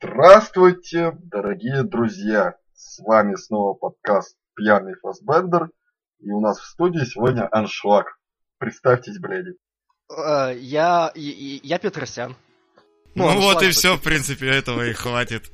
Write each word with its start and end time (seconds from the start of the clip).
Здравствуйте, 0.00 1.12
дорогие 1.24 1.82
друзья! 1.82 2.54
С 2.72 3.00
вами 3.00 3.34
снова 3.34 3.74
подкаст 3.74 4.36
«Пьяный 4.54 4.94
Фасбендер». 5.02 5.70
И 6.20 6.30
у 6.30 6.40
нас 6.40 6.60
в 6.60 6.66
студии 6.66 7.04
сегодня 7.04 7.48
аншлаг. 7.50 8.06
Представьтесь, 8.58 9.18
блядь. 9.18 9.56
Э, 10.16 10.56
Я, 10.56 11.10
я 11.16 11.78
Петросян. 11.80 12.36
Ну, 13.16 13.28
Ну, 13.32 13.40
вот 13.40 13.60
и 13.64 13.70
все, 13.70 13.96
в 13.96 14.00
принципе, 14.02 14.46
этого 14.46 14.86
и 14.86 14.92
хватит. 14.92 15.50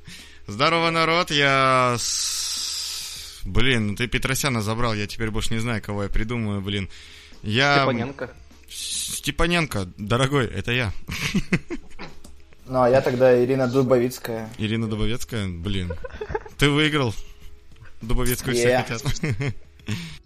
Здорово, 0.46 0.90
народ, 0.90 1.30
я... 1.30 1.96
с- 1.98 3.40
Блин, 3.46 3.88
ну 3.88 3.96
ты 3.96 4.08
Петросяна 4.08 4.60
забрал, 4.60 4.92
я 4.92 5.06
теперь 5.06 5.30
больше 5.30 5.54
не 5.54 5.60
знаю, 5.60 5.82
кого 5.82 6.02
я 6.02 6.10
придумаю, 6.10 6.60
блин. 6.60 6.90
Я... 7.42 7.76
Степаненко. 7.78 8.30
Степаненко, 8.68 9.86
дорогой, 9.96 10.46
это 10.46 10.72
я. 10.72 10.92
Ну, 12.66 12.82
а 12.82 12.88
я 12.88 13.00
тогда 13.00 13.42
Ирина 13.44 13.68
Дубовицкая. 13.68 14.48
Ирина 14.58 14.88
Дубовецкая, 14.88 15.48
блин. 15.48 15.92
Ты 16.58 16.70
выиграл. 16.70 17.14
Дубовецкую 18.00 18.54
все 18.56 18.68
Yeah. 18.68 18.82
хотят. 18.82 19.02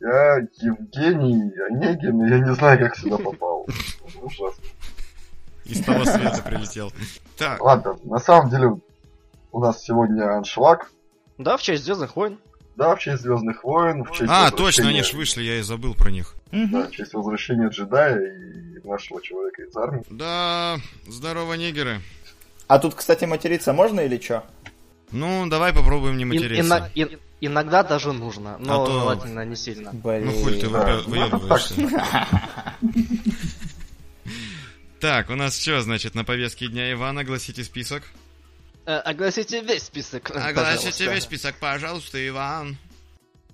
Я 0.01 0.37
Евгений 0.61 1.51
Онегин, 1.69 2.25
я 2.27 2.39
не 2.39 2.55
знаю, 2.55 2.79
как 2.79 2.97
сюда 2.97 3.19
попал. 3.19 3.67
Ужасно. 4.23 4.63
Из 5.65 5.83
того 5.83 6.05
света 6.05 6.43
прилетел. 6.47 6.93
Так, 7.37 7.61
Ладно, 7.61 7.99
на 8.05 8.19
самом 8.21 8.51
деле 8.51 8.81
у 9.51 9.61
нас 9.61 9.83
сегодня 9.83 10.37
аншлаг. 10.37 10.93
Да, 11.39 11.57
в 11.57 11.63
честь 11.63 11.85
Звездных 11.85 12.15
войн. 12.15 12.39
Да, 12.77 12.95
в 12.95 13.01
честь 13.01 13.23
Звездных 13.23 13.65
войн, 13.65 14.05
в 14.05 14.13
честь 14.13 14.31
а, 14.33 14.53
точно, 14.53 14.89
они 14.89 15.03
ж 15.03 15.13
вышли, 15.15 15.43
я 15.43 15.59
и 15.59 15.63
забыл 15.63 15.95
про 15.95 16.11
них. 16.13 16.37
Да, 16.53 16.87
в 16.87 16.93
честь 16.93 17.13
возвращения 17.13 17.69
джедая 17.69 18.17
и 18.21 18.87
нашего 18.87 19.21
человека 19.21 19.63
из 19.63 19.77
армии. 19.77 20.05
Да, 20.09 20.79
здорово, 21.09 21.55
нигеры. 21.55 22.01
А 22.69 22.79
тут, 22.79 22.95
кстати, 22.95 23.25
материться 23.25 23.73
можно 23.73 24.01
или 24.01 24.21
что? 24.21 24.45
Ну, 25.11 25.49
давай 25.49 25.73
попробуем 25.73 26.17
не 26.19 26.23
И- 26.23 26.27
материться. 26.27 26.63
ина- 26.63 26.91
и- 26.95 27.19
иногда 27.41 27.83
даже 27.83 28.13
нужно, 28.13 28.57
но 28.59 28.83
А 28.83 28.87
то- 28.87 29.01
желательно 29.01 29.45
не 29.45 29.57
сильно. 29.57 29.91
Блин. 29.93 30.27
Ну 30.27 30.33
хуй 30.43 30.61
ты 30.61 30.69
выебываешься. 30.69 31.75
Так, 35.01 35.31
у 35.31 35.37
нас 35.37 35.57
что, 35.57 35.81
значит, 35.81 36.15
на 36.17 36.25
повестке 36.25 36.67
дня 36.69 36.91
Иван, 36.93 37.19
огласите 37.19 37.63
список. 37.63 38.03
Э, 38.85 38.97
Огласите 38.97 39.61
весь 39.61 39.85
список, 39.85 40.31
Огласите 40.35 41.07
весь 41.07 41.23
список, 41.23 41.55
пожалуйста, 41.61 42.27
Иван. 42.27 42.77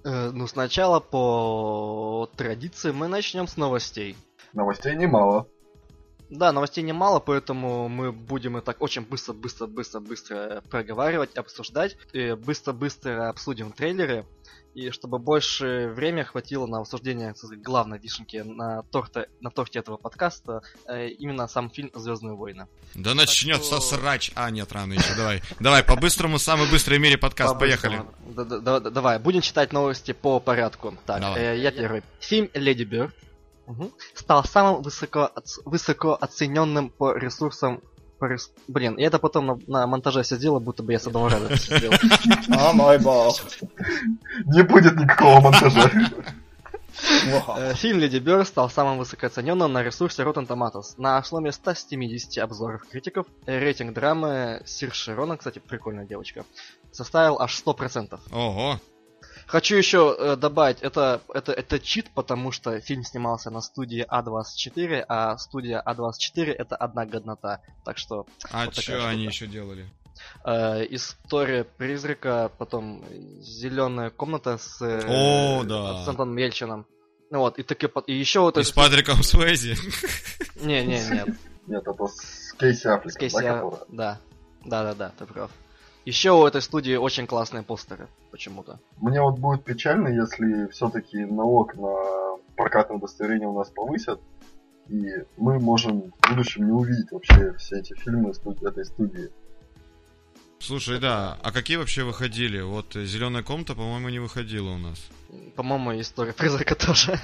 Э, 0.04 0.30
Ну, 0.32 0.46
сначала 0.46 1.00
по 1.00 2.30
традиции 2.36 2.92
мы 2.92 3.08
начнем 3.08 3.46
с 3.46 3.56
новостей. 3.58 4.16
Новостей 4.54 4.94
немало. 4.96 5.46
Да, 6.34 6.50
новостей 6.52 6.82
немало, 6.82 7.20
поэтому 7.20 7.88
мы 7.88 8.10
будем 8.10 8.60
так 8.60 8.82
очень 8.82 9.02
быстро-быстро-быстро-быстро 9.02 10.62
проговаривать, 10.68 11.36
обсуждать. 11.36 11.96
И 12.12 12.32
Быстро-быстро 12.32 13.28
обсудим 13.28 13.70
трейлеры. 13.72 14.26
И 14.74 14.90
чтобы 14.90 15.20
больше 15.20 15.92
времени 15.94 16.24
хватило 16.24 16.66
на 16.66 16.80
обсуждение 16.80 17.28
так 17.28 17.36
сказать, 17.36 17.62
главной 17.62 18.00
вишенки 18.00 18.38
на, 18.38 18.82
торте, 18.82 19.28
на 19.40 19.50
торте 19.52 19.78
этого 19.78 19.96
подкаста, 19.96 20.62
э, 20.88 21.10
именно 21.10 21.46
сам 21.46 21.70
фильм 21.70 21.92
Звездные 21.94 22.34
войны. 22.34 22.66
Да 22.96 23.14
начнется 23.14 23.76
что- 23.76 23.80
срач. 23.80 24.32
А, 24.34 24.50
нет, 24.50 24.72
рано 24.72 24.94
еще, 24.94 25.14
давай. 25.16 25.42
Давай, 25.60 25.84
по-быстрому, 25.84 26.40
самый 26.40 26.68
быстрый 26.68 26.98
в 26.98 27.00
мире 27.00 27.16
подкаст, 27.16 27.56
поехали. 27.56 28.02
Давай, 28.26 29.20
будем 29.20 29.42
читать 29.42 29.72
новости 29.72 30.10
по 30.10 30.40
порядку. 30.40 30.98
Так, 31.06 31.22
э, 31.36 31.56
я 31.56 31.70
первый. 31.70 32.02
Фильм 32.18 32.50
Леди 32.54 32.82
Бёрд 32.82 33.14
мгм, 33.66 33.90
стал 34.14 34.44
самым 34.44 34.82
высоко, 34.82 35.30
оц- 35.34 35.60
высоко 35.64 36.16
оцененным 36.20 36.90
по 36.90 37.12
ресурсам. 37.14 37.80
по 38.18 38.26
рес- 38.26 38.50
Блин, 38.68 38.96
я 38.98 39.06
это 39.08 39.18
потом 39.18 39.46
на, 39.46 39.58
на 39.66 39.86
монтаже 39.86 40.22
все 40.22 40.36
сделал, 40.36 40.60
будто 40.60 40.82
бы 40.82 40.92
я 40.92 40.98
с 40.98 41.06
одного 41.06 41.28
раза 41.28 41.54
сделал. 41.56 41.94
О 42.50 42.72
мой 42.74 42.98
бог. 42.98 43.36
Не 44.46 44.62
будет 44.62 44.96
никакого 44.96 45.40
монтажа. 45.40 45.90
Э, 47.56 47.74
Фильм 47.74 47.98
Леди 47.98 48.18
Бёрд 48.18 48.46
стал 48.46 48.70
самым 48.70 48.98
высокооцененным 48.98 49.72
на 49.72 49.82
ресурсе 49.82 50.22
Rotten 50.22 50.46
Tomatoes. 50.46 50.94
На 50.96 51.22
сломе 51.24 51.50
170 51.50 52.38
обзоров 52.38 52.82
критиков, 52.88 53.26
рейтинг 53.46 53.92
драмы 53.94 54.62
Сир 54.64 54.94
Широна, 54.94 55.36
кстати, 55.36 55.58
прикольная 55.58 56.04
девочка, 56.06 56.44
составил 56.92 57.40
аж 57.40 57.60
100%. 57.66 58.18
Ого. 58.32 58.78
Хочу 59.46 59.76
еще 59.76 60.16
э, 60.18 60.36
добавить, 60.36 60.80
это, 60.80 61.20
это, 61.32 61.52
это 61.52 61.78
чит, 61.78 62.10
потому 62.14 62.50
что 62.52 62.80
фильм 62.80 63.02
снимался 63.04 63.50
на 63.50 63.60
студии 63.60 64.06
А24, 64.10 65.04
а 65.08 65.36
студия 65.38 65.82
А24 65.86 66.52
это 66.52 66.76
одна 66.76 67.04
годнота. 67.06 67.60
Так 67.84 67.98
что 67.98 68.26
А 68.50 68.64
Вот 68.66 68.74
что 68.76 69.06
они 69.06 69.28
штука. 69.30 69.32
еще 69.32 69.46
делали? 69.46 69.86
э, 70.44 70.86
история 70.90 71.64
призрака, 71.64 72.50
потом 72.58 73.04
зеленая 73.40 74.10
комната 74.10 74.58
с 74.58 74.80
э, 74.80 75.02
О, 75.08 75.64
да. 75.64 76.04
с 76.04 76.08
Антоном 76.08 76.34
Мельчином. 76.34 76.86
Ну 77.30 77.40
вот, 77.40 77.58
и 77.58 77.62
таки 77.62 77.88
и 78.06 78.14
еще 78.14 78.40
вот 78.40 78.56
И 78.58 78.62
с 78.62 78.70
Патриком 78.70 79.22
Суэзи. 79.22 79.76
Не, 80.64 80.84
не, 80.86 81.04
нет. 81.08 81.28
Нет, 81.66 81.82
это 81.86 82.06
с 82.06 82.52
Кейси 82.58 82.86
Аффлеком, 82.86 83.10
С 83.10 83.16
Кейси, 83.16 83.42
да. 83.90 84.18
Да, 84.64 84.82
да, 84.84 84.94
да, 84.94 85.12
ты 85.18 85.26
прав. 85.26 85.50
Еще 86.04 86.32
у 86.32 86.46
этой 86.46 86.60
студии 86.60 86.96
очень 86.96 87.26
классные 87.26 87.62
постеры, 87.62 88.08
почему-то. 88.30 88.78
Мне 88.98 89.22
вот 89.22 89.38
будет 89.38 89.64
печально, 89.64 90.08
если 90.08 90.66
все-таки 90.68 91.24
налог 91.24 91.74
на 91.76 92.36
прокатное 92.56 92.98
удостоверение 92.98 93.48
у 93.48 93.56
нас 93.56 93.70
повысят, 93.70 94.20
и 94.88 95.08
мы 95.38 95.58
можем 95.58 96.12
в 96.12 96.30
будущем 96.30 96.66
не 96.66 96.72
увидеть 96.72 97.10
вообще 97.10 97.54
все 97.54 97.78
эти 97.78 97.94
фильмы 97.94 98.32
этой 98.62 98.84
студии. 98.84 99.30
Слушай, 100.66 100.98
да, 100.98 101.38
а 101.42 101.52
какие 101.52 101.76
вообще 101.76 102.04
выходили? 102.04 102.62
Вот 102.62 102.94
зеленая 102.94 103.42
комната, 103.42 103.74
по-моему, 103.74 104.08
не 104.08 104.18
выходила 104.18 104.70
у 104.70 104.78
нас. 104.78 104.98
По-моему, 105.56 106.00
история 106.00 106.32
призрака 106.32 106.74
тоже. 106.74 107.20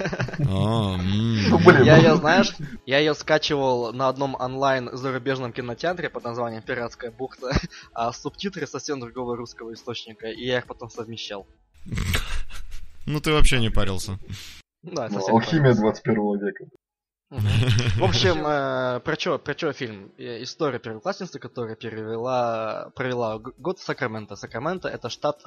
А. 0.47 0.97
Ну, 0.97 1.59
Я 1.83 1.97
ну, 1.97 2.03
ее, 2.03 2.15
знаешь, 2.17 2.53
я 2.85 2.99
ее 2.99 3.15
скачивал 3.15 3.93
на 3.93 4.09
одном 4.09 4.35
онлайн 4.35 4.95
зарубежном 4.95 5.53
кинотеатре 5.53 6.09
под 6.11 6.23
названием 6.23 6.61
«Пиратская 6.61 7.09
бухта», 7.09 7.51
а 7.93 8.13
субтитры 8.13 8.67
совсем 8.67 8.99
другого 8.99 9.35
русского 9.35 9.73
источника, 9.73 10.27
и 10.27 10.45
я 10.45 10.59
их 10.59 10.67
потом 10.67 10.91
совмещал. 10.91 11.47
Ну 13.07 13.21
ты 13.21 13.31
вообще 13.31 13.59
не 13.59 13.71
парился. 13.71 14.19
Да, 14.83 15.07
ну, 15.09 15.15
совсем 15.15 15.35
алхимия 15.35 15.73
понравилось. 15.73 16.01
21 16.03 16.45
века. 16.45 16.65
В 17.31 18.03
общем, 18.03 18.45
э, 18.45 18.99
про 18.99 19.15
чё, 19.15 19.39
про 19.39 19.55
чё 19.55 19.71
фильм? 19.71 20.11
Э, 20.17 20.43
История 20.43 20.79
первоклассницы, 20.79 21.39
которая 21.39 21.75
перевела, 21.75 22.91
провела 22.93 23.37
год 23.37 23.79
в 23.79 23.83
Сакраменто. 23.83 24.35
Сакраменто 24.35 24.89
это 24.89 25.09
штат, 25.09 25.41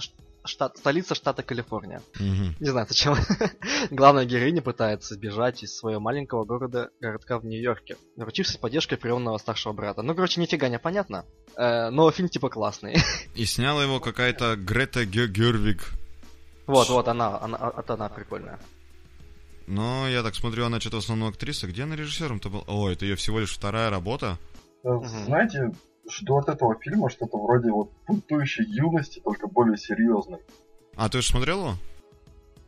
штат, 0.45 0.79
столица 0.79 1.15
штата 1.15 1.43
Калифорния. 1.43 2.01
Не 2.19 2.71
знаю, 2.71 2.87
зачем. 2.89 3.17
Главная 3.91 4.25
героиня 4.25 4.63
пытается 4.63 5.15
сбежать 5.15 5.63
из 5.63 5.77
своего 5.77 6.01
маленького 6.01 6.45
города, 6.47 6.89
городка 7.01 7.39
в 7.39 7.45
Нью-Йорке, 7.45 7.99
наручившись 8.17 8.57
поддержкой 8.57 8.97
приемного 8.97 9.37
старшего 9.37 9.75
брата. 9.75 10.01
Ну, 10.01 10.15
короче, 10.15 10.41
нифига 10.41 10.71
не 10.71 10.79
понятно. 10.79 11.27
Э, 11.55 11.91
но 11.91 12.11
фильм 12.11 12.31
типа 12.31 12.49
классный. 12.49 12.97
И 13.35 13.45
сняла 13.45 13.83
его 13.83 14.01
какая-то 14.01 14.57
Грета 14.57 15.05
Гервиг. 15.05 15.91
вот, 16.67 16.89
вот 16.89 17.09
она, 17.09 17.39
она, 17.43 17.73
это 17.77 17.93
она 17.93 18.09
прикольная. 18.09 18.59
Но 19.67 20.09
я 20.09 20.23
так 20.23 20.35
смотрю, 20.35 20.67
она 20.67 20.81
что-то 20.81 20.97
в 20.97 21.01
основном 21.01 21.31
актриса. 21.31 21.67
Где 21.67 21.85
она 21.85 21.97
режиссером-то 21.97 22.51
была? 22.51 22.63
О, 22.67 22.91
это 22.91 23.05
ее 23.05 23.17
всего 23.17 23.41
лишь 23.41 23.55
вторая 23.55 23.91
работа. 23.91 24.39
Э, 24.85 24.89
Знаете, 25.25 25.73
жду 26.11 26.37
от 26.37 26.49
этого 26.49 26.77
фильма 26.81 27.09
что-то 27.11 27.39
вроде 27.39 27.71
вот 27.71 27.91
бунтующей 28.07 28.65
юности, 28.67 29.21
только 29.21 29.47
более 29.47 29.77
серьезной. 29.77 30.41
А, 30.97 31.09
ты 31.09 31.19
уже 31.19 31.29
смотрел 31.29 31.59
его? 31.61 31.75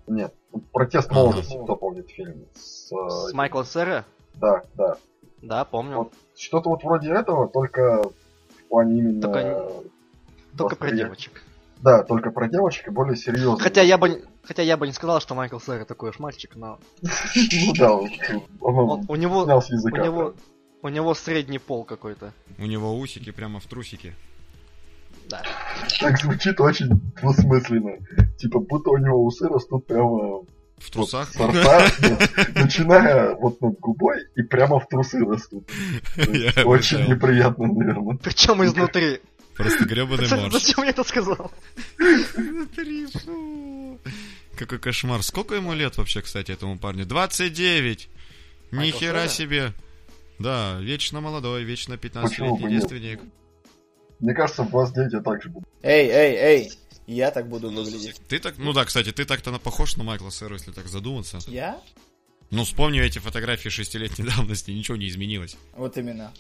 Нет, 0.07 0.33
протест 0.73 1.11
молодости, 1.11 1.59
кто 1.63 1.77
помнит 1.77 2.09
фильм? 2.09 2.47
С, 2.55 2.91
э, 2.93 3.31
С 3.31 3.33
Майкла 3.33 3.65
Сера? 3.65 4.05
Да, 4.35 4.63
да. 4.75 4.97
Да, 5.43 5.65
помню. 5.65 5.99
Вот. 5.99 6.15
Что-то 6.37 6.71
вот 6.71 6.83
вроде 6.83 7.11
этого, 7.11 7.49
только 7.49 8.03
в 8.03 8.69
плане 8.69 8.99
именно... 8.99 9.21
Только 9.21 9.73
Только 10.57 10.77
про 10.77 10.91
девочек. 10.93 11.43
Да, 11.83 12.03
только 12.05 12.31
про 12.31 12.49
девочек 12.49 12.89
и 12.89 12.91
более 12.91 13.17
серьезно. 13.17 13.59
Хотя 13.63 13.83
я 13.83 13.99
бы, 13.99 14.25
хотя 14.47 14.63
я 14.63 14.77
бы 14.77 14.87
не 14.87 14.93
сказал, 14.93 15.21
что 15.21 15.35
Майкл 15.35 15.59
Сэр 15.59 15.85
такой 15.85 16.11
уж 16.11 16.19
мальчик, 16.19 16.57
но 16.57 16.79
Ну 17.03 17.73
да, 17.75 17.93
он, 17.95 19.05
у 19.09 19.17
него, 19.17 19.45
снял 19.45 19.63
с 19.63 19.71
у 19.71 19.89
него, 19.89 20.35
у 20.83 20.89
него 20.89 21.15
средний 21.15 21.59
пол 21.59 21.85
какой-то. 21.85 22.33
У 22.59 22.67
него 22.67 22.97
усики 22.99 23.31
прямо 23.33 23.61
в 23.61 23.67
трусики. 23.67 24.15
Да. 25.29 25.43
Так 26.01 26.19
звучит 26.21 26.61
очень 26.61 26.89
двусмысленно. 27.21 27.99
Типа, 28.39 28.61
будто 28.61 28.91
у 28.91 28.97
него 28.97 29.25
усы 29.25 29.49
растут 29.49 29.87
прямо 29.87 30.09
В 30.09 30.45
вот 30.79 30.93
трусах? 30.93 31.35
нет, 31.37 32.55
начиная 32.55 33.35
вот 33.35 33.61
над 33.61 33.79
губой 33.81 34.27
и 34.37 34.43
прямо 34.43 34.79
в 34.79 34.87
трусы 34.89 35.19
растут. 35.25 35.69
Очень 36.65 37.09
неприятно, 37.09 37.67
наверное. 37.67 38.17
Причем 38.19 38.65
изнутри. 38.65 39.21
Просто 39.57 39.85
гребаный 39.85 40.29
морж. 40.29 40.53
Зачем 40.53 40.85
я 40.85 40.91
это 40.91 41.03
сказал? 41.03 41.51
Изнутри, 41.99 43.07
фу. 43.07 43.76
Какой 44.57 44.79
кошмар. 44.79 45.23
Сколько 45.23 45.55
ему 45.55 45.75
лет 45.75 45.97
вообще, 45.99 46.23
кстати, 46.23 46.51
этому 46.53 46.79
парню? 46.79 47.05
29! 47.07 48.09
Майкл 48.73 48.97
Нихера 48.97 49.19
Сера? 49.21 49.29
себе! 49.29 49.73
Да, 50.39 50.79
вечно 50.81 51.21
молодой, 51.21 51.65
вечно 51.65 51.97
Почему 51.97 52.57
бы 52.57 52.63
15-летний 52.63 52.73
нет? 52.73 52.81
девственник. 52.81 53.21
Мне 54.19 54.35
кажется, 54.35 54.63
в 54.65 54.71
вас 54.71 54.93
дети 54.93 55.21
также 55.21 55.49
будут. 55.51 55.69
Эй, 55.83 56.09
эй, 56.09 56.35
эй, 56.37 56.73
я 57.07 57.31
так 57.31 57.49
буду 57.49 57.71
выглядеть. 57.71 58.21
Ты 58.29 58.39
так, 58.39 58.57
ну 58.59 58.73
да, 58.73 58.85
кстати, 58.85 59.13
ты 59.13 59.25
так-то 59.25 59.53
похож 59.59 59.97
на 59.97 60.05
Майкла 60.05 60.31
Сэру, 60.31 60.55
если 60.55 60.73
так 60.73 60.89
задуматься. 60.89 61.39
Я? 61.47 61.81
Ну, 62.51 62.65
вспомню 62.65 63.05
эти 63.05 63.19
фотографии 63.19 63.69
шестилетней 63.69 64.27
давности, 64.37 64.71
ничего 64.71 64.97
не 64.97 65.09
изменилось. 65.09 65.57
Вот 65.75 65.97
именно. 65.99 66.33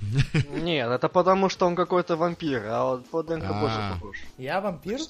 Нет, 0.50 0.90
это 0.90 1.08
потому, 1.08 1.48
что 1.48 1.66
он 1.66 1.76
какой-то 1.76 2.16
вампир, 2.16 2.64
а 2.66 2.84
вот 2.84 3.08
по 3.08 3.22
ДНК 3.22 3.44
А. 3.46 3.60
больше 3.60 3.94
похож. 3.94 4.16
Я 4.36 4.60
вампир? 4.60 5.00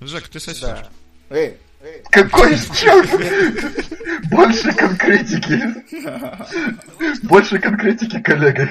Жек, 0.00 0.28
ты 0.28 0.40
сосешь. 0.40 0.60
Да. 0.62 0.90
Эй, 1.32 1.56
эй. 1.82 2.02
Какой 2.10 2.56
черт? 2.74 3.10
Больше 4.30 4.72
конкретики. 4.72 5.60
Больше 7.26 7.58
конкретики, 7.58 8.20
коллега. 8.20 8.70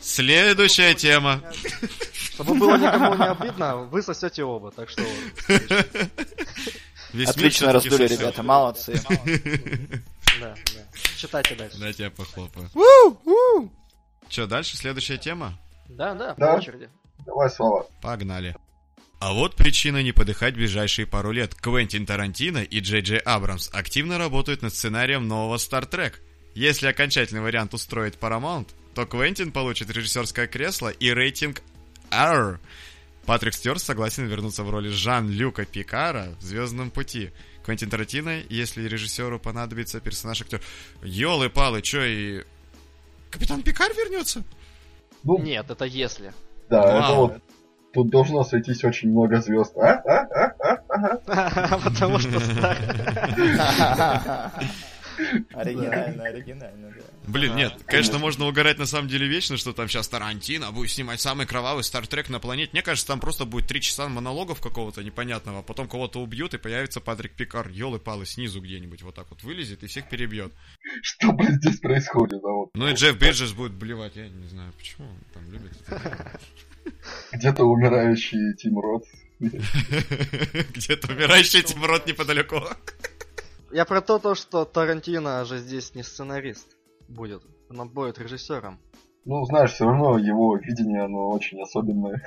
Следующая 0.00 0.94
тема. 0.94 1.42
Чтобы 2.12 2.54
было 2.54 2.76
никому 2.76 3.14
не 3.14 3.24
обидно, 3.24 3.76
вы 3.78 4.02
сосете 4.02 4.44
оба, 4.44 4.70
так 4.70 4.88
что... 4.90 5.02
Весь 7.12 7.30
Отлично 7.30 7.72
раздули, 7.72 8.06
ребята, 8.06 8.42
молодцы. 8.42 9.00
Да, 9.08 10.54
да. 10.54 10.54
Читайте 11.16 11.54
дальше. 11.54 11.78
Дайте 11.78 12.02
я 12.04 12.10
похлопаю. 12.10 12.68
Че, 14.28 14.46
дальше 14.46 14.76
следующая 14.76 15.16
тема? 15.16 15.58
Да, 15.88 16.14
да, 16.14 16.34
Да. 16.34 16.52
по 16.52 16.58
очереди. 16.58 16.90
Давай, 17.24 17.48
Слава. 17.48 17.86
Погнали. 18.02 18.54
А 19.18 19.32
вот 19.32 19.56
причина 19.56 20.02
не 20.02 20.12
подыхать 20.12 20.54
в 20.54 20.58
ближайшие 20.58 21.06
пару 21.06 21.30
лет. 21.32 21.54
Квентин 21.54 22.04
Тарантино 22.04 22.58
и 22.58 22.80
Джей 22.80 23.00
Джей 23.00 23.18
Абрамс 23.18 23.70
активно 23.72 24.18
работают 24.18 24.62
над 24.62 24.74
сценарием 24.74 25.26
нового 25.26 25.56
Star 25.56 25.88
Trek. 25.88 26.14
Если 26.54 26.86
окончательный 26.86 27.40
вариант 27.40 27.72
устроит 27.74 28.16
Paramount, 28.20 28.68
то 28.94 29.06
Квентин 29.06 29.52
получит 29.52 29.90
режиссерское 29.90 30.46
кресло 30.46 30.88
и 30.88 31.10
рейтинг 31.10 31.62
R. 32.10 32.60
Патрик 33.24 33.54
Стюарт 33.54 33.82
согласен 33.82 34.26
вернуться 34.26 34.62
в 34.62 34.70
роли 34.70 34.88
Жан-Люка 34.88 35.64
Пикара 35.64 36.34
в 36.38 36.42
«Звездном 36.42 36.90
пути». 36.90 37.32
Квентин 37.64 37.90
Тарантино, 37.90 38.42
если 38.48 38.86
режиссеру 38.86 39.40
понадобится 39.40 39.98
персонаж-актер... 39.98 40.60
Ёлы-палы, 41.02 41.82
чё 41.82 42.04
и... 42.04 42.44
Капитан 43.30 43.62
Пикар 43.62 43.92
вернется? 43.92 44.44
Ну, 45.24 45.38
Нет, 45.38 45.68
это 45.68 45.84
если. 45.84 46.32
да, 46.70 46.82
это 46.82 47.12
Вау. 47.12 47.16
вот... 47.16 47.42
Тут 47.96 48.10
должно 48.10 48.44
сойтись 48.44 48.84
очень 48.84 49.10
много 49.10 49.40
звезд. 49.40 49.74
А? 49.78 50.02
А? 50.04 50.26
А? 50.30 50.52
А? 50.60 51.20
Ага. 51.26 51.80
Потому 51.84 52.18
что 52.18 52.38
старый. 52.40 52.76
Оригинально, 55.54 56.24
оригинально, 56.24 56.90
да. 56.90 57.02
Блин, 57.26 57.56
нет, 57.56 57.72
конечно, 57.86 58.18
можно 58.18 58.46
угорать 58.46 58.78
на 58.78 58.84
самом 58.84 59.08
деле 59.08 59.26
вечно, 59.26 59.56
что 59.56 59.72
там 59.72 59.88
сейчас 59.88 60.08
Тарантино 60.08 60.70
будет 60.72 60.90
снимать 60.90 61.20
самый 61.20 61.46
кровавый 61.46 61.84
Стартрек 61.84 62.28
на 62.28 62.38
планете. 62.38 62.70
Мне 62.72 62.82
кажется, 62.82 63.06
там 63.06 63.18
просто 63.18 63.46
будет 63.46 63.66
три 63.66 63.80
часа 63.80 64.08
монологов 64.08 64.60
какого-то 64.60 65.02
непонятного, 65.02 65.60
а 65.60 65.62
потом 65.62 65.88
кого-то 65.88 66.20
убьют 66.20 66.52
и 66.52 66.58
появится 66.58 67.00
Патрик 67.00 67.32
Пикар, 67.32 67.68
елы-палы, 67.68 68.26
снизу 68.26 68.60
где-нибудь 68.60 69.02
вот 69.02 69.14
так 69.14 69.30
вот 69.30 69.42
вылезет 69.42 69.82
и 69.82 69.86
всех 69.86 70.08
перебьет. 70.10 70.52
Что, 71.02 71.32
блин, 71.32 71.58
здесь 71.62 71.80
происходит? 71.80 72.44
А 72.44 72.48
вот 72.48 72.70
Ну 72.74 72.88
и 72.88 72.92
Джефф 72.92 73.18
Бриджес 73.18 73.52
будет 73.52 73.72
блевать, 73.72 74.16
я 74.16 74.28
не 74.28 74.48
знаю 74.48 74.72
почему, 74.76 75.08
он 75.08 75.18
там 75.32 75.50
любит. 75.50 75.72
где-то 77.32 77.64
умирающий 77.64 78.54
Тим 78.56 78.78
Рот. 78.78 79.04
Где-то 79.38 81.12
умирающий 81.12 81.62
Тим 81.62 81.84
Рот 81.84 82.06
неподалеку. 82.06 82.60
Я 83.72 83.84
про 83.84 84.00
то, 84.00 84.18
то, 84.18 84.34
что 84.34 84.64
Тарантино 84.64 85.44
же 85.44 85.58
здесь 85.58 85.94
не 85.94 86.02
сценарист 86.02 86.76
будет. 87.08 87.42
Он 87.68 87.88
будет 87.88 88.18
режиссером. 88.18 88.78
Ну, 89.24 89.44
знаешь, 89.44 89.72
все 89.72 89.84
равно 89.84 90.18
его 90.18 90.56
видение, 90.56 91.04
оно 91.04 91.30
очень 91.30 91.60
особенное. 91.60 92.22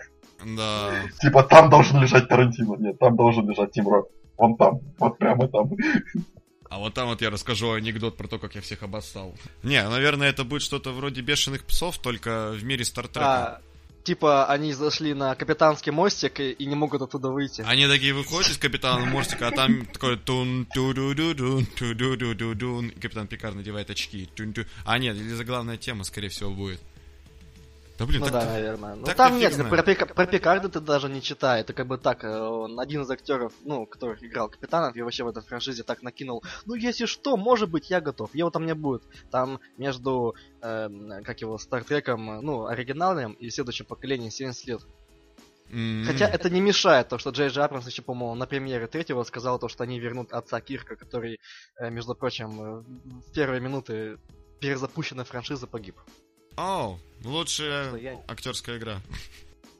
Да. 0.57 0.91
Типа, 1.21 1.43
там 1.43 1.69
должен 1.69 2.01
лежать 2.01 2.27
Тарантино. 2.27 2.75
Нет, 2.75 2.99
там 2.99 3.15
должен 3.15 3.49
лежать 3.49 3.71
Тим 3.71 3.87
Рот. 3.87 4.09
Вон 4.37 4.55
там, 4.55 4.79
вот 4.97 5.17
прямо 5.17 5.47
там. 5.47 5.71
А 6.69 6.77
вот 6.77 6.93
там 6.93 7.07
вот 7.07 7.21
я 7.21 7.29
расскажу 7.29 7.71
анекдот 7.71 8.15
про 8.15 8.27
то, 8.27 8.37
как 8.37 8.55
я 8.55 8.61
всех 8.61 8.83
обоссал. 8.83 9.33
Не, 9.63 9.87
наверное, 9.89 10.29
это 10.29 10.43
будет 10.43 10.61
что-то 10.61 10.91
вроде 10.91 11.21
бешеных 11.21 11.65
псов, 11.65 11.97
только 11.97 12.51
в 12.51 12.63
мире 12.63 12.85
Стартрека. 12.85 13.55
А, 13.55 13.61
типа, 14.03 14.45
они 14.45 14.73
зашли 14.73 15.13
на 15.13 15.35
капитанский 15.35 15.91
мостик 15.91 16.39
и, 16.39 16.51
и 16.51 16.65
не 16.65 16.75
могут 16.75 17.01
оттуда 17.01 17.29
выйти. 17.29 17.61
Они 17.61 17.87
такие 17.87 18.13
выходят 18.13 18.51
из 18.51 18.57
капитана 18.57 19.05
мостика, 19.05 19.47
а 19.47 19.51
там 19.51 19.85
такой 19.85 20.17
тун 20.17 20.67
ту 20.73 20.93
ду 20.93 21.13
ду 21.13 21.33
дун 21.33 21.65
ту 21.65 21.93
ду 21.93 22.15
ду 22.15 22.33
ду 22.35 22.55
дун 22.55 22.91
капитан 22.91 23.27
Пикар 23.27 23.53
надевает 23.53 23.89
очки. 23.89 24.29
Тун 24.35 24.51
-ту. 24.51 24.65
А 24.85 24.97
нет, 24.97 25.15
или 25.15 25.33
заглавная 25.33 25.77
тема, 25.77 26.03
скорее 26.03 26.29
всего, 26.29 26.51
будет. 26.51 26.79
Да 27.99 28.05
блин, 28.05 28.21
Ну 28.21 28.25
так- 28.27 28.33
да, 28.33 28.45
наверное. 28.45 28.95
Ну 28.95 29.05
там 29.05 29.37
нет, 29.37 29.53
про, 29.69 29.83
про 29.83 30.25
Пикарда 30.25 30.69
ты 30.69 30.79
даже 30.79 31.09
не 31.09 31.21
читай. 31.21 31.61
Это 31.61 31.73
как 31.73 31.85
бы 31.87 31.97
так, 31.97 32.23
э, 32.23 32.39
он 32.39 32.79
один 32.79 33.01
из 33.01 33.09
актеров, 33.11 33.51
ну, 33.65 33.85
который 33.85 34.17
играл 34.25 34.47
капитанов, 34.49 34.95
и 34.95 35.01
вообще 35.01 35.23
в 35.25 35.27
этой 35.27 35.43
франшизе 35.43 35.83
так 35.83 36.01
накинул. 36.01 36.41
Ну, 36.65 36.75
если 36.75 37.05
что, 37.05 37.35
может 37.35 37.69
быть, 37.69 37.89
я 37.89 37.99
готов. 37.99 38.33
Его 38.33 38.49
там 38.51 38.65
не 38.65 38.73
будет. 38.73 39.03
Там 39.31 39.59
между, 39.77 40.33
эм, 40.61 41.23
как 41.25 41.41
его, 41.41 41.57
Стартреком, 41.57 42.31
э, 42.31 42.41
ну, 42.41 42.67
оригинальным 42.67 43.33
и 43.33 43.49
следующим 43.49 43.85
поколением 43.85 44.31
70 44.31 44.65
лет. 44.67 44.81
М, 45.71 46.03
Хотя 46.07 46.25
это 46.27 46.49
не 46.49 46.61
мешает, 46.61 47.09
то, 47.09 47.17
что 47.17 47.29
Джей 47.31 47.49
Джей 47.49 47.63
Абрамс 47.63 47.85
еще, 47.85 48.01
по-моему, 48.01 48.33
на 48.35 48.47
премьере 48.47 48.87
третьего 48.87 49.23
сказал 49.23 49.59
то, 49.59 49.67
что 49.67 49.83
они 49.83 49.99
вернут 49.99 50.31
отца 50.31 50.61
Кирка, 50.61 50.95
который, 50.95 51.39
э, 51.77 51.89
между 51.91 52.15
прочим, 52.15 52.49
э, 52.61 52.83
в 53.27 53.33
первые 53.33 53.59
минуты 53.61 54.17
перезапущенной 54.61 55.25
франшизы 55.25 55.67
погиб. 55.67 55.95
Оу, 56.59 56.99
лучшая 57.23 57.95
я- 57.95 58.21
актерская 58.27 58.77
игра. 58.77 58.99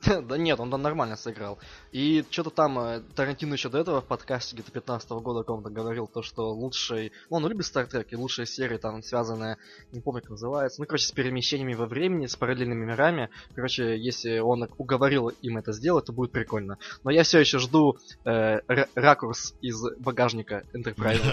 Да 0.22 0.38
нет, 0.38 0.62
он 0.62 0.72
там 0.72 0.82
нормально 0.82 1.18
сыграл. 1.18 1.60
И 1.92 2.24
что-то 2.30 2.52
там 2.52 2.80
э, 2.80 3.02
Тарантино 3.16 3.56
еще 3.56 3.68
до 3.68 3.80
этого 3.80 4.00
в 4.00 4.06
подкасте 4.06 4.56
где-то 4.56 4.72
15 4.72 5.10
года 5.10 5.42
каком-то 5.42 5.70
говорил, 5.70 6.08
то, 6.08 6.22
что 6.22 6.54
лучший... 6.54 7.12
Ну, 7.30 7.36
он 7.36 7.48
любит 7.48 7.66
Trek, 7.66 8.08
и 8.10 8.16
лучшие 8.16 8.46
серии 8.46 8.78
там 8.78 9.04
связанные, 9.04 9.58
не 9.92 10.00
помню, 10.00 10.22
как 10.22 10.30
называется, 10.30 10.80
ну, 10.80 10.88
короче, 10.88 11.06
с 11.06 11.12
перемещениями 11.12 11.74
во 11.74 11.86
времени, 11.86 12.28
с 12.28 12.38
параллельными 12.38 12.86
мирами. 12.86 13.30
Короче, 13.54 13.98
если 13.98 14.40
он 14.40 14.70
уговорил 14.78 15.28
им 15.42 15.58
это 15.58 15.74
сделать, 15.74 16.06
то 16.06 16.14
будет 16.14 16.32
прикольно. 16.32 16.78
Но 17.04 17.12
я 17.12 17.24
все 17.24 17.40
еще 17.40 17.60
жду 17.60 17.98
э, 18.24 18.62
ра- 18.70 18.88
ракурс 18.96 19.54
из 19.60 19.84
багажника 20.00 20.64
Enterprise. 20.74 21.26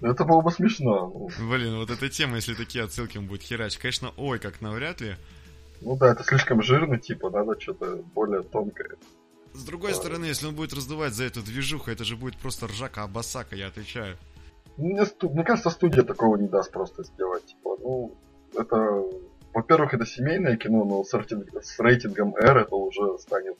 Это 0.00 0.24
было 0.24 0.40
бы 0.40 0.50
смешно. 0.50 1.28
Блин, 1.38 1.76
вот 1.76 1.90
эта 1.90 2.08
тема, 2.08 2.36
если 2.36 2.54
такие 2.54 2.84
отсылки 2.84 3.18
он 3.18 3.26
будет 3.26 3.42
херач, 3.42 3.76
конечно, 3.78 4.12
ой, 4.16 4.38
как 4.38 4.60
навряд 4.60 5.00
ли. 5.00 5.16
Ну 5.82 5.96
да, 5.96 6.12
это 6.12 6.24
слишком 6.24 6.62
жирно, 6.62 6.98
типа, 6.98 7.30
надо 7.30 7.60
что-то 7.60 8.02
более 8.14 8.42
тонкое. 8.42 8.96
С 9.52 9.64
другой 9.64 9.94
стороны, 9.94 10.26
если 10.26 10.46
он 10.46 10.54
будет 10.54 10.72
раздувать 10.72 11.12
за 11.12 11.24
эту 11.24 11.42
движуху, 11.42 11.90
это 11.90 12.04
же 12.04 12.16
будет 12.16 12.36
просто 12.36 12.66
ржака 12.66 13.02
абасака, 13.02 13.56
я 13.56 13.66
отвечаю. 13.66 14.16
Мне, 14.76 15.04
сту- 15.04 15.30
мне 15.30 15.44
кажется, 15.44 15.70
студия 15.70 16.02
такого 16.02 16.36
не 16.36 16.48
даст 16.48 16.70
просто 16.70 17.02
сделать. 17.04 17.46
Типа, 17.46 17.76
ну, 17.80 18.16
это... 18.56 19.02
Во-первых, 19.52 19.94
это 19.94 20.06
семейное 20.06 20.56
кино, 20.56 20.84
но 20.84 21.02
с, 21.02 21.12
рейтинг- 21.12 21.60
с 21.60 21.80
рейтингом 21.80 22.36
R 22.36 22.58
это 22.58 22.76
уже 22.76 23.18
станет 23.18 23.56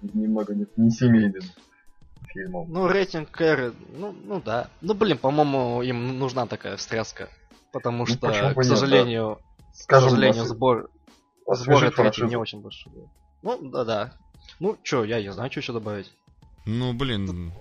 немного 0.00 0.54
не, 0.54 0.66
не 0.76 0.90
семейным 0.90 1.42
фильмом. 2.32 2.66
Ну, 2.70 2.88
рейтинг 2.88 3.40
R, 3.40 3.72
ну, 3.96 4.14
ну 4.24 4.40
да. 4.40 4.68
Ну, 4.80 4.94
блин, 4.94 5.18
по-моему, 5.18 5.82
им 5.82 6.18
нужна 6.18 6.46
такая 6.46 6.76
встряска. 6.76 7.28
Потому 7.72 7.98
Ну, 7.98 8.06
что, 8.06 8.26
бы 8.26 8.32
к 8.32 8.56
нет, 8.56 8.66
сожалению, 8.66 9.38
к 9.72 9.76
Скажем, 9.76 10.10
сожалению, 10.10 10.42
осве- 10.42 10.48
сбор, 10.48 10.90
сбор 11.46 11.90
франшизу. 11.92 12.26
не 12.26 12.36
очень 12.36 12.60
большой. 12.60 12.92
Ну, 13.42 13.70
да-да. 13.70 14.14
Ну, 14.60 14.76
чё, 14.82 15.04
я 15.04 15.22
не 15.22 15.32
знаю, 15.32 15.50
что 15.50 15.60
еще 15.60 15.72
добавить. 15.72 16.12
Ну, 16.66 16.92
блин, 16.92 17.52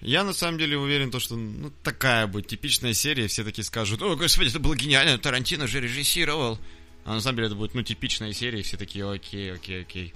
я 0.00 0.24
на 0.24 0.32
самом 0.34 0.58
деле 0.58 0.76
уверен, 0.76 1.10
то, 1.10 1.18
что 1.20 1.36
ну, 1.36 1.70
такая 1.82 2.26
будет 2.26 2.46
типичная 2.48 2.92
серия, 2.92 3.26
все 3.28 3.44
такие 3.44 3.64
скажут, 3.64 4.02
о, 4.02 4.14
господи, 4.16 4.50
это 4.50 4.60
было 4.60 4.76
гениально, 4.76 5.18
Тарантино 5.18 5.66
же 5.66 5.80
режиссировал. 5.80 6.58
А 7.04 7.14
на 7.14 7.20
самом 7.20 7.36
деле 7.36 7.46
это 7.46 7.56
будет, 7.56 7.74
ну, 7.74 7.82
типичная 7.82 8.32
серия, 8.32 8.62
все 8.62 8.76
такие, 8.76 9.08
окей, 9.10 9.52
окей, 9.54 9.80
окей. 9.82 10.14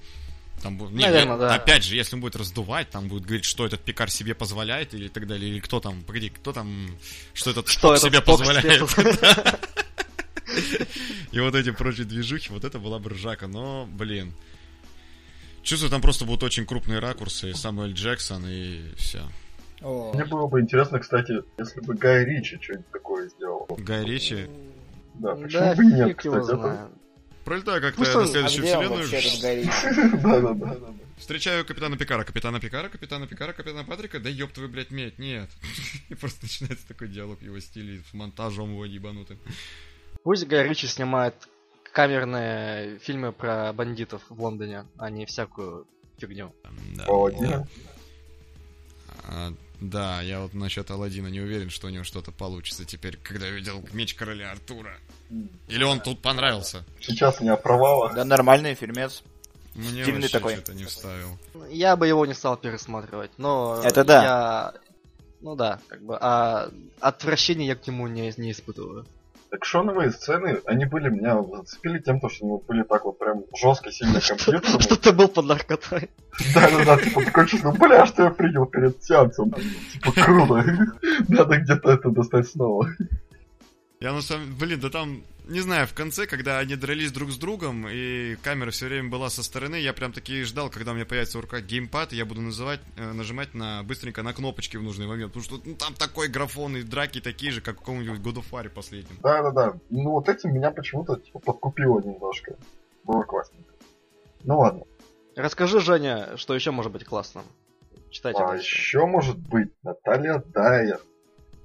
Там 0.62 0.76
будет, 0.76 0.92
не, 0.92 1.04
Наверно, 1.04 1.32
не, 1.32 1.38
да. 1.38 1.54
Опять 1.54 1.84
же, 1.84 1.96
если 1.96 2.16
он 2.16 2.20
будет 2.20 2.36
раздувать, 2.36 2.90
там 2.90 3.08
будет 3.08 3.24
говорить, 3.24 3.44
что 3.44 3.64
этот 3.64 3.80
пикар 3.80 4.10
себе 4.10 4.34
позволяет, 4.34 4.94
или 4.94 5.08
так 5.08 5.26
далее, 5.26 5.50
или 5.50 5.60
кто 5.60 5.80
там, 5.80 6.02
погоди, 6.02 6.28
кто 6.28 6.52
там, 6.52 6.88
что 7.32 7.50
этот 7.50 7.68
Что 7.68 7.94
этот 7.94 8.04
себе 8.04 8.20
позволяет. 8.20 8.88
И 11.32 11.40
вот 11.40 11.54
эти 11.54 11.70
прочие 11.70 12.06
движухи, 12.06 12.52
вот 12.52 12.64
это 12.64 12.78
была 12.78 12.98
бы 12.98 13.10
ржака, 13.10 13.46
но, 13.46 13.88
блин. 13.90 14.32
Чувствую, 15.62 15.90
там 15.90 16.00
просто 16.00 16.24
будут 16.24 16.42
очень 16.42 16.66
крупные 16.66 17.00
ракурсы, 17.00 17.54
Самуэль 17.54 17.92
Джексон 17.92 18.44
и 18.46 18.94
все. 18.96 19.20
Мне 19.80 20.24
было 20.24 20.46
бы 20.46 20.60
интересно, 20.60 20.98
кстати, 20.98 21.42
если 21.58 21.80
бы 21.80 21.94
Гай 21.94 22.24
Ричи 22.24 22.58
что-нибудь 22.60 22.90
такое 22.90 23.28
сделал. 23.28 23.66
Гай 23.78 24.04
Ричи. 24.04 24.46
Да, 25.14 25.34
почему 25.34 25.60
Да, 25.60 25.74
бы 25.74 25.84
нет, 25.84 26.16
кстати, 26.16 26.54
это... 26.54 26.90
Пролетаю 27.50 27.82
как-то 27.82 27.98
Пусть 27.98 28.14
на 28.14 28.22
а 28.22 28.26
следующую 28.28 28.78
он 28.78 29.02
вселенную. 29.08 30.94
Встречаю 31.18 31.64
капитана 31.66 31.96
Пикара, 31.96 32.22
капитана 32.22 32.60
Пикара, 32.60 32.88
капитана 32.88 33.26
Пикара, 33.26 33.52
капитана 33.52 33.82
Патрика, 33.82 34.20
да 34.20 34.28
ёб 34.28 34.52
твою, 34.52 34.68
блядь, 34.68 34.92
медь, 34.92 35.18
нет. 35.18 35.50
И 36.10 36.14
просто 36.14 36.44
начинается 36.44 36.86
такой 36.86 37.08
диалог 37.08 37.40
в 37.40 37.42
его 37.42 37.58
стиле, 37.58 38.04
с 38.08 38.14
монтажом 38.14 38.70
его 38.70 38.84
ебанутым. 38.84 39.36
Пусть 40.22 40.46
Гай 40.46 40.68
Ричи 40.68 40.86
снимает 40.86 41.34
камерные 41.92 43.00
фильмы 43.00 43.32
про 43.32 43.72
бандитов 43.72 44.22
в 44.28 44.40
Лондоне, 44.40 44.86
а 44.96 45.10
не 45.10 45.26
всякую 45.26 45.88
фигню. 46.18 46.54
Да. 46.94 47.04
Аладдина. 47.06 47.66
А, 49.24 49.52
да, 49.80 50.20
я 50.20 50.40
вот 50.40 50.52
насчет 50.54 50.90
Алладина 50.90 51.28
не 51.28 51.40
уверен, 51.40 51.70
что 51.70 51.86
у 51.86 51.90
него 51.90 52.04
что-то 52.04 52.32
получится 52.32 52.84
теперь, 52.84 53.16
когда 53.16 53.48
видел 53.48 53.82
меч 53.92 54.14
короля 54.14 54.52
Артура. 54.52 54.96
Или 55.68 55.84
он 55.84 56.00
тут 56.00 56.20
понравился? 56.20 56.84
Сейчас 57.00 57.40
не 57.40 57.48
о 57.48 57.56
провалах. 57.56 58.14
Да, 58.14 58.24
нормальный 58.24 58.74
фильмец. 58.74 59.22
Мне 59.74 60.02
Стильный 60.02 60.28
такой. 60.28 60.54
что-то 60.54 60.74
не 60.74 60.84
вставил. 60.84 61.38
Я 61.70 61.96
бы 61.96 62.06
его 62.06 62.26
не 62.26 62.34
стал 62.34 62.56
пересматривать, 62.56 63.30
но... 63.38 63.80
Это 63.82 64.04
да. 64.04 64.22
Я... 64.22 64.74
Ну 65.40 65.56
да, 65.56 65.80
как 65.88 66.02
бы, 66.02 66.18
а 66.20 66.70
отвращения 67.00 67.66
я 67.66 67.74
к 67.74 67.86
нему 67.86 68.06
не, 68.08 68.32
не 68.36 68.52
испытываю. 68.52 69.06
Экшоновые 69.52 70.12
сцены, 70.12 70.60
они 70.64 70.84
были 70.84 71.08
меня 71.08 71.42
зацепили 71.42 71.98
тем, 71.98 72.20
то, 72.20 72.28
что 72.28 72.46
они 72.46 72.58
были 72.68 72.82
так 72.84 73.04
вот 73.04 73.18
прям 73.18 73.42
жестко, 73.56 73.90
сильно 73.90 74.20
компьютерные. 74.20 74.80
Что 74.80 74.96
ты 74.96 75.12
был 75.12 75.28
под 75.28 75.46
наркотой. 75.46 76.08
Да-да-да, 76.54 76.96
типа 76.98 77.24
такое 77.24 77.46
чувство, 77.46 77.72
бля, 77.72 78.06
что 78.06 78.24
я 78.24 78.30
принял 78.30 78.66
перед 78.66 79.02
сеансом. 79.02 79.52
Типа 79.92 80.12
круто. 80.12 80.64
Надо 81.28 81.58
где-то 81.58 81.90
это 81.90 82.10
достать 82.10 82.48
снова. 82.48 82.88
Я 84.02 84.14
на 84.14 84.22
самом 84.22 84.56
блин, 84.56 84.80
да 84.80 84.88
там, 84.88 85.22
не 85.46 85.60
знаю, 85.60 85.86
в 85.86 85.92
конце, 85.92 86.26
когда 86.26 86.58
они 86.58 86.74
дрались 86.74 87.12
друг 87.12 87.30
с 87.30 87.36
другом, 87.36 87.86
и 87.86 88.36
камера 88.36 88.70
все 88.70 88.86
время 88.86 89.10
была 89.10 89.28
со 89.28 89.42
стороны, 89.42 89.76
я 89.76 89.92
прям 89.92 90.10
таки 90.14 90.42
ждал, 90.44 90.70
когда 90.70 90.92
у 90.92 90.94
меня 90.94 91.04
появится 91.04 91.36
в 91.36 91.42
руках 91.42 91.64
геймпад, 91.64 92.14
и 92.14 92.16
я 92.16 92.24
буду 92.24 92.40
называть, 92.40 92.80
э, 92.96 93.12
нажимать 93.12 93.52
на 93.52 93.82
быстренько 93.82 94.22
на 94.22 94.32
кнопочки 94.32 94.78
в 94.78 94.82
нужный 94.82 95.06
момент, 95.06 95.34
потому 95.34 95.44
что 95.44 95.68
ну, 95.68 95.74
там 95.76 95.92
такой 95.92 96.28
графон 96.28 96.78
и 96.78 96.82
драки 96.82 97.20
такие 97.20 97.52
же, 97.52 97.60
как 97.60 97.76
в 97.76 97.78
каком-нибудь 97.80 98.20
God 98.20 98.42
of 98.42 98.44
War 98.52 98.70
последнем. 98.70 99.18
Да-да-да. 99.22 99.74
Ну 99.90 100.12
вот 100.12 100.30
этим 100.30 100.54
меня 100.54 100.70
почему-то 100.70 101.16
типа 101.16 101.38
подкупило 101.38 102.00
немножко. 102.00 102.56
Было 103.04 103.24
классненько. 103.24 103.74
Ну 104.44 104.60
ладно. 104.60 104.84
Расскажи, 105.36 105.78
Женя, 105.78 106.38
что 106.38 106.54
еще 106.54 106.70
может 106.70 106.90
быть 106.90 107.04
классным. 107.04 107.44
Читайте 108.10 108.40
А 108.42 108.48
дальше. 108.48 108.64
еще 108.64 109.04
может 109.04 109.36
быть 109.36 109.68
Наталья 109.82 110.42
Дайер. 110.54 111.00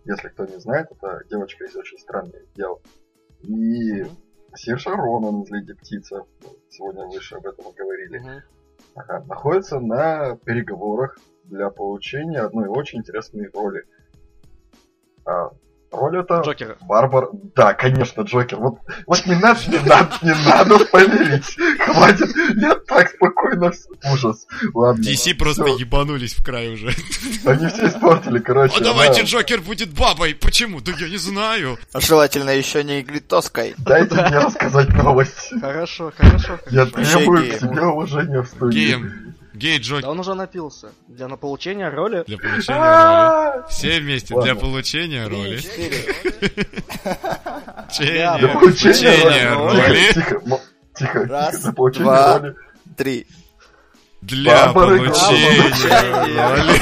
Если 0.05 0.29
кто 0.29 0.45
не 0.45 0.59
знает, 0.59 0.87
это 0.91 1.21
девочка 1.29 1.65
из 1.65 1.75
очень 1.75 1.97
странных 1.99 2.41
дел. 2.53 2.81
И. 3.41 4.05
Сирша 4.57 4.91
Ронан 4.91 5.41
из 5.41 5.49
Леди 5.51 5.73
Птица. 5.73 6.25
Сегодня 6.69 7.05
выше 7.07 7.35
об 7.35 7.45
этом 7.45 7.73
говорили. 7.73 8.43
Ага, 8.95 9.25
находится 9.27 9.79
на 9.79 10.37
переговорах 10.37 11.17
для 11.43 11.69
получения 11.69 12.39
одной 12.39 12.69
очень 12.69 12.99
интересной 12.99 13.49
роли. 13.49 13.83
А, 15.25 15.49
роль 15.95 16.19
это 16.19 16.41
Джокер. 16.41 16.77
Барбар... 16.81 17.29
Да, 17.55 17.73
конечно, 17.73 18.21
Джокер. 18.21 18.57
Вот, 18.57 18.79
вот 19.07 19.25
не 19.25 19.35
надо, 19.35 19.59
не 19.67 19.79
надо, 19.79 20.11
не 20.21 20.33
надо 20.45 20.79
спойлерить. 20.79 21.57
Хватит, 21.79 22.29
я 22.55 22.75
так 22.87 23.09
спокойно... 23.09 23.71
Ужас. 24.11 24.45
Ладно. 24.73 25.01
DC 25.01 25.35
просто 25.35 25.63
Всё, 25.65 25.77
ебанулись 25.77 26.33
в 26.33 26.43
край 26.43 26.73
уже. 26.73 26.93
Они 27.45 27.67
все 27.67 27.87
испортили, 27.87 28.39
короче. 28.39 28.77
А 28.79 28.83
давайте 28.83 29.21
да. 29.21 29.27
Джокер 29.27 29.61
будет 29.61 29.93
бабой! 29.93 30.35
Почему? 30.35 30.81
Да 30.81 30.91
я 30.97 31.09
не 31.09 31.17
знаю. 31.17 31.77
Желательно 31.95 32.51
еще 32.51 32.83
не 32.83 33.01
глитоской. 33.01 33.73
Дайте 33.77 34.15
мне 34.15 34.39
рассказать 34.39 34.89
новость. 34.89 35.51
Хорошо, 35.59 36.11
хорошо. 36.15 36.59
Я 36.69 36.85
требую 36.85 37.49
к 37.51 37.55
себе 37.55 37.81
уважения 37.81 38.41
в 38.41 38.47
студии. 38.47 39.24
Гей 39.55 39.79
Джокер. 39.79 40.01
Да 40.03 40.09
он 40.11 40.19
уже 40.19 40.33
напился. 40.33 40.91
Для 41.07 41.27
на 41.27 41.37
получения 41.37 41.89
роли. 41.89 42.23
Для 42.27 42.37
получения 42.37 42.77
роли. 42.77 42.85
А, 42.85 43.67
Все 43.69 43.99
вместе 43.99 44.35
для 44.41 44.53
получения 44.55 45.27
роли. 45.27 45.59
Для 47.97 48.53
получения 48.59 49.53
роли. 49.53 50.59
Тихо, 50.97 51.25
Раз, 51.25 51.61
для 51.61 51.71
получения 51.73 52.03
два. 52.05 52.39
роли. 52.39 52.55
Три. 52.97 53.27
Для 54.21 54.67
получения 54.73 55.71
роли. 56.55 56.79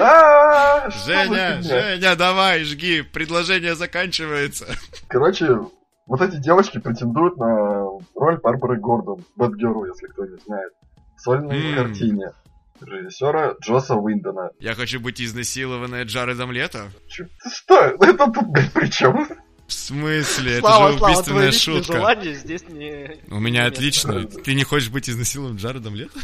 А, 0.00 0.90
Женя? 1.06 1.60
Женя, 1.62 2.16
давай, 2.16 2.64
жги. 2.64 3.02
Предложение 3.02 3.74
заканчивается. 3.74 4.66
Короче, 5.08 5.58
вот 6.06 6.20
эти 6.20 6.36
девочки 6.36 6.78
претендуют 6.78 7.36
на 7.36 7.84
роль 8.14 8.38
Барбары 8.40 8.78
Гордон, 8.80 9.24
Бэтгерл, 9.36 9.84
если 9.86 10.06
кто 10.08 10.26
не 10.26 10.36
знает. 10.38 10.72
В 11.16 11.20
сольной 11.20 11.70
М. 11.70 11.74
картине 11.76 12.32
режиссера 12.80 13.54
Джоса 13.62 13.94
Уиндона. 13.94 14.50
Я 14.58 14.74
хочу 14.74 15.00
быть 15.00 15.20
изнасилованная 15.20 16.04
Джаредом 16.04 16.50
Лето? 16.52 16.90
Чё- 17.08 17.24
ты 17.42 17.50
Что? 17.50 17.76
Это 17.80 18.26
тут, 18.30 18.46
блядь, 18.48 18.72
при 18.72 18.88
чем? 18.88 19.26
В 19.66 19.72
смысле? 19.72 20.58
Это 20.58 20.60
Слава, 20.60 20.92
же 20.92 20.98
Слава, 20.98 20.98
твои 20.98 21.12
убийственная 21.12 21.46
личные 21.46 21.76
шутка. 21.78 21.92
желания 21.94 22.34
здесь 22.34 22.68
не... 22.68 23.20
У 23.30 23.38
меня 23.40 23.66
отлично. 23.66 24.24
Ты 24.26 24.54
не 24.54 24.64
хочешь 24.64 24.90
быть 24.90 25.08
изнасилованным 25.08 25.56
Джаредом 25.56 25.94
Лето? 25.94 26.18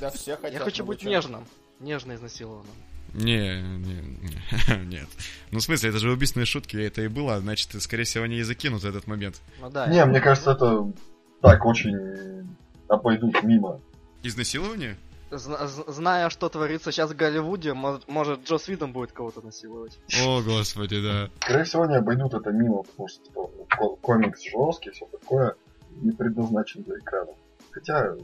Да, 0.00 0.10
все 0.10 0.34
хотят. 0.36 0.54
Я 0.54 0.58
хочу 0.60 0.84
быть 0.84 1.04
нежным. 1.04 1.44
Нежно 1.78 2.14
изнасилованным. 2.16 2.74
Не, 3.14 3.60
не, 3.60 3.94
не, 4.02 4.84
нет. 4.86 5.08
Ну, 5.50 5.58
в 5.58 5.62
смысле, 5.62 5.90
это 5.90 5.98
же 5.98 6.10
убийственные 6.12 6.46
шутки, 6.46 6.76
это 6.76 7.02
и 7.02 7.08
было, 7.08 7.40
значит, 7.40 7.70
скорее 7.82 8.04
всего, 8.04 8.24
они 8.24 8.36
и 8.38 8.42
закинут 8.42 8.84
этот 8.84 9.06
момент. 9.06 9.40
Ну 9.60 9.70
да. 9.70 9.86
Не, 9.86 10.04
мне 10.04 10.20
кажется, 10.20 10.52
это 10.52 10.92
так 11.42 11.64
очень 11.64 12.46
обойдут 12.88 13.42
мимо. 13.42 13.80
Изнасилование? 14.22 14.96
Зна- 15.30 15.66
Зная, 15.66 16.28
что 16.28 16.48
творится 16.48 16.90
сейчас 16.90 17.10
в 17.12 17.16
Голливуде, 17.16 17.72
мо- 17.72 18.00
может 18.08 18.44
Джос 18.48 18.66
Видом 18.68 18.92
будет 18.92 19.12
кого-то 19.12 19.40
насиловать. 19.42 19.96
О, 20.24 20.42
господи, 20.42 21.00
да. 21.00 21.30
Скорее 21.40 21.64
всего, 21.64 21.84
они 21.84 21.94
обойдут 21.94 22.34
это 22.34 22.50
мимо, 22.50 22.82
потому 22.82 23.08
что 23.08 23.24
типа, 23.24 23.48
ко- 23.68 23.96
комикс 24.00 24.40
жесткий, 24.42 24.90
все 24.90 25.06
такое, 25.06 25.54
не 26.02 26.10
предназначен 26.10 26.82
для 26.82 26.96
экрана. 26.98 27.30
Хотя, 27.70 28.14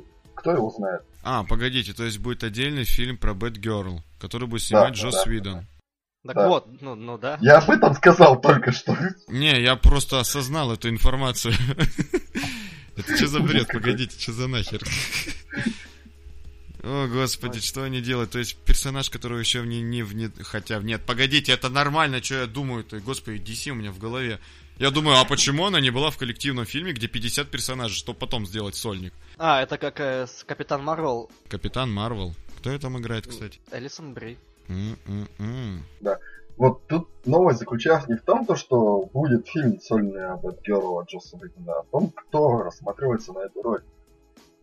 кто 0.47 0.53
его 0.53 0.71
знает. 0.71 1.03
А, 1.25 1.43
погодите, 1.43 1.93
то 1.93 2.05
есть 2.05 2.19
будет 2.19 2.45
отдельный 2.45 2.85
фильм 2.85 3.19
про 3.19 3.35
Бэтгерл, 3.35 4.03
который 4.21 4.47
будет 4.47 4.63
снимать 4.63 4.95
Да, 4.95 5.01
Джос 5.01 5.25
да. 5.25 5.31
Видон. 5.31 5.67
Так 6.25 6.37
Да. 6.37 6.49
вот, 6.49 6.81
ну, 6.81 6.95
ну 6.95 7.19
да. 7.19 7.37
Я 7.41 7.59
об 7.59 7.69
этом 7.69 7.95
сказал 7.95 8.41
только 8.41 8.71
что. 8.71 8.97
Не, 9.29 9.61
я 9.61 9.75
просто 9.75 10.21
осознал 10.21 10.73
эту 10.73 10.89
информацию. 10.89 11.55
Это 12.97 13.17
что 13.17 13.27
за 13.27 13.41
бред? 13.41 13.69
Погодите, 13.69 14.19
что 14.19 14.33
за 14.33 14.47
нахер? 14.47 14.83
О, 16.83 17.09
господи, 17.09 17.61
что 17.61 17.83
они 17.83 18.01
делают? 18.01 18.31
То 18.31 18.39
есть 18.39 18.57
персонаж, 18.57 19.11
которого 19.11 19.39
еще 19.39 19.63
не, 19.67 19.83
не, 19.83 20.03
не... 20.03 20.31
Хотя, 20.45 20.79
нет, 20.79 21.05
погодите, 21.05 21.53
это 21.53 21.69
нормально, 21.69 22.23
что 22.23 22.37
я 22.37 22.47
думаю-то. 22.47 23.01
Господи, 23.01 23.43
DC 23.43 23.71
у 23.71 23.75
меня 23.75 23.91
в 23.91 23.99
голове. 23.99 24.39
Я 24.79 24.91
думаю, 24.91 25.19
а 25.19 25.25
почему 25.25 25.65
она 25.67 25.81
не 25.81 25.91
была 25.91 26.11
в 26.11 26.19
коллективном 26.19 26.67
фильме, 26.67 26.93
где 26.93 27.09
50 27.09 27.49
персонажей, 27.51 27.97
чтобы 27.97 28.19
потом 28.19 28.47
сделать 28.47 28.75
сольник? 28.75 29.15
А, 29.39 29.63
это 29.63 29.79
как 29.79 30.01
э, 30.01 30.27
с 30.27 30.45
Капитан 30.45 30.85
Марвел 30.85 31.31
Капитан 31.49 31.93
Марвел. 31.93 32.35
Кто 32.59 32.71
ее 32.71 32.79
там 32.79 32.99
играет, 32.99 33.27
кстати? 33.27 33.59
Элисон 33.73 34.13
Бри. 34.13 34.37
М-м-м. 34.69 35.83
Вот 36.59 36.87
тут 36.89 37.09
новость 37.27 37.59
заключалась 37.59 38.09
не 38.09 38.17
в 38.17 38.23
том, 38.23 38.45
то, 38.47 38.57
что 38.57 39.09
будет 39.13 39.47
фильм 39.47 39.81
сольный 39.81 40.27
об 40.27 40.47
Эдгеру 40.47 40.99
от 40.99 41.09
Джоса 41.09 41.37
Уидона, 41.37 41.81
а 41.81 41.83
в 41.83 41.87
том, 41.91 42.11
кто 42.11 42.63
рассматривается 42.63 43.33
на 43.33 43.41
эту 43.41 43.63
роль. 43.63 43.83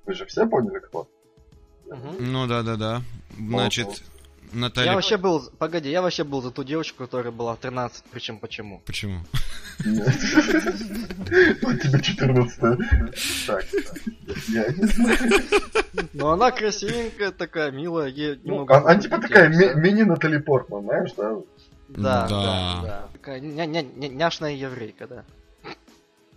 Вы 0.05 0.13
же 0.13 0.25
все 0.25 0.47
поняли, 0.47 0.79
кто? 0.79 1.07
Мгм. 1.85 2.15
Ну 2.19 2.47
да-да-да. 2.47 3.01
Значит, 3.37 4.03
Я 4.53 4.59
Наталья... 4.59 4.93
вообще 4.93 5.17
был, 5.17 5.41
погоди, 5.57 5.89
я 5.89 6.01
вообще 6.01 6.23
был 6.23 6.41
за 6.41 6.51
ту 6.51 6.63
девочку, 6.63 7.03
которая 7.03 7.31
была 7.31 7.55
в 7.55 7.59
13, 7.59 8.03
причем 8.11 8.39
почему? 8.39 8.81
Почему? 8.85 9.19
Вот 11.61 11.81
тебе 11.81 12.01
14 12.01 12.59
Так, 13.47 13.65
я 14.49 14.67
не 14.67 14.85
знаю. 14.85 15.17
Ну 16.13 16.27
она 16.27 16.51
красивенькая, 16.51 17.31
такая 17.31 17.71
милая, 17.71 18.07
ей 18.09 18.35
Ну, 18.43 18.51
немного... 18.51 18.77
Она 18.77 18.95
типа 18.99 19.19
такая 19.19 19.49
мини 19.75 20.03
Натали 20.03 20.37
Портман, 20.37 20.83
знаешь, 20.83 21.11
да? 21.17 21.35
Да, 21.89 22.27
Да. 22.27 22.81
да. 22.83 23.09
Такая 23.13 23.39
ня- 23.41 23.65
ня- 23.65 23.81
ня- 23.83 24.09
няшная 24.09 24.53
еврейка, 24.53 25.07
да. 25.07 25.25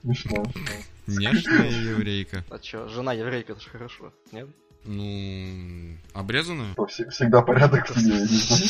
Смешно. 0.02 0.44
Нежная 1.06 1.70
еврейка. 1.70 2.44
А 2.50 2.58
чё, 2.58 2.88
жена 2.88 3.12
еврейка, 3.12 3.52
это 3.52 3.61
же 3.61 3.68
хорошо, 3.68 4.12
нет? 4.32 4.49
Ну, 4.86 5.96
обрезанную? 6.12 6.74
Всегда 7.10 7.42
порядок 7.42 7.90
в 7.90 8.00
семье, 8.00 8.18
я 8.18 8.20
не 8.20 8.26
знаю. 8.26 8.62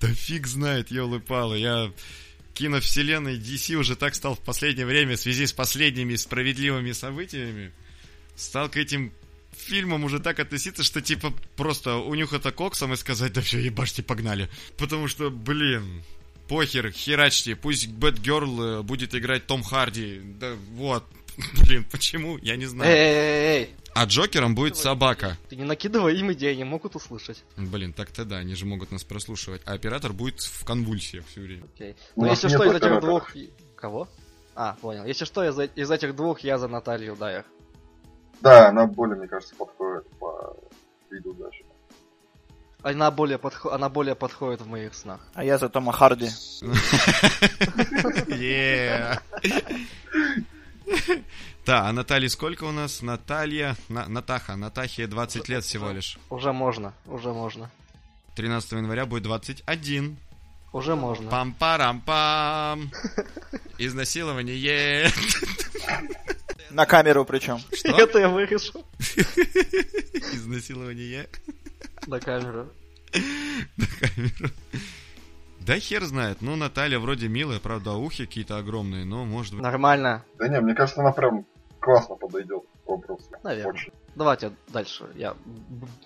Да 0.00 0.08
фиг 0.08 0.46
знает, 0.46 0.90
елы-палы. 0.90 1.58
Я 1.58 1.92
киновселенной 2.54 3.38
DC 3.38 3.74
уже 3.74 3.96
так 3.96 4.14
стал 4.14 4.34
в 4.34 4.40
последнее 4.40 4.86
время 4.86 5.16
в 5.16 5.20
связи 5.20 5.46
с 5.46 5.52
последними 5.52 6.16
справедливыми 6.16 6.92
событиями. 6.92 7.72
Стал 8.36 8.68
к 8.68 8.76
этим 8.76 9.12
фильмам 9.52 10.04
уже 10.04 10.20
так 10.20 10.40
относиться, 10.40 10.82
что 10.82 11.00
типа 11.00 11.32
просто 11.56 11.96
унюхаться 11.96 12.50
коксом 12.50 12.92
и 12.92 12.96
сказать, 12.96 13.32
да 13.32 13.40
все, 13.40 13.58
ебашьте, 13.58 14.02
погнали. 14.02 14.48
Потому 14.76 15.08
что, 15.08 15.30
блин, 15.30 16.02
похер, 16.48 16.90
херачьте, 16.90 17.56
пусть 17.56 17.88
Бэтгерл 17.88 18.82
будет 18.82 19.14
играть 19.14 19.46
Том 19.46 19.62
Харди. 19.62 20.20
Да 20.38 20.54
вот, 20.72 21.04
Блин, 21.66 21.84
почему? 21.90 22.38
Я 22.38 22.56
не 22.56 22.66
знаю. 22.66 22.90
эй, 22.90 22.96
эй, 22.96 23.62
эй, 23.62 23.76
А 23.94 24.04
Джокером 24.06 24.54
будет 24.54 24.76
собака. 24.76 25.36
ты 25.48 25.56
не 25.56 25.64
накидывай 25.64 26.16
им 26.18 26.32
идеи, 26.32 26.52
они 26.52 26.64
могут 26.64 26.96
услышать. 26.96 27.42
Блин, 27.56 27.92
так-то 27.92 28.24
да, 28.24 28.36
они 28.36 28.54
же 28.54 28.66
могут 28.66 28.90
нас 28.92 29.04
прослушивать. 29.04 29.62
А 29.64 29.72
оператор 29.72 30.12
будет 30.12 30.40
в 30.40 30.64
конвульсиях 30.64 31.24
все 31.26 31.40
время. 31.40 31.64
Окей. 31.74 31.96
Ну, 32.16 32.26
если 32.26 32.48
что, 32.48 32.64
из 32.64 32.74
этих 32.74 33.00
двух... 33.00 33.32
Кого? 33.76 34.08
А, 34.54 34.76
понял. 34.80 35.04
Если 35.06 35.24
что, 35.24 35.42
из, 35.48 35.58
э- 35.58 35.70
из 35.74 35.90
этих 35.90 36.14
двух 36.14 36.40
я 36.40 36.58
за 36.58 36.68
Наталью 36.68 37.16
Дайер. 37.16 37.44
Да, 38.42 38.68
она 38.68 38.86
более, 38.86 39.16
мне 39.16 39.28
кажется, 39.28 39.54
подходит 39.54 40.06
по 40.18 40.56
виду 41.10 41.32
даже. 41.34 41.64
Она 42.82 43.10
более, 43.10 43.36
подхо- 43.38 43.72
она 43.74 43.88
более 43.90 44.14
подходит 44.14 44.62
в 44.62 44.66
моих 44.66 44.94
снах. 44.94 45.20
А 45.34 45.44
я 45.44 45.58
за 45.58 45.68
Тома 45.68 45.92
Харди. 45.92 46.28
Yeah. 48.28 49.20
Да, 51.66 51.88
а 51.88 51.92
Наталье 51.92 52.28
сколько 52.28 52.64
у 52.64 52.72
нас? 52.72 53.02
Наталья, 53.02 53.76
На- 53.88 54.08
Натаха, 54.08 54.56
Натахе 54.56 55.06
20 55.06 55.48
лет 55.48 55.62
всего 55.64 55.90
лишь. 55.90 56.18
Уже 56.30 56.52
можно, 56.52 56.94
уже 57.06 57.32
можно. 57.32 57.70
13 58.36 58.72
января 58.72 59.06
будет 59.06 59.22
21. 59.24 60.16
Уже 60.72 60.96
можно. 60.96 61.30
Пам-парам-пам. 61.30 62.90
Изнасилование. 63.78 65.10
На 66.70 66.86
камеру 66.86 67.24
причем. 67.24 67.58
Что? 67.72 67.88
Это 67.98 68.20
я 68.20 68.28
вырежу 68.28 68.84
Изнасилование. 70.32 71.28
на 72.06 72.20
камеру. 72.20 72.68
На 73.76 73.86
камеру. 73.86 74.50
Да 75.60 75.78
хер 75.78 76.04
знает. 76.04 76.38
Ну, 76.40 76.56
Наталья 76.56 76.98
вроде 76.98 77.28
милая, 77.28 77.60
правда, 77.60 77.92
ухи 77.92 78.26
какие-то 78.26 78.56
огромные, 78.58 79.04
но 79.04 79.24
может 79.24 79.52
быть... 79.54 79.62
Нормально. 79.62 80.24
Да 80.38 80.48
не, 80.48 80.60
мне 80.60 80.74
кажется, 80.74 81.00
она 81.00 81.12
прям 81.12 81.44
классно 81.80 82.14
подойдет 82.16 82.62
к 82.84 82.90
образу. 82.90 83.22
Наверное. 83.42 83.72
Очень. 83.72 83.92
Давайте 84.16 84.52
дальше. 84.68 85.06
Я 85.14 85.36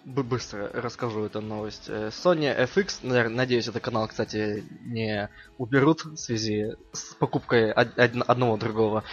быстро 0.04 0.70
расскажу 0.74 1.24
эту 1.24 1.40
новость. 1.40 1.84
Э, 1.88 2.08
Sony 2.08 2.54
FX, 2.68 3.28
надеюсь, 3.30 3.66
этот 3.68 3.82
канал, 3.82 4.08
кстати, 4.08 4.64
не 4.82 5.30
уберут 5.56 6.04
в 6.04 6.16
связи 6.16 6.74
с 6.92 7.14
покупкой 7.14 7.72
од- 7.72 7.98
од- 7.98 8.28
одного 8.28 8.56
другого. 8.58 9.04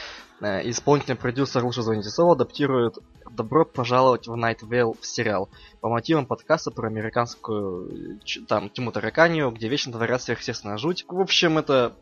Э, 0.41 0.67
Исполнительный 0.69 1.15
продюсер 1.15 1.63
Лучше 1.63 1.83
звоните 1.83 2.10
Соло 2.10 2.33
адаптирует 2.33 2.98
«Добро 3.32 3.66
пожаловать 3.66 4.28
в 4.28 4.34
Vale» 4.34 4.98
в 5.00 5.06
сериал 5.06 5.50
по 5.80 5.90
мотивам 5.90 6.26
подкаста 6.26 6.70
про 6.70 6.88
американскую 6.88 8.20
э, 8.20 8.40
там 8.48 8.70
тьму 8.70 8.92
тараканию, 8.92 9.52
где 9.52 9.70
вечно 9.70 9.92
творят 9.94 10.22
сверхъестественная 10.22 10.78
жуть. 10.78 11.06
В 11.08 11.20
общем, 11.20 11.58
это 11.58 11.94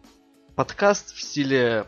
подкаст 0.56 1.14
в 1.14 1.22
стиле 1.22 1.86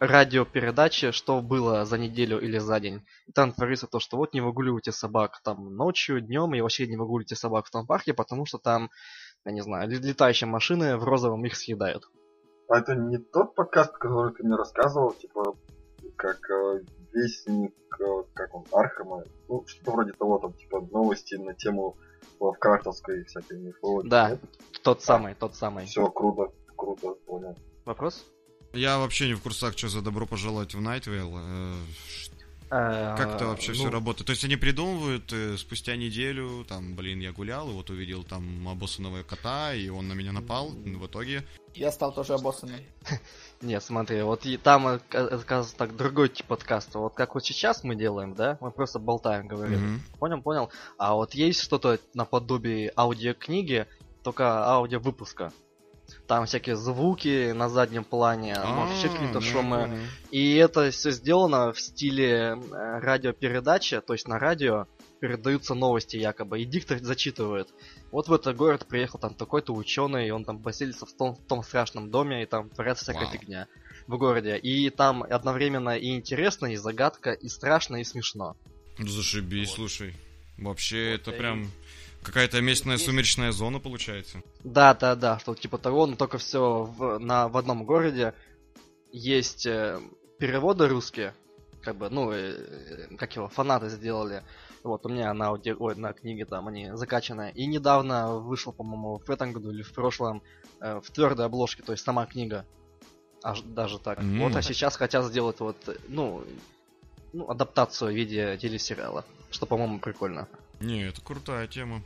радиопередачи, 0.00 1.12
что 1.12 1.40
было 1.40 1.84
за 1.84 1.96
неделю 1.96 2.40
или 2.40 2.58
за 2.58 2.80
день. 2.80 3.02
И 3.26 3.32
там 3.32 3.52
творится 3.52 3.86
то, 3.86 4.00
что 4.00 4.16
вот 4.16 4.34
не 4.34 4.40
выгуливайте 4.40 4.92
собак 4.92 5.40
там 5.42 5.74
ночью, 5.74 6.20
днем, 6.20 6.54
и 6.54 6.60
вообще 6.60 6.86
не 6.86 6.96
выгуливайте 6.96 7.36
собак 7.36 7.66
в 7.66 7.70
том 7.70 7.86
парке, 7.86 8.14
потому 8.14 8.46
что 8.46 8.58
там, 8.58 8.90
я 9.44 9.52
не 9.52 9.62
знаю, 9.62 9.88
ле- 9.88 9.98
летающие 9.98 10.48
машины 10.48 10.96
в 10.96 11.04
розовом 11.04 11.44
их 11.44 11.56
съедают. 11.56 12.04
А 12.68 12.78
это 12.78 12.96
не 12.96 13.18
тот 13.18 13.54
подкаст, 13.54 13.92
который 13.92 14.34
ты 14.34 14.42
мне 14.42 14.56
рассказывал, 14.56 15.12
типа, 15.12 15.56
как 16.16 16.38
э, 16.50 16.80
вестник, 17.16 17.74
э, 17.98 18.04
как 18.34 18.54
он, 18.54 18.64
Аркхама, 18.72 19.24
ну, 19.48 19.64
что-то 19.66 19.92
вроде 19.92 20.12
того, 20.12 20.38
там, 20.38 20.52
типа, 20.52 20.80
новости 20.92 21.34
на 21.36 21.54
тему 21.54 21.96
лавкрафтовской 22.38 23.24
всякой 23.24 23.58
мифологии. 23.58 24.08
Да, 24.08 24.38
тот 24.82 25.02
самый, 25.02 25.34
тот 25.34 25.56
самый. 25.56 25.86
Все, 25.86 26.08
круто, 26.10 26.52
круто, 26.76 27.14
понял. 27.26 27.56
Вопрос? 27.84 28.24
Я 28.72 28.98
вообще 28.98 29.28
не 29.28 29.34
в 29.34 29.42
курсах, 29.42 29.76
что 29.78 29.88
за 29.88 30.02
добро 30.02 30.26
пожаловать 30.26 30.74
в 30.74 30.80
Найтвейл. 30.80 31.32
Э, 32.70 33.14
Как 33.16 33.36
это 33.36 33.46
вообще 33.46 33.72
ну, 33.72 33.78
все 33.78 33.90
работает? 33.90 34.26
То 34.26 34.32
есть 34.32 34.44
они 34.44 34.56
придумывают 34.56 35.32
э, 35.32 35.56
спустя 35.56 35.94
неделю, 35.96 36.64
там, 36.68 36.96
блин, 36.96 37.20
я 37.20 37.32
гулял, 37.32 37.70
и 37.70 37.72
вот 37.72 37.90
увидел 37.90 38.24
там 38.24 38.68
обоссанного 38.68 39.22
кота, 39.22 39.74
и 39.74 39.88
он 39.88 40.08
на 40.08 40.14
меня 40.14 40.32
напал. 40.32 40.70
В 40.70 41.06
итоге 41.06 41.44
Я 41.74 41.92
стал 41.92 42.12
тоже 42.12 42.34
обоссанным. 42.34 42.80
Нет, 43.62 43.82
смотри, 43.84 44.20
вот 44.22 44.44
и 44.46 44.56
там, 44.56 44.88
э, 44.88 44.98
ка- 45.08 45.26
оказывается, 45.26 45.76
так 45.76 45.96
другой 45.96 46.28
тип 46.28 46.46
подкаста. 46.46 46.98
Вот 46.98 47.14
как 47.14 47.34
вот 47.34 47.44
сейчас 47.44 47.84
мы 47.84 47.94
делаем, 47.94 48.34
да? 48.34 48.58
Мы 48.60 48.70
просто 48.72 48.98
болтаем, 48.98 49.46
говорим. 49.46 49.78
Мгм. 49.80 50.02
Понял, 50.18 50.42
понял. 50.42 50.70
А 50.98 51.14
вот 51.14 51.34
есть 51.34 51.60
что-то 51.60 52.00
наподобие 52.14 52.92
аудиокниги, 52.96 53.86
только 54.24 54.66
аудиовыпуска. 54.66 55.52
Там 56.26 56.46
всякие 56.46 56.76
звуки 56.76 57.52
на 57.52 57.68
заднем 57.68 58.04
плане, 58.04 58.56
может, 58.64 58.96
еще 58.96 59.08
какие-то 59.08 59.38
А, 59.38 59.42
шумы. 59.42 59.86
ну, 59.86 59.96
И 60.32 60.54
это 60.56 60.90
все 60.90 61.10
сделано 61.12 61.72
в 61.72 61.80
стиле 61.80 62.30
э, 62.30 62.98
радиопередачи, 63.00 64.00
то 64.00 64.12
есть 64.12 64.26
на 64.28 64.38
радио 64.38 64.86
передаются 65.20 65.74
новости 65.74 66.16
якобы, 66.16 66.60
и 66.60 66.64
диктор 66.64 66.98
зачитывает. 66.98 67.68
Вот 68.12 68.28
в 68.28 68.32
этот 68.32 68.56
город 68.56 68.86
приехал 68.86 69.18
там 69.18 69.34
такой-то 69.34 69.72
ученый, 69.72 70.28
и 70.28 70.30
он 70.30 70.44
там 70.44 70.58
поселится 70.62 71.06
в 71.06 71.12
том, 71.12 71.36
в 71.36 71.46
том 71.46 71.62
страшном 71.62 72.10
доме, 72.10 72.42
и 72.42 72.46
там 72.46 72.68
творится 72.70 73.04
всякая 73.04 73.26
фигня 73.30 73.66
в 74.06 74.18
городе. 74.18 74.56
И 74.58 74.90
там 74.90 75.22
одновременно 75.22 75.96
и 75.96 76.10
интересно, 76.14 76.66
и 76.66 76.76
загадка, 76.76 77.32
и 77.32 77.48
страшно, 77.48 77.96
и 77.96 78.04
смешно. 78.04 78.56
ну, 78.98 79.06
Зашибись, 79.08 79.68
Вот. 79.70 79.76
слушай. 79.76 80.14
Вообще, 80.58 81.12
Вот, 81.12 81.20
это 81.20 81.30
и- 81.32 81.38
прям 81.38 81.70
какая-то 82.26 82.60
местная 82.60 82.94
Есть- 82.94 83.06
сумеречная 83.06 83.52
зона 83.52 83.78
получается. 83.78 84.42
Да, 84.64 84.94
да, 84.94 85.14
да, 85.14 85.38
что 85.38 85.54
типа 85.54 85.78
того, 85.78 86.06
но 86.06 86.16
только 86.16 86.38
все 86.38 86.82
в, 86.82 87.18
на, 87.18 87.48
в 87.48 87.56
одном 87.56 87.84
городе 87.84 88.34
есть 89.12 89.64
э, 89.66 90.00
переводы 90.38 90.88
русские, 90.88 91.34
как 91.82 91.96
бы, 91.96 92.10
ну, 92.10 92.32
э, 92.32 93.06
э, 93.10 93.16
как 93.16 93.36
его, 93.36 93.48
фанаты 93.48 93.88
сделали. 93.88 94.42
Вот, 94.82 95.06
у 95.06 95.08
меня 95.08 95.32
на, 95.34 95.48
ауди... 95.48 95.72
Ой, 95.72 95.94
на 95.96 96.12
книге 96.12 96.44
там 96.44 96.68
они 96.68 96.90
закачаны. 96.94 97.52
И 97.54 97.66
недавно 97.66 98.34
вышел, 98.38 98.72
по-моему, 98.72 99.18
в 99.24 99.30
этом 99.30 99.52
году 99.52 99.70
или 99.70 99.82
в 99.82 99.92
прошлом 99.92 100.42
э, 100.80 101.00
в 101.00 101.10
твердой 101.10 101.46
обложке, 101.46 101.82
то 101.82 101.92
есть 101.92 102.04
сама 102.04 102.26
книга. 102.26 102.66
Аж 103.42 103.62
даже 103.62 103.98
так. 104.00 104.18
М. 104.18 104.40
Вот, 104.40 104.56
а 104.56 104.62
сейчас 104.62 104.96
хотят 104.96 105.24
сделать 105.24 105.60
вот, 105.60 105.76
ну, 106.08 106.44
ну, 107.32 107.48
адаптацию 107.48 108.12
в 108.12 108.16
виде 108.16 108.58
телесериала. 108.58 109.24
Что, 109.50 109.66
по-моему, 109.66 110.00
прикольно. 110.00 110.48
Не, 110.80 111.08
это 111.08 111.20
крутая 111.20 111.66
тема. 111.68 112.02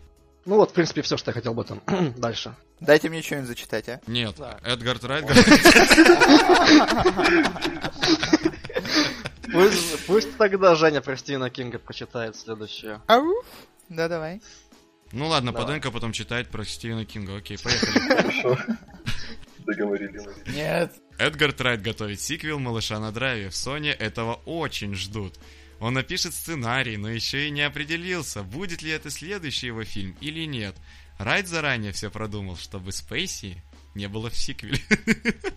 Ну 0.46 0.56
вот, 0.56 0.70
в 0.70 0.72
принципе, 0.72 1.02
все, 1.02 1.16
что 1.16 1.30
я 1.30 1.34
хотел 1.34 1.52
об 1.52 1.60
этом. 1.60 1.82
Дальше. 2.16 2.54
Дайте 2.80 3.08
мне 3.10 3.22
что-нибудь 3.22 3.48
зачитать, 3.48 3.88
а? 3.88 4.00
Нет, 4.06 4.34
Да. 4.38 4.58
Эдгар 4.64 4.98
Райтгар. 5.02 5.36
Пусть, 9.52 10.06
пусть 10.06 10.36
тогда 10.36 10.74
Женя 10.76 11.00
про 11.00 11.16
Стивена 11.16 11.50
Кинга 11.50 11.78
прочитает 11.78 12.36
следующее. 12.36 13.00
Ау. 13.08 13.26
Да, 13.88 14.08
давай. 14.08 14.40
Ну 15.12 15.26
ладно, 15.26 15.50
Давай. 15.50 15.66
Поденко 15.66 15.90
потом 15.90 16.12
читает 16.12 16.48
про 16.48 16.64
Стивена 16.64 17.04
Кинга. 17.04 17.36
Окей, 17.36 17.58
поехали. 17.58 17.98
Хорошо. 18.16 18.58
Договорились. 19.58 20.22
Нет. 20.46 20.92
Эдгар 21.18 21.52
Трайт 21.52 21.82
готовит 21.82 22.20
сиквел 22.20 22.60
«Малыша 22.60 22.98
на 23.00 23.10
драйве». 23.12 23.50
В 23.50 23.54
Sony 23.54 23.90
этого 23.90 24.34
очень 24.46 24.94
ждут. 24.94 25.34
Он 25.80 25.94
напишет 25.94 26.34
сценарий, 26.34 26.96
но 26.98 27.08
еще 27.10 27.46
и 27.46 27.50
не 27.50 27.62
определился, 27.62 28.42
будет 28.42 28.82
ли 28.82 28.90
это 28.90 29.10
следующий 29.10 29.68
его 29.68 29.82
фильм 29.84 30.14
или 30.20 30.44
нет. 30.44 30.76
Райт 31.18 31.48
заранее 31.48 31.92
все 31.92 32.10
продумал, 32.10 32.56
чтобы 32.56 32.92
Спейси 32.92 33.62
не 33.94 34.08
было 34.08 34.28
в 34.30 34.36
сиквеле. 34.36 34.78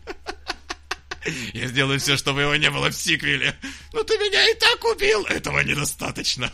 Я 1.54 1.68
сделаю 1.68 2.00
все, 2.00 2.18
чтобы 2.18 2.42
его 2.42 2.56
не 2.56 2.70
было 2.70 2.90
в 2.90 2.96
сиквеле. 2.96 3.56
Но 3.94 4.04
ты 4.04 4.18
меня 4.18 4.46
и 4.50 4.54
так 4.56 4.84
убил, 4.84 5.24
этого 5.26 5.62
недостаточно. 5.62 6.52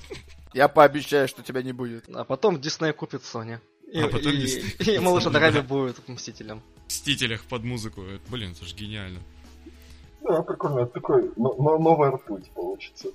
Я 0.53 0.67
пообещаю, 0.67 1.27
что 1.27 1.41
тебя 1.41 1.63
не 1.63 1.73
будет. 1.73 2.05
А 2.13 2.23
потом 2.23 2.61
Дисней 2.61 2.93
купит 2.93 3.23
Sony. 3.23 3.59
И, 3.91 3.99
А 3.99 4.07
потом 4.07 4.31
и, 4.33 4.37
Дисней. 4.37 4.95
и 4.95 4.99
малыш 4.99 5.23
Драйве 5.25 5.61
будет 5.63 6.07
Мстителем. 6.07 6.61
В 6.85 6.87
Мстителях 6.87 7.43
под 7.45 7.63
музыку. 7.63 8.03
Блин, 8.29 8.51
это 8.51 8.63
же 8.65 8.75
гениально. 8.75 9.19
Да, 10.21 10.41
прикольно, 10.43 10.81
это 10.81 10.93
такой 10.93 11.31
но- 11.35 11.55
но- 11.57 11.79
новая 11.79 12.11
ртуть 12.11 12.51
получится. 12.51 13.07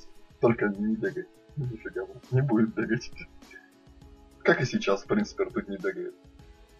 Только 0.44 0.66
не 0.76 0.94
бегать. 0.96 1.26
Нифига, 1.56 2.02
не 2.30 2.42
будет 2.42 2.74
бегать. 2.74 3.10
Как 4.42 4.60
и 4.60 4.66
сейчас, 4.66 5.02
в 5.02 5.06
принципе, 5.06 5.44
ртуть 5.44 5.70
не 5.70 5.78
бегает. 5.78 6.14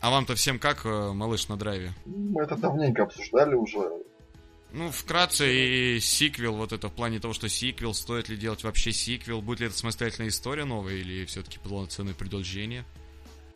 А 0.00 0.11
вам-то 0.11 0.35
всем 0.35 0.59
как, 0.59 0.85
э, 0.85 1.12
малыш 1.14 1.48
на 1.48 1.57
драйве? 1.57 1.94
Мы 2.05 2.42
это 2.42 2.57
давненько 2.57 3.05
обсуждали 3.05 3.55
уже. 3.55 3.90
Ну, 4.72 4.90
вкратце, 4.90 5.50
и 5.50 5.98
сиквел, 5.98 6.57
вот 6.57 6.74
это 6.74 6.90
в 6.90 6.92
плане 6.92 7.20
того, 7.20 7.33
что 7.33 7.48
сиквел, 7.48 7.94
стоит 7.94 8.29
ли 8.29 8.37
делать 8.37 8.62
вообще 8.64 8.92
сиквел, 8.92 9.40
будет 9.40 9.61
ли 9.61 9.66
это 9.68 9.79
самостоятельная 9.79 10.29
история 10.29 10.66
новая, 10.66 10.96
или 10.96 11.24
все-таки 11.24 11.59
полноценное 11.59 12.12
продолжение? 12.12 12.85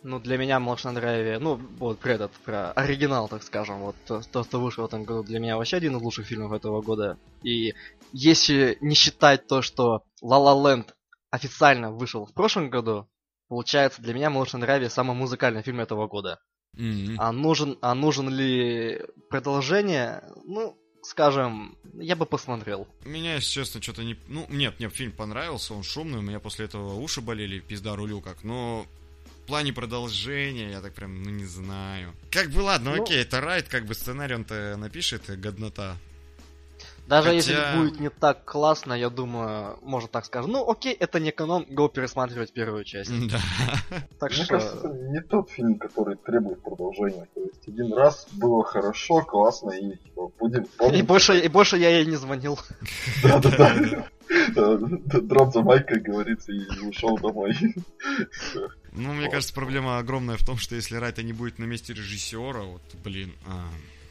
Ну, 0.02 0.20
для 0.20 0.38
меня 0.38 0.60
малыш 0.60 0.84
на 0.84 0.94
Драйве, 0.94 1.38
ну, 1.38 1.56
вот 1.78 1.98
про 1.98 2.12
этот, 2.12 2.32
про 2.44 2.70
оригинал, 2.72 3.28
так 3.28 3.42
скажем, 3.42 3.80
вот 3.80 3.96
то, 4.06 4.20
то, 4.20 4.44
что 4.44 4.60
вышло 4.60 4.82
в 4.82 4.86
этом 4.86 5.04
году, 5.04 5.24
для 5.24 5.40
меня 5.40 5.56
вообще 5.56 5.76
один 5.76 5.96
из 5.96 6.02
лучших 6.02 6.26
фильмов 6.26 6.52
этого 6.52 6.82
года. 6.82 7.18
И 7.42 7.74
если 8.12 8.78
не 8.80 8.94
считать 8.94 9.48
то, 9.48 9.60
что 9.60 10.04
La 10.22 10.38
La 10.38 10.54
Land 10.54 10.92
официально 11.30 11.90
вышел 11.90 12.26
в 12.26 12.32
прошлом 12.32 12.70
году, 12.70 13.08
получается 13.48 14.00
для 14.00 14.14
меня 14.14 14.30
малыш 14.30 14.52
на 14.52 14.60
Драйве 14.60 14.88
самый 14.88 15.16
музыкальный 15.16 15.62
фильм 15.62 15.80
этого 15.80 16.06
года. 16.06 16.38
М, 16.76 17.16
А 17.18 17.32
нужен, 17.32 17.76
а 17.80 17.94
нужен 17.94 18.28
ли 18.28 19.00
продолжение? 19.30 20.22
Ну, 20.44 20.78
скажем, 21.02 21.76
я 21.94 22.14
бы 22.14 22.24
посмотрел. 22.24 22.86
Меня, 23.04 23.34
если 23.34 23.50
честно, 23.50 23.82
что-то 23.82 24.04
не... 24.04 24.16
Ну, 24.28 24.46
нет, 24.48 24.78
мне 24.78 24.88
фильм 24.90 25.10
понравился, 25.10 25.74
он 25.74 25.82
шумный, 25.82 26.18
у 26.18 26.22
меня 26.22 26.38
после 26.38 26.66
этого 26.66 26.94
уши 26.94 27.20
болели, 27.20 27.58
пизда 27.58 27.96
рулю 27.96 28.20
как, 28.20 28.44
но 28.44 28.86
плане 29.48 29.72
продолжения 29.72 30.70
я 30.70 30.80
так 30.80 30.92
прям, 30.94 31.22
ну, 31.22 31.30
не 31.30 31.44
знаю. 31.46 32.12
Как 32.30 32.50
бы, 32.50 32.60
ладно, 32.60 32.94
Ну- 32.96 33.02
окей, 33.02 33.20
это 33.22 33.40
Райт, 33.40 33.68
как 33.68 33.84
бы 33.86 33.94
сценарий 33.94 34.34
он-то 34.34 34.76
напишет, 34.76 35.28
и 35.30 35.36
годнота. 35.36 35.96
Даже 37.08 37.28
Хотя- 37.28 37.36
если 37.36 37.78
будет 37.78 38.00
не 38.00 38.10
так 38.10 38.44
классно, 38.44 38.92
я 38.92 39.08
думаю, 39.08 39.78
можно 39.82 40.08
так 40.10 40.26
скажем. 40.26 40.50
Ну, 40.52 40.70
окей, 40.70 40.92
это 40.92 41.18
не 41.18 41.32
канон, 41.32 41.64
го 41.70 41.88
пересматривать 41.88 42.52
первую 42.52 42.84
часть. 42.84 43.10
Да. 43.30 43.40
Так 44.18 44.30
Мне 44.32 44.44
что... 44.44 44.58
кажется, 44.58 44.88
не 44.88 45.22
тот 45.22 45.48
фильм, 45.50 45.78
который 45.78 46.16
требует 46.16 46.62
продолжения. 46.62 47.26
То 47.34 47.40
есть 47.40 47.66
один 47.66 47.94
раз 47.94 48.26
было 48.32 48.62
хорошо, 48.62 49.22
классно, 49.22 49.70
и 49.70 49.96
типа, 49.96 50.30
будем 50.38 50.64
И 50.64 50.68
помнить. 50.76 51.06
больше, 51.06 51.38
и 51.38 51.48
больше 51.48 51.78
я 51.78 51.88
ей 51.88 52.04
не 52.04 52.16
звонил. 52.16 52.58
Да-да-да. 53.22 54.06
Да, 54.54 54.76
Дроп 55.22 55.54
за 55.54 55.62
майкой, 55.62 56.00
говорится, 56.00 56.52
и 56.52 56.60
ушел 56.86 57.16
домой. 57.16 57.56
Ну, 58.98 59.12
мне 59.12 59.26
Вот. 59.26 59.30
кажется, 59.32 59.54
проблема 59.54 59.98
огромная 59.98 60.36
в 60.36 60.44
том, 60.44 60.58
что 60.58 60.74
если 60.74 60.96
Райта 60.96 61.22
не 61.22 61.32
будет 61.32 61.58
на 61.58 61.64
месте 61.64 61.92
режиссера, 61.94 62.62
вот, 62.62 62.82
блин, 63.04 63.32
а, 63.46 63.68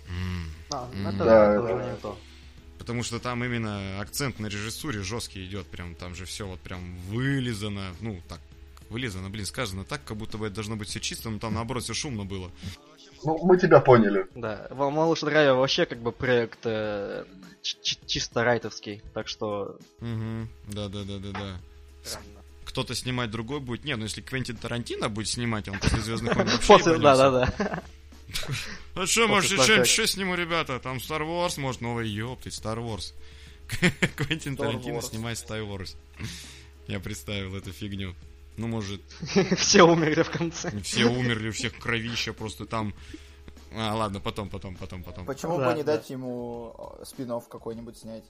м. 0.10 0.50
А, 0.72 0.90
М. 0.94 1.08
это, 1.08 1.18
Да, 1.26 1.54
это 1.54 1.62
да. 1.68 1.74
уже 1.76 1.84
не 1.92 1.96
то. 1.98 2.18
Потому 2.80 3.04
что 3.04 3.20
там 3.20 3.44
именно 3.44 4.00
акцент 4.00 4.40
на 4.40 4.48
режиссуре 4.48 5.02
жесткий 5.02 5.46
идет, 5.46 5.68
прям 5.68 5.94
там 5.96 6.16
же 6.16 6.24
все 6.26 6.48
вот 6.48 6.60
прям 6.62 6.96
вылизано, 7.10 7.94
ну 8.00 8.22
так 8.30 8.40
вылизано, 8.90 9.30
блин, 9.30 9.46
сказано 9.46 9.84
так, 9.84 10.04
как 10.06 10.16
будто 10.16 10.38
бы 10.38 10.46
это 10.46 10.56
должно 10.56 10.78
быть 10.78 10.88
все 10.88 11.02
чисто, 11.02 11.30
но 11.30 11.40
там 11.40 11.54
наоборот 11.54 11.84
все 11.84 11.94
шумно 11.94 12.24
было. 12.24 12.50
Ну, 13.26 13.38
мы 13.46 13.58
тебя 13.58 13.82
поняли. 13.82 14.26
Да, 14.36 14.68
в 14.70 14.90
Малыш 14.90 15.20
Драйве 15.22 15.52
вообще 15.54 15.86
как 15.86 15.98
бы 16.00 16.12
проект 16.14 16.60
э, 16.66 17.26
чи- 17.62 17.78
чи- 17.82 17.98
чисто 18.06 18.44
райтовский, 18.46 19.02
так 19.14 19.28
что... 19.28 19.78
Угу, 20.00 20.48
да, 20.74 20.88
Кто-то 22.78 22.94
снимать 22.94 23.32
другой 23.32 23.60
будет. 23.60 23.86
Не, 23.86 23.96
ну 23.96 24.04
если 24.04 24.22
Квентин 24.22 24.56
Тарантино 24.56 25.10
будет 25.10 25.28
снимать, 25.28 25.68
он 25.68 25.80
после 25.80 26.00
Звездных 26.00 26.36
войн 26.36 26.48
вообще 26.48 26.68
После, 26.68 27.00
да, 27.00 27.18
да, 27.18 27.32
да. 27.32 27.84
А 28.94 29.08
что, 29.08 29.28
может, 29.28 29.50
Стартрека. 29.52 29.86
что 29.86 30.06
сниму, 30.06 30.36
ребята? 30.36 30.80
Там 30.80 30.98
Star 30.98 31.22
Wars, 31.22 31.60
может, 31.60 31.82
новый, 31.82 32.08
ёптать, 32.08 32.54
Star 32.54 32.78
Wars. 32.78 33.16
Квентин 34.16 34.56
Тарантино 34.56 35.02
снимает 35.02 35.40
Star 35.40 35.68
Wars. 35.68 35.96
Я 36.86 37.00
представил 37.00 37.56
эту 37.56 37.72
фигню. 37.74 38.14
Ну, 38.58 38.68
может, 38.68 39.02
Все 39.58 39.82
умерли 39.82 40.22
в 40.22 40.30
конце. 40.30 40.70
все 40.82 41.06
умерли, 41.06 41.50
у 41.50 41.54
всех 41.54 41.76
кровища 41.80 42.32
просто 42.32 42.68
там... 42.68 42.94
А, 43.74 43.96
ладно, 43.96 44.20
потом, 44.20 44.50
потом, 44.50 44.76
потом, 44.76 45.02
потом. 45.04 45.26
Почему 45.26 45.58
Да, 45.58 45.72
бы 45.72 45.78
не 45.78 45.84
да. 45.84 45.98
дать 45.98 46.12
ему 46.12 46.96
спин 47.04 47.32
какой-нибудь 47.50 47.98
снять? 47.98 48.24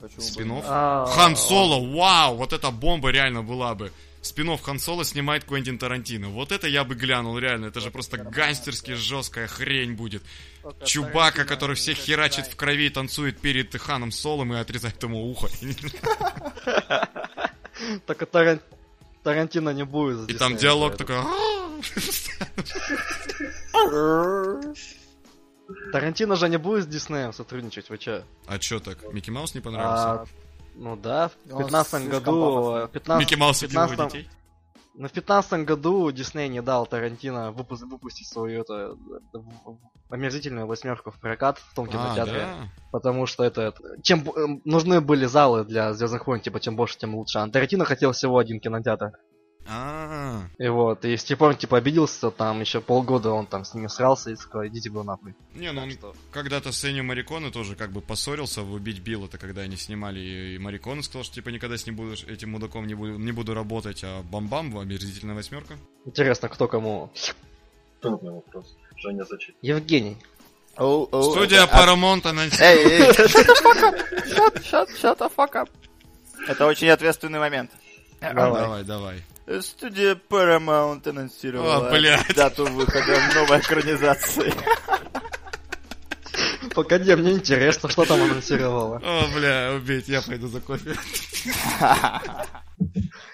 Нет? 0.00 0.64
А, 0.66 1.06
Хан 1.06 1.36
Соло, 1.36 1.80
вау, 1.94 2.36
вот 2.36 2.52
эта 2.52 2.70
бомба 2.70 3.10
реально 3.10 3.42
была 3.42 3.74
бы. 3.74 3.92
Спинов 4.22 4.62
Хан 4.62 4.78
Соло 4.78 5.04
снимает 5.04 5.44
Квентин 5.44 5.78
Тарантино. 5.78 6.30
Вот 6.30 6.52
это 6.52 6.66
я 6.66 6.84
бы 6.84 6.96
глянул, 6.96 7.38
реально. 7.38 7.66
Это 7.66 7.80
же 7.80 7.90
просто 7.90 8.18
гангстерски 8.18 8.94
жесткая 8.94 9.46
хрень 9.46 9.94
будет. 9.94 10.22
Чубака, 10.84 11.44
который 11.44 11.76
всех 11.76 11.96
херачит 11.96 12.46
в 12.46 12.56
крови 12.56 12.86
и 12.86 12.90
танцует 12.90 13.40
перед 13.40 13.74
Ханом 13.80 14.10
Солом 14.10 14.52
и 14.52 14.58
отрезает 14.58 15.00
ему 15.02 15.30
ухо. 15.30 15.48
Так 18.06 18.22
и 18.22 18.24
Таран- 18.24 18.62
Тарантино 19.22 19.68
не 19.68 19.84
будет 19.84 20.30
И 20.30 20.34
там 20.34 20.56
диалог 20.56 20.96
такой... 20.96 21.16
Тарантино 25.92 26.36
же 26.36 26.48
не 26.48 26.58
будет 26.58 26.84
с 26.84 26.86
Диснеем 26.86 27.32
сотрудничать, 27.32 27.90
вы 27.90 27.98
чё? 27.98 28.22
А 28.46 28.58
чё 28.58 28.78
так? 28.80 29.12
Микки 29.12 29.30
Маус 29.30 29.54
не 29.54 29.60
понравился? 29.60 30.04
А, 30.22 30.24
ну 30.74 30.96
да, 30.96 31.30
в 31.44 31.54
Он 31.54 31.64
15 31.64 31.90
слишком 32.02 32.10
году... 32.24 32.62
пафосный. 32.62 32.88
15, 32.92 33.20
Микки 33.20 33.34
Маус 33.38 33.62
убил 33.62 33.80
его 33.80 33.88
15 33.90 34.12
детей? 34.12 34.30
Ну, 34.98 35.08
в 35.08 35.12
15 35.12 35.64
году 35.66 36.10
Дисней 36.10 36.48
не 36.48 36.62
дал 36.62 36.86
Тарантино 36.86 37.52
выпу- 37.52 37.76
выпустить 37.86 38.28
свою 38.28 38.62
это, 38.62 38.96
э, 39.34 39.38
омерзительную 40.08 40.66
восьмерку 40.66 41.10
в 41.10 41.20
прокат 41.20 41.58
в 41.58 41.74
том 41.74 41.86
А, 41.86 41.88
кинотеатре. 41.92 42.40
да? 42.40 42.54
Потому 42.92 43.26
что 43.26 43.44
это, 43.44 43.60
это- 43.62 43.82
чем 44.02 44.26
эм, 44.30 44.62
нужны 44.64 45.00
были 45.02 45.26
залы 45.26 45.64
для 45.64 45.92
Звездных 45.92 46.26
войн, 46.26 46.40
типа 46.40 46.60
чем 46.60 46.76
больше, 46.76 46.96
тем 46.96 47.14
лучше. 47.14 47.38
А 47.40 47.48
Тарантино 47.48 47.84
хотел 47.84 48.12
всего 48.12 48.38
один 48.38 48.58
кинотеатр. 48.60 49.12
А, 49.68 50.42
И 50.58 50.68
вот, 50.68 51.04
и 51.04 51.16
с 51.16 51.24
тех 51.24 51.38
пор 51.38 51.50
он 51.50 51.56
типа 51.56 51.78
обиделся, 51.78 52.30
там 52.30 52.60
еще 52.60 52.80
полгода 52.80 53.30
он 53.30 53.46
там 53.46 53.64
с 53.64 53.74
ними 53.74 53.88
срался 53.88 54.30
и 54.30 54.36
сказал, 54.36 54.66
идите 54.68 54.90
вы 54.90 55.02
нахуй. 55.02 55.34
не, 55.54 55.72
ну 55.72 55.82
он 55.82 55.90
что- 55.90 56.14
когда-то 56.30 56.70
с 56.72 56.84
Энни 56.84 57.00
Мариконе 57.00 57.50
тоже 57.50 57.74
как 57.74 57.90
бы 57.90 58.00
поссорился 58.00 58.62
в 58.62 58.72
«Убить 58.72 59.00
Билла», 59.00 59.26
это 59.26 59.38
когда 59.38 59.62
они 59.62 59.76
снимали, 59.76 60.20
и 60.20 60.58
Мариконе 60.58 61.02
сказал, 61.02 61.24
что 61.24 61.34
типа 61.34 61.48
никогда 61.48 61.76
с 61.76 61.84
ним 61.86 61.96
буду, 61.96 62.14
этим 62.28 62.50
мудаком 62.50 62.86
не 62.86 62.94
буду, 62.94 63.18
не 63.18 63.32
буду 63.32 63.54
работать, 63.54 64.02
а 64.04 64.22
Бам-Бам, 64.22 64.78
омерзительная 64.78 65.34
восьмерка. 65.34 65.76
Интересно, 66.04 66.48
кто 66.48 66.68
кому. 66.68 67.10
Трудный 68.00 68.30
вопрос. 68.32 68.76
Женя, 68.96 69.24
зачем? 69.24 69.54
Евгений. 69.62 70.16
Оу, 70.76 71.08
оу, 71.10 71.32
Студия 71.32 71.62
а- 71.64 71.66
Paramount 71.66 72.26
анонсировала... 72.28 73.12
Shut, 74.26 74.62
shut, 74.62 74.88
shut 75.00 75.18
the 75.18 75.32
fuck 75.34 75.52
up. 75.54 75.70
Это 76.46 76.66
очень 76.66 76.88
ответственный 76.88 77.38
момент. 77.38 77.70
Давай. 78.20 78.62
Давай, 78.62 78.84
давай. 78.84 79.22
Студия 79.60 80.14
Paramount 80.28 81.08
анонсировала 81.08 81.88
О, 81.88 81.90
блядь. 81.90 82.34
дату 82.34 82.66
выхода 82.66 83.16
новой 83.34 83.60
экранизации. 83.60 84.52
Погоди, 86.74 87.14
мне 87.14 87.32
интересно, 87.32 87.88
что 87.88 88.04
там 88.04 88.20
анонсировало. 88.20 89.00
О, 89.02 89.22
бля, 89.34 89.72
убить, 89.74 90.08
я 90.08 90.20
пойду 90.20 90.48
за 90.48 90.60
кофе. 90.60 90.94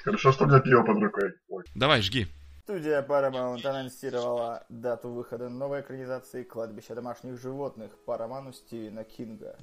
Хорошо, 0.04 0.32
что 0.32 0.44
у 0.44 0.48
меня 0.48 0.60
пиво 0.60 0.82
под 0.82 1.02
рукой. 1.02 1.32
Ой. 1.48 1.64
Давай, 1.74 2.02
жги. 2.02 2.28
Студия 2.64 3.02
Paramount 3.02 3.66
анонсировала 3.66 4.64
дату 4.68 5.08
выхода 5.08 5.48
новой 5.48 5.80
экранизации 5.80 6.44
«Кладбище 6.44 6.94
домашних 6.94 7.40
животных» 7.40 7.90
по 8.04 8.16
роману 8.16 8.52
Стивена 8.52 9.02
Кинга. 9.02 9.56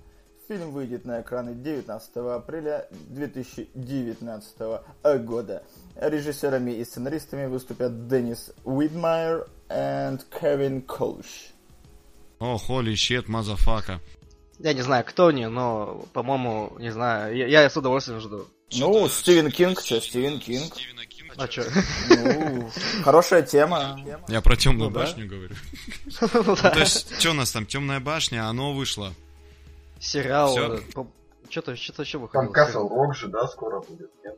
Фильм 0.49 0.71
выйдет 0.71 1.05
на 1.05 1.21
экраны 1.21 1.53
19 1.53 2.09
апреля 2.35 2.87
2019 3.09 4.57
года. 5.23 5.61
Режиссерами 5.95 6.71
и 6.71 6.83
сценаристами 6.83 7.45
выступят 7.45 8.07
Деннис 8.07 8.51
Уидмайер 8.63 9.45
и 9.69 10.17
Кевин 10.41 10.81
Колш. 10.81 11.51
О, 12.39 12.57
holy 12.57 12.95
shit, 12.95 13.27
motherfucker. 13.27 13.99
Я 14.57 14.73
не 14.73 14.81
знаю, 14.81 15.05
кто 15.05 15.27
они, 15.27 15.45
но, 15.45 16.03
по-моему, 16.13 16.75
не 16.79 16.89
знаю, 16.91 17.37
я, 17.37 17.45
я 17.45 17.69
с 17.69 17.77
удовольствием 17.77 18.19
жду. 18.19 18.47
Ну, 18.73 19.07
Стивен 19.07 19.51
Кинг, 19.51 19.79
что, 19.81 20.01
Стивен 20.01 20.39
Кинг. 20.39 20.73
А 21.37 21.47
чё? 21.47 21.63
Ну, 22.09 22.71
хорошая 23.03 23.43
тема. 23.43 23.99
Я 24.27 24.41
про 24.41 24.55
темную 24.55 24.89
Ну 24.89 24.95
да. 24.95 25.01
башню 25.01 25.27
говорю. 25.27 25.53
Ну 26.33 26.55
да. 26.55 26.71
То 26.71 26.79
есть, 26.79 27.19
что 27.19 27.29
у 27.29 27.33
нас 27.33 27.51
там, 27.51 27.67
темная 27.67 27.99
башня, 27.99 28.47
оно 28.47 28.73
вышло. 28.73 29.13
Сериал. 29.99 30.57
Э, 30.57 30.79
по- 30.93 31.07
Что-то 31.49 31.75
что-то 31.75 32.03
еще 32.03 32.19
Там 32.19 32.21
выходило. 32.47 32.53
Касл 32.53 32.87
Рок 32.87 33.15
же, 33.15 33.27
да, 33.27 33.47
скоро 33.47 33.79
будет? 33.81 34.11
Нет? 34.23 34.37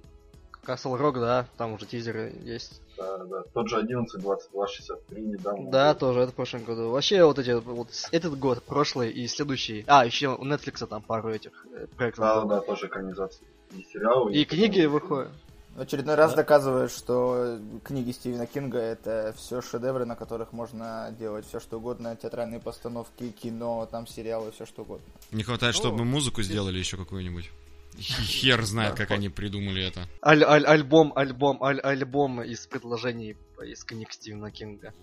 Касл 0.63 0.95
Рок, 0.95 1.15
да, 1.15 1.47
там 1.58 1.74
уже 1.74 1.86
тизеры 1.86 2.34
есть. 2.43 2.82
Да, 2.97 3.17
да. 3.26 3.43
Тот 3.54 3.67
же 3.67 3.78
11, 3.78 4.21
22, 4.21 4.67
63 4.67 5.21
недавно. 5.21 5.71
Да, 5.71 5.93
был. 5.93 6.00
тоже, 6.00 6.19
это 6.21 6.32
в 6.32 6.36
прошлом 6.36 6.63
году. 6.63 6.91
Вообще, 6.91 7.24
вот 7.26 7.39
эти, 7.39 7.52
вот 7.52 7.89
этот 8.12 8.38
год, 8.38 8.63
прошлый 8.63 9.12
и 9.12 9.28
следующий. 9.28 9.84
А, 9.88 10.06
еще 10.06 10.30
у 10.36 10.45
Netflix 10.45 10.86
там 10.86 11.02
пару 11.02 11.30
этих 11.30 11.65
э, 11.74 11.88
проектов. 11.97 12.24
Да, 12.24 12.41
было. 12.41 12.50
да, 12.56 12.62
тоже 12.62 12.88
экранизации. 12.88 13.45
И 13.71 13.84
сериалы. 13.84 14.34
И 14.34 14.45
книги 14.45 14.86
выходят. 14.86 15.32
В 15.75 15.79
очередной 15.81 16.15
раз 16.15 16.31
Да. 16.31 16.38
доказывает, 16.38 16.91
что 16.91 17.57
книги 17.84 18.12
Стивена 18.12 18.45
Кинга 18.45 18.79
это 18.79 19.34
все 19.38 19.62
шедевры, 19.62 20.05
на 20.05 20.15
которых 20.17 20.51
можно 20.51 21.15
делать 21.17 21.45
все 21.47 21.60
что 21.62 21.77
угодно, 21.77 22.15
театральные 22.15 22.60
постановки, 22.60 23.31
кино, 23.31 23.88
там 23.89 24.05
сериалы, 24.05 24.51
все 24.51 24.65
что 24.65 24.81
угодно. 24.81 25.05
Не 25.31 25.43
хватает, 25.43 25.73
чтобы 25.73 25.99
Ну, 25.99 26.03
музыку 26.05 26.41
сделали 26.41 26.77
еще 26.77 26.97
какую-нибудь. 26.97 27.49
Хер 27.97 28.63
знает, 28.65 28.95
как 28.95 29.12
они 29.12 29.29
придумали 29.29 29.86
это. 29.86 30.07
Аль- 30.25 30.43
аль- 30.43 30.65
альбом, 30.65 31.12
альбом, 31.15 31.62
аль- 31.63 31.79
альбом 31.81 32.41
из 32.41 32.65
предложений 32.67 33.38
из 33.65 33.84
книг 33.84 34.12
Стивена 34.12 34.49
Кинга. 34.51 34.93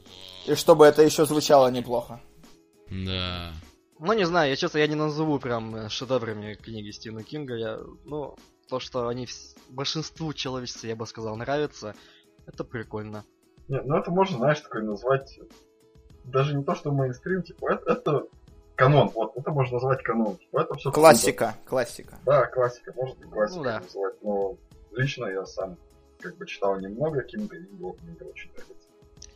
И 0.46 0.54
чтобы 0.54 0.85
это 0.87 1.02
еще 1.02 1.24
звучало 1.26 1.68
неплохо. 1.70 2.20
Да. 2.90 3.52
Ну, 3.98 4.12
не 4.12 4.26
знаю, 4.26 4.50
я 4.50 4.57
честно, 4.57 4.78
я 4.78 4.87
не 4.87 4.94
назову 4.94 5.38
прям 5.38 5.88
шедеврами 5.90 6.54
книги 6.54 6.90
Стивена 6.90 7.22
Кинга. 7.22 7.57
Я, 7.57 7.78
ну, 8.04 8.37
то, 8.68 8.81
что 8.81 9.09
они 9.09 9.24
вс- 9.24 9.57
большинству 9.68 10.33
человечества, 10.33 10.87
я 10.87 10.96
бы 10.96 11.07
сказал, 11.07 11.37
нравятся, 11.37 11.94
это 12.46 12.64
прикольно. 12.64 13.24
Нет, 13.68 13.85
ну 13.87 13.96
это 13.96 14.11
можно, 14.11 14.38
знаешь, 14.38 14.61
такой 14.61 14.83
назвать, 14.83 15.38
даже 16.24 16.54
не 16.57 16.64
то, 16.64 16.74
что 16.74 16.92
мейнстрим, 16.92 17.42
типа, 17.42 17.72
это, 17.72 17.92
это 17.92 18.26
канон, 18.76 19.09
вот, 19.09 19.37
это 19.37 19.50
можно 19.50 19.74
назвать 19.74 20.02
канон, 20.02 20.37
типа, 20.37 20.61
это 20.61 20.74
все 20.74 20.92
Классика, 20.92 21.54
классика. 21.66 22.18
Да, 22.24 22.46
классика, 22.46 22.92
можно 22.94 23.24
и 23.24 23.28
классикой 23.28 23.59
Ну 23.59 23.64
да. 23.64 23.81
называть, 23.81 24.22
но 24.22 24.57
лично 24.92 25.26
я 25.26 25.44
сам 25.46 25.76
как 26.20 26.37
бы 26.37 26.46
читал 26.46 26.78
немного 26.81 27.22
мне 28.02 28.12
это 28.12 28.24
очень 28.24 28.50
нравится. 28.52 28.78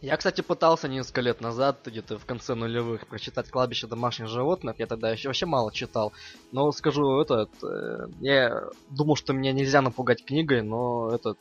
Я, 0.02 0.16
кстати, 0.16 0.40
пытался 0.40 0.88
несколько 0.88 1.20
лет 1.20 1.40
назад, 1.40 1.78
где-то 1.86 2.18
в 2.18 2.26
конце 2.26 2.54
нулевых, 2.54 3.06
прочитать 3.06 3.48
«Кладбище 3.50 3.86
домашних 3.86 4.26
животных». 4.28 4.74
Я 4.80 4.86
тогда 4.86 5.12
еще 5.12 5.28
вообще 5.28 5.46
мало 5.46 5.72
читал. 5.72 6.12
Но 6.50 6.72
скажу, 6.72 7.20
этот, 7.20 7.50
э, 7.62 8.08
я 8.20 8.64
думал, 8.90 9.14
что 9.14 9.32
меня 9.32 9.52
нельзя 9.52 9.80
напугать 9.80 10.24
книгой, 10.24 10.62
но 10.62 11.08
это 11.14 11.36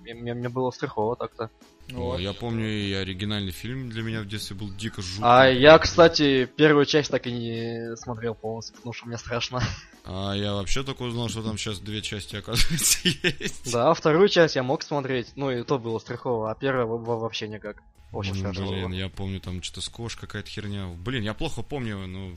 мне, 0.00 0.32
мне 0.32 0.48
было 0.48 0.70
страхово 0.70 1.14
так-то. 1.16 1.50
О, 1.94 2.16
я 2.18 2.32
помню, 2.32 2.66
и 2.66 2.92
оригинальный 2.94 3.52
фильм 3.52 3.90
для 3.90 4.02
меня 4.02 4.22
в 4.22 4.26
детстве 4.26 4.56
был 4.56 4.70
дико 4.70 5.02
жуткий. 5.02 5.22
А 5.22 5.46
я, 5.46 5.78
кстати, 5.78 6.46
первую 6.46 6.86
часть 6.86 7.10
так 7.10 7.26
и 7.26 7.32
не 7.32 7.96
смотрел 7.96 8.34
полностью, 8.34 8.74
потому 8.76 8.92
что 8.94 9.06
мне 9.08 9.18
страшно. 9.18 9.60
А 10.04 10.32
я 10.32 10.54
вообще 10.54 10.82
только 10.82 11.02
узнал, 11.02 11.28
что 11.28 11.42
там 11.42 11.58
сейчас 11.58 11.80
две 11.80 12.00
части, 12.00 12.36
оказывается, 12.36 12.98
есть. 13.04 13.70
Да, 13.72 13.92
вторую 13.92 14.28
часть 14.28 14.56
я 14.56 14.62
мог 14.62 14.82
смотреть, 14.82 15.32
ну 15.36 15.50
и 15.50 15.62
то 15.62 15.78
было 15.78 15.98
страхово, 15.98 16.50
а 16.50 16.54
первая 16.54 16.86
во- 16.86 16.98
во- 16.98 17.18
вообще 17.18 17.46
никак. 17.46 17.76
Очень 18.12 18.32
Блин, 18.32 18.44
страшно 18.44 18.66
Блин, 18.72 18.88
было. 18.90 18.96
я 18.96 19.08
помню, 19.08 19.40
там 19.40 19.62
что-то 19.62 19.80
с 19.80 19.88
кошкой 19.88 20.26
какая-то 20.26 20.48
херня. 20.48 20.86
Блин, 21.04 21.22
я 21.22 21.34
плохо 21.34 21.62
помню, 21.62 22.06
но 22.06 22.32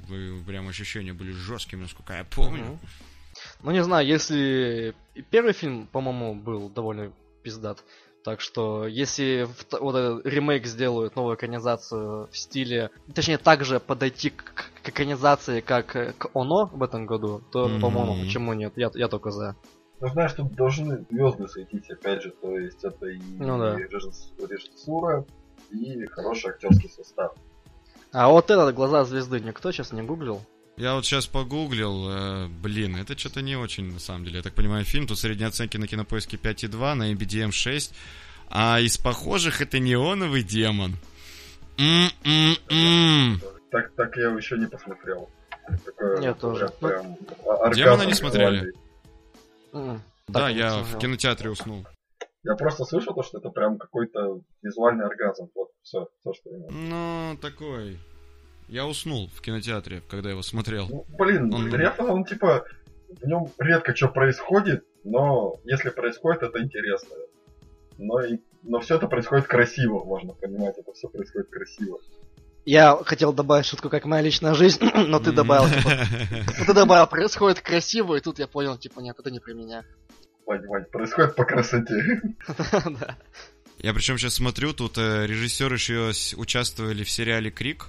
прям 0.46 0.68
ощущения 0.68 1.14
были 1.14 1.32
жесткими, 1.32 1.82
насколько 1.82 2.14
я 2.14 2.24
помню. 2.26 2.64
Мгм. 2.66 2.80
Ну 3.64 3.72
не 3.72 3.84
знаю, 3.84 4.06
если 4.06 4.96
первый 5.30 5.54
фильм, 5.54 5.88
по-моему, 5.88 6.36
был 6.36 6.70
довольно 6.70 7.12
пиздат. 7.44 7.84
Так 8.26 8.42
что, 8.42 8.86
если 8.86 9.48
вот 9.80 9.96
этот 9.96 10.26
ремейк 10.26 10.66
сделают, 10.66 11.16
новую 11.16 11.38
экранизацию 11.38 12.28
в 12.30 12.38
стиле, 12.38 12.90
точнее, 13.16 13.38
также 13.38 13.80
подойти 13.80 14.30
к, 14.32 14.44
к 14.84 14.90
экранизации, 14.90 15.62
как 15.62 15.88
к 16.18 16.30
ОНО 16.34 16.66
в 16.74 16.84
этом 16.84 17.06
году, 17.06 17.42
то, 17.54 17.70
Мгм. 17.70 17.80
по-моему, 17.80 18.20
почему 18.22 18.54
нет? 18.54 18.74
Я, 18.76 18.92
я 18.94 19.08
только 19.08 19.32
за. 19.32 19.56
Ну, 20.02 20.08
знаешь, 20.10 20.34
тут 20.34 20.54
должны 20.54 21.06
звезды 21.10 21.48
сойтись, 21.48 21.90
опять 21.90 22.24
же, 22.24 22.32
то 22.32 22.58
есть 22.58 22.84
это 22.84 23.06
и 23.08 23.20
Ну 23.38 23.58
да. 23.58 23.78
режисс- 23.80 24.32
режиссура, 24.50 25.26
и 25.72 26.06
хороший 26.08 26.52
актерский 26.52 26.90
состав. 26.90 27.34
А 28.12 28.30
вот 28.30 28.50
этот 28.50 28.74
«Глаза 28.74 29.06
звезды» 29.06 29.40
никто 29.40 29.72
сейчас 29.72 29.92
не 29.92 30.02
гуглил? 30.02 30.42
Я 30.78 30.96
вот 30.96 31.06
сейчас 31.06 31.28
погуглил, 31.28 32.10
э, 32.10 32.48
блин, 32.48 32.96
это 32.96 33.18
что-то 33.18 33.42
не 33.42 33.56
очень, 33.58 33.92
на 33.92 34.00
самом 34.00 34.24
деле. 34.24 34.38
Я 34.38 34.44
так 34.44 34.54
понимаю, 34.54 34.86
фильм, 34.86 35.08
тут 35.08 35.20
средние 35.20 35.48
оценки 35.50 35.78
на 35.78 35.88
кинопоиске 35.88 36.38
5,2, 36.38 36.94
на 36.94 37.12
MBDM 37.12 37.52
6. 37.52 37.94
А 38.50 38.80
из 38.80 38.98
похожих 38.98 39.62
это 39.62 39.80
неоновый 39.80 40.42
демон. 40.42 40.96
М-м-м. 41.78 43.42
Так, 43.72 43.94
так 43.96 44.18
я 44.18 44.30
еще 44.30 44.58
не 44.58 44.66
посмотрел. 44.66 45.30
Такое, 45.86 46.22
Я 46.22 46.34
тоже. 46.34 46.72
Ну, 46.82 46.88
Прям, 46.88 47.18
оргазм 47.46 47.74
Демона 47.74 48.04
не 48.04 48.14
смотрели? 48.16 48.74
Да, 50.28 50.50
я 50.50 50.80
в 50.80 50.98
кинотеатре 50.98 51.50
уснул. 51.50 51.86
Я 52.44 52.56
просто 52.56 52.86
слышал 52.86 53.14
то, 53.14 53.24
что 53.24 53.40
это 53.40 53.50
прям 53.50 53.78
какой-то 53.78 54.42
визуальный 54.62 55.06
оргазм. 55.06 55.50
Вот, 55.56 55.70
все, 55.84 56.08
все, 56.22 56.34
что 56.34 56.50
я 56.50 56.58
имел. 56.58 56.70
Ну, 56.72 57.38
такой. 57.42 58.00
Я 58.70 58.86
уснул 58.86 59.30
в 59.34 59.42
кинотеатре, 59.42 60.02
когда 60.10 60.30
его 60.30 60.42
смотрел. 60.42 60.88
Ну, 60.90 61.06
блин, 61.18 61.54
Он- 61.54 61.74
Рефа, 61.74 62.04
он 62.04 62.24
типа, 62.24 62.66
в 63.10 63.26
нем 63.26 63.48
редко 63.58 63.96
что 63.96 64.08
происходит, 64.08 64.86
но 65.04 65.56
если 65.66 65.90
происходит, 65.90 66.44
это 66.44 66.62
интересно. 66.62 67.16
Но, 67.98 68.22
и, 68.22 68.38
но 68.64 68.80
все 68.80 68.96
это 68.96 69.08
происходит 69.08 69.48
красиво, 69.48 70.04
можно 70.06 70.34
понимать, 70.34 70.78
это 70.78 70.94
все 70.94 71.10
происходит 71.10 71.50
красиво. 71.50 72.00
Я 72.66 72.96
хотел 73.04 73.34
добавить 73.34 73.66
шутку, 73.66 73.90
как 73.90 74.06
моя 74.06 74.22
личная 74.22 74.54
жизнь, 74.54 74.86
но 74.96 75.20
ты 75.20 75.32
добавил, 75.32 75.68
типа, 75.68 76.66
ты 76.68 76.74
добавил, 76.74 77.08
происходит 77.08 77.60
красиво, 77.62 78.16
и 78.16 78.22
тут 78.22 78.40
я 78.40 78.48
понял, 78.48 78.78
типа, 78.78 79.00
нет, 79.00 79.18
это 79.20 79.32
не 79.32 79.40
про 79.40 79.54
меня. 79.54 79.84
Вань, 80.50 80.66
Вань, 80.66 80.86
происходит 80.86 81.36
по 81.36 81.46
красоте. 81.46 82.22
Я 83.78 83.94
причем 83.94 84.18
сейчас 84.18 84.34
смотрю, 84.34 84.74
тут 84.74 84.98
э, 84.98 85.28
режиссеры 85.28 85.76
еще 85.76 86.12
участвовали 86.38 87.04
в 87.04 87.10
сериале 87.10 87.52
Крик. 87.52 87.86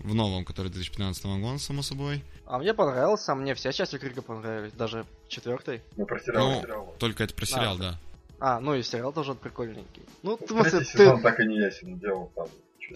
В 0.00 0.12
новом, 0.12 0.44
который 0.44 0.72
2015 0.72 1.24
года, 1.24 1.58
само 1.58 1.82
собой. 1.82 2.24
А 2.46 2.58
мне 2.58 2.74
понравился, 2.74 3.30
а 3.32 3.34
мне 3.36 3.54
все 3.54 3.72
части 3.72 3.96
Крика 3.96 4.22
понравились, 4.22 4.72
даже 4.72 5.06
четвертый. 5.28 5.82
Мы 5.96 6.04
про 6.04 6.18
сериал, 6.18 6.50
Ну, 6.50 6.62
сериал. 6.62 6.94
Только 6.98 7.22
это 7.24 7.34
про 7.34 7.46
сериал, 7.46 7.78
да. 7.78 7.98
А, 8.40 8.60
ну 8.60 8.74
и 8.74 8.82
сериал 8.82 9.12
тоже 9.12 9.34
прикольненький. 9.34 10.02
Ну, 10.24 10.38
Ну, 10.50 10.62
Третий 10.62 10.78
ты... 10.78 10.84
сезон 10.84 11.22
так 11.22 11.38
и 11.40 11.46
не 11.46 11.58
ясен 11.58 11.96
делал 11.98 12.30
там. 12.34 12.48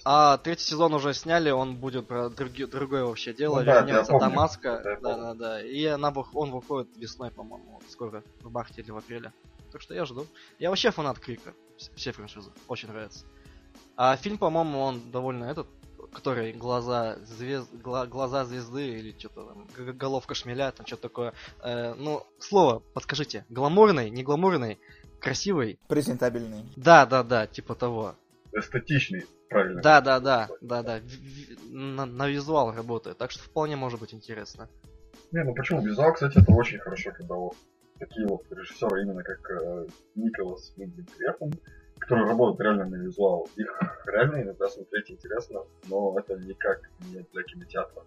А, 0.05 0.38
третий 0.38 0.64
сезон 0.64 0.94
уже 0.94 1.14
сняли, 1.14 1.50
он 1.50 1.76
будет 1.76 2.07
про 2.07 2.26
други- 2.29 2.66
другое 2.66 3.05
вообще 3.05 3.33
дело, 3.33 3.61
Ну 3.61 3.64
да, 3.64 3.74
я 3.76 3.81
вернется 3.83 4.12
помню. 4.12 4.29
Дамаска. 4.31 4.81
Да, 4.85 4.96
помню. 4.96 5.16
да, 5.22 5.35
да. 5.35 5.62
И 5.62 5.85
она, 5.87 6.12
он 6.35 6.50
выходит 6.50 6.96
весной, 6.96 7.31
по-моему, 7.31 7.81
скоро, 7.88 8.22
в 8.42 8.50
марте 8.50 8.83
или 8.83 8.90
в 8.90 8.96
апреле. 8.96 9.33
Так 9.72 9.81
что 9.81 9.94
я 9.94 10.05
жду. 10.05 10.26
Я 10.59 10.70
вообще 10.70 10.90
фанат 10.90 11.18
Крика, 11.18 11.55
вс- 11.79 11.90
все 11.96 12.12
франшизы, 12.12 12.50
очень 12.68 12.88
нравится. 12.88 13.24
А 13.96 14.16
фильм, 14.16 14.38
по-моему, 14.38 14.81
он 14.81 15.11
довольно 15.11 15.44
этот, 15.44 15.66
который 16.12 16.53
глаза 16.53 17.16
звезд, 17.24 17.68
гла- 17.74 18.07
глаза 18.07 18.44
звезды 18.44 18.88
или 18.98 19.16
что-то 19.18 19.44
там, 19.44 19.66
головка 19.96 20.35
шмеля, 20.35 20.72
там 20.72 20.87
что-то 20.87 21.03
такое. 21.03 21.35
Э, 21.62 21.94
ну, 21.94 22.26
слово, 22.38 22.81
подскажите, 22.94 23.44
гламурный, 23.48 24.11
не 24.11 24.22
гламурный, 24.24 24.79
красивый? 25.20 25.79
Презентабельный. 25.87 26.64
Да, 26.76 27.07
да, 27.07 27.22
да, 27.22 27.46
типа 27.46 27.74
того. 27.74 28.14
Эстетичный, 28.52 29.26
правильно. 29.48 29.80
Да, 29.82 30.00
да, 30.00 30.20
да, 30.20 30.48
да, 30.60 30.82
да. 30.82 31.00
На, 31.68 32.06
на 32.06 32.28
визуал 32.28 32.72
работает, 32.74 33.18
так 33.18 33.30
что 33.30 33.42
вполне 33.42 33.76
может 33.76 34.00
быть 34.00 34.12
интересно. 34.12 34.68
Не, 35.32 35.44
ну 35.44 35.54
почему? 35.54 35.82
Визуал, 35.82 36.12
кстати, 36.12 36.38
это 36.38 36.52
очень 36.52 36.78
хорошо, 36.78 37.12
когда 37.12 37.34
вот 37.34 37.54
такие 37.98 38.26
вот 38.26 38.50
режиссеры, 38.50 39.02
именно 39.02 39.22
как 39.22 39.38
э, 39.50 39.86
Николас 40.16 40.72
Виндинг 40.76 41.08
которые 42.00 42.28
работают 42.28 42.60
реально 42.60 42.86
на 42.86 42.96
визуал. 42.96 43.46
Их 43.56 43.78
реально 44.06 44.42
иногда 44.42 44.68
смотреть 44.68 45.10
интересно, 45.10 45.60
но 45.88 46.18
это 46.18 46.36
никак 46.38 46.80
не 47.12 47.20
для 47.32 47.42
кинотеатра. 47.44 48.02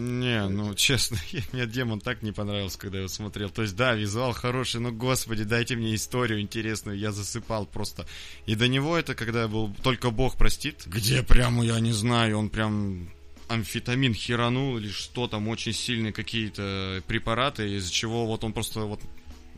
Не, 0.00 0.48
ну 0.48 0.74
честно, 0.74 1.18
мне 1.52 1.66
демон 1.66 2.00
так 2.00 2.22
не 2.22 2.32
понравился, 2.32 2.78
когда 2.78 2.98
я 2.98 3.02
его 3.02 3.08
смотрел. 3.08 3.50
То 3.50 3.62
есть, 3.62 3.76
да, 3.76 3.94
визуал 3.94 4.32
хороший, 4.32 4.80
но 4.80 4.92
господи, 4.92 5.44
дайте 5.44 5.76
мне 5.76 5.94
историю 5.94 6.40
интересную. 6.40 6.98
Я 6.98 7.12
засыпал 7.12 7.66
просто. 7.66 8.06
И 8.46 8.54
до 8.54 8.66
него 8.66 8.96
это, 8.96 9.14
когда 9.14 9.46
был 9.46 9.74
только 9.82 10.10
Бог 10.10 10.36
простит, 10.36 10.84
где 10.86 11.22
прямо, 11.22 11.64
я 11.64 11.78
не 11.80 11.92
знаю, 11.92 12.38
он 12.38 12.48
прям 12.48 13.10
амфетамин 13.48 14.14
херанул 14.14 14.78
или 14.78 14.88
что 14.88 15.28
там, 15.28 15.48
очень 15.48 15.74
сильные 15.74 16.12
какие-то 16.12 17.02
препараты, 17.06 17.76
из-за 17.76 17.92
чего 17.92 18.26
вот 18.26 18.44
он 18.44 18.52
просто 18.52 18.80
вот... 18.80 19.00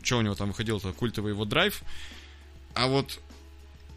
Что 0.01 0.17
у 0.17 0.21
него 0.21 0.35
там 0.35 0.49
выходил-то? 0.49 0.91
Культовый 0.91 1.31
его 1.31 1.45
драйв. 1.45 1.81
А 2.73 2.87
вот 2.87 3.21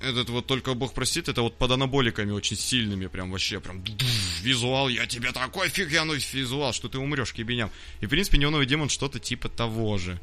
этот 0.01 0.29
вот 0.31 0.47
только 0.47 0.75
Бог 0.75 0.95
простит, 0.95 1.29
это 1.29 1.43
вот 1.43 1.57
под 1.57 1.71
анаболиками 1.71 2.33
очень 2.33 2.57
сильными, 2.57 3.07
прям 3.07 3.31
вообще, 3.31 3.61
прям 3.61 3.83
визуал, 4.43 4.89
я 4.89 5.07
тебе 5.07 5.33
такой 5.33 5.69
фигенный 5.69 6.19
визуал, 6.33 6.73
что 6.73 6.89
ты 6.89 6.99
умрешь 6.99 7.33
к 7.33 7.39
ебеням. 7.39 7.71
И, 8.01 8.07
в 8.07 8.11
принципе, 8.11 8.39
Неоновый 8.39 8.67
Демон 8.67 8.89
что-то 8.89 9.19
типа 9.19 9.49
того 9.49 9.99
же. 9.99 10.21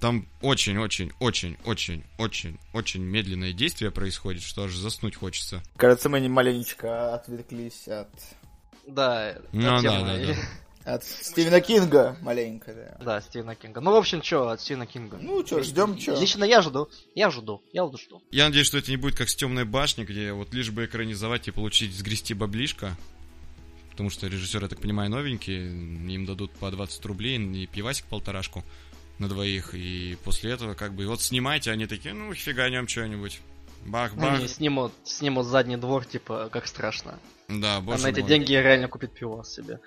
Там 0.00 0.26
очень-очень-очень-очень-очень-очень 0.42 3.00
медленное 3.02 3.52
действие 3.52 3.90
происходит, 3.90 4.42
что 4.42 4.64
аж 4.64 4.74
заснуть 4.74 5.16
хочется. 5.16 5.62
Кажется, 5.76 6.08
мы 6.08 6.20
не 6.20 6.28
маленечко 6.28 7.14
отвлеклись 7.14 7.88
от, 7.88 8.10
Да, 8.86 9.38
Ну 9.52 9.74
от 9.74 9.82
да, 9.82 9.90
темы. 9.90 10.06
да, 10.06 10.18
да. 10.34 10.36
от 10.86 11.04
Стивена 11.04 11.60
Кинга 11.60 12.16
маленько, 12.22 12.72
да. 12.72 13.04
Да, 13.04 13.20
Стивена 13.20 13.56
Кинга. 13.56 13.80
Ну, 13.80 13.90
в 13.92 13.96
общем, 13.96 14.22
что 14.22 14.50
от 14.50 14.60
Стивена 14.60 14.86
Кинга? 14.86 15.18
Ну 15.20 15.42
чё, 15.42 15.62
ждем 15.62 15.98
чё. 15.98 16.18
Лично 16.18 16.44
я 16.44 16.62
жду. 16.62 16.88
Я 17.16 17.30
жду. 17.30 17.60
Я 17.72 17.84
вот 17.84 18.00
жду. 18.00 18.22
Я 18.30 18.46
надеюсь, 18.46 18.68
что 18.68 18.78
это 18.78 18.90
не 18.90 18.96
будет 18.96 19.16
как 19.16 19.28
с 19.28 19.34
темной 19.34 19.64
башни, 19.64 20.04
где 20.04 20.32
вот 20.32 20.54
лишь 20.54 20.70
бы 20.70 20.84
экранизовать 20.84 21.48
и 21.48 21.50
получить, 21.50 21.92
сгрести 21.92 22.34
баблишко. 22.34 22.96
Потому 23.90 24.10
что 24.10 24.28
режиссеры, 24.28 24.66
я 24.66 24.68
так 24.68 24.80
понимаю, 24.80 25.10
новенькие, 25.10 25.66
им 25.66 26.24
дадут 26.24 26.52
по 26.52 26.70
20 26.70 27.04
рублей 27.06 27.38
и 27.38 27.66
пивасик 27.66 28.04
полторашку 28.06 28.62
на 29.18 29.28
двоих. 29.28 29.74
И 29.74 30.16
после 30.22 30.52
этого 30.52 30.74
как 30.74 30.94
бы 30.94 31.06
вот 31.06 31.20
снимайте, 31.20 31.72
они 31.72 31.86
такие, 31.86 32.14
ну 32.14 32.32
фиганем 32.32 32.86
что-нибудь. 32.86 33.40
Бах-бах. 33.86 34.38
Они 34.38 34.48
снимут, 34.48 34.92
снимут 35.04 35.46
задний 35.46 35.76
двор, 35.76 36.04
типа, 36.04 36.48
как 36.52 36.66
страшно. 36.66 37.18
Да, 37.48 37.76
а 37.76 37.80
боже 37.80 38.02
на 38.02 38.08
эти 38.08 38.20
мой. 38.20 38.28
деньги 38.28 38.52
реально 38.52 38.88
купит 38.88 39.12
пиво 39.12 39.44
себе. 39.44 39.80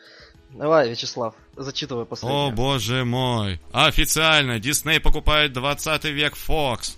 Давай, 0.49 0.89
Вячеслав, 0.89 1.35
зачитывай 1.55 2.03
О 2.03 2.05
последнее. 2.05 2.51
боже 2.51 3.05
мой. 3.05 3.59
Официально 3.71 4.59
Дисней 4.59 4.99
покупает 4.99 5.53
20 5.53 6.05
век 6.05 6.33
Fox 6.35 6.97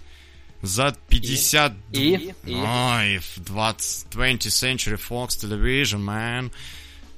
за 0.62 0.96
50... 1.10 1.74
И? 1.92 2.34
И? 2.46 2.56
Ой, 2.56 3.18
в 3.18 3.40
20... 3.40 4.08
20th 4.16 4.38
Century 4.48 5.00
Fox 5.10 5.30
Television, 5.30 6.00
man. 6.00 6.52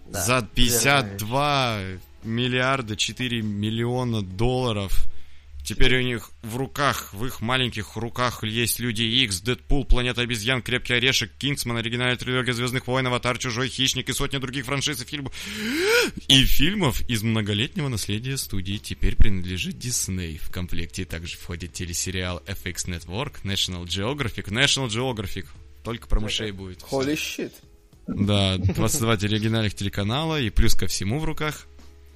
Да, 0.08 0.22
за 0.22 0.34
верная 0.34 0.50
52 0.56 1.80
миллиарда 2.24 2.96
4 2.96 3.42
миллиона 3.42 4.22
долларов. 4.22 5.08
Теперь 5.64 5.98
у 5.98 6.02
них 6.02 6.32
в 6.42 6.58
руках, 6.58 7.14
в 7.14 7.26
их 7.26 7.40
маленьких 7.40 7.96
руках 7.96 8.44
есть 8.44 8.80
Люди 8.80 9.04
Икс, 9.04 9.40
Дэдпул, 9.40 9.86
Планета 9.86 10.22
обезьян, 10.22 10.62
Крепкий 10.62 10.94
орешек, 10.94 11.32
Кингсман, 11.38 11.78
оригинальная 11.78 12.18
трилогия 12.18 12.54
Звездных 12.54 12.86
войн, 12.86 13.08
Аватар, 13.08 13.38
Чужой 13.38 13.70
хищник 13.70 14.10
и 14.10 14.14
сотни 14.14 14.40
других 14.40 14.66
франшиз 14.66 15.02
и 15.02 15.06
фильмов. 15.06 15.34
И 16.28 16.44
фильмов 16.44 17.02
из 17.08 17.24
многолетнего 17.24 17.88
наследия 17.88 18.38
студии 18.38 18.76
теперь 18.78 19.16
принадлежит 19.16 19.80
Дисней. 19.80 20.38
В 20.38 20.52
комплекте 20.52 21.06
также 21.06 21.38
входит 21.38 21.72
телесериал 21.72 22.44
FX 22.46 22.88
Network, 22.88 23.44
National 23.44 23.86
Geographic, 23.86 24.50
National 24.50 24.88
Geographic. 24.90 25.46
только 25.86 26.08
про 26.08 26.20
мышей 26.20 26.52
будет. 26.52 26.80
Holy 26.92 27.16
shit. 27.16 27.54
Да, 28.08 28.58
22 28.58 29.14
оригинальных 29.14 29.76
телеканала 29.76 30.42
и 30.42 30.50
плюс 30.50 30.76
ко 30.76 30.88
всему 30.88 31.20
в 31.20 31.24
руках 31.24 31.68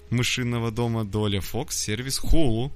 мышиного 0.10 0.71
дома 0.71 1.05
доля 1.05 1.39
Fox, 1.39 1.71
сервис 1.71 2.19
Hulu 2.19 2.71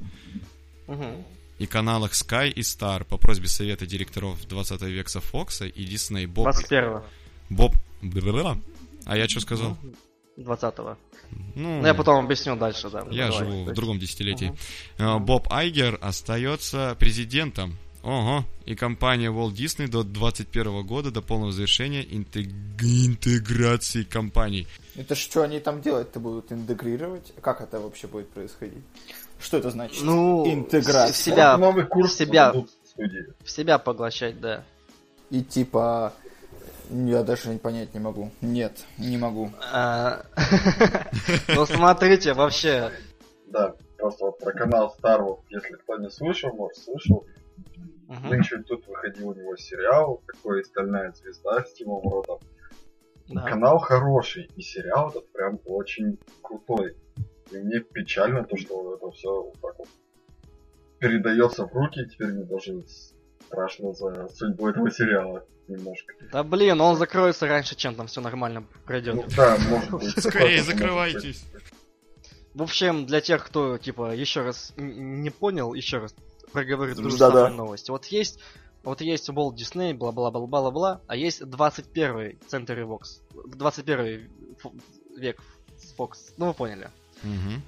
Мгм. 0.87 1.23
и 1.59 1.65
каналах 1.67 2.13
Sky 2.13 2.49
и 2.49 2.61
Star 2.61 3.03
по 3.05 3.17
просьбе 3.17 3.47
совета 3.47 3.85
директоров 3.85 4.45
20 4.47 4.81
века 4.83 5.19
Фокса 5.19 5.65
и 5.67 5.85
Disney 5.85 6.27
Боб... 6.27 6.47
21-го. 6.47 7.03
Боб... 7.49 7.73
А 9.05 9.17
я 9.17 9.27
что 9.27 9.39
сказал? 9.41 9.77
20-го. 10.37 10.97
Ну, 11.55 11.81
Ну, 11.81 11.85
я 11.85 11.93
потом 11.93 12.25
объясню 12.25 12.55
дальше, 12.55 12.89
да. 12.89 13.05
я 13.11 13.27
Давай. 13.29 13.39
живу 13.45 13.63
в 13.65 13.73
другом 13.73 13.99
десятилетии. 13.99 14.53
Э, 14.97 15.17
Боб 15.19 15.47
Айгер 15.51 15.97
остается 16.01 16.95
президентом. 16.99 17.77
Ого, 18.03 18.45
и 18.65 18.73
компания 18.73 19.29
Walt 19.29 19.53
Disney 19.53 19.87
до 19.87 20.03
2021 20.03 20.81
года, 20.87 21.11
до 21.11 21.21
полного 21.21 21.51
завершения 21.51 22.03
интег- 22.03 22.49
интеграции 22.81 24.03
компаний. 24.03 24.67
Это 24.95 25.13
что 25.13 25.43
они 25.43 25.59
там 25.59 25.81
делать-то 25.81 26.19
будут? 26.19 26.51
Интегрировать? 26.51 27.31
Как 27.41 27.61
это 27.61 27.79
вообще 27.79 28.07
будет 28.07 28.31
происходить? 28.31 28.83
Что 29.41 29.57
это 29.57 29.71
значит? 29.71 30.03
Ну, 30.03 30.45
Интеграция. 30.45 31.13
в 31.13 31.17
себя, 31.17 31.57
Вот 31.57 31.61
новый 31.61 31.85
курс 31.85 32.13
себя. 32.13 32.51
в 32.53 32.67
студии. 32.85 33.25
в 33.43 33.49
себя 33.49 33.79
поглощать, 33.79 34.39
да. 34.39 34.63
И 35.29 35.43
типа... 35.43 36.13
Я 36.93 37.23
даже 37.23 37.57
понять 37.57 37.93
не 37.93 38.01
могу. 38.01 38.31
Нет, 38.41 38.83
не 38.97 39.17
могу. 39.17 39.49
А, 39.71 40.23
Ну, 41.47 41.65
смотрите, 41.65 42.33
вообще, 42.33 42.91
Да, 43.47 43.75
просто 43.97 44.25
вот 44.25 44.39
про 44.39 44.51
канал 44.51 44.93
Star 45.01 45.21
Wars, 45.21 45.39
если 45.49 45.73
кто 45.75 45.97
не 45.97 46.09
слышал, 46.09 46.51
может 46.53 46.77
слышал, 46.77 47.25
нынче 48.29 48.57
тут 48.63 48.85
выходил 48.87 49.29
у 49.29 49.33
него 49.33 49.55
сериал, 49.55 50.21
такой 50.27 50.65
«Стальная 50.65 51.13
звезда» 51.13 51.63
с 51.63 51.73
Тимом 51.73 52.03
Ротом. 52.03 52.39
да. 53.29 53.43
Канал 53.43 53.79
хороший, 53.79 54.49
и 54.57 54.61
сериал 54.61 55.09
этот 55.11 55.31
прям 55.31 55.59
очень 55.65 56.19
крутой. 56.41 56.97
И 57.51 57.57
мне 57.57 57.79
печально 57.79 58.43
то, 58.43 58.55
что 58.57 58.81
вот 58.81 58.97
это 58.97 59.11
все 59.11 59.29
вот 59.43 59.59
так 59.61 59.77
вот 59.79 59.87
передается 60.99 61.65
в 61.65 61.73
руки, 61.73 62.01
и 62.01 62.09
теперь 62.09 62.27
мне 62.29 62.43
даже 62.45 62.83
страшно 63.47 63.93
за 63.93 64.29
судьбу 64.29 64.69
этого 64.69 64.89
сериала 64.91 65.45
немножко. 65.67 66.13
Да 66.31 66.43
блин, 66.43 66.79
он 66.81 66.95
закроется 66.95 67.47
раньше, 67.47 67.75
чем 67.75 67.95
там 67.95 68.07
все 68.07 68.21
нормально 68.21 68.65
пройдет. 68.85 69.15
Ну 69.15 69.25
да, 69.35 69.57
может 69.69 69.91
быть. 69.91 70.19
Скорее 70.19 70.61
закрывайтесь. 70.63 71.43
В 72.53 72.61
общем, 72.63 73.05
для 73.05 73.21
тех, 73.21 73.45
кто, 73.45 73.77
типа, 73.77 74.13
еще 74.13 74.41
раз 74.41 74.73
не 74.77 75.29
понял, 75.29 75.73
еще 75.73 75.99
раз 75.99 76.13
проговорю 76.51 76.95
ту 76.95 77.09
же 77.09 77.17
самую 77.17 77.53
новость. 77.53 77.89
Вот 77.89 78.05
есть, 78.07 78.39
вот 78.83 78.99
есть 79.01 79.29
Walt 79.29 79.55
Disney, 79.55 79.93
бла-бла-бла-бла-бла, 79.93 81.01
а 81.07 81.15
есть 81.15 81.45
21 81.45 82.37
Century 82.49 82.85
Fox. 82.85 83.21
21 83.55 84.29
фо- 84.61 84.81
век 85.17 85.39
Fox. 85.97 86.33
Ну, 86.37 86.47
вы 86.47 86.53
поняли. 86.53 86.89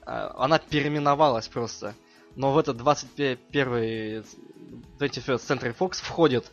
А, 0.05 0.33
Она 0.37 0.59
переименовалась 0.59 1.47
просто. 1.47 1.93
Но 2.35 2.51
в 2.51 2.57
этот 2.57 2.77
21 2.77 4.23
21st 4.99 5.37
Century 5.37 5.75
Fox 5.77 6.01
входит 6.01 6.51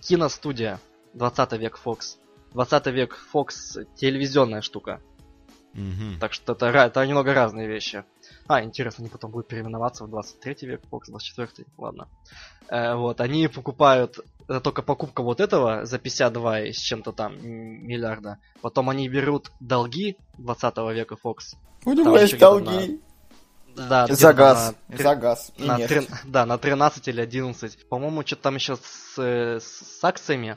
киностудия 0.00 0.80
20 1.14 1.52
век 1.52 1.80
Fox. 1.84 2.16
20 2.52 2.86
век 2.86 3.18
Fox 3.32 3.86
телевизионная 3.96 4.60
штука. 4.60 5.00
Мгм. 5.72 6.18
Так 6.20 6.32
что 6.32 6.52
это, 6.52 6.66
это 6.66 7.06
немного 7.06 7.34
разные 7.34 7.68
вещи. 7.68 8.04
А, 8.48 8.62
интересно, 8.62 9.02
они 9.02 9.10
потом 9.10 9.30
будут 9.30 9.48
переименоваться 9.48 10.04
в 10.04 10.10
23 10.10 10.68
век, 10.68 10.80
Fox 10.90 11.02
24 11.08 11.66
ладно. 11.76 12.08
Э, 12.68 12.94
вот, 12.94 13.20
они 13.20 13.48
покупают, 13.48 14.20
это 14.48 14.60
только 14.60 14.82
покупка 14.82 15.22
вот 15.22 15.40
этого 15.40 15.84
за 15.86 15.98
52 15.98 16.60
и 16.62 16.72
с 16.72 16.78
чем-то 16.78 17.12
там 17.12 17.34
миллиарда. 17.44 18.38
Потом 18.60 18.88
они 18.90 19.08
берут 19.08 19.50
долги 19.60 20.16
20 20.38 20.76
века 20.94 21.16
Fox. 21.22 21.56
У 21.84 21.92
него 21.92 22.04
Там 22.14 22.22
есть 22.22 22.38
долги. 22.38 23.00
Да, 23.76 24.06
За 24.06 24.32
газ. 24.32 24.74
на 24.88 24.96
За 24.96 25.14
газ. 25.16 25.52
И 25.56 25.64
на 25.64 25.76
нефть. 25.76 25.92
трин- 25.92 26.08
да, 26.24 26.46
на 26.46 26.56
13 26.56 27.08
или 27.08 27.20
11. 27.20 27.86
По-моему, 27.88 28.22
что-то 28.24 28.42
там 28.42 28.54
еще 28.54 28.76
с, 28.76 29.18
э, 29.18 29.60
с 29.60 30.02
акциями, 30.02 30.56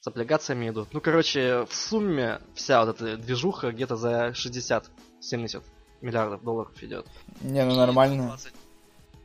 с 0.00 0.06
облигациями 0.06 0.68
идут. 0.68 0.88
Ну, 0.92 1.00
короче, 1.00 1.64
в 1.64 1.74
сумме 1.74 2.40
вся 2.54 2.84
вот 2.84 3.00
эта 3.00 3.16
движуха 3.16 3.72
где-то 3.72 3.96
за 3.96 4.34
60-70 4.34 5.62
миллиардов 6.02 6.42
долларов 6.42 6.72
идет. 6.82 7.06
Не, 7.40 7.64
ну 7.64 7.74
нормально. 7.74 8.36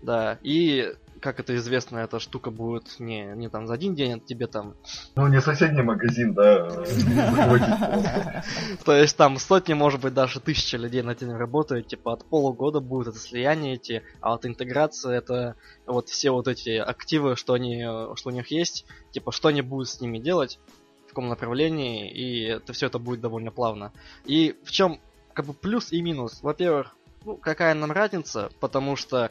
Да, 0.01 0.39
и 0.41 0.93
как 1.21 1.39
это 1.39 1.55
известно, 1.55 1.99
эта 1.99 2.19
штука 2.19 2.49
будет 2.49 2.99
не, 2.99 3.25
не 3.35 3.47
там 3.47 3.67
за 3.67 3.75
один 3.75 3.93
день, 3.93 4.13
а 4.13 4.19
тебе 4.19 4.47
там... 4.47 4.75
Ну, 5.15 5.27
не 5.27 5.39
соседний 5.39 5.83
магазин, 5.83 6.33
да. 6.33 6.67
То 8.85 8.93
есть 8.93 9.15
там 9.15 9.37
сотни, 9.37 9.73
может 9.73 10.01
быть, 10.01 10.13
даже 10.13 10.39
тысячи 10.39 10.75
людей 10.75 11.03
над 11.03 11.21
этим 11.21 11.37
работают, 11.37 11.87
типа 11.87 12.13
от 12.13 12.25
полугода 12.25 12.79
будет 12.79 13.09
это 13.09 13.19
слияние 13.19 13.75
идти, 13.75 14.01
а 14.19 14.31
вот 14.31 14.45
интеграция 14.45 15.17
это 15.17 15.55
вот 15.85 16.09
все 16.09 16.31
вот 16.31 16.47
эти 16.47 16.77
активы, 16.77 17.35
что 17.35 17.53
они, 17.53 17.83
что 18.15 18.29
у 18.29 18.31
них 18.31 18.49
есть, 18.51 18.85
типа 19.11 19.31
что 19.31 19.49
они 19.49 19.61
будут 19.61 19.89
с 19.89 20.01
ними 20.01 20.17
делать, 20.17 20.59
в 21.05 21.09
каком 21.09 21.29
направлении, 21.29 22.09
и 22.09 22.45
это 22.45 22.73
все 22.73 22.87
это 22.87 22.97
будет 22.97 23.21
довольно 23.21 23.51
плавно. 23.51 23.93
И 24.25 24.55
в 24.63 24.71
чем 24.71 24.99
как 25.33 25.45
бы 25.45 25.53
плюс 25.53 25.91
и 25.91 26.01
минус? 26.01 26.39
Во-первых, 26.41 26.95
ну, 27.23 27.37
какая 27.37 27.75
нам 27.75 27.91
разница, 27.91 28.49
потому 28.59 28.95
что 28.95 29.29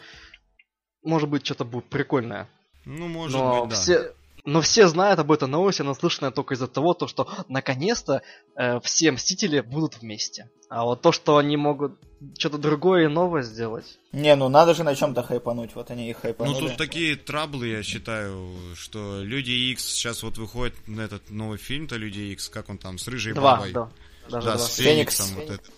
может 1.02 1.28
быть 1.28 1.44
что-то 1.44 1.64
будет 1.64 1.84
прикольное. 1.86 2.48
Ну, 2.84 3.08
может 3.08 3.36
но 3.38 3.62
быть, 3.66 3.70
да. 3.70 3.76
все, 3.80 4.12
но 4.44 4.60
все 4.62 4.88
знают 4.88 5.20
об 5.20 5.30
этой 5.32 5.48
новости, 5.48 5.82
она 5.82 5.94
слышана 5.94 6.30
только 6.30 6.54
из-за 6.54 6.66
того, 6.66 6.94
то, 6.94 7.06
что 7.06 7.28
наконец-то 7.48 8.22
э, 8.56 8.80
все 8.80 9.12
Мстители 9.12 9.60
будут 9.60 9.98
вместе. 10.00 10.48
А 10.68 10.84
вот 10.84 11.02
то, 11.02 11.12
что 11.12 11.36
они 11.36 11.56
могут 11.56 11.98
что-то 12.38 12.56
другое 12.58 13.04
и 13.04 13.08
новое 13.08 13.42
сделать. 13.42 13.98
Не, 14.12 14.34
ну 14.36 14.48
надо 14.48 14.74
же 14.74 14.84
на 14.84 14.94
чем-то 14.94 15.22
хайпануть. 15.22 15.74
Вот 15.74 15.90
они 15.90 16.08
и 16.10 16.12
Ну, 16.14 16.18
хайпанули. 16.20 16.68
тут 16.68 16.76
такие 16.76 17.16
траблы, 17.16 17.68
я 17.68 17.82
считаю, 17.82 18.54
что 18.76 19.20
Люди 19.22 19.50
Икс 19.50 19.84
сейчас 19.84 20.22
вот 20.22 20.38
выходит 20.38 20.74
на 20.86 21.00
этот 21.02 21.28
новый 21.30 21.58
фильм-то 21.58 21.96
Люди 21.96 22.20
Икс, 22.32 22.48
как 22.48 22.68
он 22.68 22.78
там, 22.78 22.98
с 22.98 23.08
рыжей 23.08 23.32
Два, 23.34 23.56
бабой. 23.56 23.72
да. 23.72 23.90
Даже 24.28 24.46
Да, 24.46 24.56
два. 24.56 24.58
с 24.66 24.76
Феникс. 24.76 25.16
Фениксом 25.18 25.36
вот 25.36 25.50
это. 25.50 25.70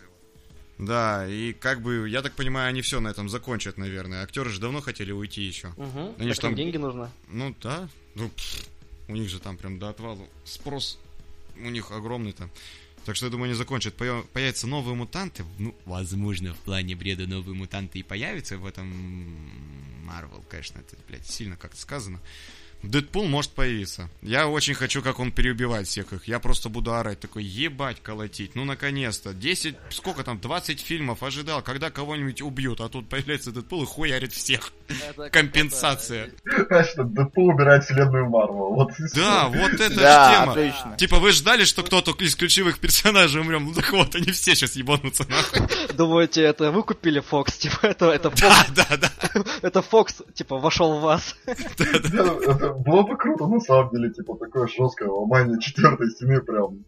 Да, 0.87 1.29
и 1.29 1.53
как 1.53 1.81
бы, 1.81 2.09
я 2.09 2.23
так 2.23 2.35
понимаю, 2.35 2.68
они 2.68 2.83
все 2.83 3.01
на 3.01 3.09
этом 3.09 3.29
закончат, 3.29 3.79
наверное. 3.79 4.23
Актеры 4.25 4.51
же 4.51 4.59
давно 4.61 4.81
хотели 4.81 5.12
уйти 5.12 5.42
еще. 5.42 5.68
Угу. 5.77 6.16
Они 6.18 6.33
ж 6.33 6.38
там- 6.38 6.55
деньги 6.57 6.77
нужны. 6.77 7.09
Ну 7.29 7.55
да, 7.61 7.88
ну 8.16 8.31
у 9.09 9.12
них 9.14 9.29
же 9.29 9.38
там 9.38 9.57
прям 9.57 9.79
до 9.79 9.90
отвала 9.90 10.18
спрос 10.45 10.99
у 11.57 11.68
них 11.71 11.90
огромный 11.92 12.33
там. 12.33 12.51
Так 13.05 13.16
что 13.16 13.27
я 13.27 13.31
думаю, 13.33 13.47
они 13.47 13.55
закончат. 13.55 13.95
Поя- 13.95 14.25
Появятся 14.33 14.66
новые 14.66 14.95
мутанты. 14.95 15.45
Ну, 15.59 15.75
возможно, 15.85 16.55
в 16.55 16.59
плане 16.59 16.97
бреда 16.97 17.27
новые 17.27 17.55
мутанты 17.55 17.99
и 17.99 18.03
появятся 18.03 18.59
в 18.59 18.66
этом 18.66 18.87
Марвел, 20.05 20.45
конечно, 20.49 20.79
это, 20.79 20.97
блядь, 21.09 21.27
сильно 21.27 21.57
как-то 21.57 21.81
сказано. 21.81 22.21
Дэдпул 22.83 23.27
может 23.27 23.53
появиться. 23.53 24.11
Я 24.23 24.49
очень 24.49 24.75
хочу, 24.75 25.03
как 25.03 25.21
он 25.21 25.31
переубивает 25.31 25.87
всех 25.87 26.12
их. 26.12 26.27
Я 26.27 26.40
просто 26.40 26.68
буду 26.68 26.92
орать, 26.95 27.21
такой, 27.21 27.45
ебать, 27.45 28.03
колотить. 28.03 28.55
Ну, 28.55 28.64
наконец-то. 28.64 29.33
10, 29.33 29.77
сколько 29.90 30.25
там, 30.25 30.40
20 30.40 30.81
фильмов 30.81 31.23
ожидал, 31.23 31.62
когда 31.62 31.90
кого-нибудь 31.90 32.42
убьют, 32.42 32.81
а 32.81 32.88
тут 32.88 33.09
появляется 33.09 33.53
Дэдпул 33.53 33.85
и 33.85 33.87
хуярит 33.87 34.33
всех. 34.33 34.73
Компенсация. 35.31 36.31
Значит, 36.68 37.12
Дэдпул 37.12 37.48
убирает 37.48 37.85
вселенную 37.85 38.28
Марвел. 38.28 38.74
Вот. 38.74 38.92
Да, 39.14 39.48
вот 39.48 39.72
это 39.72 39.94
Да, 39.96 40.31
же 40.33 40.40
тема. 40.40 40.52
отлично. 40.52 40.96
Типа 40.96 41.16
вы 41.18 41.33
ждали, 41.33 41.64
что 41.64 41.83
кто-то 41.83 42.12
из 42.22 42.35
ключевых 42.37 42.78
персонажей 42.78 43.40
умрем? 43.40 43.64
Ну 43.66 43.74
так 43.74 43.90
вот, 43.92 44.14
они 44.14 44.31
все 44.33 44.55
сейчас 44.55 44.76
ебанутся 44.76 45.24
нахуй. 45.28 45.68
Думаете, 45.96 46.42
это 46.42 46.70
вы 46.70 46.83
купили 46.83 47.22
Fox? 47.22 47.59
Типа, 47.59 47.87
это, 47.87 48.11
это 48.11 48.31
Да, 48.31 48.50
Fox, 48.50 48.72
да, 48.74 48.87
да. 48.96 49.11
это 49.62 49.81
Fox, 49.81 50.33
типа, 50.35 50.59
вошел 50.59 50.98
в 50.98 51.02
вас. 51.02 51.37
Не, 51.46 51.55
ну, 52.12 52.40
это 52.40 52.70
было 52.70 53.02
бы 53.02 53.16
круто, 53.16 53.46
на 53.46 53.61
самом 53.61 53.90
деле, 53.90 54.11
типа, 54.11 54.37
такое 54.37 54.66
жесткое 54.68 55.09
ломание 55.09 55.59
четвертой 55.61 56.11
стены 56.11 56.40
прям. 56.40 56.85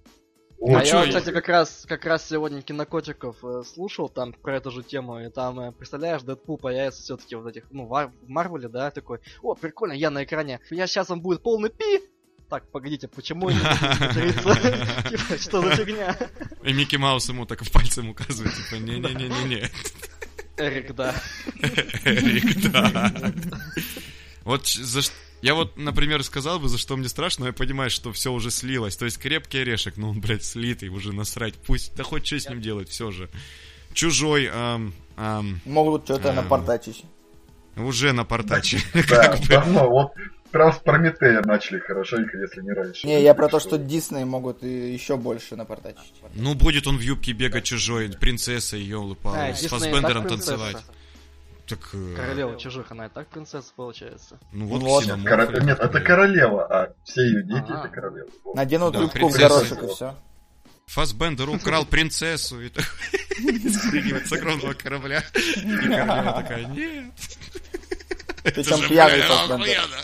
Ну, 0.67 0.77
а 0.79 0.85
чё, 0.85 0.99
я, 0.99 1.05
я- 1.05 1.09
кстати, 1.09 1.33
как 1.35 1.49
раз, 1.49 1.85
как 1.89 2.05
раз 2.05 2.29
сегодня 2.29 2.63
кинокотиков 2.63 3.37
э, 3.45 3.63
слушал 3.65 4.09
там 4.09 4.33
про 4.33 4.57
эту 4.57 4.71
же 4.71 4.83
тему, 4.83 5.21
и 5.21 5.29
там, 5.31 5.61
э, 5.61 5.73
представляешь, 5.73 6.23
Дэдпул 6.23 6.57
появится 6.59 7.03
все-таки 7.03 7.35
вот 7.37 7.47
этих, 7.49 7.65
ну, 7.71 7.85
в 7.87 8.13
в 8.23 8.29
Марвеле, 8.29 8.69
да, 8.69 8.91
такой, 8.91 9.19
о, 9.43 9.55
прикольно, 9.55 9.93
я 9.93 10.11
на 10.11 10.25
экране, 10.25 10.61
я 10.71 10.87
сейчас 10.87 11.11
он 11.11 11.21
будет 11.21 11.43
полный 11.43 11.71
пи, 11.71 12.01
так, 12.49 12.71
погодите, 12.71 13.09
почему 13.09 13.51
не? 13.51 13.59
Типа, 15.11 15.39
что 15.39 15.63
за 15.63 15.77
фигня? 15.77 16.17
И 16.63 16.73
Микки 16.73 16.97
Маус 16.97 17.29
ему 17.29 17.47
так 17.47 17.61
пальцем 17.73 18.11
указывает, 18.11 18.55
типа, 18.55 18.77
не-не-не-не-не. 18.81 19.71
Эрик, 20.57 20.95
да. 20.95 21.15
Эрик, 22.05 22.71
да. 22.71 23.13
Вот 24.45 24.67
за 24.69 25.01
ш- 25.03 25.11
я 25.45 25.55
вот, 25.55 25.77
например, 25.77 26.25
сказал 26.25 26.59
бы, 26.59 26.69
за 26.71 26.79
что 26.79 26.97
мне 26.97 27.07
страшно, 27.07 27.43
но 27.43 27.47
я 27.49 27.53
понимаю, 27.53 27.91
что 27.91 28.13
все 28.13 28.33
уже 28.33 28.51
слилось. 28.51 28.97
То 28.97 29.05
есть 29.05 29.19
крепкий 29.19 29.59
орешек, 29.59 29.99
ну 29.99 30.09
он, 30.09 30.21
блядь, 30.23 30.43
слитый, 30.43 30.89
уже 30.89 31.13
насрать. 31.13 31.53
Пусть, 31.67 31.95
да 31.95 32.03
хоть 32.03 32.25
что 32.25 32.41
с 32.41 32.49
ним 32.49 32.63
делать, 32.63 32.89
все 32.89 33.11
же. 33.11 33.29
Чужой, 33.93 34.49
ам, 34.51 34.95
ам, 35.19 35.61
Могут 35.67 36.05
что-то 36.05 36.31
Эм. 36.31 36.37
напортачить. 36.37 37.05
уже 37.77 38.15
напортачи. 38.15 38.79
Да, 39.11 39.37
давно. 39.51 39.87
Вот 39.91 40.13
прям 40.51 40.73
с 40.73 40.79
Прометея 40.79 41.43
начали 41.45 41.79
хорошенько, 41.79 42.39
если 42.39 42.63
не 42.63 42.73
раньше. 42.73 43.07
Не, 43.07 43.23
я 43.23 43.35
про 43.35 43.49
то, 43.49 43.61
что 43.61 43.77
Дисней 43.77 44.25
могут 44.25 44.63
еще 44.63 45.19
больше 45.19 45.57
напортачить. 45.57 46.15
Ну, 46.35 46.55
будет 46.55 46.87
он 46.87 46.97
в 46.97 47.03
юбке 47.03 47.33
бегать 47.33 47.65
чужой, 47.65 48.09
принцесса, 48.09 48.79
А, 48.79 49.15
палы, 49.15 49.55
с 49.55 49.67
Фасбендером 49.67 50.27
танцевать. 50.27 50.79
Так, 51.67 51.79
э, 51.95 52.15
Королева 52.15 52.59
чужих, 52.59 52.91
она 52.93 53.07
и 53.07 53.09
так 53.09 53.29
принцесса 53.29 53.73
получается. 53.75 54.39
ну 54.53 54.67
вот, 54.67 54.83
Вот. 54.83 55.03
Ксеноморф 55.03 55.51
или 55.51 55.65
Нет, 55.65 55.81
это 55.81 56.01
королева, 56.01 56.67
а 56.67 56.93
все 57.05 57.23
ее 57.23 57.43
дети 57.45 57.71
Ага. 57.71 57.81
это 57.81 57.89
королева. 57.89 58.29
Наденут 58.55 58.93
Да, 58.93 59.01
юбку 59.01 59.29
в 59.29 59.37
горошек 59.39 59.83
и 59.83 59.87
все. 59.89 60.15
Фасбендер 60.87 61.49
украл 61.49 61.87
принцессу 61.87 62.61
и 62.61 62.69
так 62.69 62.85
спрыгивает 63.35 64.27
с 64.29 64.33
огромного 64.33 64.75
корабля. 64.75 65.23
И 65.35 65.89
королева 65.89 66.33
такая, 66.43 66.67
нет. 66.67 67.13
Причем 68.43 68.77
же 68.83 68.89
пьяный 68.89 69.23
охуенно». 69.23 69.97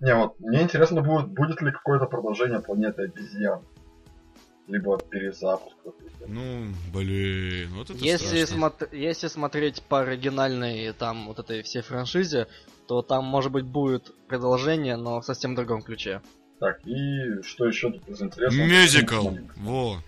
Не, 0.00 0.14
вот 0.14 0.38
мне 0.40 0.62
интересно 0.62 1.02
будет, 1.02 1.28
будет 1.28 1.60
ли 1.60 1.72
какое-то 1.72 2.06
продолжение 2.06 2.60
планеты 2.60 3.02
обезьян. 3.02 3.60
Либо 4.70 4.98
перезапуск. 4.98 5.76
какой-то. 5.84 6.26
Ну, 6.28 6.72
блин, 6.92 7.70
вот 7.74 7.90
это 7.90 7.98
Если, 7.98 8.44
страшно. 8.44 8.66
смотр- 8.66 8.96
если 8.96 9.26
смотреть 9.28 9.82
по 9.82 10.00
оригинальной 10.02 10.92
там 10.92 11.26
вот 11.26 11.38
этой 11.40 11.62
всей 11.62 11.82
франшизе, 11.82 12.46
то 12.86 13.02
там 13.02 13.24
может 13.24 13.50
быть 13.50 13.64
будет 13.64 14.12
продолжение, 14.28 14.96
но 14.96 15.20
в 15.20 15.24
совсем 15.24 15.54
другом 15.54 15.82
ключе. 15.82 16.22
Так, 16.60 16.86
и 16.86 17.42
что 17.42 17.66
еще 17.66 17.90
тут 17.90 18.08
из 18.08 18.22
интересного? 18.22 18.66
Мюзикл. 18.68 19.28
Во. 19.56 20.02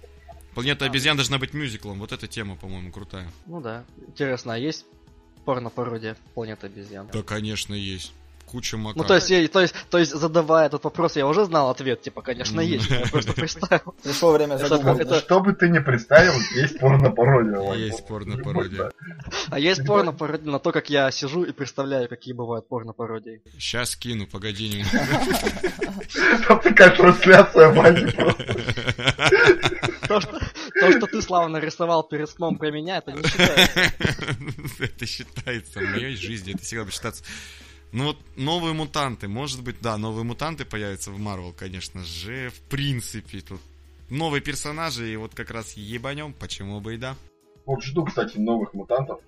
Планета 0.54 0.84
обезьян 0.84 1.16
должна 1.16 1.38
быть 1.38 1.54
мюзиклом. 1.54 1.98
Вот 1.98 2.12
эта 2.12 2.28
тема, 2.28 2.56
по-моему, 2.56 2.92
крутая. 2.92 3.26
Ну 3.46 3.60
да. 3.60 3.84
Интересно, 4.06 4.54
а 4.54 4.58
есть 4.58 4.84
порно-пародия 5.44 6.16
Планета 6.34 6.66
обезьян? 6.66 7.08
Да, 7.12 7.22
конечно, 7.22 7.74
есть. 7.74 8.12
Куча 8.46 8.76
мака. 8.76 8.98
Ну, 8.98 9.04
то 9.04 9.14
есть, 9.14 9.30
я- 9.30 9.48
то, 9.48 9.60
есть, 9.60 9.74
то 9.88 9.98
есть, 9.98 10.12
задавая 10.12 10.66
этот 10.66 10.84
вопрос, 10.84 11.16
я 11.16 11.26
уже 11.26 11.44
знал 11.46 11.70
ответ, 11.70 12.02
типа, 12.02 12.20
конечно, 12.20 12.60
есть, 12.60 12.90
я 12.90 13.00
просто 13.10 13.32
представил. 13.32 13.94
Пришло 14.02 14.32
время 14.32 14.58
загуглить. 14.58 15.14
Что 15.16 15.40
бы 15.40 15.54
ты 15.54 15.68
ни 15.70 15.78
представил, 15.78 16.34
есть 16.54 16.78
порно-пародия. 16.78 17.72
Есть 17.74 18.06
порно-пародия. 18.06 18.90
А 19.48 19.58
есть 19.58 19.86
порно-пародия 19.86 20.50
на 20.50 20.58
то, 20.58 20.70
как 20.72 20.90
я 20.90 21.10
сижу 21.10 21.44
и 21.44 21.52
представляю, 21.52 22.08
какие 22.10 22.34
бывают 22.34 22.68
порно-пародии. 22.68 23.40
Сейчас 23.58 23.96
кину, 23.96 24.26
погоди. 24.26 24.68
не- 24.68 24.84
Там 26.46 26.60
такая 26.60 26.90
трансляция, 26.90 27.68
Ваня, 27.72 28.12
просто. 28.12 28.44
То, 30.08 30.20
что, 30.20 30.38
то, 30.80 30.90
что 30.92 31.06
ты, 31.06 31.22
Слава, 31.22 31.48
нарисовал 31.48 32.02
перед 32.02 32.28
сном 32.28 32.58
про 32.58 32.70
меня, 32.70 32.98
это 32.98 33.12
не 33.12 33.22
считается. 33.22 33.92
Это 34.78 35.06
считается. 35.06 35.78
В 35.80 35.82
моей 35.84 36.16
жизни 36.16 36.52
это 36.54 36.62
всегда 36.62 36.84
будет 36.84 36.92
считаться. 36.94 37.24
Ну 37.92 38.04
вот 38.04 38.18
новые 38.36 38.72
мутанты, 38.72 39.28
может 39.28 39.62
быть, 39.62 39.76
да, 39.80 39.98
новые 39.98 40.24
мутанты 40.24 40.64
появятся 40.64 41.10
в 41.10 41.18
Марвел, 41.18 41.52
конечно 41.52 42.02
же. 42.04 42.50
В 42.50 42.60
принципе, 42.62 43.40
тут 43.40 43.60
новые 44.08 44.40
персонажи, 44.40 45.12
и 45.12 45.16
вот 45.16 45.34
как 45.34 45.50
раз 45.50 45.74
ебанем, 45.74 46.32
почему 46.32 46.80
бы 46.80 46.94
и 46.94 46.96
да. 46.96 47.16
Вот 47.66 47.82
жду, 47.82 48.04
кстати, 48.04 48.38
новых 48.38 48.72
мутантов. 48.74 49.20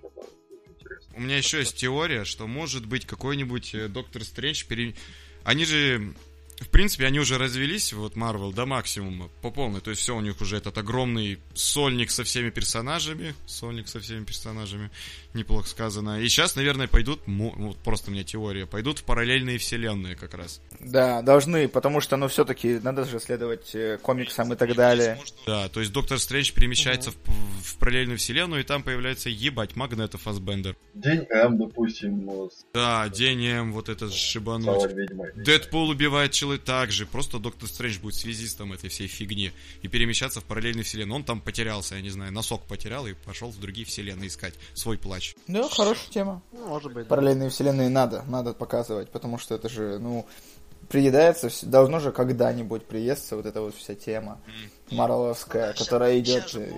У 1.15 1.21
меня 1.21 1.37
еще 1.37 1.59
есть 1.59 1.77
теория, 1.77 2.25
что 2.25 2.47
может 2.47 2.85
быть 2.85 3.05
какой-нибудь 3.05 3.73
э, 3.73 3.87
Доктор 3.87 4.23
Стрэндж 4.23 4.65
пере... 4.65 4.95
Они 5.43 5.63
же, 5.63 6.13
в 6.59 6.69
принципе, 6.69 7.05
они 7.05 7.19
уже 7.19 7.37
развелись, 7.37 7.93
вот 7.93 8.15
Марвел, 8.15 8.51
до 8.51 8.65
максимума, 8.65 9.29
по 9.41 9.49
полной. 9.49 9.79
То 9.79 9.91
есть 9.91 10.01
все, 10.01 10.15
у 10.15 10.21
них 10.21 10.41
уже 10.41 10.57
этот 10.57 10.77
огромный 10.77 11.39
сольник 11.53 12.11
со 12.11 12.23
всеми 12.23 12.49
персонажами. 12.49 13.33
Сольник 13.45 13.87
со 13.87 14.01
всеми 14.01 14.25
персонажами. 14.25 14.91
Неплохо 15.35 15.67
сказано. 15.67 16.21
И 16.21 16.29
сейчас, 16.29 16.55
наверное, 16.55 16.87
пойдут, 16.87 17.19
вот 17.27 17.77
просто 17.79 18.09
у 18.09 18.13
меня 18.13 18.23
теория, 18.23 18.65
пойдут 18.65 18.99
в 18.99 19.03
параллельные 19.03 19.57
вселенные 19.57 20.15
как 20.15 20.33
раз. 20.33 20.61
Да, 20.79 21.21
должны, 21.21 21.67
потому 21.67 21.99
что, 21.99 22.15
ну, 22.15 22.29
все-таки 22.29 22.79
надо 22.81 23.03
же 23.03 23.19
следовать 23.19 23.75
э, 23.75 23.97
комиксам 24.01 24.53
и 24.53 24.55
так 24.55 24.73
далее. 24.75 25.19
Да, 25.45 25.67
то 25.67 25.81
есть 25.81 25.91
Доктор 25.91 26.19
Стрэндж 26.19 26.53
перемещается 26.53 27.11
в, 27.11 27.15
в 27.25 27.77
параллельную 27.79 28.17
вселенную, 28.17 28.61
и 28.61 28.63
там 28.63 28.81
появляется, 28.81 29.29
ебать, 29.29 29.75
Магнета 29.75 30.17
Фасбендер. 30.17 30.77
День 30.93 31.25
М, 31.29 31.57
допустим, 31.57 32.49
Да, 32.73 33.09
Дением 33.09 33.73
вот 33.73 33.89
это 33.89 34.09
шибануть. 34.09 34.89
Дэдпул 35.35 35.89
убивает 35.89 36.31
человека 36.31 36.65
так 36.65 36.91
же. 36.91 37.05
Просто 37.05 37.39
Доктор 37.39 37.67
Стрэндж 37.67 37.99
будет 37.99 38.15
связистом 38.15 38.71
этой 38.71 38.89
всей 38.89 39.07
фигни. 39.07 39.51
И 39.81 39.89
перемещаться 39.89 40.39
в 40.39 40.45
параллельной 40.45 40.83
вселенной. 40.83 41.15
Он 41.15 41.25
там 41.25 41.41
потерялся, 41.41 41.95
я 41.95 42.01
не 42.01 42.09
знаю, 42.09 42.31
носок 42.31 42.65
потерял 42.67 43.05
и 43.05 43.13
пошел 43.13 43.49
в 43.49 43.59
другие 43.59 43.85
вселенные 43.85 44.29
искать 44.29 44.53
свой 44.73 44.97
плач. 45.33 45.45
Да, 45.47 45.67
хорошая 45.69 46.11
тема. 46.11 46.41
Ну, 46.51 46.67
может 46.67 46.93
быть. 46.93 47.05
да. 47.07 47.09
Параллельные 47.09 47.49
вселенные 47.49 47.89
надо, 47.89 48.23
надо 48.27 48.53
показывать, 48.53 49.09
потому 49.09 49.37
что 49.37 49.55
это 49.55 49.67
же, 49.69 49.97
ну, 49.99 50.25
приедается, 50.89 51.49
должно 51.67 51.99
же 51.99 52.11
когда-нибудь 52.11 52.85
приесться 52.85 53.35
вот 53.35 53.45
эта 53.45 53.61
вот 53.61 53.73
вся 53.75 53.95
тема 53.95 54.39
марвеловская, 54.91 55.73
которая 55.73 56.19
идет... 56.19 56.43
щас 56.43 56.51
же 56.51 56.67
и- 56.67 56.73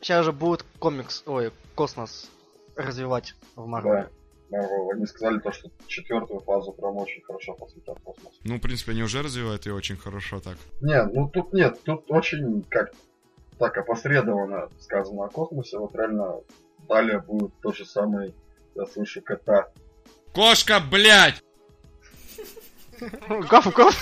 Сейчас 0.00 0.24
же 0.24 0.32
будет 0.32 0.64
комикс, 0.78 1.22
ой, 1.26 1.52
космос 1.74 2.28
развивать 2.76 3.34
в 3.56 3.66
Марвеле. 3.66 4.08
Да. 4.50 4.58
Марвел, 4.58 4.90
Они 4.92 5.06
сказали 5.06 5.40
то, 5.40 5.50
что 5.50 5.70
четвертую 5.88 6.40
фазу 6.40 6.72
прям 6.72 6.96
очень 6.96 7.20
хорошо 7.22 7.54
посвятят 7.54 7.98
космосу. 8.04 8.36
Ну, 8.44 8.56
в 8.56 8.60
принципе, 8.60 8.92
они 8.92 9.02
уже 9.02 9.22
развивают 9.22 9.66
ее 9.66 9.74
очень 9.74 9.96
хорошо 9.96 10.38
так. 10.40 10.56
Не, 10.80 11.02
ну 11.06 11.28
тут 11.28 11.52
нет, 11.52 11.80
тут 11.82 12.04
очень 12.08 12.62
как 12.68 12.92
так 13.58 13.76
опосредованно 13.78 14.68
сказано 14.80 15.24
о 15.24 15.28
космосе. 15.28 15.78
Вот 15.78 15.96
реально 15.96 16.36
далее 16.86 17.20
будет 17.20 17.52
то 17.60 17.72
же 17.72 17.84
самое, 17.84 18.34
я 18.74 18.86
слышу 18.86 19.22
кота. 19.22 19.68
Кошка, 20.32 20.80
блядь! 20.80 21.42
Гав, 23.28 23.72
гав. 23.74 23.94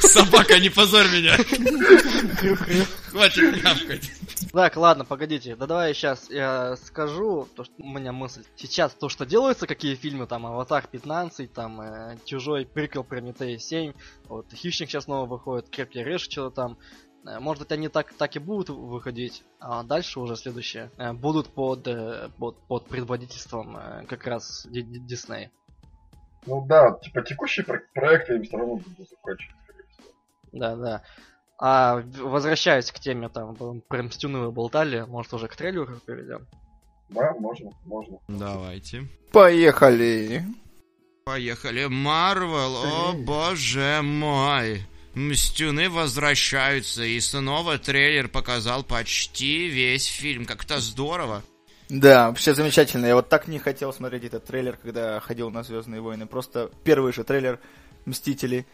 Собака, 0.00 0.58
не 0.60 0.70
позорь 0.70 1.06
меня! 1.06 1.36
Хватит 3.10 3.62
мявкать. 3.62 4.12
Так, 4.52 4.76
ладно, 4.76 5.04
погодите. 5.04 5.56
Да 5.56 5.66
давай 5.66 5.94
сейчас 5.94 6.30
я 6.30 6.76
скажу, 6.76 7.48
то, 7.54 7.64
что 7.64 7.74
у 7.78 7.88
меня 7.88 8.12
мысль. 8.12 8.44
Сейчас 8.56 8.94
то, 8.94 9.08
что 9.08 9.26
делаются, 9.26 9.66
какие 9.66 9.94
фильмы, 9.94 10.26
там, 10.26 10.46
Аватар 10.46 10.86
15, 10.86 11.52
там, 11.52 11.80
э, 11.80 12.18
Чужой, 12.24 12.66
приквел 12.66 13.04
Прометей 13.04 13.58
7, 13.58 13.92
вот, 14.28 14.52
Хищник 14.52 14.88
сейчас 14.88 15.04
снова 15.04 15.26
выходит, 15.26 15.68
Крепкий 15.70 16.00
орешек, 16.00 16.30
что-то 16.32 16.54
там. 16.54 16.78
Э, 17.28 17.38
Может 17.40 17.62
быть, 17.64 17.72
они 17.72 17.88
так, 17.88 18.12
так 18.12 18.36
и 18.36 18.38
будут 18.38 18.68
выходить, 18.70 19.42
а 19.60 19.82
дальше 19.82 20.20
уже 20.20 20.36
следующее. 20.36 20.90
э, 20.98 21.12
Будут 21.12 21.48
под, 21.48 21.86
э, 21.88 22.28
под, 22.38 22.58
под 22.68 22.86
предводительством 22.86 23.76
как 24.08 24.26
раз 24.26 24.66
Ди- 24.70 24.82
Ди- 24.82 25.00
Дисней. 25.00 25.50
Ну 26.46 26.64
да, 26.66 26.92
типа 27.02 27.22
текущие 27.22 27.64
про- 27.66 27.82
проекты 27.94 28.34
им 28.36 28.42
все 28.44 28.56
равно 28.56 28.76
будут 28.76 29.06
всего. 29.08 29.18
Да, 30.52 30.76
да. 30.76 31.02
А 31.58 32.02
возвращаясь 32.18 32.92
к 32.92 33.00
теме, 33.00 33.28
там, 33.28 33.56
про 33.88 34.02
Мстюны 34.02 34.38
вы 34.40 34.52
болтали, 34.52 35.00
может 35.08 35.32
уже 35.34 35.48
к 35.48 35.56
трейлеру 35.56 35.96
перейдем? 36.06 36.46
Да, 37.08 37.32
можно, 37.38 37.70
можно. 37.84 38.18
Давайте. 38.28 39.08
Поехали! 39.32 40.44
Поехали. 41.24 41.86
Марвел, 41.86 42.76
о 42.76 43.12
боже 43.14 44.00
мой. 44.02 44.86
Мстюны 45.16 45.88
возвращаются, 45.88 47.02
и 47.02 47.18
снова 47.20 47.78
трейлер 47.78 48.28
показал 48.28 48.84
почти 48.84 49.66
весь 49.66 50.04
фильм. 50.04 50.44
Как-то 50.44 50.78
здорово. 50.78 51.42
Да, 51.88 52.28
вообще 52.28 52.52
замечательно. 52.52 53.06
Я 53.06 53.14
вот 53.14 53.30
так 53.30 53.48
не 53.48 53.58
хотел 53.58 53.94
смотреть 53.94 54.24
этот 54.24 54.44
трейлер, 54.44 54.76
когда 54.76 55.18
ходил 55.20 55.50
на 55.50 55.62
Звездные 55.62 56.02
войны. 56.02 56.26
Просто 56.26 56.70
первый 56.84 57.14
же 57.14 57.24
трейлер 57.24 57.58
Мстители. 58.04 58.66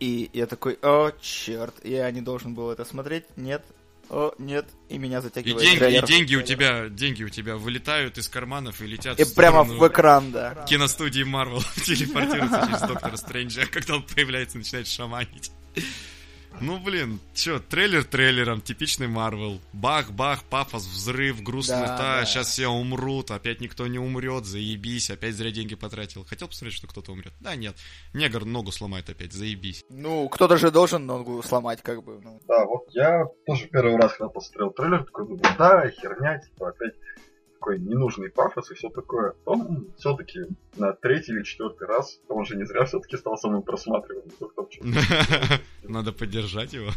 И 0.00 0.30
я 0.32 0.46
такой, 0.46 0.76
о, 0.82 1.12
черт, 1.22 1.76
я 1.84 2.10
не 2.10 2.22
должен 2.22 2.54
был 2.54 2.70
это 2.72 2.84
смотреть. 2.84 3.26
Нет, 3.36 3.64
о, 4.10 4.34
нет. 4.38 4.66
И 4.88 4.98
меня 4.98 5.20
И 5.20 5.22
затягивает 5.22 5.62
деньги, 5.62 5.76
и 5.76 5.78
трейлер. 5.78 6.06
деньги 6.06 6.34
у 6.34 6.42
тебя, 6.42 6.88
деньги 6.88 7.22
у 7.22 7.28
тебя 7.28 7.54
вылетают 7.56 8.18
из 8.18 8.28
карманов 8.28 8.80
и 8.82 8.86
летят 8.88 9.20
И 9.20 9.22
в 9.22 9.32
прямо 9.34 9.62
в 9.62 9.86
экран, 9.86 10.32
да. 10.32 10.66
киностудии 10.68 11.22
Марвел 11.22 11.62
телепортируются 11.84 12.66
через 12.66 12.80
Доктора 12.80 13.16
Стрэнджа, 13.16 13.66
когда 13.66 13.94
он 13.94 14.02
появляется, 14.02 14.58
начинает 14.58 14.88
шаманить. 14.88 15.52
Ну, 16.60 16.78
блин, 16.78 17.18
чё, 17.34 17.58
трейлер 17.58 18.04
трейлером, 18.04 18.60
типичный 18.60 19.08
Марвел. 19.08 19.60
Бах-бах, 19.72 20.44
пафос, 20.44 20.86
взрыв, 20.86 21.42
грустно, 21.42 21.80
Да, 21.80 21.86
да, 21.98 22.20
да. 22.20 22.24
сейчас 22.24 22.46
все 22.48 22.68
умрут, 22.68 23.32
опять 23.32 23.60
никто 23.60 23.88
не 23.88 23.98
умрет, 23.98 24.44
заебись, 24.44 25.10
опять 25.10 25.34
зря 25.34 25.50
деньги 25.50 25.74
потратил. 25.74 26.24
Хотел 26.24 26.46
посмотреть, 26.46 26.76
что 26.76 26.86
кто-то 26.86 27.10
умрет? 27.10 27.32
Да, 27.40 27.56
нет. 27.56 27.74
Негр 28.12 28.44
ногу 28.44 28.70
сломает 28.70 29.10
опять, 29.10 29.32
заебись. 29.32 29.84
Ну, 29.90 30.28
кто-то 30.28 30.56
же 30.56 30.70
должен 30.70 31.04
ногу 31.06 31.42
сломать, 31.42 31.82
как 31.82 32.04
бы. 32.04 32.20
ну. 32.22 32.40
Да, 32.46 32.64
вот 32.66 32.84
я 32.90 33.24
тоже 33.46 33.66
первый 33.66 33.96
раз, 33.96 34.12
когда 34.12 34.28
посмотрел 34.28 34.70
трейлер, 34.70 35.02
такой 35.04 35.26
думаю, 35.26 35.56
да, 35.58 35.90
херня, 35.90 36.38
типа 36.38 36.68
опять 36.68 36.94
такой 37.64 37.78
ненужный 37.78 38.30
пафос 38.30 38.70
и 38.70 38.74
все 38.74 38.90
такое. 38.90 39.34
Он 39.46 39.88
все-таки 39.96 40.40
на 40.76 40.92
третий 40.92 41.32
или 41.32 41.42
четвертый 41.42 41.88
раз, 41.88 42.20
он 42.28 42.44
же 42.44 42.56
не 42.56 42.64
зря 42.64 42.84
все-таки 42.84 43.16
стал 43.16 43.38
самым 43.38 43.62
просматриваемым. 43.62 44.30
Надо 45.82 46.12
поддержать 46.12 46.74
его. 46.74 46.90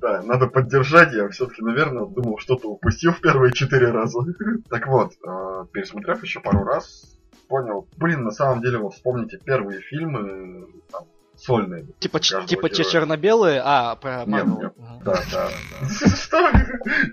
Да, 0.00 0.22
надо 0.22 0.46
поддержать, 0.46 1.12
я 1.12 1.28
все-таки, 1.28 1.60
наверное, 1.60 2.06
думал, 2.06 2.38
что-то 2.38 2.68
упустил 2.68 3.10
в 3.10 3.20
первые 3.20 3.52
четыре 3.52 3.90
раза. 3.90 4.20
Так 4.70 4.86
вот, 4.86 5.14
э, 5.14 5.66
пересмотрев 5.72 6.22
еще 6.22 6.38
пару 6.38 6.62
раз, 6.62 7.18
понял. 7.48 7.88
Блин, 7.96 8.22
на 8.22 8.30
самом 8.30 8.62
деле, 8.62 8.78
вот 8.78 8.94
вспомните 8.94 9.40
первые 9.44 9.80
фильмы, 9.80 10.68
там, 10.92 11.04
сольные. 11.38 11.86
Типа, 12.00 12.20
ч- 12.20 12.44
типа 12.46 12.68
героя. 12.68 12.90
черно-белые, 12.90 13.62
а, 13.64 13.94
про 13.96 14.24
Нет, 14.26 14.44
Marvel. 14.44 14.60
нет. 14.62 14.72
Мгм. 14.76 15.00
Да, 15.04 15.22
да, 15.32 15.48
да. 15.50 15.88
Что? 16.16 16.52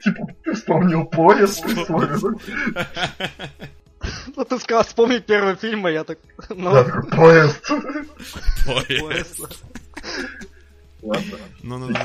Типа, 0.03 0.27
ты 0.43 0.53
вспомнил 0.53 1.05
поезд, 1.05 1.61
ты 1.63 1.75
вспомнил. 1.75 2.39
Ну, 4.35 4.45
ты 4.45 4.59
сказал 4.59 4.83
вспомнить 4.83 5.25
первый 5.25 5.55
фильм, 5.55 5.85
а 5.87 5.89
я 5.91 6.03
так... 6.03 6.19
Ну, 6.49 6.71
поезд. 7.15 7.67
поезд. 8.65 9.63
Ладно. 11.01 11.37
Ну-ну-ну. 11.63 11.95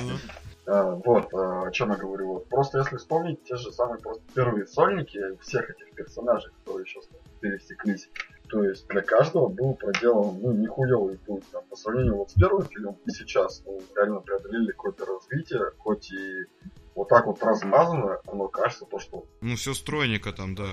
А, 0.66 0.95
Вот, 1.05 1.29
а, 1.35 1.66
о 1.66 1.71
чем 1.73 1.91
я 1.91 1.97
говорю. 1.97 2.29
Вот. 2.35 2.49
Просто 2.49 2.79
если 2.79 2.97
вспомнить 2.97 3.43
те 3.45 3.57
же 3.57 3.71
самые 3.73 4.01
просто 4.01 4.23
первые 4.35 4.66
сольники 4.66 5.18
всех 5.43 5.68
этих 5.68 5.91
персонажей, 5.95 6.51
которые 6.61 6.87
сейчас 6.87 7.05
пересеклись, 7.41 8.09
то 8.51 8.64
есть 8.64 8.88
для 8.88 9.03
каждого 9.03 9.48
был 9.48 9.74
проделан, 9.74 10.40
ну, 10.40 10.53
нихуевый 10.53 11.18
путь. 11.18 11.44
Там, 11.53 11.64
по 11.70 11.76
сравнению 11.76 12.16
вот 12.16 12.30
с 12.30 12.34
первым 12.34 12.64
фильмом 12.64 12.96
и 13.07 13.11
сейчас, 13.11 13.62
ну, 13.64 13.80
реально 13.94 14.20
преодолели 14.20 14.72
какое-то 14.72 15.07
развитие, 15.07 15.70
хоть 15.78 16.11
и 16.11 16.44
вот 16.96 17.09
так 17.09 17.26
вот 17.26 17.40
размазано, 17.42 18.18
оно 18.26 18.48
кажется 18.48 18.86
то, 18.86 18.98
что 18.98 19.24
Ну, 19.40 19.55
все 19.55 19.72
стройненько 19.72 20.32
там, 20.32 20.57
да. 20.57 20.66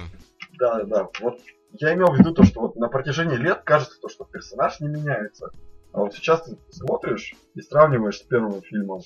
да, 0.57 0.83
да. 0.85 1.09
Вот 1.21 1.39
я 1.73 1.93
имел 1.93 2.11
в 2.11 2.17
виду 2.17 2.33
то, 2.33 2.43
что 2.43 2.61
вот 2.61 2.75
на 2.77 2.87
протяжении 2.87 3.37
лет 3.37 3.61
кажется 3.63 3.99
то, 4.01 4.09
что 4.09 4.25
персонаж 4.25 4.79
не 4.79 4.87
меняется. 4.87 5.51
А 5.93 5.99
вот 5.99 6.15
сейчас 6.15 6.43
ты 6.43 6.57
смотришь 6.71 7.35
и 7.53 7.61
сравниваешь 7.61 8.17
с 8.17 8.23
первым 8.23 8.61
фильмом. 8.63 9.01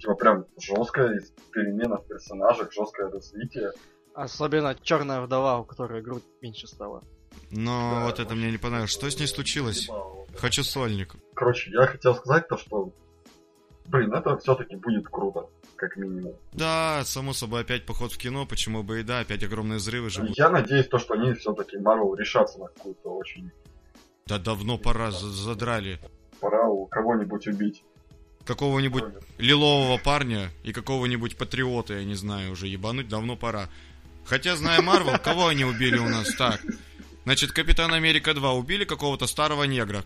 Типа 0.00 0.14
прям 0.14 0.46
жесткая 0.58 1.22
перемена 1.52 1.98
в 1.98 2.06
персонажах, 2.06 2.72
жесткое 2.72 3.08
развитие. 3.08 3.72
Особенно 4.14 4.74
черная 4.74 5.20
вдова, 5.20 5.60
у 5.60 5.64
которой 5.64 6.02
грудь 6.02 6.24
меньше 6.42 6.66
стала. 6.66 7.04
Но 7.50 7.92
Да, 8.00 8.04
вот 8.06 8.18
это 8.20 8.34
мне 8.34 8.50
не 8.50 8.58
понравилось. 8.58 8.90
Что 8.90 9.10
с 9.10 9.18
ней 9.18 9.26
случилось? 9.26 9.88
Хочу 10.36 10.62
сольник. 10.64 11.14
Короче, 11.34 11.70
я 11.70 11.86
хотел 11.86 12.14
сказать 12.14 12.48
то, 12.48 12.56
что 12.58 12.92
блин, 13.86 14.12
это 14.12 14.36
все-таки 14.38 14.76
будет 14.76 15.06
круто, 15.08 15.46
как 15.76 15.96
минимум. 15.96 16.34
Да, 16.52 17.02
само 17.04 17.32
собой, 17.32 17.60
опять 17.62 17.86
поход 17.86 18.12
в 18.12 18.18
кино, 18.18 18.44
почему 18.46 18.82
бы 18.82 19.00
и 19.00 19.02
да, 19.02 19.20
опять 19.20 19.42
огромные 19.44 19.78
взрывы 19.78 20.10
же. 20.10 20.26
Я 20.36 20.48
надеюсь, 20.50 20.88
то, 20.88 20.98
что 20.98 21.14
они 21.14 21.32
все-таки 21.34 21.78
Марвел 21.78 22.14
решатся 22.14 22.58
на 22.58 22.66
какую-то 22.66 23.10
очень 23.16 23.50
Да 24.26 24.38
давно 24.38 24.76
пора, 24.76 25.10
за- 25.12 25.28
задрали. 25.30 26.00
пора 26.40 26.66
у 26.68 26.86
кого-нибудь 26.86 27.46
убить. 27.46 27.84
Какого-нибудь 28.44 29.04
лилового 29.38 29.98
парня 29.98 30.50
и 30.62 30.72
какого-нибудь 30.72 31.36
патриота, 31.36 31.94
я 31.94 32.04
не 32.04 32.14
знаю, 32.14 32.52
уже 32.52 32.66
ебануть 32.68 33.08
давно 33.08 33.36
пора. 33.36 33.68
Хотя, 34.24 34.56
зная 34.56 34.82
Марвел, 34.82 35.18
кого 35.18 35.46
они 35.48 35.64
убили 35.64 35.98
у 35.98 36.08
нас? 36.08 36.32
Так, 36.34 36.60
значит, 37.26 37.52
Капитан 37.52 37.92
Америка 37.92 38.32
2 38.32 38.52
убили 38.54 38.84
какого-то 38.86 39.26
старого 39.26 39.64
негра. 39.64 40.02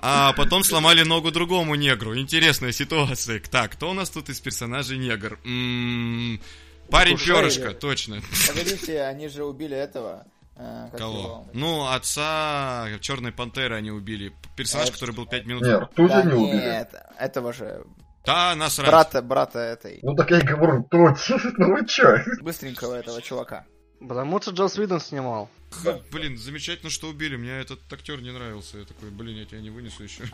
А 0.00 0.32
потом 0.34 0.62
сломали 0.62 1.02
ногу 1.02 1.30
другому 1.32 1.74
негру. 1.74 2.16
Интересная 2.16 2.70
ситуация. 2.72 3.40
Так, 3.40 3.72
кто 3.72 3.90
у 3.90 3.94
нас 3.94 4.10
тут 4.10 4.28
из 4.28 4.38
персонажей 4.40 4.96
негр? 4.96 5.38
М, 5.44 6.40
Парень 6.88 7.14
Кушай. 7.16 7.34
перышко, 7.34 7.72
точно. 7.72 8.20
Погодите, 8.46 9.02
они 9.02 9.28
же 9.28 9.44
убили 9.44 9.76
этого. 9.76 10.24
э, 10.56 10.88
Кого? 10.96 11.48
Ну, 11.52 11.86
отца 11.88 12.88
Черной 13.00 13.32
Пантеры 13.32 13.74
они 13.74 13.90
убили. 13.90 14.32
Персонаж, 14.56 14.88
А, 14.88 14.92
который 14.92 15.14
был 15.14 15.26
5 15.26 15.46
минут. 15.46 15.62
Не, 15.64 15.76
Ртути 15.78 16.08
Да 16.08 16.22
не 16.22 16.32
убили. 16.32 16.56
нет, 16.60 16.94
этого 17.18 17.52
же 17.52 17.84
Да, 18.24 18.54
насрать. 18.56 18.88
брата, 18.88 19.22
брата 19.22 19.58
этой, 19.58 20.00
Ну 20.02 20.14
так 20.14 20.30
я 20.30 20.38
и 20.40 20.42
говорю, 20.44 20.82
Ртуть. 20.82 21.18
Ну 21.58 21.74
вы 21.74 21.86
чё? 21.86 22.18
быстренького 22.40 22.94
этого 22.94 23.22
чувака. 23.22 23.64
Потому 24.00 24.40
что 24.40 24.52
Джос 24.52 24.78
Уидон 24.78 25.00
снимал. 25.00 25.50
Х, 25.70 25.98
Блин, 26.12 26.36
замечательно, 26.38 26.90
что 26.90 27.08
убили. 27.08 27.36
Мне 27.36 27.50
этот 27.60 27.80
актер 27.92 28.20
не 28.20 28.30
нравился. 28.30 28.78
Я 28.78 28.84
такой, 28.84 29.10
блин, 29.10 29.38
я 29.38 29.44
тебя 29.44 29.60
не 29.60 29.70
вынесу 29.70 30.02
еще. 30.02 30.24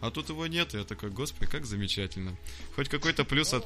А 0.00 0.10
тут 0.10 0.28
его 0.28 0.46
нет, 0.46 0.74
я 0.74 0.84
такой, 0.84 1.08
господи, 1.08 1.50
как 1.50 1.64
замечательно. 1.64 2.36
Хоть 2.76 2.90
какой-то 2.90 3.24
плюс 3.24 3.54
от 3.54 3.64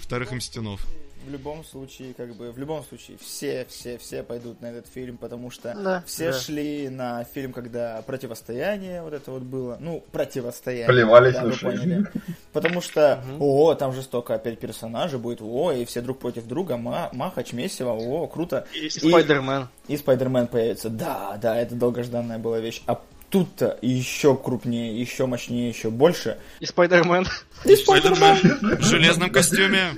вторых 0.00 0.32
мстенов. 0.32 0.86
В 1.26 1.30
любом 1.30 1.64
случае, 1.64 2.14
как 2.14 2.34
бы, 2.34 2.50
в 2.50 2.56
любом 2.56 2.82
случае, 2.82 3.18
все, 3.20 3.66
все, 3.68 3.98
все 3.98 4.22
пойдут 4.22 4.62
на 4.62 4.68
этот 4.68 4.86
фильм, 4.86 5.18
потому 5.18 5.50
что 5.50 5.74
Да, 5.74 6.02
все 6.06 6.32
да. 6.32 6.38
шли 6.38 6.88
на 6.88 7.24
фильм, 7.24 7.52
когда 7.52 8.00
противостояние 8.06 9.02
вот 9.02 9.12
это 9.12 9.30
вот 9.30 9.42
было. 9.42 9.76
Ну, 9.80 10.02
противостояние. 10.12 10.86
Плевались 10.88 11.34
да, 11.34 11.42
на 11.42 11.52
поняли. 11.52 12.06
Потому 12.54 12.80
что, 12.80 13.22
о, 13.38 13.74
там 13.74 13.92
же 13.92 14.02
столько 14.02 14.34
опять 14.34 14.58
персонажей 14.58 15.18
будет, 15.18 15.42
о, 15.42 15.72
и 15.72 15.84
все 15.84 16.00
друг 16.00 16.18
против 16.20 16.46
друга, 16.46 16.78
ма- 16.78 17.10
Махач, 17.12 17.52
Месиво, 17.52 17.90
о, 17.92 18.26
круто. 18.26 18.66
И 18.74 18.88
Спайдермен. 18.88 19.68
И 19.88 19.98
Спайдермен 19.98 20.46
появится. 20.46 20.88
Да, 20.88 21.36
да, 21.36 21.54
это 21.60 21.74
долгожданная 21.74 22.38
была 22.38 22.60
вещь. 22.60 22.82
А 22.86 22.98
тут-то 23.30 23.78
еще 23.80 24.36
крупнее, 24.36 25.00
еще 25.00 25.26
мощнее, 25.26 25.68
еще 25.68 25.90
больше. 25.90 26.38
И 26.58 26.66
Спайдермен. 26.66 27.26
И 27.64 27.76
Спайдермен 27.76 28.76
в 28.78 28.82
железном 28.82 29.30
костюме. 29.30 29.94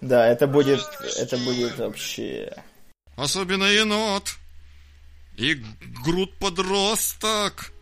Да, 0.00 0.26
это 0.26 0.46
будет, 0.46 0.80
это 1.18 1.36
будет 1.38 1.78
вообще... 1.78 2.52
Особенно 3.16 3.64
енот. 3.64 4.34
И 5.36 5.56
Грут 6.04 6.32
подросток. 6.38 7.72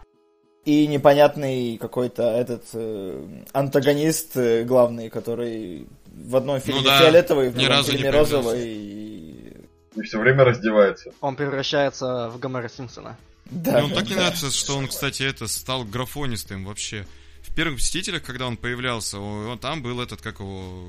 И 0.67 0.87
непонятный 0.87 1.79
какой-то 1.79 2.23
этот 2.23 2.65
э, 2.75 3.27
антагонист 3.55 4.37
э, 4.37 4.65
главный, 4.65 5.09
который 5.09 5.89
в 6.07 6.37
одном 6.37 6.61
фильме 6.61 6.81
Ну 6.81 6.87
да, 6.87 6.99
фиолетовый, 6.99 7.49
в 7.49 7.55
другом 7.55 7.85
фильме 7.85 8.11
розовый. 8.11 8.69
И... 8.69 9.57
И 9.97 10.03
все 10.03 10.19
время 10.21 10.45
раздевается. 10.45 11.13
Он 11.23 11.35
превращается 11.35 12.29
в 12.29 12.39
Гомера 12.39 12.69
Симпсона. 12.69 13.17
Да, 13.51 13.73
Мне 13.73 13.83
он 13.85 13.91
так 13.95 14.05
не 14.05 14.15
да. 14.15 14.23
нравится, 14.23 14.51
что 14.51 14.77
он, 14.77 14.87
кстати, 14.89 15.23
это 15.23 15.49
стал 15.49 15.85
графонистым 15.85 16.65
вообще. 16.65 17.07
В 17.43 17.55
первых 17.55 17.79
Мстителях, 17.79 18.23
когда 18.23 18.47
он 18.47 18.57
появлялся, 18.57 19.19
он, 19.19 19.59
там 19.59 19.83
был 19.83 20.01
этот, 20.01 20.23
как 20.23 20.41
его... 20.41 20.85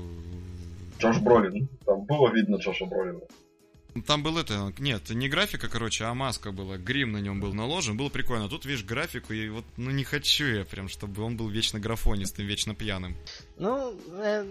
Джош 0.98 1.18
Бролин. 1.18 1.68
Там 1.84 2.04
было 2.04 2.32
видно 2.32 2.56
Джоша 2.56 2.86
Бролина. 2.86 3.20
Там 4.06 4.22
был 4.22 4.38
это, 4.38 4.72
нет, 4.78 5.10
не 5.10 5.28
графика, 5.28 5.68
короче, 5.68 6.04
а 6.04 6.14
маска 6.14 6.50
была, 6.50 6.78
грим 6.78 7.12
на 7.12 7.18
нем 7.18 7.40
был 7.40 7.52
наложен, 7.52 7.96
было 7.96 8.08
прикольно. 8.08 8.46
А 8.46 8.48
тут, 8.48 8.64
видишь, 8.64 8.84
графику, 8.84 9.34
и 9.34 9.50
вот, 9.50 9.64
ну, 9.76 9.90
не 9.90 10.02
хочу 10.02 10.46
я 10.46 10.64
прям, 10.64 10.88
чтобы 10.88 11.22
он 11.22 11.36
был 11.36 11.48
вечно 11.48 11.78
графонистым, 11.78 12.46
вечно 12.46 12.74
пьяным. 12.74 13.14
Ну, 13.58 13.94
э, 14.18 14.44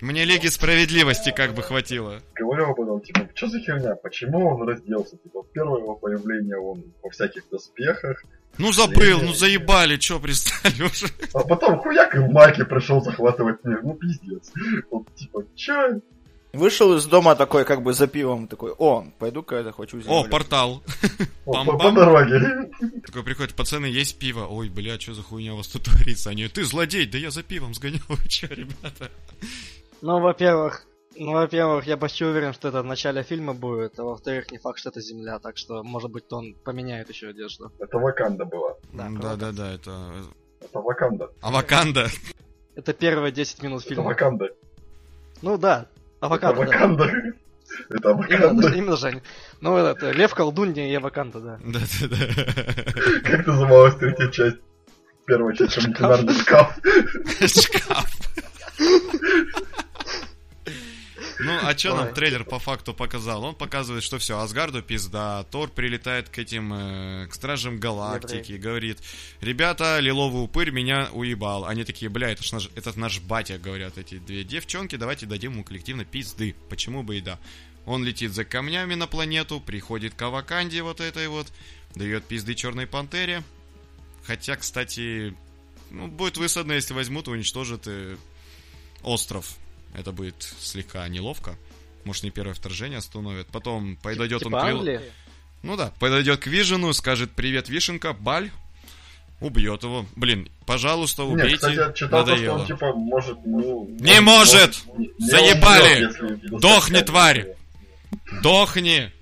Мне 0.00 0.24
Лиги 0.24 0.46
Справедливости 0.46 1.30
как 1.30 1.54
бы 1.54 1.62
хватило. 1.62 2.20
Говорю 2.34 2.70
об 2.70 2.80
этом, 2.80 3.00
типа, 3.02 3.28
что 3.34 3.48
за 3.48 3.60
херня? 3.60 3.96
Почему 3.96 4.46
он 4.46 4.66
разделся? 4.66 5.18
Типа, 5.18 5.44
первое 5.52 5.82
его 5.82 5.94
появление 5.96 6.56
он 6.58 6.82
во 7.02 7.10
всяких 7.10 7.42
доспехах, 7.50 8.22
Ну, 8.58 8.72
забыл, 8.72 9.20
ну, 9.20 9.34
заебали, 9.34 9.98
чё 9.98 10.18
пристали 10.18 10.82
уже. 10.82 11.08
а 11.34 11.40
потом 11.40 11.78
хуяк 11.80 12.14
и 12.14 12.18
в 12.18 12.30
майке 12.30 12.64
пришел 12.64 13.02
захватывать 13.02 13.62
мир. 13.64 13.80
Ну, 13.82 13.92
пиздец. 13.94 14.50
Вот, 14.90 15.14
типа, 15.14 15.44
чё? 15.54 16.00
Вышел 16.56 16.96
из 16.96 17.06
дома 17.06 17.36
такой, 17.36 17.64
как 17.64 17.82
бы 17.82 17.92
за 17.92 18.06
пивом, 18.06 18.48
такой, 18.48 18.72
о, 18.78 19.06
пойду-ка 19.18 19.56
я 19.56 19.62
захвачу 19.62 20.00
землю. 20.00 20.16
О, 20.16 20.24
портал. 20.24 20.82
По, 21.44 21.90
дороге. 21.92 22.70
Такой 23.04 23.22
приходит, 23.22 23.54
пацаны, 23.54 23.86
есть 23.86 24.18
пиво. 24.18 24.46
Ой, 24.46 24.68
бля, 24.68 24.98
что 24.98 25.14
за 25.14 25.22
хуйня 25.22 25.54
у 25.54 25.58
вас 25.58 25.68
тут 25.68 25.84
творится? 25.84 26.30
Они, 26.30 26.48
ты 26.48 26.64
злодей, 26.64 27.06
да 27.06 27.18
я 27.18 27.30
за 27.30 27.42
пивом 27.42 27.74
сгонял, 27.74 28.02
вы 28.08 28.28
чё, 28.28 28.48
ребята? 28.48 29.10
ну, 30.00 30.20
во-первых, 30.20 30.86
ну, 31.18 31.32
во-первых, 31.32 31.86
я 31.86 31.96
почти 31.96 32.24
уверен, 32.24 32.52
что 32.52 32.68
это 32.68 32.82
в 32.82 32.86
начале 32.86 33.22
фильма 33.22 33.54
будет, 33.54 33.98
а 33.98 34.04
во-вторых, 34.04 34.50
не 34.50 34.58
факт, 34.58 34.78
что 34.78 34.90
это 34.90 35.00
Земля, 35.00 35.38
так 35.38 35.56
что, 35.56 35.82
может 35.82 36.10
быть, 36.10 36.24
он 36.30 36.54
поменяет 36.64 37.08
еще 37.10 37.28
одежду. 37.28 37.70
Это 37.78 37.98
Ваканда 37.98 38.44
была. 38.44 38.74
Да, 38.92 39.08
Да, 39.10 39.36
да, 39.36 39.52
да, 39.52 39.74
это... 39.74 40.12
Это 40.60 40.80
Ваканда. 40.80 41.30
Аваканда. 41.42 42.08
Это 42.74 42.92
первые 42.92 43.32
10 43.32 43.62
минут 43.62 43.80
Это 43.80 43.88
фильма. 43.88 44.04
Ваканда. 44.04 44.48
Ну 45.42 45.58
да, 45.58 45.86
Авокадо, 46.26 46.60
да. 46.60 46.66
Ваканда. 46.66 47.04
Это 47.90 48.10
Именно, 48.10 48.14
Ваканда. 48.14 48.68
именно, 48.68 48.96
Жень. 48.96 49.22
Ну, 49.60 49.76
это, 49.76 50.10
Лев 50.12 50.34
Колдунья 50.34 50.86
и 50.88 50.94
Авокадо, 50.94 51.40
да. 51.40 51.58
Да, 51.64 51.80
да, 52.00 52.08
да. 52.08 53.28
Как 53.30 53.46
называлась 53.46 53.96
третья 53.96 54.28
часть? 54.28 54.56
Первая 55.26 55.54
часть, 55.56 55.74
чем 55.74 55.94
шкаф. 55.94 56.20
Шкаф. 57.40 58.06
Ну, 61.38 61.58
а 61.62 61.76
что 61.76 61.94
нам 61.94 62.14
трейлер 62.14 62.44
по 62.44 62.58
факту 62.58 62.94
показал? 62.94 63.44
Он 63.44 63.54
показывает, 63.54 64.02
что 64.02 64.18
все, 64.18 64.38
Асгарду 64.38 64.82
пизда, 64.82 65.44
Тор 65.50 65.68
прилетает 65.68 66.28
к 66.28 66.38
этим, 66.38 66.72
э, 66.72 67.26
к 67.26 67.34
Стражам 67.34 67.78
Галактики, 67.78 68.52
и 68.52 68.58
говорит, 68.58 68.98
ребята, 69.40 69.98
лиловый 70.00 70.44
упырь 70.44 70.70
меня 70.70 71.08
уебал. 71.12 71.66
Они 71.66 71.84
такие, 71.84 72.08
бля, 72.08 72.30
это, 72.30 72.42
ж 72.42 72.52
наш, 72.52 72.70
это 72.74 72.98
наш 72.98 73.20
батя, 73.20 73.58
говорят 73.58 73.98
эти 73.98 74.18
две 74.18 74.44
девчонки, 74.44 74.96
давайте 74.96 75.26
дадим 75.26 75.52
ему 75.52 75.64
коллективно 75.64 76.04
пизды. 76.04 76.54
Почему 76.68 77.02
бы 77.02 77.18
и 77.18 77.20
да. 77.20 77.38
Он 77.84 78.04
летит 78.04 78.32
за 78.32 78.44
камнями 78.44 78.94
на 78.94 79.06
планету, 79.06 79.60
приходит 79.60 80.14
к 80.14 80.22
Аваканде 80.22 80.82
вот 80.82 81.00
этой 81.00 81.28
вот, 81.28 81.46
дает 81.94 82.24
пизды 82.24 82.54
Черной 82.54 82.86
Пантере. 82.86 83.42
Хотя, 84.24 84.56
кстати, 84.56 85.36
ну, 85.90 86.08
будет 86.08 86.36
высадно, 86.36 86.72
если 86.72 86.94
возьмут 86.94 87.28
и 87.28 87.30
уничтожат 87.30 87.86
э, 87.86 88.16
остров. 89.02 89.56
Это 89.96 90.12
будет 90.12 90.46
слегка 90.60 91.08
неловко. 91.08 91.56
Может, 92.04 92.22
не 92.22 92.30
первое 92.30 92.54
вторжение 92.54 92.98
остановит. 92.98 93.46
Потом 93.48 93.96
подойдет 93.96 94.40
Типа 94.42 94.56
он 94.56 94.62
к 94.62 94.66
Вил- 94.66 94.78
Англии? 94.78 95.00
Ну 95.62 95.76
да, 95.76 95.92
подойдет 95.98 96.40
к 96.40 96.46
Вижену, 96.46 96.92
скажет 96.92 97.32
«Привет, 97.32 97.68
Вишенка, 97.68 98.12
Баль!» 98.12 98.50
Убьет 99.40 99.82
его. 99.82 100.06
Блин, 100.16 100.48
пожалуйста, 100.64 101.22
Нет, 101.24 101.32
убейте. 101.32 101.56
кстати, 101.56 101.74
я 101.76 101.92
читал, 101.92 102.24
то, 102.24 102.26
что 102.26 102.34
Надоело. 102.36 102.58
он, 102.60 102.66
типа, 102.66 102.92
может, 102.94 103.38
ну... 103.44 103.86
Не 104.00 104.20
может! 104.20 104.76
не 104.96 105.10
Заебали! 105.18 106.04
умрет, 106.06 106.60
Дохни, 106.60 107.00
тварь! 107.00 107.46
Дохни! 108.42 109.12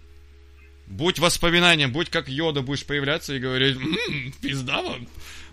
Будь 0.87 1.18
воспоминанием, 1.18 1.93
будь 1.93 2.11
как 2.11 2.29
Йода, 2.29 2.62
будешь 2.62 2.85
появляться 2.87 3.35
и 3.35 3.41
говорить 3.41 3.77
«М, 3.77 4.33
пизда 4.41 4.83
вам. 4.83 5.09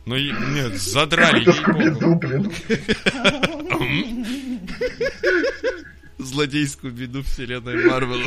Ну, 0.06 0.16
и- 0.16 0.32
нет, 0.32 0.76
задрали, 0.82 1.46
блин. 1.68 2.52
Злодейскую 6.18 6.94
беду 6.94 7.24
вселенной 7.24 7.86
Марвел. 7.88 8.20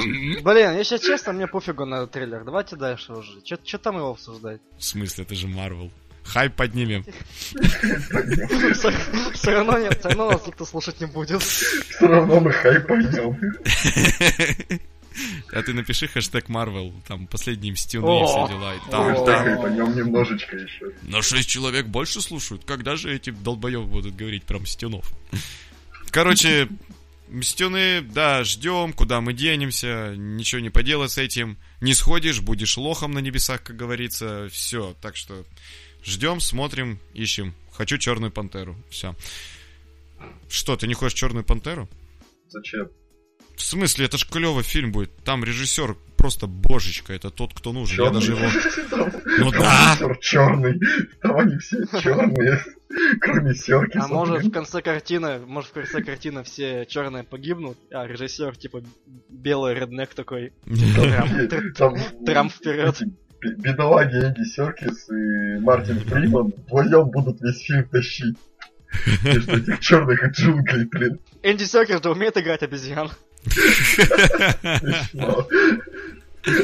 Блин, 0.42 0.76
если 0.76 0.98
честно, 0.98 1.32
мне 1.32 1.46
пофигу 1.46 1.84
на 1.84 1.96
этот 1.96 2.12
трейлер. 2.12 2.44
Давайте 2.44 2.76
дальше 2.76 3.12
уже. 3.12 3.40
Че 3.42 3.78
там 3.78 3.96
его 3.96 4.10
обсуждать? 4.10 4.60
В 4.78 4.84
смысле, 4.84 5.24
это 5.24 5.34
же 5.34 5.46
Марвел. 5.46 5.90
Хайп 6.24 6.54
поднимем. 6.54 7.04
Все 9.34 9.50
равно 9.50 9.78
нет, 9.78 9.98
все 9.98 10.08
равно 10.08 10.30
нас 10.30 10.46
никто 10.46 10.64
слушать 10.64 11.00
не 11.00 11.06
будет. 11.06 11.42
Все 11.42 12.06
равно 12.06 12.40
мы 12.40 12.50
хайпанем. 12.50 13.38
А 15.52 15.62
ты 15.62 15.72
напиши 15.72 16.08
хэштег 16.08 16.48
Марвел, 16.48 16.92
там 17.06 17.26
последние 17.26 17.72
мстюны 17.72 18.06
и 18.06 18.22
О! 18.22 18.26
все 18.26 18.54
дела. 18.54 18.72
О! 18.72 18.90
там, 18.90 19.24
там. 19.24 19.44
хайпанем 19.44 19.96
немножечко 19.96 20.56
еще. 20.56 20.92
Но 21.02 21.22
шесть 21.22 21.48
человек 21.48 21.86
больше 21.86 22.20
слушают. 22.20 22.64
Когда 22.64 22.96
же 22.96 23.14
эти 23.14 23.30
долбоебы 23.30 23.86
будут 23.86 24.16
говорить 24.16 24.44
про 24.44 24.58
мстюнов? 24.58 25.12
Короче, 26.10 26.68
мстюны, 27.28 28.00
да, 28.00 28.44
ждем, 28.44 28.92
куда 28.92 29.20
мы 29.20 29.32
денемся, 29.32 30.14
ничего 30.16 30.60
не 30.60 30.70
поделать 30.70 31.12
с 31.12 31.18
этим. 31.18 31.58
Не 31.80 31.94
сходишь, 31.94 32.40
будешь 32.40 32.76
лохом 32.76 33.12
на 33.12 33.18
небесах, 33.18 33.62
как 33.62 33.76
говорится. 33.76 34.48
Все, 34.50 34.96
так 35.00 35.16
что 35.16 35.44
ждем, 36.04 36.40
смотрим, 36.40 36.98
ищем. 37.12 37.54
Хочу 37.72 37.98
черную 37.98 38.30
пантеру. 38.30 38.76
Все. 38.90 39.16
Что, 40.48 40.76
ты 40.76 40.86
не 40.86 40.94
хочешь 40.94 41.18
черную 41.18 41.44
пантеру? 41.44 41.88
Зачем? 42.48 42.88
В 43.56 43.62
смысле, 43.62 44.06
это 44.06 44.18
ж 44.18 44.26
клевый 44.26 44.64
фильм 44.64 44.92
будет. 44.92 45.14
Там 45.24 45.44
режиссер 45.44 45.96
просто 46.16 46.46
божечка, 46.46 47.12
это 47.12 47.30
тот, 47.30 47.54
кто 47.54 47.72
нужен. 47.72 48.04
Я 48.04 48.10
даже 48.10 48.32
его... 48.32 48.48
Ну 49.38 49.50
да! 49.52 49.96
черный. 50.20 50.80
Там 51.20 51.38
они 51.38 51.58
все 51.58 51.84
черные. 52.00 52.64
Кроме 53.20 53.54
Серки. 53.54 53.98
А 53.98 54.08
может 54.08 54.44
в 54.44 54.50
конце 54.50 54.80
картины, 54.80 55.40
может 55.40 55.70
в 55.70 55.72
конце 55.72 56.02
картины 56.02 56.44
все 56.44 56.86
черные 56.86 57.24
погибнут, 57.24 57.76
а 57.92 58.06
режиссер 58.06 58.56
типа 58.56 58.82
белый 59.28 59.74
реднек 59.74 60.14
такой. 60.14 60.52
Трамп 62.24 62.52
вперед. 62.52 63.02
Бедолаги 63.40 64.16
Энди 64.16 64.44
Серкис 64.44 65.10
и 65.10 65.58
Мартин 65.60 66.00
Фриман 66.00 66.54
вдвоем 66.56 67.10
будут 67.10 67.42
весь 67.42 67.60
фильм 67.60 67.84
тащить. 67.88 68.38
Между 69.24 69.58
этих 69.58 69.80
черных 69.80 70.22
и 70.22 70.28
джунглей, 70.28 70.86
блин. 70.86 71.18
Энди 71.42 71.64
Серкис 71.64 72.02
же 72.02 72.10
умеет 72.10 72.38
играть 72.38 72.62
обезьян. 72.62 73.10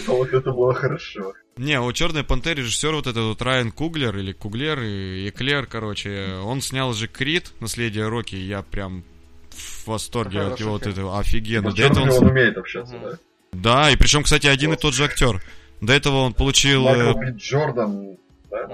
А 0.06 0.12
вот 0.12 0.32
это 0.32 0.52
было 0.52 0.74
хорошо. 0.74 1.32
Не, 1.56 1.80
у 1.80 1.92
Черной 1.92 2.24
Пантеры 2.24 2.62
режиссер 2.62 2.92
вот 2.92 3.06
этот 3.06 3.22
вот 3.24 3.42
Райан 3.42 3.72
Куглер 3.72 4.16
или 4.16 4.32
Куглер 4.32 4.80
и 4.80 5.28
Эклер, 5.28 5.66
короче, 5.66 6.34
он 6.44 6.60
снял 6.60 6.92
же 6.92 7.08
Крид, 7.08 7.52
наследие 7.60 8.08
Рокки, 8.08 8.36
я 8.36 8.62
прям 8.62 9.04
в 9.50 9.86
восторге 9.88 10.40
от 10.42 10.60
его 10.60 10.72
вот 10.72 10.86
этого 10.86 11.18
офигенно. 11.18 11.70
С 11.70 11.74
До 11.74 11.82
этого 11.82 12.04
он... 12.04 12.10
он 12.10 12.26
умеет 12.28 12.56
общаться, 12.56 12.94
да? 13.02 13.18
Да, 13.52 13.90
и 13.90 13.96
причем, 13.96 14.22
кстати, 14.22 14.46
один 14.46 14.72
и 14.72 14.76
тот 14.76 14.94
же 14.94 15.04
актер. 15.04 15.42
До 15.80 15.92
этого 15.92 16.18
он 16.18 16.34
получил 16.34 16.86
э, 16.86 17.12
Майкл 17.14 17.36
Джордан, 17.36 18.16
да? 18.50 18.68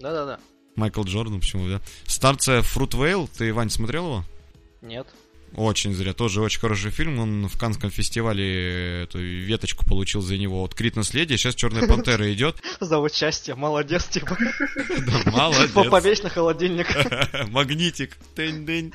Да-да-да. 0.00 0.38
Майкл 0.76 1.02
Джордан, 1.02 1.40
почему, 1.40 1.68
да? 1.68 1.80
Старция 2.06 2.62
Фрутвейл, 2.62 3.28
ты, 3.28 3.52
Вань, 3.52 3.70
смотрел 3.70 4.06
его? 4.06 4.24
Нет. 4.82 5.06
Очень 5.56 5.94
зря, 5.94 6.12
тоже 6.12 6.42
очень 6.42 6.60
хороший 6.60 6.90
фильм. 6.90 7.18
Он 7.18 7.48
в 7.48 7.58
Канском 7.58 7.90
фестивале 7.90 9.04
эту 9.04 9.18
веточку 9.18 9.86
получил 9.86 10.20
за 10.20 10.36
него. 10.36 10.60
Вот 10.60 10.74
Крит 10.74 10.96
наследие, 10.96 11.38
сейчас 11.38 11.54
Черная 11.54 11.88
Пантера 11.88 12.30
идет. 12.32 12.58
За 12.78 12.98
участие, 12.98 13.56
молодец, 13.56 14.04
типа. 14.04 14.36
Да, 15.06 15.30
молодец. 15.30 15.90
Повесь 15.90 16.22
на 16.22 16.28
холодильник. 16.28 16.86
Магнитик. 17.50 18.18
Тынь-дынь. 18.34 18.92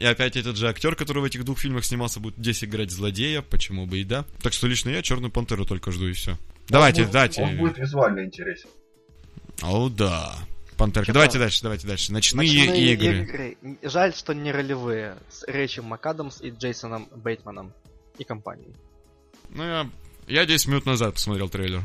И 0.00 0.04
опять 0.04 0.34
этот 0.34 0.56
же 0.56 0.68
актер, 0.68 0.96
который 0.96 1.20
в 1.20 1.24
этих 1.24 1.44
двух 1.44 1.60
фильмах 1.60 1.84
снимался, 1.84 2.18
будет 2.18 2.36
здесь 2.36 2.64
играть 2.64 2.90
злодея, 2.90 3.42
почему 3.42 3.86
бы 3.86 3.98
и 4.00 4.04
да. 4.04 4.24
Так 4.42 4.52
что 4.52 4.66
лично 4.66 4.90
я 4.90 5.00
Черную 5.00 5.30
Пантеру 5.30 5.64
только 5.64 5.92
жду 5.92 6.08
и 6.08 6.12
все. 6.12 6.36
Давайте, 6.68 7.02
Он 7.02 7.06
будет- 7.06 7.12
дайте. 7.12 7.42
Он 7.42 7.56
будет 7.56 7.78
визуально 7.78 8.24
интересен. 8.24 8.68
О, 9.62 9.88
да. 9.88 10.36
Пантерка. 10.80 11.06
Чё 11.06 11.12
Давайте 11.12 11.32
там? 11.34 11.42
дальше, 11.42 11.62
давайте 11.62 11.86
дальше. 11.86 12.12
Ночные, 12.12 12.66
Ночные 12.66 12.92
игры. 12.94 13.56
Жаль, 13.82 14.14
что 14.14 14.32
не 14.32 14.50
ролевые. 14.50 15.16
С 15.28 15.44
Рэйчем 15.46 15.84
МакАдамс 15.84 16.40
и 16.40 16.50
Джейсоном 16.50 17.08
Бейтманом. 17.14 17.72
И 18.18 18.24
компанией. 18.24 18.74
Ну, 19.50 19.62
я, 19.62 19.88
я 20.26 20.46
10 20.46 20.66
минут 20.68 20.86
назад 20.86 21.14
посмотрел 21.14 21.48
трейлер. 21.48 21.82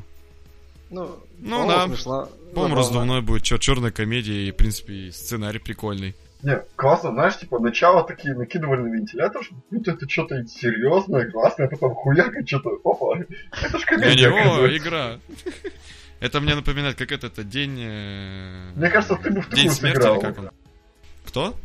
Ну, 0.90 1.18
Ну 1.40 1.68
да. 1.68 1.88
смешно. 1.88 2.30
По-моему, 2.54 2.76
раздувной 2.76 3.22
будет. 3.22 3.44
Чё, 3.44 3.58
черная 3.58 3.92
комедия 3.92 4.48
и, 4.48 4.52
в 4.52 4.56
принципе, 4.56 4.94
и 4.94 5.12
сценарий 5.12 5.60
прикольный. 5.60 6.16
Не, 6.44 6.62
классно, 6.76 7.12
знаешь, 7.12 7.38
типа, 7.40 7.58
начало 7.60 8.04
такие 8.04 8.36
накидывали 8.36 8.82
на 8.82 8.94
вентилятор, 8.96 9.44
что 9.44 9.56
будто 9.72 9.92
это 9.92 10.08
что-то 10.08 10.46
серьезное, 10.46 11.32
классное, 11.32 11.68
а 11.68 11.70
потом 11.72 11.96
хуяк 11.96 12.36
и 12.38 12.46
что-то, 12.46 12.70
опа, 12.84 13.18
это 13.64 13.80
ж 13.80 13.84
Я 13.90 13.98
не, 13.98 14.04
комедия, 14.04 14.30
о, 14.30 14.78
игра. 14.78 15.20
Это 16.20 16.40
мне 16.42 16.56
напоминает, 16.56 16.98
как 16.98 17.12
это, 17.12 17.28
это 17.28 17.44
день... 17.44 17.78
э, 17.80 18.72
Мне 18.76 18.90
кажется, 18.90 19.16
ты 19.16 19.30
бы 19.32 19.42
в 19.42 19.50
День 19.50 19.66
такую 19.70 19.72
смерти 19.76 19.98
сыграл. 19.98 20.16
или 20.16 20.22
как 20.24 20.38
он? 20.40 20.50
Кто? 21.26 21.60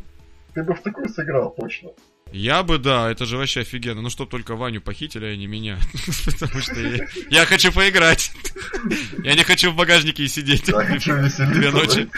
Ты 0.55 0.63
бы 0.65 0.75
в 0.75 0.81
такую 0.83 1.09
сыграл, 1.09 1.55
точно. 1.57 1.91
Я 2.33 2.63
бы, 2.63 2.79
да, 2.79 3.11
это 3.11 3.25
же 3.27 3.37
вообще 3.37 3.61
офигенно. 3.61 4.03
Ну, 4.03 4.11
чтоб 4.11 4.29
только 4.31 4.55
Ваню 4.57 4.81
похитили, 4.81 5.25
а 5.27 5.37
не 5.37 5.47
меня. 5.47 5.79
Потому 6.27 6.61
что 6.61 6.75
я, 7.31 7.45
хочу 7.47 7.73
поиграть. 7.73 8.33
Я 9.25 9.35
не 9.35 9.43
хочу 9.45 9.71
в 9.73 9.77
багажнике 9.77 10.27
сидеть. 10.29 10.69
Я 10.69 10.85
хочу 10.85 11.15
веселиться. 11.17 11.47
Две 11.47 11.71
ночи. 11.71 12.09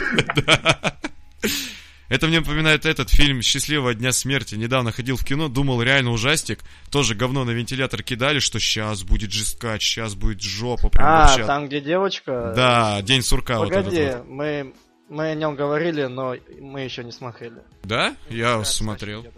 Это 2.12 2.26
мне 2.26 2.40
напоминает 2.40 2.84
этот 2.84 3.08
фильм 3.08 3.40
«Счастливого 3.40 3.94
дня 3.94 4.12
смерти». 4.12 4.54
Недавно 4.54 4.92
ходил 4.92 5.16
в 5.16 5.24
кино, 5.24 5.48
думал, 5.48 5.80
реально 5.80 6.10
ужастик. 6.10 6.58
Тоже 6.90 7.14
говно 7.14 7.44
на 7.44 7.52
вентилятор 7.52 8.02
кидали, 8.02 8.38
что 8.38 8.60
сейчас 8.60 9.02
будет 9.02 9.32
жескать, 9.32 9.80
сейчас 9.80 10.14
будет 10.14 10.42
жопа. 10.42 10.90
Прям 10.90 11.06
А, 11.06 11.26
вообще. 11.28 11.46
там, 11.46 11.68
где 11.68 11.80
девочка... 11.80 12.52
Да, 12.54 13.00
День 13.00 13.22
сурка 13.22 13.58
вот 13.60 13.70
Погоди, 13.70 13.96
этот 13.96 14.18
вот. 14.26 14.28
мы, 14.28 14.74
мы 15.08 15.30
о 15.30 15.34
нем 15.34 15.56
говорили, 15.56 16.04
но 16.04 16.36
мы 16.60 16.82
еще 16.82 17.02
не 17.02 17.12
смотрели. 17.12 17.62
Да? 17.82 18.14
Я 18.28 18.62
смотрел. 18.62 19.22
да. 19.22 19.30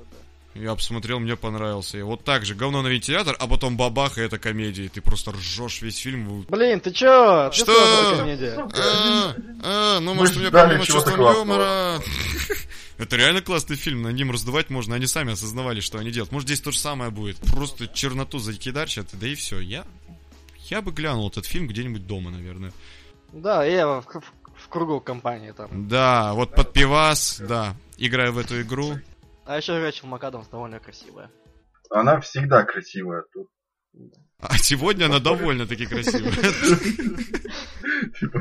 Я 0.55 0.75
посмотрел, 0.77 1.19
мне 1.19 1.35
понравился. 1.37 1.99
И 1.99 2.03
вот 2.03 2.23
так 2.23 2.45
же, 2.45 2.55
говно 2.55 2.81
на 2.83 2.87
вентилятор, 2.89 3.37
а 3.41 3.47
потом 3.49 3.77
бабах, 3.77 4.19
и 4.19 4.21
это 4.21 4.39
комедия. 4.39 4.85
И 4.85 4.89
ты 4.89 5.01
просто 5.01 5.33
ржешь 5.33 5.83
весь 5.83 5.99
фильм. 5.99 6.43
Блин, 6.49 6.79
ты 6.81 6.93
чё? 6.93 7.51
Что? 7.53 7.73
А, 8.73 9.35
а, 9.63 10.01
ну 10.01 10.15
может 10.15 10.37
у 10.37 10.41
меня 10.41 10.51
проблема 10.51 10.85
чувством 10.87 11.21
юмора. 11.21 12.01
Это 12.97 13.17
реально 13.17 13.43
классный 13.43 13.75
фильм, 13.75 14.03
на 14.03 14.09
ним 14.13 14.31
раздувать 14.31 14.71
можно, 14.71 14.95
они 14.95 15.07
сами 15.09 15.33
осознавали, 15.33 15.81
что 15.81 15.99
они 15.99 16.13
делают. 16.13 16.31
Может 16.31 16.47
здесь 16.49 16.61
то 16.61 16.71
же 16.71 16.79
самое 16.79 17.11
будет. 17.11 17.37
Просто 17.39 17.89
черноту 17.89 18.39
закидарчат, 18.39 19.09
да 19.15 19.27
и 19.27 19.35
все. 19.35 19.59
Я, 19.59 19.85
я 20.71 20.81
бы 20.81 20.93
глянул 20.93 21.29
этот 21.29 21.45
фильм 21.45 21.67
где-нибудь 21.67 22.07
дома, 22.07 22.31
наверное. 22.31 22.73
Да, 23.33 23.65
я 23.65 23.89
в, 23.89 24.03
в- 24.03 24.23
в 24.65 24.69
кругу 24.69 25.01
компании 25.01 25.51
там. 25.51 25.89
Да, 25.89 26.35
вот 26.35 26.55
под 26.55 26.73
пивас, 26.73 27.41
да. 27.41 27.75
Играю 27.99 28.33
в 28.33 28.39
эту 28.39 28.63
игру. 28.63 29.01
А 29.47 29.57
еще 29.57 29.79
Рэйчел 29.79 30.09
МакАдамс 30.09 30.49
довольно 30.49 30.81
красивая. 30.81 31.31
Она 31.91 32.21
всегда 32.21 32.65
красивая 32.65 33.25
тут. 33.33 33.49
А 34.41 34.57
сегодня 34.59 35.07
она 35.07 35.21
довольно-таки 35.21 35.87
красивая. 35.87 36.33
Типа, 38.19 38.41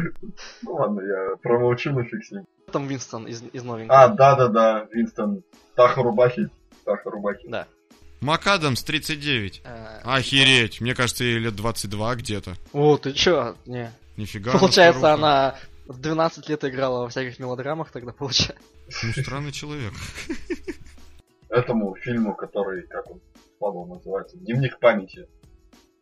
ну 0.64 0.74
ладно, 0.74 1.02
я 1.02 1.36
промолчу 1.42 1.92
нафиг 1.92 2.24
с 2.24 2.32
ним. 2.32 2.46
Там 2.72 2.88
Винстон 2.88 3.28
из, 3.28 3.44
из 3.54 3.62
А, 3.62 3.66
новенького. 3.66 4.10
да-да-да, 4.10 4.88
Винстон. 4.92 5.44
Таха 5.76 6.02
Рубахи. 6.02 6.50
Таха 6.86 7.10
Рубахи. 7.10 7.48
Да. 7.48 7.68
МакАдамс 8.22 8.82
39. 8.84 9.62
Э, 9.66 10.00
Охереть, 10.04 10.80
мне 10.82 10.96
кажется, 10.96 11.24
ей 11.24 11.40
лет 11.40 11.56
22 11.56 12.16
где-то. 12.16 12.54
О, 12.72 12.98
ты 12.98 13.12
чё? 13.12 13.56
Не. 13.66 13.92
Нифига. 14.18 14.52
Получается, 14.58 15.14
она 15.14 15.56
в 15.86 16.00
12 16.00 16.50
лет 16.50 16.64
играла 16.64 17.02
во 17.04 17.10
всяких 17.10 17.40
мелодрамах, 17.40 17.92
тогда 17.92 18.12
получается. 18.14 18.64
Ну, 19.04 19.12
странный 19.24 19.52
человек. 19.52 19.94
Этому 21.50 21.96
фильму, 21.96 22.36
который, 22.36 22.88
как 22.88 23.10
он, 23.12 23.22
слабо 23.58 23.86
называется, 23.86 24.38
Дневник 24.38 24.80
памяти. 24.80 25.28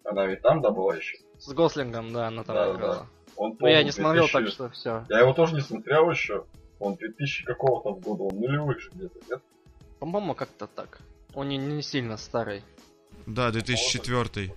Она 0.03 0.25
ведь 0.25 0.41
там, 0.41 0.61
да, 0.61 0.71
была 0.71 0.95
еще? 0.95 1.17
С 1.37 1.47
Гослингом, 1.51 2.13
да, 2.13 2.27
она 2.27 2.43
там 2.43 2.55
Да, 2.55 2.71
играла. 2.73 3.07
Он, 3.35 3.55
Ну, 3.59 3.67
я 3.67 3.83
не 3.83 3.91
смотрел, 3.91 4.27
2000 4.27 4.31
так 4.33 4.47
что 4.53 4.69
все. 4.69 5.05
Я 5.09 5.19
его 5.19 5.33
тоже 5.33 5.55
не 5.55 5.61
смотрел 5.61 6.09
еще. 6.09 6.45
Он 6.79 6.95
2000 6.95 7.43
какого-то 7.45 7.93
года, 7.99 8.23
он 8.23 8.39
нулевых 8.39 8.79
же 8.79 8.89
где-то, 8.93 9.19
нет? 9.29 9.41
По-моему, 9.99 10.33
как-то 10.33 10.67
так. 10.67 10.99
Он 11.33 11.49
не, 11.49 11.57
не 11.57 11.81
сильно 11.81 12.17
старый. 12.17 12.63
Да, 13.25 13.51
2004. 13.51 14.53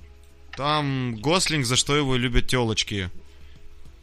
Там 0.57 1.17
Гослинг, 1.17 1.67
за 1.67 1.77
что 1.77 1.97
его 1.97 2.17
любят 2.17 2.47
телочки. 2.47 3.11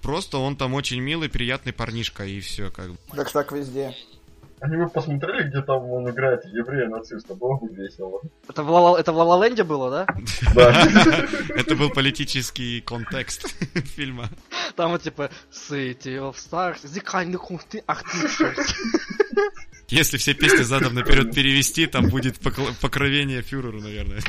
Просто 0.02 0.38
он 0.38 0.56
там 0.56 0.74
очень 0.74 1.00
милый, 1.00 1.30
приятный 1.30 1.74
парнишка, 1.74 2.26
и 2.26 2.40
все 2.40 2.72
как 2.72 2.92
бы. 2.92 2.98
Так 3.16 3.32
так 3.32 3.52
везде. 3.52 3.96
Они 4.60 4.78
вы 4.78 4.90
посмотрели, 4.90 5.50
где 5.50 5.64
там 5.64 5.90
он 5.90 6.08
играет 6.08 6.46
еврея-нациста? 6.46 7.34
Было 7.34 7.58
бы 7.58 7.68
весело. 7.74 8.22
Это 8.48 8.62
в, 8.62 8.70
Ла- 8.70 9.00
это 9.00 9.12
в 9.12 9.18
Лалаленде 9.18 9.64
было, 9.64 9.90
да? 9.90 10.08
Да. 10.54 10.72
Это 11.56 11.76
был 11.76 11.90
политический 11.90 12.80
контекст 12.82 13.48
фильма. 13.96 14.30
Там 14.76 14.92
вот 14.92 15.02
типа 15.02 15.32
City 15.52 16.16
of 16.20 16.36
Stars, 16.36 16.84
The 16.84 17.04
kind 17.04 17.34
of. 17.34 17.84
Если 19.88 20.18
все 20.18 20.36
песни 20.36 20.62
задом 20.62 20.94
наперед 20.94 21.34
перевести, 21.34 21.88
там 21.88 22.10
будет 22.10 22.38
покровение 22.40 23.42
фюреру, 23.42 23.82
наверное. 23.82 24.22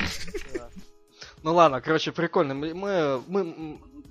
Ну 1.43 1.55
ладно, 1.55 1.83
короче, 1.83 2.11
прикольно. 2.11 2.55
Мы, 2.55 2.73
мы, 2.73 3.21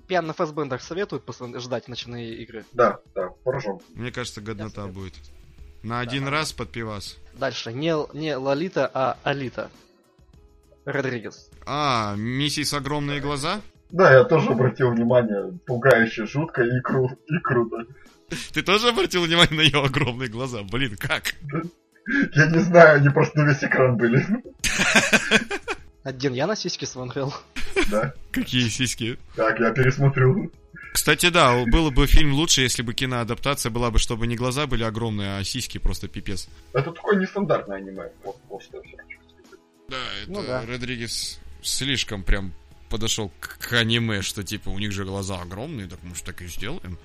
мы 0.01 0.05
м, 0.05 0.07
пьян 0.07 0.25
на 0.27 0.33
фэсбендах 0.33 0.81
советуют 0.81 1.23
ждать 1.59 1.87
ночные 1.87 2.35
игры. 2.35 2.65
Да, 2.73 2.99
да, 3.15 3.29
поржем. 3.43 3.79
Мне 3.93 4.11
кажется, 4.11 4.41
годнота 4.41 4.87
будет. 4.87 5.13
На 5.83 5.99
один 5.99 6.27
раз 6.27 6.53
под 6.53 6.71
пивас. 6.71 7.17
Дальше. 7.33 7.73
Не, 7.73 7.95
не 8.15 8.35
Лолита, 8.35 8.89
а 8.93 9.17
Алита. 9.23 9.69
Родригес. 10.85 11.49
А, 11.65 12.15
миссис 12.15 12.73
огромные 12.73 13.19
глаза? 13.19 13.61
Да, 13.89 14.13
я 14.13 14.23
тоже 14.23 14.49
обратил 14.51 14.91
внимание, 14.91 15.51
пугающе, 15.65 16.25
жутко 16.25 16.63
и, 16.63 16.81
кру- 16.81 17.17
и 17.27 17.37
круто. 17.39 17.85
Ты 18.53 18.61
тоже 18.61 18.89
обратил 18.89 19.23
внимание 19.23 19.55
на 19.55 19.61
ее 19.61 19.83
огромные 19.83 20.29
глаза? 20.29 20.63
Блин, 20.63 20.95
как? 20.97 21.35
Я 22.33 22.47
не 22.47 22.59
знаю, 22.59 22.97
они 22.97 23.09
просто 23.09 23.39
на 23.41 23.49
весь 23.49 23.63
экран 23.63 23.97
были. 23.97 24.25
Один 26.03 26.33
я 26.33 26.47
на 26.47 26.55
сиськи 26.55 26.85
смотрел. 26.85 27.33
Да. 27.89 28.13
Какие 28.31 28.69
сиськи? 28.69 29.17
Так, 29.35 29.59
я 29.59 29.71
пересмотрю. 29.71 30.51
Кстати, 30.93 31.29
да, 31.29 31.63
было 31.71 31.89
бы 31.89 32.05
фильм 32.07 32.33
лучше, 32.33 32.61
если 32.61 32.81
бы 32.81 32.93
киноадаптация 32.93 33.69
была 33.69 33.91
бы, 33.91 33.99
чтобы 33.99 34.27
не 34.27 34.35
глаза 34.35 34.67
были 34.67 34.83
огромные, 34.83 35.37
а 35.37 35.43
сиськи 35.43 35.77
просто 35.77 36.07
пипец. 36.07 36.49
Это 36.73 36.91
такое 36.91 37.17
нестандартное 37.17 37.77
аниме. 37.77 38.09
Вот, 38.23 38.37
вот 38.49 38.63
что 38.63 38.77
я 38.77 38.83
всё 38.83 38.97
хочу 38.97 39.19
сказать. 39.21 39.59
Да, 39.89 39.97
это 40.23 40.31
Ну 40.31 40.43
да. 40.43 40.65
Родригес 40.65 41.39
слишком 41.61 42.23
прям 42.23 42.53
подошел 42.89 43.31
к, 43.39 43.57
к 43.59 43.73
аниме, 43.73 44.21
что 44.21 44.43
типа 44.43 44.69
у 44.69 44.79
них 44.79 44.91
же 44.91 45.05
глаза 45.05 45.39
огромные, 45.41 45.87
так 45.87 45.99
может 46.03 46.25
так 46.25 46.41
и 46.41 46.47
сделаем. 46.47 46.97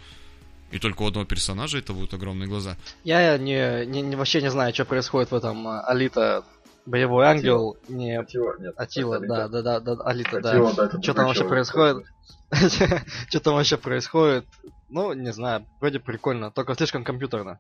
И 0.73 0.81
только 0.81 1.03
у 1.03 1.07
одного 1.07 1.25
персонажа 1.25 1.79
это 1.79 1.93
будут 1.93 2.13
огромные 2.13 2.49
глаза. 2.49 2.77
Я 3.05 3.39
не, 3.39 3.87
не, 3.87 4.03
не- 4.03 4.17
вообще 4.17 4.43
не 4.43 4.51
знаю, 4.51 4.75
что 4.75 4.85
происходит 4.85 5.31
в 5.31 5.35
этом 5.37 5.65
а, 5.69 5.81
Алита 5.83 6.45
Боевой 6.87 7.27
ангел, 7.27 7.77
не 7.89 8.17
Атила, 8.17 8.57
нет. 8.59 8.75
Атила, 8.77 9.19
да, 9.19 9.49
да, 9.49 9.63
да, 9.63 9.81
да, 9.81 9.97
Алита, 10.05 10.41
да. 10.41 10.51
Атила, 10.51 10.73
да, 10.73 10.87
это 10.87 11.03
Что 11.03 11.15
там 11.15 11.27
вообще 11.27 11.45
происходит? 11.45 12.07
Что 13.29 13.41
там 13.41 13.55
вообще 13.55 13.77
происходит? 13.77 14.47
Ну, 14.89 15.13
не 15.13 15.33
знаю, 15.33 15.67
вроде 15.81 15.99
прикольно, 15.99 16.53
только 16.53 16.75
слишком 16.75 17.03
компьютерно. 17.03 17.59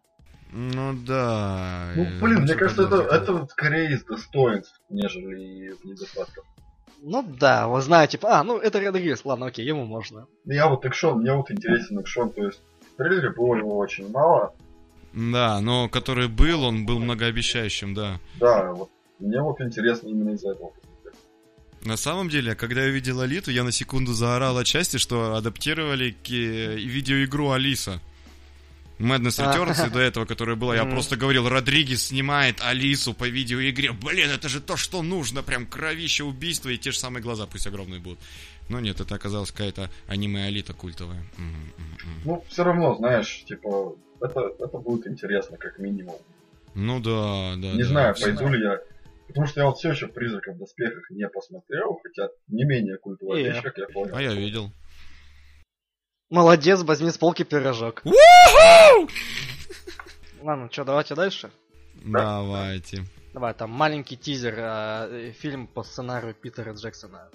Ну 0.52 0.94
да. 1.04 1.90
Ну, 1.96 2.06
блин, 2.20 2.42
мне 2.42 2.54
кажется, 2.54 2.84
это, 2.84 3.02
это 3.02 3.32
вот 3.32 3.50
скорее 3.50 3.94
из 3.94 4.04
достоинств, 4.04 4.80
нежели 4.88 5.72
из 5.72 5.84
недостатков. 5.84 6.44
Ну 7.02 7.24
да, 7.26 7.66
вы 7.66 7.82
знаете, 7.82 8.12
типа, 8.12 8.38
а, 8.38 8.44
ну 8.44 8.58
это 8.58 8.80
Родригес, 8.80 9.24
ладно, 9.24 9.46
окей, 9.46 9.66
ему 9.66 9.84
можно. 9.84 10.26
Я 10.44 10.68
вот 10.68 10.84
экшон, 10.84 11.20
мне 11.20 11.34
вот 11.34 11.50
интересен 11.50 11.98
экшон, 11.98 12.30
то 12.30 12.44
есть 12.44 12.60
в 12.94 12.96
трейлере 12.96 13.30
было 13.30 13.56
его 13.56 13.76
очень 13.76 14.08
мало. 14.10 14.54
Да, 15.12 15.60
но 15.60 15.88
который 15.88 16.28
был, 16.28 16.62
он 16.62 16.86
был 16.86 17.00
многообещающим, 17.00 17.92
да. 17.92 18.20
Да, 18.38 18.72
вот 18.72 18.90
мне 19.18 19.40
вот 19.40 19.60
интересно 19.60 20.08
именно 20.08 20.30
из-за 20.30 20.50
этого. 20.50 20.72
На 21.84 21.96
самом 21.96 22.28
деле, 22.28 22.54
когда 22.54 22.82
я 22.82 22.88
увидел 22.88 23.20
Алиту, 23.20 23.50
я 23.50 23.62
на 23.62 23.70
секунду 23.70 24.12
заорал 24.12 24.58
отчасти, 24.58 24.96
что 24.96 25.36
адаптировали 25.36 26.10
к 26.10 26.30
э, 26.30 26.76
видеоигру 26.76 27.52
Алиса. 27.52 28.00
Madness 28.98 29.42
А. 29.42 29.54
Returns 29.54 29.86
и 29.86 29.90
до 29.90 30.00
этого, 30.00 30.24
которая 30.24 30.56
была, 30.56 30.74
я 30.74 30.86
просто 30.86 31.16
говорил, 31.16 31.48
Родригес 31.48 32.06
снимает 32.06 32.60
Алису 32.62 33.12
по 33.12 33.28
видеоигре. 33.28 33.92
Блин, 33.92 34.30
это 34.30 34.48
же 34.48 34.60
то, 34.60 34.76
что 34.76 35.02
нужно, 35.02 35.42
прям 35.42 35.66
кровище, 35.66 36.24
убийство 36.24 36.70
и 36.70 36.78
те 36.78 36.92
же 36.92 36.98
самые 36.98 37.22
глаза, 37.22 37.46
пусть 37.46 37.66
огромные 37.66 38.00
будут. 38.00 38.18
Но 38.68 38.80
нет, 38.80 39.00
это 39.00 39.14
оказалась 39.14 39.52
какая-то 39.52 39.90
аниме-алита 40.08 40.72
культовая. 40.72 41.24
Мгм, 41.36 41.50
мгм, 41.50 41.72
мгм. 41.76 42.20
Ну, 42.24 42.44
все 42.48 42.64
равно, 42.64 42.94
знаешь, 42.96 43.44
типа, 43.46 43.96
это, 44.20 44.52
это 44.58 44.78
будет 44.78 45.06
интересно, 45.06 45.56
как 45.58 45.78
минимум. 45.78 46.16
Ну 46.74 46.98
да, 47.00 47.54
да. 47.56 47.72
не 47.74 47.82
да. 47.82 47.88
знаю, 47.88 48.14
пойду 48.20 48.48
ли 48.48 48.62
я. 48.62 48.80
Потому 49.28 49.46
что 49.46 49.60
я 49.60 49.66
вот 49.66 49.78
все 49.78 49.90
еще 49.90 50.06
призраков 50.08 50.54
в 50.54 50.58
доспехах 50.58 51.10
не 51.10 51.28
посмотрел, 51.28 51.98
хотя 52.02 52.28
не 52.48 52.64
менее 52.64 52.96
культовая 52.98 53.40
И 53.40 53.42
я. 53.44 53.52
вещь, 53.52 53.62
как 53.62 53.76
я 53.78 53.86
понял. 53.88 54.14
А 54.16 54.22
я 54.22 54.32
видел. 54.34 54.70
Молодец, 56.30 56.82
возьми 56.82 57.10
с 57.10 57.18
полки 57.18 57.44
пирожок. 57.44 58.02
Ладно, 60.42 60.68
что, 60.70 60.84
давайте 60.84 61.14
дальше. 61.14 61.50
Давайте. 62.04 63.02
Давай, 63.32 63.52
там 63.54 63.70
маленький 63.70 64.16
тизер, 64.16 64.54
а, 64.58 65.08
э, 65.10 65.32
фильм 65.32 65.66
по 65.66 65.82
сценарию 65.82 66.34
Питера 66.34 66.72
Джексона. 66.72 67.28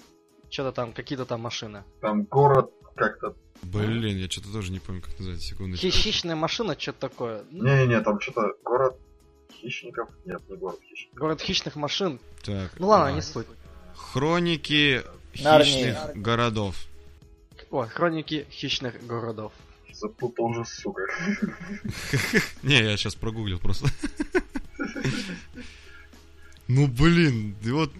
Что-то 0.50 0.72
там, 0.72 0.92
какие-то 0.92 1.24
там 1.26 1.40
машины. 1.40 1.84
Там 2.00 2.24
город 2.24 2.70
как-то... 2.96 3.34
Блин, 3.62 4.16
я 4.18 4.28
что-то 4.28 4.52
тоже 4.52 4.72
не 4.72 4.80
помню, 4.80 5.00
как 5.02 5.16
называется, 5.18 5.46
секундочку. 5.46 5.86
Хи- 5.86 5.90
Хищная 5.92 6.34
машина, 6.36 6.78
что-то 6.78 7.00
такое. 7.08 7.44
Не-не-не, 7.50 8.00
там 8.00 8.18
что-то 8.20 8.54
город 8.64 8.98
хищников. 9.62 10.08
Нет, 10.24 10.42
не 10.48 10.56
город 10.56 10.80
хищников. 10.82 11.18
город 11.18 11.40
хищных 11.40 11.76
машин. 11.76 12.20
Так. 12.44 12.72
Ну 12.78 12.88
ладно, 12.88 13.08
а, 13.08 13.12
не 13.12 13.22
суть. 13.22 13.46
Хроники 13.94 15.02
Нарнии. 15.40 15.72
хищных 15.72 16.16
городов. 16.16 16.76
О, 17.70 17.86
хроники 17.86 18.46
хищных 18.50 19.06
городов. 19.06 19.52
Запутал 19.92 20.46
уже, 20.46 20.64
сука. 20.64 21.02
Не, 22.62 22.82
я 22.82 22.96
сейчас 22.96 23.14
прогуглил 23.14 23.58
просто. 23.58 23.88
Ну 26.68 26.86
блин, 26.86 27.54
вот 27.64 27.92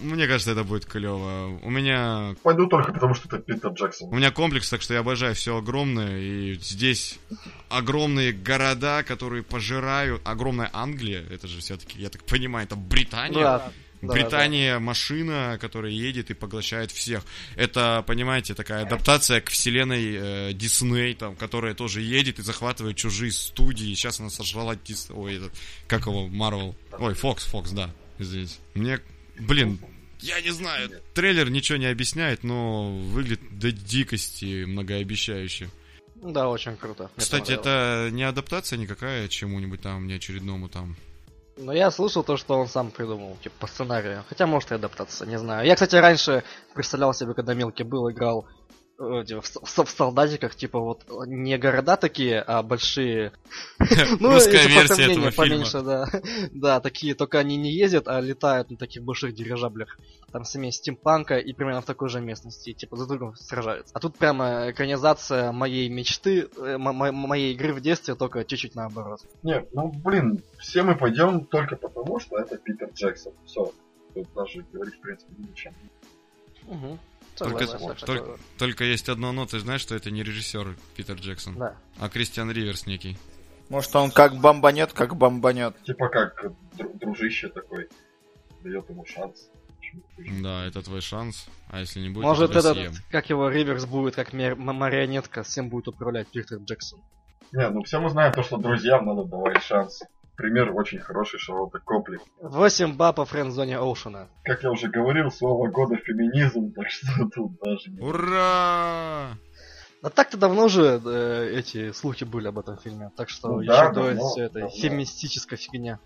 мне 0.00 0.26
кажется, 0.26 0.52
это 0.52 0.64
будет 0.64 0.86
клево. 0.86 1.58
У 1.62 1.70
меня 1.70 2.34
Пойду 2.42 2.66
только 2.66 2.92
потому, 2.92 3.14
что 3.14 3.28
это 3.28 3.38
Питер 3.38 3.70
Джексон. 3.72 4.08
у 4.08 4.16
меня 4.16 4.30
комплекс, 4.30 4.68
так 4.68 4.82
что 4.82 4.94
я 4.94 5.00
обожаю 5.00 5.34
все 5.34 5.56
огромное. 5.56 6.18
И 6.18 6.54
здесь 6.54 7.18
огромные 7.68 8.32
города, 8.32 9.02
которые 9.02 9.42
пожирают. 9.42 10.22
Огромная 10.24 10.70
Англия, 10.72 11.24
это 11.30 11.46
же 11.46 11.60
все-таки, 11.60 12.00
я 12.00 12.08
так 12.10 12.24
понимаю, 12.24 12.66
это 12.66 12.76
Британия. 12.76 13.42
Да, 13.42 13.72
да, 14.02 14.14
Британия 14.14 14.78
машина, 14.78 15.58
которая 15.60 15.92
едет 15.92 16.30
и 16.30 16.34
поглощает 16.34 16.90
всех. 16.90 17.22
Это, 17.54 18.02
понимаете, 18.06 18.54
такая 18.54 18.82
адаптация 18.84 19.40
к 19.40 19.50
вселенной 19.50 20.14
э, 20.50 20.52
Дисней, 20.54 21.14
там, 21.14 21.36
которая 21.36 21.74
тоже 21.74 22.00
едет 22.00 22.38
и 22.38 22.42
захватывает 22.42 22.96
чужие 22.96 23.30
студии. 23.30 23.94
Сейчас 23.94 24.20
она 24.20 24.30
сожрала 24.30 24.74
Дис... 24.76 25.08
Ой, 25.10 25.36
этот, 25.36 25.52
как 25.86 26.06
его, 26.06 26.28
Марвел. 26.28 26.74
Ой, 26.98 27.14
Фокс, 27.14 27.44
Фокс, 27.46 27.72
да, 27.72 27.90
извините. 28.18 28.54
Мне, 28.74 29.00
блин, 29.38 29.78
я 30.22 30.40
не 30.40 30.50
знаю, 30.50 30.90
трейлер 31.14 31.50
ничего 31.50 31.78
не 31.78 31.86
объясняет, 31.86 32.44
но 32.44 32.90
выглядит 32.90 33.58
до 33.58 33.72
дикости 33.72 34.64
многообещающе. 34.64 35.66
да. 35.66 35.70
Да, 36.22 36.48
очень 36.48 36.76
круто. 36.76 37.04
Мне 37.04 37.10
Кстати, 37.16 37.52
это 37.52 38.10
не 38.12 38.22
адаптация 38.24 38.78
никакая 38.78 39.28
чему-нибудь 39.28 39.80
там, 39.80 40.06
не 40.06 40.14
очередному 40.14 40.68
там. 40.68 40.96
Но 41.56 41.72
я 41.72 41.90
слышал 41.90 42.22
то, 42.22 42.36
что 42.36 42.58
он 42.58 42.68
сам 42.68 42.90
придумал, 42.90 43.36
типа, 43.42 43.54
по 43.60 43.66
сценарию. 43.66 44.24
Хотя, 44.28 44.46
может, 44.46 44.70
и 44.70 44.74
адаптация, 44.74 45.26
не 45.26 45.38
знаю. 45.38 45.66
Я, 45.66 45.74
кстати, 45.74 45.96
раньше 45.96 46.42
представлял 46.74 47.12
себе, 47.12 47.34
когда 47.34 47.54
мелкий 47.54 47.84
был, 47.84 48.10
играл 48.10 48.46
э, 49.00 49.24
типа, 49.24 49.40
в, 49.40 49.46
с- 49.46 49.84
в 49.84 49.88
солдатиках, 49.90 50.54
типа, 50.54 50.78
вот, 50.78 51.04
не 51.26 51.58
города 51.58 51.96
такие, 51.96 52.40
а 52.40 52.62
большие... 52.62 53.32
Ну, 54.20 54.32
Русская 54.34 54.66
версия 54.68 55.10
этого 55.10 55.30
фильма. 55.30 55.32
поменьше, 55.32 55.80
да. 55.82 56.06
Да, 56.52 56.80
такие, 56.80 57.14
только 57.14 57.38
они 57.38 57.56
не 57.56 57.72
ездят, 57.72 58.06
а 58.08 58.20
летают 58.20 58.70
на 58.70 58.76
таких 58.76 59.02
больших 59.02 59.34
дирижаблях. 59.34 59.98
Там 60.32 60.44
смесь 60.44 60.76
стимпанка 60.76 61.38
и 61.38 61.52
примерно 61.52 61.80
в 61.80 61.86
такой 61.86 62.08
же 62.08 62.20
местности, 62.20 62.72
типа, 62.72 62.96
за 62.96 63.06
другом 63.06 63.34
сражаются. 63.34 63.92
А 63.96 63.98
тут 64.00 64.16
прямо 64.16 64.70
экранизация 64.70 65.50
моей 65.50 65.88
мечты, 65.88 66.48
э, 66.56 66.76
мо- 66.78 66.92
мо- 66.92 67.10
моей 67.12 67.52
игры 67.54 67.72
в 67.72 67.80
детстве, 67.80 68.14
только 68.14 68.44
чуть-чуть 68.44 68.74
наоборот. 68.76 69.20
Не, 69.42 69.64
ну 69.72 69.88
блин, 69.92 70.40
все 70.58 70.82
мы 70.84 70.94
пойдем 70.94 71.44
только 71.46 71.74
потому, 71.76 72.20
что 72.20 72.38
это 72.38 72.56
Питер 72.58 72.90
Джексон. 72.94 73.32
Все. 73.44 73.72
Тут 74.14 74.26
даже 74.34 74.64
говорить, 74.72 74.94
в 74.94 75.00
принципе, 75.00 75.32
ни 75.38 75.50
о 75.50 75.54
чем. 75.54 75.72
Угу. 76.68 76.98
Только, 77.36 77.66
только, 78.04 78.38
только 78.58 78.84
есть 78.84 79.08
одно 79.08 79.32
но, 79.32 79.46
ты 79.46 79.58
знаешь, 79.60 79.80
что 79.80 79.94
это 79.94 80.10
не 80.10 80.22
режиссер 80.22 80.76
Питер 80.96 81.14
Джексон, 81.16 81.56
Да. 81.56 81.76
а 81.98 82.08
Кристиан 82.08 82.50
Риверс 82.50 82.86
некий. 82.86 83.16
Может, 83.70 83.94
он 83.96 84.10
как 84.10 84.34
бомбанет, 84.36 84.92
как 84.92 85.16
бомбанет. 85.16 85.74
Типа 85.84 86.08
как 86.08 86.44
дру- 86.76 86.98
дружище 86.98 87.48
такой 87.48 87.88
дает 88.62 88.88
ему 88.90 89.06
шанс. 89.06 89.48
Да, 90.42 90.66
это 90.66 90.82
твой 90.82 91.00
шанс, 91.00 91.48
а 91.68 91.80
если 91.80 92.00
не 92.00 92.10
будет, 92.10 92.24
Может, 92.24 92.50
этот, 92.50 92.76
съем. 92.76 92.92
как 93.10 93.28
его, 93.30 93.48
Риверс 93.48 93.86
будет, 93.86 94.14
как 94.14 94.32
марионетка, 94.32 95.42
всем 95.42 95.68
будет 95.68 95.88
управлять 95.88 96.28
Питер 96.28 96.58
Джексон. 96.58 97.00
Не, 97.52 97.68
ну 97.70 97.82
все 97.82 97.98
мы 98.00 98.10
знаем 98.10 98.32
то, 98.32 98.42
что 98.42 98.56
друзьям 98.56 99.06
надо 99.06 99.24
давать 99.24 99.62
шанс. 99.62 100.00
Пример 100.40 100.74
очень 100.74 100.98
хороший 100.98 101.38
Шарлотта 101.38 101.78
Копли. 101.80 102.18
8 102.40 102.96
ба 102.96 103.12
по 103.12 103.24
френд-зоне 103.26 103.76
Оушена. 103.76 104.28
Как 104.44 104.62
я 104.62 104.70
уже 104.70 104.88
говорил, 104.88 105.30
слово 105.30 105.68
года 105.68 105.96
феминизм, 105.96 106.72
так 106.76 106.88
что 106.88 107.28
тут 107.34 107.52
даже 107.62 107.90
не... 107.90 108.00
Ура! 108.00 109.36
А 110.02 110.08
так-то 110.08 110.38
давно 110.38 110.64
уже 110.64 110.98
э, 111.04 111.52
эти 111.58 111.92
слухи 111.92 112.24
были 112.24 112.48
об 112.48 112.58
этом 112.58 112.78
фильме, 112.78 113.10
так 113.16 113.28
что 113.28 113.48
Ну 113.48 113.60
еще 113.60 113.70
да, 113.70 113.88
до 113.90 114.02
давно, 114.02 114.28
всей 114.30 114.44
этой 114.46 114.62
давно. 114.62 114.76
феминистической 114.76 115.58
фигня. 115.58 115.98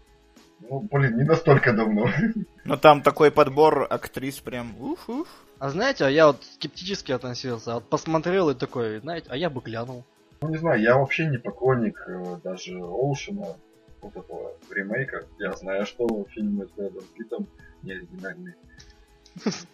Ну, 0.69 0.81
блин, 0.91 1.17
не 1.17 1.23
настолько 1.25 1.73
давно. 1.73 2.09
Но 2.65 2.77
там 2.77 3.03
такой 3.03 3.31
подбор 3.31 3.87
актрис 3.89 4.41
прям 4.41 4.75
уф-уф. 4.81 5.29
А 5.61 5.71
знаете, 5.71 6.05
а 6.07 6.11
я 6.11 6.27
вот 6.27 6.43
скептически 6.55 7.13
относился, 7.13 7.71
а 7.71 7.75
вот 7.77 7.85
посмотрел 7.89 8.51
и 8.51 8.55
такой, 8.55 8.99
знаете, 8.99 9.29
а 9.31 9.37
я 9.37 9.49
бы 9.49 9.61
глянул. 9.61 10.05
Ну, 10.41 10.49
не 10.49 10.57
знаю, 10.59 10.83
я 10.83 10.97
вообще 10.99 11.27
не 11.27 11.39
поклонник 11.39 11.97
э, 12.09 12.37
даже 12.43 12.77
Оушена, 12.81 13.57
вот 14.05 14.17
этого 14.17 14.53
ремейка. 14.71 15.27
Я 15.39 15.53
знаю, 15.53 15.87
что 15.87 16.07
фильмы 16.31 16.67
с 16.67 16.71
Брэдом 16.71 17.05
Питтом 17.17 17.47
не 17.83 17.93
оригинальные. 17.93 18.57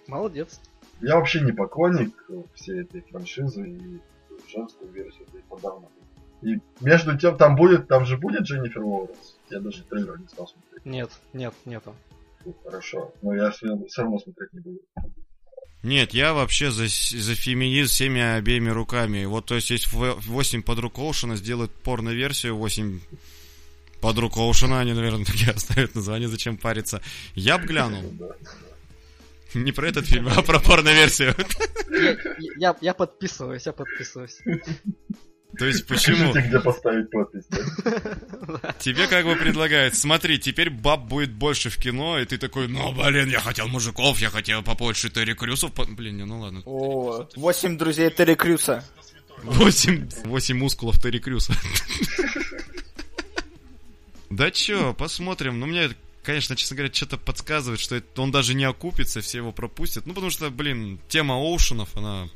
Молодец. 0.06 0.60
Я 1.00 1.16
вообще 1.16 1.40
не 1.40 1.52
поклонник 1.52 2.30
всей 2.54 2.82
этой 2.82 3.02
франшизы 3.02 3.68
и 3.68 4.00
женскую 4.48 4.90
версию 4.90 5.26
это 5.28 5.38
и 5.38 5.42
подавно. 5.42 5.88
И 6.42 6.58
между 6.80 7.18
тем, 7.18 7.36
там 7.36 7.54
будет, 7.54 7.88
там 7.88 8.06
же 8.06 8.16
будет 8.16 8.42
Дженнифер 8.42 8.82
Лоуренс. 8.82 9.36
Я 9.50 9.60
даже 9.60 9.82
трейлер 9.84 10.18
не 10.18 10.26
стал 10.28 10.48
смотреть. 10.48 10.84
Нет, 10.86 11.10
нет, 11.32 11.54
нету. 11.66 11.94
Фу, 12.42 12.56
хорошо. 12.64 13.12
Но 13.20 13.34
я 13.34 13.50
все 13.50 13.68
равно 13.68 14.18
смотреть 14.18 14.52
не 14.52 14.60
буду. 14.60 14.80
Нет, 15.82 16.12
я 16.12 16.34
вообще 16.34 16.70
за, 16.70 16.84
за 16.84 17.34
феминизм 17.34 17.90
всеми 17.90 18.20
обеими 18.20 18.68
руками. 18.68 19.24
Вот, 19.24 19.46
то 19.46 19.54
есть, 19.54 19.70
есть 19.70 19.88
8 19.92 20.62
подруг 20.62 20.98
Оушена, 20.98 21.36
сделают 21.36 21.72
порно-версию, 21.72 22.56
8 22.56 23.00
подруг 24.00 24.36
Оушена, 24.36 24.80
они, 24.80 24.92
наверное, 24.92 25.24
такие 25.24 25.50
оставят 25.54 25.94
название, 25.94 26.28
зачем 26.28 26.56
париться. 26.56 27.00
Я 27.34 27.58
б 27.58 27.66
глянул. 27.66 28.02
Не 29.54 29.72
про 29.72 29.88
этот 29.88 30.06
фильм, 30.06 30.28
а 30.28 30.42
про 30.42 30.60
порно-версию. 30.60 31.34
Я, 31.90 32.16
я, 32.56 32.76
я 32.80 32.94
подписываюсь, 32.94 33.66
я 33.66 33.72
подписываюсь. 33.72 34.38
То 35.58 35.66
есть, 35.66 35.84
почему? 35.88 36.28
Покажите, 36.28 36.48
где 36.48 36.60
поставить 36.60 37.10
подпись. 37.10 37.42
да. 37.50 38.72
Тебе 38.78 39.08
как 39.08 39.24
бы 39.26 39.34
предлагают, 39.34 39.96
смотри, 39.96 40.38
теперь 40.38 40.70
баб 40.70 41.06
будет 41.08 41.32
больше 41.32 41.68
в 41.70 41.76
кино, 41.76 42.20
и 42.20 42.24
ты 42.24 42.38
такой, 42.38 42.68
ну, 42.68 42.92
блин, 42.92 43.28
я 43.28 43.40
хотел 43.40 43.66
мужиков, 43.66 44.20
я 44.20 44.30
хотел 44.30 44.62
побольше 44.62 45.10
Терри 45.10 45.34
Крюсов. 45.34 45.72
по- 45.72 45.84
Блин, 45.84 46.16
не, 46.18 46.24
ну 46.24 46.38
ладно. 46.40 46.62
О, 46.64 47.28
восемь 47.34 47.76
друзей 47.76 48.10
Терри 48.10 48.34
Крюса. 48.36 48.84
Восемь, 49.42 50.08
восемь 50.26 50.56
мускулов 50.58 51.02
Терри 51.02 51.18
Крюса. 51.18 51.52
Да 54.30 54.50
чё, 54.50 54.94
посмотрим. 54.94 55.58
Ну, 55.58 55.66
мне, 55.66 55.90
конечно, 56.22 56.56
честно 56.56 56.76
говоря, 56.76 56.92
что-то 56.94 57.18
подсказывает, 57.18 57.80
что 57.80 57.96
это, 57.96 58.22
он 58.22 58.30
даже 58.30 58.54
не 58.54 58.64
окупится, 58.64 59.20
все 59.20 59.38
его 59.38 59.52
пропустят. 59.52 60.06
Ну, 60.06 60.14
потому 60.14 60.30
что, 60.30 60.50
блин, 60.50 61.00
тема 61.08 61.34
Оушенов, 61.34 61.96
она 61.96 62.28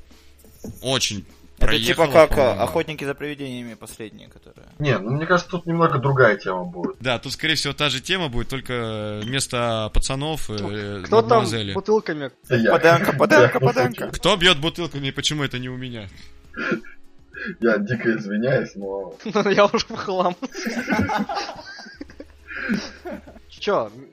очень 0.82 1.24
Это 1.58 1.66
проехала, 1.66 2.06
типа 2.08 2.12
как 2.12 2.32
а, 2.32 2.34
по-моему. 2.34 2.62
охотники 2.62 3.04
за 3.04 3.14
привидениями 3.14 3.74
последние, 3.74 4.28
которые. 4.28 4.66
Не, 4.80 4.98
ну 4.98 5.10
мне 5.12 5.24
кажется, 5.26 5.50
тут 5.50 5.66
немного 5.66 5.98
другая 5.98 6.36
тема 6.36 6.64
будет. 6.64 6.96
Да, 6.98 7.18
тут, 7.20 7.32
скорее 7.32 7.54
всего, 7.54 7.72
та 7.72 7.90
же 7.90 8.00
тема 8.00 8.28
будет, 8.28 8.48
только 8.48 9.20
вместо 9.22 9.88
пацанов 9.94 10.50
э, 10.50 11.02
Кто 11.04 11.22
там 11.22 11.46
бутылками? 11.74 12.32
Это 12.44 12.56
я. 12.56 12.72
Поданка, 12.72 13.12
поданка, 13.16 13.58
Я, 13.60 13.66
поданка. 13.66 14.08
Кто 14.08 14.36
бьет 14.36 14.58
бутылками 14.58 15.08
и 15.08 15.12
почему 15.12 15.44
это 15.44 15.60
не 15.60 15.68
у 15.68 15.76
меня? 15.76 16.08
Я 17.60 17.78
дико 17.78 18.16
извиняюсь, 18.16 18.74
но 18.74 19.14
Я 19.50 19.66
уже 19.66 19.86
в 19.86 19.96
хлам. 19.96 20.36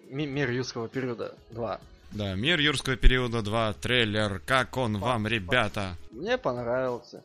Ми- 0.09 0.27
мир 0.27 0.49
юрского 0.51 0.87
периода 0.87 1.35
2. 1.51 1.79
Да, 2.11 2.35
мир 2.35 2.59
юрского 2.59 2.95
периода 2.97 3.41
2, 3.41 3.73
трейлер, 3.73 4.41
как 4.45 4.77
он 4.77 4.97
вам, 4.97 5.27
ребята? 5.27 5.95
Мне 6.11 6.37
понравился. 6.37 7.23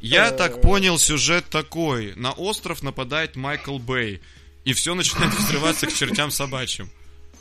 Я 0.00 0.30
так 0.30 0.60
понял, 0.60 0.98
сюжет 0.98 1.44
такой. 1.46 2.14
На 2.16 2.32
остров 2.32 2.82
нападает 2.82 3.36
Майкл 3.36 3.78
Бэй. 3.78 4.20
И 4.64 4.72
все 4.72 4.94
начинает 4.94 5.32
взрываться 5.38 5.86
к 5.86 5.92
чертям 5.92 6.30
собачьим. 6.30 6.90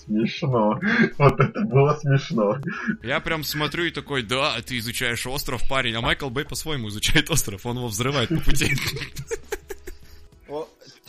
смешно. 0.06 0.80
Вот 1.18 1.40
это 1.40 1.62
было 1.62 1.96
смешно. 2.00 2.58
Я 3.04 3.20
прям 3.20 3.44
смотрю 3.44 3.86
и 3.86 3.92
такой, 3.92 4.22
да, 4.22 4.62
ты 4.62 4.78
изучаешь 4.78 5.26
остров, 5.26 5.68
парень. 5.68 5.96
А 5.96 6.02
Майкл 6.02 6.30
Бэй 6.30 6.46
по-своему 6.46 6.90
изучает 6.90 7.30
остров, 7.32 7.66
он 7.66 7.78
его 7.78 7.88
взрывает 7.88 8.30
по 8.30 8.40
пути. 8.40 8.76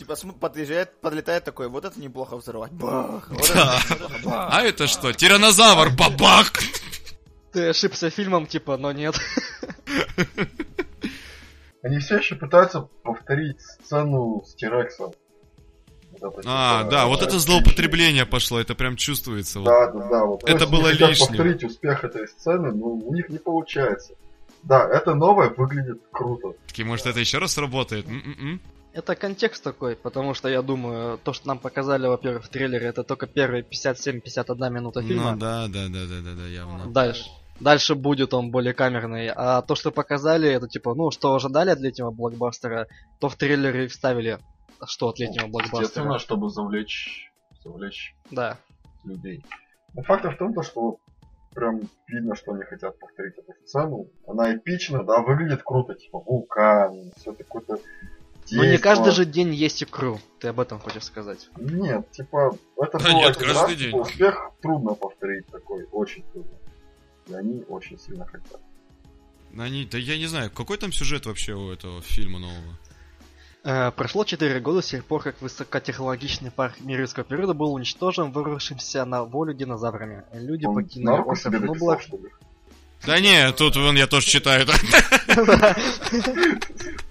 Типа 0.07 0.33
подъезжает, 0.39 0.99
подлетает 1.01 1.43
такой, 1.43 1.67
вот 1.67 1.83
это 1.85 1.99
неплохо 1.99 2.37
взрывать. 2.37 2.71
Бах! 2.71 3.27
Вот 3.29 3.51
Да. 3.53 3.79
это 3.83 3.93
неплохо, 3.95 4.19
бах. 4.23 4.49
А 4.53 4.61
это 4.63 4.87
что? 4.87 5.11
Тиранозавр, 5.13 5.89
бабах! 5.89 6.53
Ты 7.51 7.69
ошибся 7.69 8.09
фильмом, 8.09 8.45
типа, 8.47 8.77
но 8.77 8.91
нет. 8.91 9.15
Они 11.83 11.99
все 11.99 12.17
еще 12.17 12.35
пытаются 12.35 12.81
повторить 13.03 13.61
сцену 13.61 14.43
с 14.45 14.55
Тирексом. 14.55 15.13
Вот 16.19 16.39
это, 16.39 16.41
А, 16.47 16.79
типа, 16.79 16.91
да, 16.91 17.05
вот 17.05 17.21
э, 17.21 17.25
это 17.25 17.37
злоупотребление 17.39 18.25
пошло, 18.25 18.59
это 18.59 18.73
прям 18.75 18.95
чувствуется. 18.95 19.59
вот. 19.59 19.65
Да, 19.67 19.91
да, 19.91 20.07
да. 20.09 20.25
Вот. 20.25 20.49
Это 20.49 20.65
было 20.67 20.87
лишним. 20.91 21.27
повторить 21.27 21.63
успех 21.63 22.03
этой 22.03 22.27
сцены, 22.27 22.71
но 22.71 22.87
у 22.87 23.13
них 23.13 23.29
не 23.29 23.37
получается. 23.37 24.13
Да, 24.63 24.89
это 24.89 25.13
новое 25.13 25.49
выглядит 25.49 26.01
круто. 26.11 26.53
Такие, 26.67 26.85
может, 26.85 27.05
это 27.05 27.19
еще 27.19 27.37
раз 27.37 27.53
сработает? 27.53 28.07
М-м-м. 28.07 28.59
Это 28.97 29.15
контекст 29.15 29.63
такой, 29.63 29.95
потому 29.95 30.33
что 30.33 30.49
я 30.49 30.63
думаю, 30.63 31.19
то, 31.19 31.31
что 31.31 31.47
нам 31.47 31.59
показали, 31.59 32.07
во-первых, 32.07 32.45
в 32.45 32.49
трейлере, 32.49 32.87
это 32.87 33.03
только 33.03 33.27
первые 33.27 33.61
57-51 33.63 34.71
минута 34.71 35.03
фильма. 35.03 35.33
Ну 35.33 35.37
да, 35.37 35.67
да, 35.67 35.87
да, 35.87 35.99
да, 36.09 36.21
да, 36.23 36.33
да, 36.35 36.47
явно. 36.47 36.91
Дальше. 36.91 37.29
Дальше 37.59 37.93
будет 37.93 38.33
он 38.33 38.49
более 38.49 38.73
камерный. 38.73 39.27
А 39.29 39.61
то, 39.61 39.75
что 39.75 39.91
показали, 39.91 40.49
это 40.49 40.67
типа, 40.67 40.95
ну, 40.95 41.11
что 41.11 41.35
ожидали 41.35 41.69
от 41.69 41.79
летнего 41.79 42.09
блокбастера, 42.09 42.87
то 43.19 43.29
в 43.29 43.35
трейлере 43.35 43.85
и 43.85 43.87
вставили, 43.87 44.39
что 44.87 45.09
от 45.09 45.19
летнего 45.19 45.45
Естественно, 45.45 46.07
блокбастера. 46.07 46.17
чтобы 46.17 46.49
завлечь, 46.49 47.31
завлечь 47.63 48.15
Да. 48.31 48.57
людей. 49.03 49.45
Но 49.93 50.01
факт 50.01 50.25
в 50.25 50.37
том, 50.37 50.55
то, 50.55 50.63
что 50.63 50.97
прям 51.53 51.81
видно, 52.07 52.35
что 52.35 52.53
они 52.53 52.63
хотят 52.63 52.97
повторить 52.97 53.37
эту 53.37 53.53
сцену. 53.63 54.07
Она 54.27 54.55
эпична, 54.55 55.03
да, 55.03 55.21
выглядит 55.21 55.61
круто, 55.63 55.93
типа 55.93 56.19
вулкан, 56.19 57.11
все 57.17 57.33
какое-то 57.33 57.77
Но 58.51 58.63
не 58.63 58.69
действо. 58.71 58.89
каждый 58.89 59.11
же 59.11 59.25
день 59.25 59.53
есть 59.53 59.83
икру. 59.83 60.19
Ты 60.39 60.49
об 60.49 60.59
этом 60.59 60.79
хочешь 60.79 61.03
сказать? 61.03 61.49
Нет, 61.57 62.09
типа, 62.11 62.57
это 62.81 62.97
Да 62.99 63.05
было 63.05 63.13
нет, 63.17 63.37
один 63.37 63.47
каждый 63.47 63.61
раз, 63.61 63.75
день. 63.77 63.91
типа, 63.91 63.97
успех 63.97 64.51
трудно 64.61 64.93
повторить 64.93 65.47
такой, 65.47 65.85
очень 65.91 66.23
трудно. 66.31 66.51
И 67.27 67.33
они 67.33 67.63
очень 67.67 67.99
сильно 67.99 68.25
хотят. 68.25 68.59
Они, 69.57 69.85
да 69.85 69.97
я 69.97 70.17
не 70.17 70.27
знаю, 70.27 70.51
какой 70.51 70.77
там 70.77 70.91
сюжет 70.91 71.25
вообще 71.25 71.53
у 71.53 71.71
этого 71.71 72.01
фильма 72.01 72.39
нового? 72.39 72.77
Э, 73.63 73.91
прошло 73.91 74.23
4 74.23 74.59
года 74.59 74.81
с 74.81 74.87
тех 74.87 75.03
пор, 75.03 75.23
как 75.23 75.41
высокотехнологичный 75.41 76.51
парк 76.51 76.75
мирского 76.79 77.25
периода 77.25 77.53
был 77.53 77.73
уничтожен 77.73 78.31
вырвавшимся 78.31 79.03
на 79.03 79.23
волю 79.23 79.53
динозаврами. 79.53 80.23
Люди 80.33 80.65
Он 80.65 80.75
покинули 80.75 81.21
остров 81.21 81.53
ли? 81.53 82.29
Да 83.05 83.19
не, 83.19 83.51
тут 83.51 83.75
вон 83.75 83.95
я 83.95 84.07
тоже 84.07 84.27
читаю. 84.27 84.65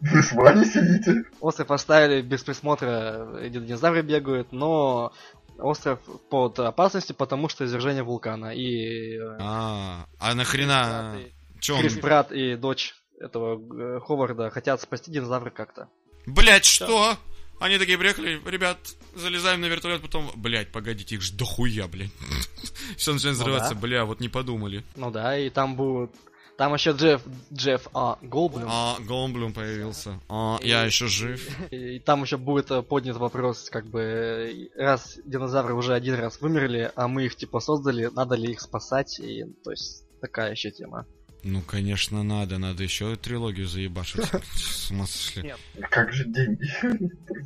Вы 0.00 0.22
с 0.22 0.32
вами 0.32 0.64
сидите? 0.64 1.24
Остров 1.40 1.70
оставили 1.70 2.22
без 2.22 2.42
присмотра, 2.42 3.38
эти 3.40 3.54
динозавры 3.54 4.02
бегают, 4.02 4.52
но 4.52 5.12
остров 5.58 6.00
под 6.28 6.58
опасностью, 6.58 7.16
потому 7.16 7.48
что 7.48 7.64
извержение 7.64 8.02
вулкана. 8.02 8.54
И 8.54 9.16
э, 9.16 9.36
А, 9.40 10.06
а 10.18 10.34
нахрена? 10.34 11.16
Че 11.60 11.74
он? 11.74 11.80
Крис 11.80 11.98
Брат 11.98 12.30
и 12.32 12.56
дочь 12.56 12.94
этого 13.18 13.58
э, 13.96 14.00
Ховарда 14.00 14.50
хотят 14.50 14.80
спасти 14.80 15.10
динозавры 15.10 15.50
как-то. 15.50 15.88
Блять, 16.26 16.64
что? 16.64 17.16
Они 17.58 17.78
такие 17.78 17.96
приехали, 17.96 18.38
ребят, 18.44 18.76
залезаем 19.14 19.62
на 19.62 19.66
вертолет, 19.66 20.02
потом, 20.02 20.30
блять, 20.34 20.72
погодите, 20.72 21.14
их 21.14 21.22
ж 21.22 21.30
дохуя, 21.30 21.86
блядь. 21.86 22.10
Все 22.98 23.14
начинает 23.14 23.38
Ну 23.38 23.44
взрываться, 23.44 23.74
бля, 23.74 24.04
вот 24.04 24.20
не 24.20 24.28
подумали. 24.28 24.84
Ну 24.94 25.10
да, 25.10 25.38
и 25.38 25.48
там 25.48 25.74
будут... 25.74 26.14
Там 26.56 26.72
еще 26.72 26.92
Джефф, 26.92 27.22
Джефф 27.52 27.88
а, 27.92 28.18
Голблюм. 28.22 28.68
А, 28.70 28.96
Голблюм 29.00 29.52
появился. 29.52 30.18
А, 30.28 30.58
я 30.62 30.84
еще 30.84 31.06
жив. 31.06 31.46
И 31.70 31.98
там 31.98 32.22
еще 32.22 32.38
будет 32.38 32.70
э, 32.70 32.82
поднят 32.82 33.16
вопрос, 33.18 33.68
как 33.70 33.86
бы, 33.86 34.00
э, 34.00 34.68
раз 34.82 35.18
динозавры 35.24 35.74
уже 35.74 35.92
один 35.92 36.14
раз 36.14 36.40
вымерли, 36.40 36.90
а 36.96 37.08
мы 37.08 37.26
их 37.26 37.36
типа 37.36 37.60
создали, 37.60 38.06
надо 38.06 38.36
ли 38.36 38.52
их 38.52 38.60
спасать, 38.62 39.20
и 39.20 39.44
то 39.64 39.70
есть 39.70 40.04
такая 40.20 40.52
еще 40.52 40.70
тема. 40.70 41.06
Ну, 41.42 41.60
конечно, 41.60 42.22
надо, 42.22 42.58
надо 42.58 42.82
еще 42.82 43.16
трилогию 43.16 43.68
заебашить. 43.68 44.24
В 44.32 44.58
смысле? 44.58 45.56
А 45.80 45.88
Как 45.88 46.12
же 46.12 46.24
деньги? 46.24 46.70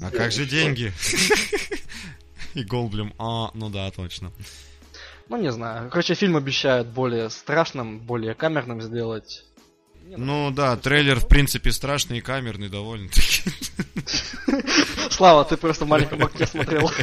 А 0.01 0.11
как 0.11 0.31
же 0.31 0.47
деньги? 0.47 0.93
И 2.55 2.63
Голблюм, 2.63 3.13
а, 3.19 3.51
ну 3.55 3.71
да, 3.71 3.91
точно. 3.91 4.33
Ну 5.31 5.37
не 5.37 5.53
знаю. 5.53 5.89
Короче, 5.91 6.15
фильм 6.15 6.37
обещают 6.37 6.89
более 6.89 7.31
страшным, 7.31 8.01
более 8.01 8.35
камерным 8.35 8.83
сделать. 8.83 9.45
Не, 10.05 10.17
Ну 10.17 10.51
да, 10.51 10.77
трейлер 10.77 11.21
в 11.21 11.29
принципе 11.29 11.71
страшный 11.71 12.19
и 12.19 12.21
камерный 12.21 12.69
довольно-таки. 12.69 13.45
Слава, 15.11 15.45
ты 15.45 15.57
просто 15.57 15.85
в 15.85 15.89
маленьком 15.89 16.25
окне 16.25 16.47
смотрел. 16.47 16.91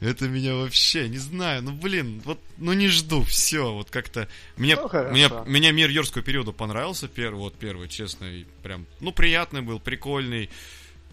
Это 0.00 0.28
меня 0.28 0.56
вообще, 0.56 1.08
не 1.08 1.16
знаю, 1.16 1.62
ну 1.62 1.72
блин, 1.72 2.20
вот, 2.26 2.38
ну 2.58 2.74
не 2.74 2.88
жду, 2.88 3.22
все, 3.22 3.72
вот 3.72 3.90
как-то, 3.90 4.28
мне, 4.58 4.76
Ну, 4.76 4.90
мне, 5.10 5.30
меня 5.46 5.72
мир 5.72 5.88
юрского 5.88 6.22
периода 6.22 6.52
понравился 6.52 7.08
первый, 7.08 7.38
вот 7.38 7.54
первый, 7.54 7.88
честно, 7.88 8.26
и 8.26 8.44
прям, 8.62 8.84
ну 9.00 9.12
приятный 9.12 9.62
был, 9.62 9.80
прикольный. 9.80 10.50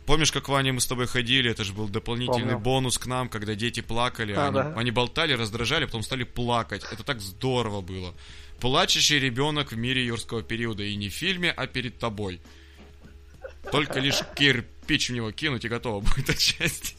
Помнишь, 0.05 0.31
как 0.31 0.49
Ваня 0.49 0.73
мы 0.73 0.81
с 0.81 0.87
тобой 0.87 1.05
ходили, 1.07 1.49
это 1.51 1.63
же 1.63 1.73
был 1.73 1.87
дополнительный 1.87 2.53
Помню. 2.53 2.59
бонус 2.59 2.97
к 2.97 3.05
нам, 3.05 3.29
когда 3.29 3.55
дети 3.55 3.81
плакали, 3.81 4.33
А, 4.33 4.47
они, 4.47 4.55
да. 4.55 4.73
они 4.75 4.91
болтали, 4.91 5.33
раздражали, 5.33 5.85
потом 5.85 6.01
стали 6.03 6.23
плакать, 6.23 6.83
это 6.91 7.03
так 7.03 7.21
здорово 7.21 7.81
было. 7.81 8.13
Плачущий 8.59 9.19
ребенок 9.19 9.71
в 9.71 9.77
мире 9.77 10.05
юрского 10.05 10.43
периода, 10.43 10.83
и 10.83 10.95
не 10.95 11.09
в 11.09 11.13
фильме, 11.13 11.51
а 11.51 11.67
перед 11.67 11.97
тобой. 11.99 12.41
Только 13.71 13.99
лишь 13.99 14.19
кирпич 14.35 15.09
в 15.09 15.13
него 15.13 15.31
кинуть 15.31 15.65
и 15.65 15.69
готово 15.69 16.01
будет 16.01 16.29
отчасти. 16.35 16.95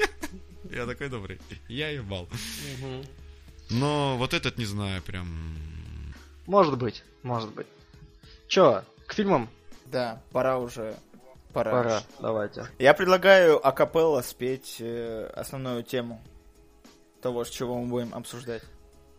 Я 0.70 0.86
такой 0.86 1.08
добрый. 1.08 1.38
Я 1.68 1.90
ебал. 1.90 2.28
Мгм. 2.80 3.04
Но 3.70 4.16
вот 4.16 4.32
этот 4.32 4.58
не 4.58 4.64
знаю, 4.64 5.02
прям... 5.02 5.56
Может 6.46 6.78
быть, 6.78 7.02
может 7.22 7.52
быть. 7.54 7.66
Чё, 8.48 8.84
к 9.06 9.14
фильмам 9.14 9.48
Да, 9.86 10.22
пора 10.32 10.58
уже. 10.58 10.96
Пора. 11.52 11.70
пора, 11.70 12.00
давайте. 12.20 12.66
Я 12.78 12.94
предлагаю 12.94 13.64
акапелла 13.66 14.22
спеть 14.22 14.76
э, 14.80 15.30
основную 15.34 15.82
тему 15.82 16.22
того, 17.20 17.44
с 17.44 17.50
чего 17.50 17.78
мы 17.78 17.86
будем 17.88 18.14
обсуждать. 18.14 18.62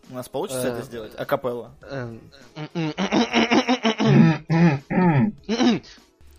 У 0.10 0.16
нас 0.16 0.28
получится 0.28 0.68
Э, 0.68 0.72
это 0.72 0.82
сделать? 0.82 1.14
Акапелла. 1.16 1.76
Эм, 1.84 2.20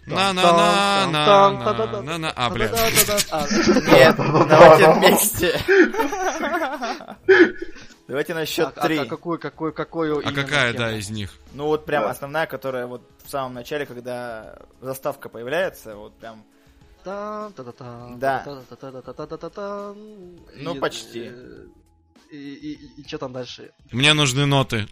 На-на-на-на-на-на... 0.06 2.30
А, 2.36 2.50
бля. 2.50 2.68
Нет, 2.68 4.16
давайте 4.16 4.92
вместе. 4.92 5.58
Давайте 8.14 8.32
на 8.32 8.46
счет 8.46 8.72
А 8.76 8.86
три. 8.86 8.96
а 8.98 9.06
какую, 9.06 9.40
какую, 9.40 9.72
какую 9.72 10.18
А 10.24 10.30
какая, 10.30 10.72
тему? 10.72 10.84
да, 10.84 10.96
из 10.96 11.10
них? 11.10 11.34
Ну 11.52 11.66
вот 11.66 11.84
прям 11.84 12.04
Да. 12.04 12.10
основная, 12.10 12.46
которая 12.46 12.86
вот 12.86 13.02
в 13.24 13.28
самом 13.28 13.54
начале, 13.54 13.86
когда 13.86 14.56
заставка 14.80 15.28
появляется, 15.28 15.96
вот 15.96 16.16
прям 16.20 16.44
Да. 17.04 17.50
Ну, 20.54 20.74
И, 20.76 20.78
почти. 20.78 21.24
э, 21.32 21.66
И, 22.30 22.36
и, 22.36 23.00
и, 23.00 23.04
что 23.08 23.18
там 23.18 23.32
дальше? 23.32 23.72
Мне 23.90 24.14
нужны 24.14 24.46
ноты. 24.46 24.86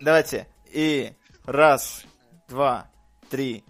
Давайте. 0.00 0.46
И 0.72 1.12
раз, 1.44 2.04
два, 2.48 2.90
три. 3.28 3.64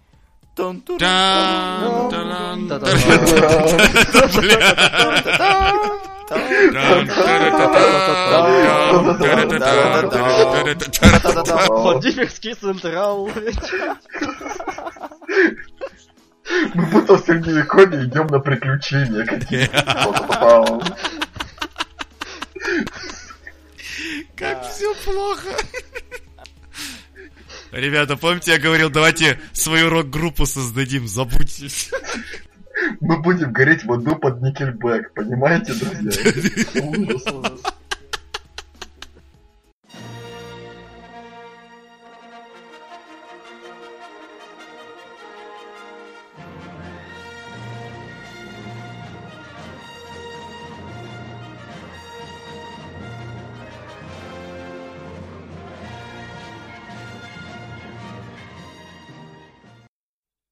Владимирский 11.69 12.53
Централ. 12.55 13.29
Мы 16.73 16.85
будто 16.87 17.13
в 17.15 17.19
средневековье 17.19 18.05
идем 18.05 18.27
на 18.27 18.39
приключения 18.39 19.25
какие-то. 19.25 20.81
Как 24.35 24.69
все 24.69 24.93
плохо. 25.05 25.49
Ребята, 27.71 28.17
помните, 28.17 28.51
я 28.51 28.59
говорил, 28.59 28.89
давайте 28.89 29.39
свою 29.53 29.89
рок-группу 29.89 30.45
создадим, 30.45 31.07
забудьтесь. 31.07 31.91
Мы 32.99 33.21
будем 33.21 33.51
гореть 33.51 33.83
в 33.83 33.91
аду 33.91 34.15
под 34.15 34.41
Никельбэк, 34.41 35.13
понимаете, 35.13 35.73
друзья? 35.73 36.81
Ужас. 36.83 37.63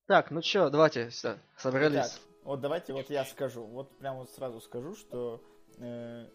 Так, 0.07 0.31
ну 0.31 0.41
чё, 0.41 0.69
давайте, 0.69 1.09
все, 1.09 1.37
собрались. 1.57 2.11
Так, 2.11 2.21
вот 2.43 2.61
давайте 2.61 2.93
вот 2.93 3.09
я 3.09 3.25
скажу. 3.25 3.63
Вот 3.63 3.95
прям 3.97 4.17
вот 4.17 4.31
сразу 4.31 4.61
скажу, 4.61 4.95
что 4.95 5.43
э, 5.79 6.25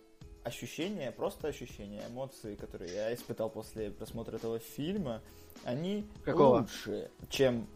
ощущения, 0.45 1.11
просто 1.11 1.49
ощущения, 1.49 2.03
эмоции, 2.09 2.55
которые 2.55 2.93
я 2.93 3.15
испытал 3.15 3.49
после 3.49 3.91
просмотра 3.91 4.37
этого 4.37 4.59
фильма, 4.59 5.23
они 5.65 6.07
Какого? 6.25 6.59
лучше, 6.59 7.11
чем... 7.31 7.67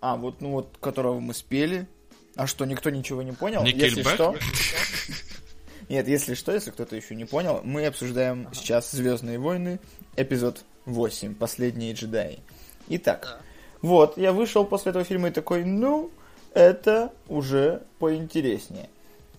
А, 0.00 0.16
вот, 0.16 0.40
ну 0.40 0.52
вот, 0.52 0.78
которого 0.80 1.20
мы 1.20 1.34
спели. 1.34 1.86
А 2.34 2.46
что, 2.46 2.64
никто 2.64 2.88
ничего 2.88 3.22
не 3.22 3.32
понял? 3.32 3.62
Если 3.64 4.02
что... 4.02 4.34
Нет, 5.90 6.08
если 6.08 6.32
что, 6.32 6.52
если 6.52 6.70
кто-то 6.70 6.96
еще 6.96 7.14
не 7.14 7.26
понял, 7.26 7.60
мы 7.62 7.84
обсуждаем 7.84 8.48
сейчас 8.54 8.90
Звездные 8.90 9.38
войны, 9.38 9.80
эпизод 10.16 10.64
8, 10.86 11.34
Последние 11.34 11.92
джедаи. 11.92 12.40
Итак, 12.88 13.42
вот, 13.82 14.16
я 14.16 14.32
вышел 14.32 14.64
после 14.64 14.90
этого 14.90 15.04
фильма 15.04 15.28
и 15.28 15.32
такой, 15.32 15.64
ну, 15.64 16.10
это 16.54 17.12
уже 17.28 17.82
поинтереснее. 17.98 18.88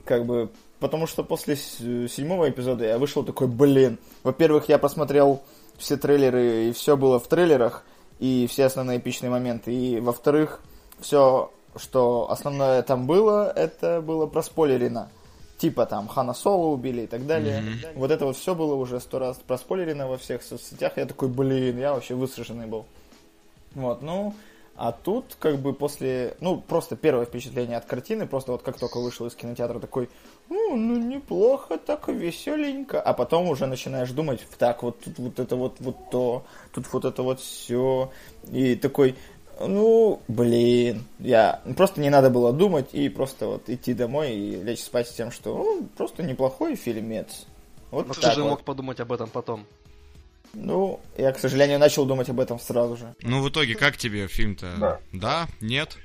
Как 0.06 0.26
бы, 0.26 0.50
потому 0.80 1.08
что 1.08 1.24
после 1.24 1.56
седьмого 1.56 2.50
эпизода 2.50 2.86
я 2.86 2.98
вышел 2.98 3.24
такой, 3.24 3.48
блин, 3.48 3.98
во-первых, 4.24 4.68
я 4.70 4.78
посмотрел 4.78 5.42
все 5.78 5.98
трейлеры, 5.98 6.66
и 6.70 6.72
все 6.74 6.98
было 6.98 7.20
в 7.20 7.28
трейлерах, 7.28 7.86
и 8.20 8.48
все 8.50 8.66
основные 8.66 9.00
эпичные 9.00 9.30
моменты, 9.30 9.74
и 9.74 10.00
во-вторых, 10.00 10.62
все, 11.00 11.52
что 11.76 12.30
основное 12.30 12.82
там 12.84 13.08
было, 13.08 13.52
это 13.56 14.02
было 14.02 14.28
проспойлерено. 14.28 15.10
Типа 15.58 15.86
там 15.86 16.10
Хана 16.10 16.34
Соло 16.34 16.74
убили 16.74 17.04
и 17.04 17.08
так 17.08 17.26
далее. 17.26 17.64
Вот 17.96 18.12
это 18.12 18.26
вот 18.26 18.36
все 18.36 18.54
было 18.54 18.76
уже 18.76 19.00
сто 19.00 19.20
раз 19.20 19.38
проспойлерено 19.48 20.08
во 20.08 20.18
всех 20.18 20.44
соцсетях. 20.44 20.98
Я 20.98 21.06
такой, 21.06 21.30
блин, 21.30 21.80
я 21.80 21.94
вообще 21.94 22.16
высраженный 22.16 22.66
был. 22.66 22.86
Вот, 23.76 24.02
ну, 24.02 24.34
а 24.76 24.92
тут 24.92 25.36
как 25.40 25.60
бы 25.60 25.74
после, 25.74 26.36
ну, 26.40 26.60
просто 26.60 26.96
первое 26.96 27.26
впечатление 27.26 27.78
от 27.78 27.86
картины, 27.86 28.26
просто 28.26 28.52
вот 28.52 28.64
как 28.64 28.80
только 28.80 29.00
вышел 29.00 29.28
из 29.28 29.36
кинотеатра, 29.36 29.80
такой, 29.80 30.10
ну, 30.50 30.76
ну, 30.76 30.98
неплохо, 30.98 31.78
так 31.78 32.08
веселенько. 32.08 33.00
А 33.00 33.14
потом 33.14 33.48
уже 33.50 33.68
начинаешь 33.68 34.10
думать, 34.12 34.46
так, 34.58 34.82
вот 34.82 35.00
тут 35.00 35.20
вот 35.20 35.40
это 35.40 35.56
вот, 35.56 35.76
вот 35.80 36.10
то, 36.10 36.44
тут 36.74 36.92
вот 36.92 37.06
это 37.06 37.22
вот 37.22 37.40
все. 37.40 38.12
И 38.52 38.76
такой, 38.76 39.16
ну, 39.60 40.22
блин, 40.28 41.06
я 41.20 41.62
просто 41.78 42.02
не 42.02 42.10
надо 42.10 42.32
было 42.32 42.52
думать 42.52 42.90
и 42.94 43.10
просто 43.10 43.48
вот 43.48 43.70
идти 43.70 43.94
домой 43.94 44.34
и 44.34 44.56
лечь 44.56 44.82
спать 44.84 45.08
с 45.08 45.14
тем, 45.14 45.32
что 45.32 45.56
ну, 45.56 45.88
просто 45.96 46.24
неплохой 46.24 46.76
фильмец. 46.76 47.46
Вот 47.92 48.08
Но 48.08 48.14
ты 48.16 48.32
же 48.32 48.42
вот. 48.42 48.50
мог 48.50 48.64
подумать 48.64 49.00
об 49.00 49.12
этом 49.12 49.30
потом. 49.30 49.66
Ну, 50.54 51.00
я, 51.18 51.32
к 51.32 51.40
сожалению, 51.40 51.80
начал 51.80 52.06
думать 52.06 52.30
об 52.30 52.40
этом 52.40 52.60
сразу 52.60 52.96
же. 52.96 53.16
Ну, 53.22 53.42
в 53.42 53.50
итоге, 53.50 53.74
как 53.74 53.98
тебе 53.98 54.28
фильм-то? 54.28 54.76
Да. 54.78 55.00
Да? 55.12 55.48
Нет? 55.62 55.98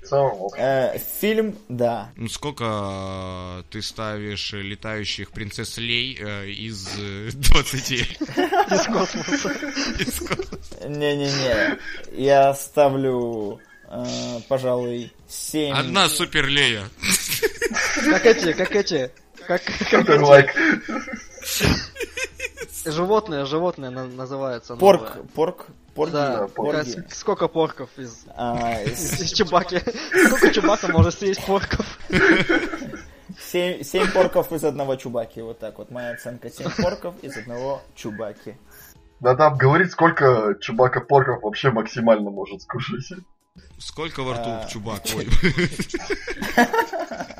Э, 0.56 0.98
фильм, 1.20 1.58
да. 1.68 2.10
Ну, 2.16 2.28
сколько 2.28 2.64
э, 2.64 3.62
ты 3.70 3.82
ставишь 3.82 4.52
летающих 4.54 5.32
принцесс 5.32 5.76
Лей 5.76 6.16
э, 6.18 6.48
из 6.48 6.88
э, 6.98 7.30
20? 7.34 7.90
Из 7.92 8.86
космоса. 8.86 9.52
Из 9.98 10.18
космоса? 10.18 10.88
Не-не-не. 10.88 11.78
Я 12.12 12.54
ставлю, 12.54 13.60
э, 13.84 14.06
пожалуй, 14.48 15.12
7. 15.28 15.74
Одна 15.74 16.08
супер 16.08 16.46
Лея. 16.46 16.84
Как 18.02 18.24
эти, 18.24 18.52
как 18.54 18.74
эти. 18.74 19.10
Как, 19.46 19.62
как 19.90 20.08
эти. 20.08 20.48
Животное, 22.84 23.44
животное 23.44 23.90
на- 23.90 24.06
называется. 24.06 24.76
Порк, 24.76 25.14
новое. 25.14 25.28
порк, 25.34 25.66
порки. 25.94 26.12
Да, 26.12 26.48
порки. 26.48 27.04
сколько 27.10 27.48
порков 27.48 27.90
из, 27.96 28.24
А, 28.36 28.82
из, 28.82 29.20
из 29.20 29.32
Чубаки? 29.32 29.80
Сколько 30.26 30.52
Чубака 30.52 30.88
может 30.88 31.18
съесть 31.18 31.44
порков? 31.46 31.86
семь, 33.38 33.82
семь 33.82 34.10
порков 34.10 34.52
из 34.52 34.64
одного 34.64 34.96
чубаки. 34.96 35.40
Вот 35.40 35.58
так 35.58 35.78
вот. 35.78 35.90
Моя 35.90 36.12
оценка. 36.12 36.50
Семь 36.50 36.70
порков 36.70 37.14
из 37.22 37.36
одного 37.36 37.82
чубаки. 37.94 38.56
Надо 39.20 39.46
обговорить, 39.46 39.90
сколько 39.90 40.54
Чубака 40.60 41.00
Порков 41.00 41.42
вообще 41.42 41.72
максимально 41.72 42.30
может 42.30 42.62
скушать. 42.62 43.18
Сколько 43.78 44.22
во 44.22 44.34
рту 44.34 44.42
А, 44.46 44.66
чубак? 44.68 45.02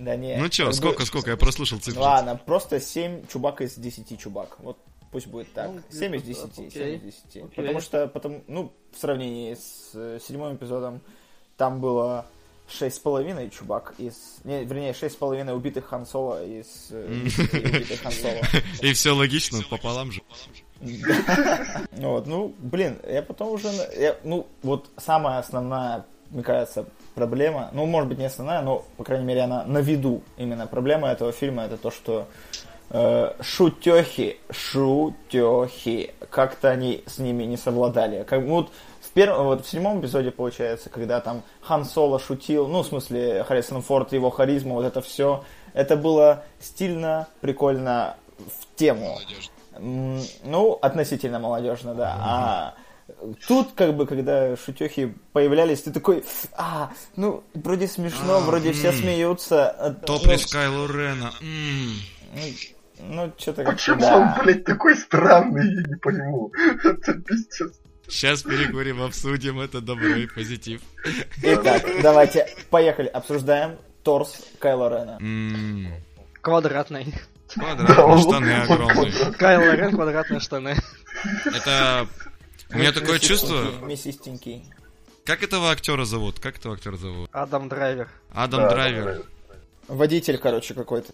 Да 0.00 0.16
не. 0.16 0.36
Ну 0.36 0.44
бы- 0.44 0.72
сколько, 0.72 1.04
сколько? 1.04 1.30
Я 1.30 1.36
прослушал 1.36 1.78
цифры. 1.78 2.00
Ладно, 2.00 2.40
просто 2.44 2.80
7 2.80 3.26
чубак 3.26 3.60
из 3.60 3.74
10 3.74 4.18
чубак. 4.18 4.56
Вот 4.60 4.78
Пусть 5.10 5.26
будет 5.26 5.52
так. 5.52 5.70
Ну, 5.70 5.80
7 5.90 6.16
из 6.16 6.22
где-то 6.22 6.46
10. 6.46 6.54
так, 6.54 6.54
7 6.54 6.66
окей. 6.66 6.96
из 6.96 7.00
10. 7.02 7.24
Окей. 7.26 7.50
Потому 7.56 7.80
что, 7.80 8.06
потом, 8.06 8.44
ну, 8.46 8.72
в 8.92 8.98
сравнении 8.98 9.54
с 9.54 9.90
э, 9.94 10.20
седьмым 10.24 10.54
эпизодом, 10.54 11.00
там 11.56 11.80
было 11.80 12.26
шесть 12.68 12.96
с 12.96 12.98
половиной 13.00 13.50
чувак 13.50 13.94
из... 13.98 14.14
Не, 14.44 14.64
вернее, 14.64 14.94
шесть 14.94 15.16
с 15.16 15.18
половиной 15.18 15.54
убитых 15.54 15.86
Хан 15.86 16.06
Соло 16.06 16.44
из... 16.44 16.86
э, 16.90 17.24
убитых 17.52 18.00
Хан 18.02 18.12
Соло. 18.12 18.40
И 18.82 18.92
все 18.92 19.10
логично, 19.10 19.58
пополам 19.68 20.12
же. 20.12 20.22
Вот, 21.90 22.26
ну, 22.26 22.54
блин, 22.58 22.98
я 23.06 23.22
потом 23.22 23.48
уже... 23.50 23.68
ну, 24.22 24.46
вот 24.62 24.88
самая 24.96 25.40
основная, 25.40 26.06
мне 26.30 26.42
кажется, 26.42 26.86
проблема, 27.14 27.70
ну, 27.72 27.86
может 27.86 28.08
быть, 28.08 28.18
не 28.18 28.26
основная, 28.26 28.62
но, 28.62 28.84
по 28.96 29.04
крайней 29.04 29.24
мере, 29.24 29.42
она 29.42 29.64
на 29.64 29.78
виду 29.78 30.22
именно 30.36 30.66
проблема 30.66 31.08
этого 31.08 31.32
фильма, 31.32 31.64
это 31.64 31.76
то, 31.76 31.90
что 31.90 32.26
э, 32.90 33.32
шутехи, 33.40 34.38
шутехи, 34.50 36.14
как-то 36.30 36.70
они 36.70 37.02
с 37.06 37.18
ними 37.18 37.44
не 37.44 37.56
совладали. 37.56 38.24
Как, 38.24 38.42
вот 38.44 38.70
в 39.00 39.10
первом, 39.10 39.46
вот 39.46 39.64
в 39.64 39.68
седьмом 39.68 40.00
эпизоде, 40.00 40.30
получается, 40.30 40.88
когда 40.90 41.20
там 41.20 41.42
Хан 41.62 41.84
Соло 41.84 42.18
шутил, 42.18 42.68
ну, 42.68 42.82
в 42.82 42.86
смысле, 42.86 43.44
Харрисон 43.44 43.82
Форд, 43.82 44.12
его 44.12 44.30
харизма, 44.30 44.74
вот 44.74 44.84
это 44.84 45.00
все, 45.00 45.44
это 45.72 45.96
было 45.96 46.44
стильно, 46.60 47.26
прикольно, 47.40 48.16
в 48.38 48.76
тему. 48.76 49.18
М, 49.76 50.20
Ну, 50.44 50.78
относительно 50.80 51.38
молодежно, 51.38 51.94
да. 51.94 52.16
А 52.20 52.74
тут, 53.46 53.72
как 53.74 53.94
бы, 53.96 54.06
когда 54.06 54.56
шутехи 54.56 55.14
появлялись, 55.32 55.82
ты 55.82 55.90
такой, 55.92 56.24
а, 56.56 56.90
ну, 57.16 57.42
вроде 57.54 57.86
смешно, 57.88 58.36
А, 58.36 58.40
вроде 58.40 58.72
все 58.72 58.88
м. 58.88 58.94
смеются. 58.94 59.68
а, 59.70 59.90
Топлис 59.92 60.52
ну, 60.52 60.58
Кайло 60.58 60.86
Рена. 60.86 61.32
м. 61.40 61.94
Ну, 63.02 63.32
что-то 63.38 63.64
как 63.64 63.74
Почему 63.76 64.00
да. 64.00 64.16
он, 64.18 64.44
блядь, 64.44 64.64
такой 64.64 64.94
странный, 64.96 65.74
я 65.74 65.82
не 65.88 65.96
пойму. 65.96 66.52
Это 66.84 67.14
пиздец. 67.14 67.72
Сейчас 68.08 68.42
перекурим, 68.42 69.00
обсудим 69.02 69.60
это 69.60 69.80
добро 69.80 70.08
и 70.16 70.26
позитив. 70.26 70.80
Итак, 71.42 71.82
давайте, 72.02 72.48
поехали, 72.68 73.06
обсуждаем 73.06 73.76
торс 74.02 74.36
Кайло 74.58 74.88
Рена. 74.88 75.92
Квадратный. 76.40 77.14
Квадратные 77.54 78.18
штаны 78.18 78.50
огромные. 78.50 79.12
Кайло 79.38 79.74
Рен, 79.76 79.90
квадратные 79.94 80.40
штаны. 80.40 80.76
Это... 81.46 82.06
У 82.72 82.78
меня 82.78 82.92
такое 82.92 83.18
чувство... 83.18 83.72
Мясистенький. 83.82 84.64
Как 85.24 85.42
этого 85.42 85.70
актера 85.70 86.04
зовут? 86.04 86.40
Как 86.40 86.58
этого 86.58 86.74
актера 86.74 86.96
зовут? 86.96 87.28
Адам 87.32 87.68
Драйвер. 87.68 88.08
Адам 88.30 88.62
Да, 88.62 88.70
Драйвер. 88.70 89.22
Водитель, 89.88 90.38
короче, 90.38 90.74
какой-то. 90.74 91.12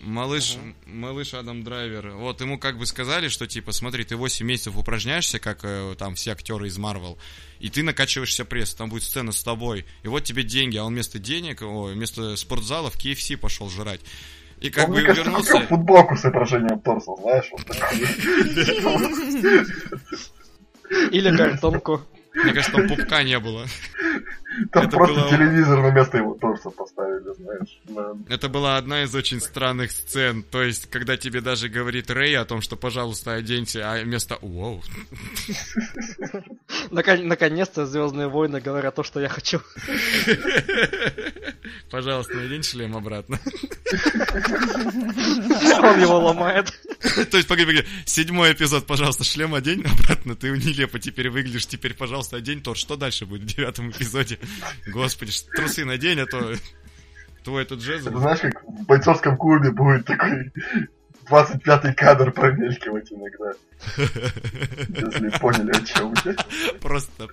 Малыш, 0.00 0.56
малыш 0.86 1.34
Адам 1.34 1.62
Драйвер. 1.62 2.10
Вот 2.10 2.40
ему 2.40 2.58
как 2.58 2.78
бы 2.78 2.86
сказали, 2.86 3.28
что 3.28 3.46
типа, 3.46 3.72
смотри, 3.72 4.04
ты 4.04 4.16
8 4.16 4.44
месяцев 4.44 4.76
упражняешься, 4.76 5.38
как 5.38 5.60
э, 5.62 5.94
там 5.96 6.14
все 6.14 6.32
актеры 6.32 6.66
из 6.66 6.76
Марвел, 6.76 7.16
и 7.60 7.70
ты 7.70 7.82
накачиваешься 7.82 8.44
пресс, 8.44 8.74
там 8.74 8.90
будет 8.90 9.04
сцена 9.04 9.32
с 9.32 9.42
тобой, 9.42 9.86
и 10.02 10.08
вот 10.08 10.24
тебе 10.24 10.42
деньги, 10.42 10.76
а 10.76 10.84
он 10.84 10.92
вместо 10.92 11.18
денег, 11.18 11.62
ой, 11.62 11.94
вместо 11.94 12.36
спортзала 12.36 12.90
в 12.90 12.96
KFC 12.96 13.36
пошел 13.36 13.70
жрать. 13.70 14.00
И 14.60 14.68
как 14.68 14.88
Он, 14.88 14.94
бы 14.94 15.02
кажется, 15.02 15.22
вернулся... 15.22 15.60
футболку 15.60 16.16
с 16.16 16.20
изображением 16.20 16.80
торса, 16.80 17.12
знаешь, 17.16 17.50
вот. 17.52 17.64
Или 21.10 21.36
картонку. 21.36 22.00
Мне 22.34 22.52
кажется, 22.52 22.72
там 22.72 22.88
пупка 22.88 23.22
не 23.22 23.38
было. 23.38 23.64
Там 24.72 24.86
Это 24.86 24.96
просто 24.96 25.20
было- 25.20 25.30
телевизор 25.30 25.80
на 25.82 25.90
место 25.92 26.18
его 26.18 26.34
торса 26.34 26.70
поставили, 26.70 27.32
знаешь. 27.36 27.78
на- 27.88 28.34
Это 28.34 28.48
была 28.48 28.76
одна 28.76 29.04
из 29.04 29.14
очень 29.14 29.40
странных 29.40 29.92
сцен. 29.92 30.42
То 30.42 30.62
есть, 30.62 30.90
когда 30.90 31.16
тебе 31.16 31.40
даже 31.40 31.68
говорит 31.68 32.10
Рэй 32.10 32.36
о 32.36 32.44
том, 32.44 32.60
что, 32.60 32.74
пожалуйста, 32.76 33.34
оденьте, 33.34 33.82
а 33.82 34.02
вместо 34.02 34.36
«Воу». 34.42 34.82
Након- 36.90 37.24
Наконец-то 37.24 37.86
Звездные 37.86 38.28
войны 38.28 38.60
говорят 38.60 38.94
то, 38.94 39.02
что 39.02 39.20
я 39.20 39.28
хочу. 39.28 39.60
Пожалуйста, 41.90 42.34
надень 42.34 42.62
шлем 42.62 42.96
обратно. 42.96 43.38
Он 45.82 46.00
его 46.00 46.18
ломает. 46.18 46.72
То 47.30 47.36
есть, 47.36 47.48
погоди, 47.48 47.66
погоди, 47.66 47.86
седьмой 48.06 48.52
эпизод, 48.52 48.86
пожалуйста, 48.86 49.24
шлем 49.24 49.54
одень 49.54 49.84
обратно, 49.84 50.34
ты 50.34 50.50
нелепо 50.50 50.98
теперь 50.98 51.30
выглядишь, 51.30 51.66
теперь, 51.66 51.94
пожалуйста, 51.94 52.36
одень 52.36 52.62
то, 52.62 52.74
что 52.74 52.96
дальше 52.96 53.26
будет 53.26 53.42
в 53.42 53.46
девятом 53.46 53.90
эпизоде? 53.90 54.38
Господи, 54.86 55.32
трусы 55.54 55.84
надень, 55.84 56.20
а 56.20 56.26
то 56.26 56.54
твой 57.44 57.62
этот 57.62 57.82
жезл... 57.82 58.08
Это 58.08 58.18
знаешь, 58.18 58.40
как 58.40 58.64
в 58.64 58.86
бойцовском 58.86 59.36
клубе 59.36 59.70
будет 59.70 60.06
такой 60.06 60.50
25-й 61.30 61.94
кадр 61.94 62.32
промелькивать 62.32 63.12
иногда. 63.12 63.52
Если 63.96 65.28
поняли, 65.38 65.70
о 65.70 65.84
чем 65.84 66.14
я. 66.24 66.34
Просто... 66.80 67.28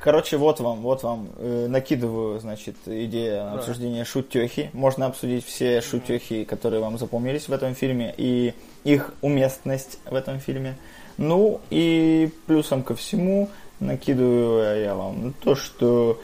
Короче, 0.00 0.36
вот 0.36 0.60
вам, 0.60 0.82
вот 0.82 1.02
вам 1.02 1.30
э, 1.38 1.66
накидываю, 1.66 2.38
значит, 2.38 2.76
идея 2.84 3.54
обсуждения 3.54 4.04
шутехи. 4.04 4.68
Можно 4.74 5.06
обсудить 5.06 5.46
все 5.46 5.80
шутехи, 5.80 6.44
которые 6.44 6.82
вам 6.82 6.98
запомнились 6.98 7.48
в 7.48 7.52
этом 7.52 7.74
фильме, 7.74 8.14
и 8.18 8.52
их 8.84 9.14
уместность 9.22 9.98
в 10.04 10.14
этом 10.14 10.40
фильме. 10.40 10.76
Ну 11.16 11.62
и 11.70 12.30
плюсом 12.46 12.82
ко 12.82 12.94
всему 12.94 13.48
накидываю 13.80 14.82
я 14.82 14.94
вам 14.94 15.32
то, 15.42 15.54
что... 15.54 16.20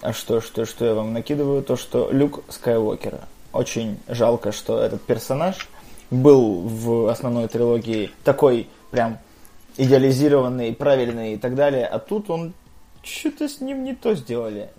А 0.00 0.12
что, 0.12 0.40
что, 0.40 0.64
что 0.64 0.84
я 0.84 0.94
вам 0.94 1.12
накидываю? 1.12 1.62
То, 1.62 1.76
что 1.76 2.10
Люк 2.10 2.42
Скайуокера. 2.48 3.20
Очень 3.52 4.00
жалко, 4.08 4.50
что 4.50 4.82
этот 4.82 5.02
персонаж 5.02 5.68
был 6.12 6.60
в 6.60 7.10
основной 7.10 7.48
трилогии 7.48 8.10
такой 8.22 8.68
прям 8.90 9.18
идеализированный, 9.76 10.74
правильный 10.74 11.34
и 11.34 11.36
так 11.38 11.54
далее, 11.54 11.86
а 11.86 11.98
тут 11.98 12.30
он 12.30 12.52
что-то 13.02 13.48
с 13.48 13.60
ним 13.60 13.82
не 13.82 13.94
то 13.94 14.14
сделали. 14.14 14.70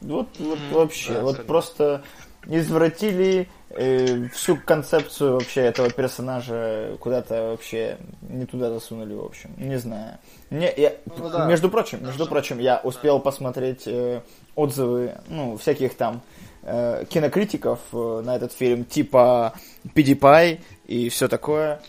Вот, 0.00 0.28
вот 0.38 0.58
вообще, 0.72 1.14
да, 1.14 1.20
вот 1.22 1.46
просто 1.46 2.02
извратили 2.46 3.48
э, 3.68 4.28
всю 4.28 4.56
концепцию 4.56 5.34
вообще 5.34 5.60
этого 5.60 5.90
персонажа 5.90 6.96
куда-то 6.98 7.50
вообще 7.50 7.98
не 8.22 8.46
туда 8.46 8.70
засунули, 8.70 9.14
в 9.14 9.24
общем. 9.24 9.50
Не 9.58 9.76
знаю. 9.76 10.18
Не, 10.50 10.72
я, 10.76 10.94
Ну 11.18 11.28
да. 11.28 11.46
Между 11.46 11.70
прочим, 11.70 12.04
между 12.04 12.26
прочим, 12.26 12.58
я 12.58 12.80
успел 12.82 13.20
посмотреть 13.20 13.86
э, 13.86 14.22
отзывы, 14.56 15.14
ну, 15.28 15.56
всяких 15.58 15.94
там 15.94 16.22
э, 16.70 17.04
кинокритиков 17.08 17.80
э, 17.92 18.22
на 18.24 18.36
этот 18.36 18.52
фильм, 18.52 18.84
типа 18.84 19.54
PewDiePie 19.94 20.60
и 20.86 21.08
все 21.08 21.28
такое. 21.28 21.80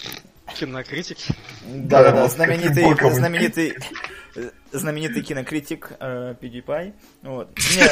Кинокритики. 0.56 1.34
Да, 1.66 2.04
да, 2.04 2.12
да, 2.12 2.28
знаменитый, 2.28 2.86
знаменитый, 3.14 3.74
э, 4.36 4.50
знаменитый 4.72 5.22
кинокритик 5.22 5.92
э, 6.00 6.36
PewDiePie. 6.42 6.94
Вот. 7.24 7.50
Не, 7.76 7.88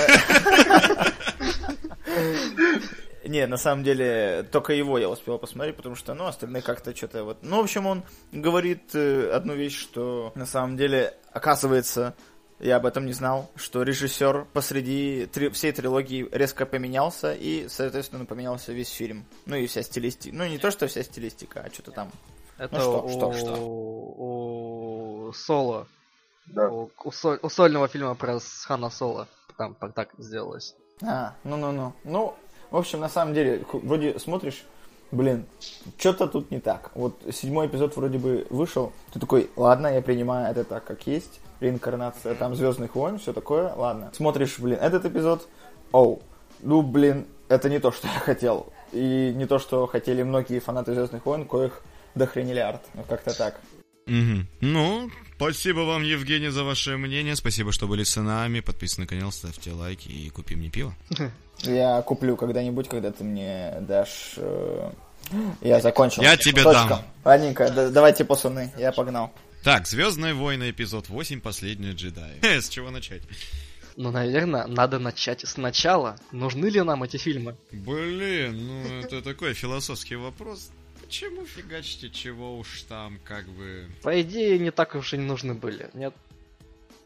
Не, 3.30 3.46
на 3.48 3.58
самом 3.58 3.84
деле, 3.84 4.48
только 4.52 4.74
его 4.74 4.98
я 4.98 5.10
успел 5.10 5.38
посмотреть, 5.38 5.76
потому 5.76 5.96
что, 5.96 6.14
ну, 6.14 6.26
остальные 6.26 6.62
как-то 6.62 6.96
что-то 6.96 7.24
вот... 7.24 7.40
Ну, 7.42 7.58
в 7.58 7.64
общем, 7.64 7.86
он 7.86 8.04
говорит 8.32 8.96
э, 8.96 9.30
одну 9.32 9.56
вещь, 9.56 9.78
что 9.78 10.32
на 10.36 10.46
самом 10.46 10.78
деле, 10.78 11.14
оказывается, 11.32 12.16
я 12.60 12.78
об 12.78 12.86
этом 12.86 13.06
не 13.06 13.14
знал, 13.14 13.50
что 13.56 13.84
режиссер 13.84 14.46
посреди 14.54 15.26
три- 15.32 15.50
всей 15.50 15.72
трилогии 15.72 16.28
резко 16.32 16.66
поменялся, 16.66 17.34
и, 17.34 17.68
соответственно, 17.70 18.26
поменялся 18.26 18.74
весь 18.74 18.90
фильм. 18.90 19.26
Ну, 19.46 19.56
и 19.56 19.66
вся 19.68 19.82
стилистика. 19.84 20.36
Ну, 20.36 20.46
не 20.46 20.58
то, 20.58 20.70
что 20.72 20.88
вся 20.88 21.04
стилистика, 21.04 21.62
а 21.66 21.74
что-то 21.74 21.92
там 21.92 22.12
Это 22.58 22.80
что, 22.80 23.02
у, 23.04 23.10
что, 23.10 23.34
что? 23.34 23.56
у 23.60 25.32
Соло. 25.34 25.88
Да. 26.48 26.70
У, 26.70 26.90
у 27.04 27.12
соль- 27.12 27.40
у 27.42 27.50
сольного 27.50 27.88
фильма 27.88 28.16
про 28.16 28.40
Хана 28.66 28.90
Соло. 28.90 29.28
Там 29.58 29.76
так- 29.76 30.10
сделалось. 30.18 30.76
А, 31.02 31.36
ну-ну-ну. 31.44 31.94
Ну, 32.04 32.34
в 32.72 32.78
общем, 32.78 33.00
на 33.00 33.10
самом 33.10 33.34
деле, 33.34 33.64
вроде 33.72 34.18
смотришь, 34.20 34.64
блин, 35.12 35.46
что-то 35.98 36.28
тут 36.28 36.52
не 36.52 36.60
так. 36.60 36.92
Вот 36.96 37.22
седьмой 37.34 37.68
эпизод 37.68 37.96
вроде 37.96 38.18
бы 38.18 38.48
вышел, 38.50 38.92
ты 39.14 39.20
такой, 39.20 39.50
ладно, 39.56 39.88
я 39.88 40.02
принимаю 40.02 40.50
это 40.52 40.64
так, 40.64 40.84
как 40.86 41.06
есть, 41.08 41.40
реинкарнация 41.60 42.36
там 42.36 42.56
Звездных 42.56 42.96
войн, 42.96 43.20
все 43.20 43.34
такое, 43.34 43.74
ладно. 43.76 44.12
Смотришь, 44.16 44.60
блин, 44.60 44.78
этот 44.82 45.06
эпизод, 45.06 45.48
оу, 45.92 46.22
ну, 46.62 46.82
блин, 46.82 47.26
это 47.48 47.70
не 47.70 47.80
то, 47.80 47.92
что 47.92 48.08
я 48.08 48.20
хотел. 48.20 48.72
И 48.92 49.34
не 49.36 49.46
то, 49.46 49.60
что 49.60 49.86
хотели 49.88 50.24
многие 50.24 50.60
фанаты 50.60 50.94
Звездных 50.94 51.26
войн, 51.26 51.46
коих 51.46 51.82
дохренелиард. 52.16 52.82
Ну, 52.96 53.04
как-то 53.08 53.38
так. 53.38 53.60
Мгм. 54.08 54.48
Ну, 54.62 55.12
спасибо 55.36 55.82
вам, 55.82 56.02
Евгений, 56.04 56.50
за 56.50 56.64
ваше 56.64 56.98
мнение. 56.98 57.36
Спасибо, 57.36 57.72
что 57.72 57.88
были 57.88 58.04
с 58.04 58.20
нами. 58.20 58.60
Подписывайтесь 58.62 58.98
на 59.12 59.18
канал, 59.18 59.32
ставьте 59.32 59.72
лайки 59.72 60.08
и 60.08 60.30
купи 60.32 60.56
мне 60.56 60.70
пиво. 60.70 60.96
Я 61.62 62.02
куплю 62.02 62.36
когда-нибудь, 62.36 62.88
когда 62.90 63.12
ты 63.12 63.24
мне 63.24 63.76
дашь... 63.82 64.34
э, 64.38 64.92
Я 65.62 65.80
закончил. 65.82 66.24
Я 66.24 66.38
тебе 66.38 66.64
Точка. 66.64 66.88
дам. 66.90 67.02
Ладненько, 67.24 67.70
да- 67.70 67.90
давайте, 67.90 68.26
пацаны, 68.26 68.72
я 68.78 68.92
погнал. 68.92 69.32
Так, 69.64 69.88
Звездные 69.88 70.34
войны, 70.34 70.70
эпизод 70.70 71.10
8, 71.10 71.42
последние 71.42 71.92
джедаи. 71.94 72.40
С 72.42 72.70
чего 72.70 72.92
начать? 72.92 73.24
Ну, 73.98 74.10
наверное, 74.10 74.66
надо 74.68 75.00
начать 75.00 75.46
сначала. 75.46 76.18
Нужны 76.32 76.68
ли 76.68 76.82
нам 76.82 77.04
эти 77.04 77.18
фильмы? 77.18 77.58
Блин, 77.72 78.68
ну 78.68 79.00
это 79.02 79.22
такой 79.24 79.54
философский 79.54 80.16
вопрос. 80.16 80.72
чему 81.10 81.46
фигачите, 81.46 82.10
чего 82.10 82.58
уж 82.58 82.84
там, 82.84 83.20
как 83.26 83.50
бы... 83.50 83.90
По 84.02 84.22
идее, 84.22 84.58
не 84.60 84.72
так 84.72 84.96
уж 84.96 85.14
и 85.14 85.18
не 85.18 85.26
нужны 85.26 85.54
были, 85.54 85.90
нет? 85.94 86.14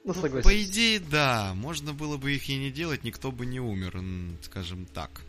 Ну, 0.03 0.13
согласен. 0.13 0.43
По 0.43 0.63
идее, 0.63 0.99
да. 0.99 1.53
Можно 1.55 1.93
было 1.93 2.17
бы 2.17 2.33
их 2.33 2.47
и 2.49 2.57
не 2.57 2.69
делать, 2.69 3.03
никто 3.03 3.31
бы 3.31 3.47
не 3.47 3.59
умер, 3.59 3.99
скажем 4.43 4.85
так. 4.85 5.21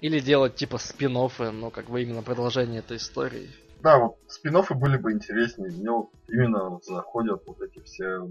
Или 0.00 0.18
делать 0.18 0.56
типа 0.56 0.78
спин 0.78 1.12
но 1.12 1.70
как 1.70 1.90
бы 1.90 2.02
именно 2.02 2.22
продолжение 2.22 2.80
этой 2.80 2.96
истории. 2.96 3.50
Да, 3.82 3.98
вот 3.98 4.18
спин 4.28 4.56
были 4.76 4.96
бы 4.96 5.12
интереснее. 5.12 5.70
Мне 5.70 5.90
вот 5.90 6.10
именно 6.28 6.78
заходят 6.82 7.42
вот 7.46 7.60
эти 7.62 7.82
все... 7.84 8.28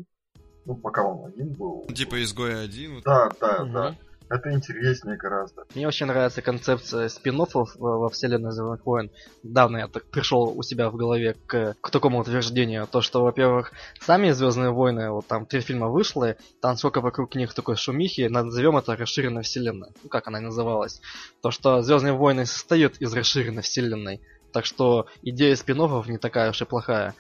Ну, 0.66 0.76
пока 0.76 1.04
он 1.04 1.26
один 1.26 1.54
был. 1.54 1.88
Типа 1.88 2.22
изгоя 2.22 2.62
один. 2.62 3.02
Да, 3.04 3.32
да, 3.40 3.64
угу. 3.64 3.72
да. 3.72 3.96
Это 4.30 4.54
интереснее 4.54 5.18
гораздо. 5.18 5.66
Мне 5.74 5.88
очень 5.88 6.06
нравится 6.06 6.44
концепция 6.44 7.10
спин 7.10 7.36
во 7.36 8.10
вселенной 8.10 8.52
Звездных 8.52 8.86
войн. 8.86 9.10
Давно 9.42 9.80
я 9.80 9.88
так 9.88 10.06
пришел 10.06 10.54
у 10.56 10.62
себя 10.62 10.92
в 10.92 10.96
голове 10.96 11.36
к, 11.48 11.76
к 11.82 11.90
такому 11.90 12.20
утверждению. 12.20 12.86
То, 12.86 13.02
что, 13.02 13.24
во-первых, 13.24 13.72
сами 14.00 14.30
Звездные 14.30 14.70
войны, 14.70 15.10
вот 15.10 15.26
там 15.26 15.48
три 15.48 15.62
фильма 15.62 15.88
вышло, 15.88 16.36
там 16.62 16.78
сколько 16.78 17.02
вокруг 17.02 17.34
них 17.34 17.56
такой 17.56 17.76
шумихи, 17.76 18.28
назовем 18.30 18.78
это 18.78 18.96
расширенной 18.96 19.42
вселенной. 19.42 19.90
Ну, 20.04 20.10
как 20.10 20.28
она 20.28 20.38
и 20.38 20.44
называлась. 20.44 21.02
То, 21.42 21.50
что 21.50 21.82
Звездные 21.82 22.14
войны 22.14 22.46
состоят 22.46 22.98
из 22.98 23.12
расширенной 23.12 23.64
вселенной. 23.64 24.22
Так 24.52 24.66
что 24.66 25.08
идея 25.22 25.56
спин 25.56 25.78
не 26.08 26.18
такая 26.18 26.50
уж 26.52 26.62
и 26.62 26.66
плохая. 26.66 27.16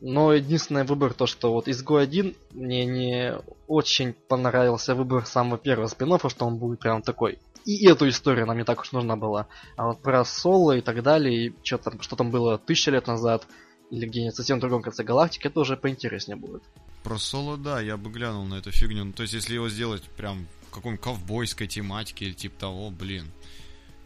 Но 0.00 0.32
единственный 0.32 0.84
выбор 0.84 1.14
то, 1.14 1.26
что 1.26 1.52
вот 1.52 1.68
изгой 1.68 2.02
1 2.02 2.34
мне 2.52 2.84
не 2.84 3.34
очень 3.66 4.12
понравился 4.12 4.94
выбор 4.94 5.24
самого 5.24 5.56
первого 5.56 5.86
спин 5.86 6.18
что 6.28 6.46
он 6.46 6.58
будет 6.58 6.80
прям 6.80 7.02
такой. 7.02 7.38
И 7.64 7.86
эту 7.88 8.08
историю 8.08 8.46
нам 8.46 8.58
не 8.58 8.64
так 8.64 8.80
уж 8.80 8.92
нужна 8.92 9.16
была. 9.16 9.46
А 9.76 9.86
вот 9.86 10.02
про 10.02 10.24
Соло 10.24 10.76
и 10.76 10.82
так 10.82 11.02
далее, 11.02 11.46
и 11.46 11.54
что 11.62 11.78
там, 11.78 12.00
что 12.02 12.16
там 12.16 12.30
было 12.30 12.58
тысяча 12.58 12.90
лет 12.90 13.06
назад, 13.06 13.46
или 13.90 14.06
где-нибудь 14.06 14.36
совсем 14.36 14.58
в 14.58 14.60
другом 14.60 14.82
конце 14.82 15.02
галактики, 15.02 15.46
это 15.46 15.60
уже 15.60 15.76
поинтереснее 15.76 16.36
будет. 16.36 16.62
Про 17.02 17.18
Соло, 17.18 17.56
да, 17.56 17.80
я 17.80 17.96
бы 17.96 18.10
глянул 18.10 18.44
на 18.44 18.56
эту 18.56 18.70
фигню. 18.70 19.04
Ну, 19.04 19.12
то 19.12 19.22
есть, 19.22 19.34
если 19.34 19.54
его 19.54 19.68
сделать 19.68 20.02
прям 20.02 20.46
в 20.68 20.74
каком 20.74 20.98
ковбойской 20.98 21.66
тематике 21.66 22.26
или 22.26 22.32
типа 22.32 22.58
того, 22.60 22.90
блин. 22.90 23.30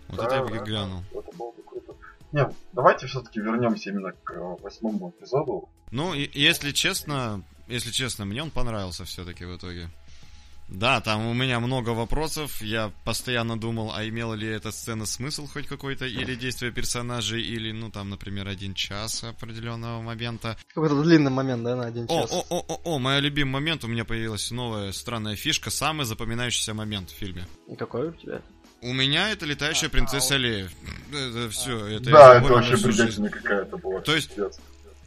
Вот 0.08 0.18
да, 0.18 0.26
это 0.26 0.34
я 0.36 0.42
бы 0.42 0.50
да, 0.50 0.64
глянул. 0.64 1.02
Это 1.10 1.36
было 1.36 1.52
бы 1.52 1.62
круто. 1.62 1.77
Нет, 2.32 2.54
давайте 2.72 3.06
все-таки 3.06 3.40
вернемся 3.40 3.90
именно 3.90 4.12
к 4.12 4.34
восьмому 4.62 5.10
эпизоду. 5.10 5.68
Ну, 5.90 6.14
и, 6.14 6.28
если 6.38 6.72
честно, 6.72 7.42
если 7.66 7.90
честно, 7.90 8.24
мне 8.24 8.42
он 8.42 8.50
понравился 8.50 9.04
все-таки 9.04 9.44
в 9.44 9.56
итоге. 9.56 9.88
Да, 10.68 11.00
там 11.00 11.26
у 11.26 11.32
меня 11.32 11.60
много 11.60 11.90
вопросов. 11.90 12.60
Я 12.60 12.92
постоянно 13.04 13.58
думал, 13.58 13.90
а 13.94 14.06
имела 14.06 14.34
ли 14.34 14.46
эта 14.46 14.70
сцена 14.70 15.06
смысл 15.06 15.46
хоть 15.46 15.66
какой-то, 15.66 16.04
или 16.04 16.34
действие 16.34 16.72
персонажей, 16.72 17.42
или, 17.42 17.72
ну, 17.72 17.90
там, 17.90 18.10
например, 18.10 18.46
один 18.48 18.74
час 18.74 19.24
определенного 19.24 20.02
момента. 20.02 20.58
Какой-то 20.68 21.02
длинный 21.02 21.30
момент, 21.30 21.64
да, 21.64 21.74
на 21.74 21.86
один 21.86 22.06
час. 22.06 22.30
О, 22.30 22.44
о, 22.50 22.64
о, 22.68 22.80
о, 22.84 22.98
мой 22.98 23.18
любимый 23.20 23.52
момент, 23.52 23.84
у 23.84 23.88
меня 23.88 24.04
появилась 24.04 24.50
новая 24.50 24.92
странная 24.92 25.36
фишка, 25.36 25.70
самый 25.70 26.04
запоминающийся 26.04 26.74
момент 26.74 27.10
в 27.10 27.14
фильме. 27.14 27.46
И 27.66 27.74
какой 27.74 28.08
у 28.08 28.12
тебя? 28.12 28.42
У 28.80 28.92
меня 28.92 29.30
это 29.30 29.44
летающая 29.44 29.88
принцесса 29.88 30.36
Лея. 30.36 30.70
Это 31.10 31.50
все. 31.50 31.86
Это 31.86 32.10
да, 32.10 32.38
это 32.38 32.52
вообще 32.52 32.76
бредятина 32.76 33.30
какая-то 33.30 33.76
была. 33.76 34.00
То 34.00 34.14
есть, 34.14 34.30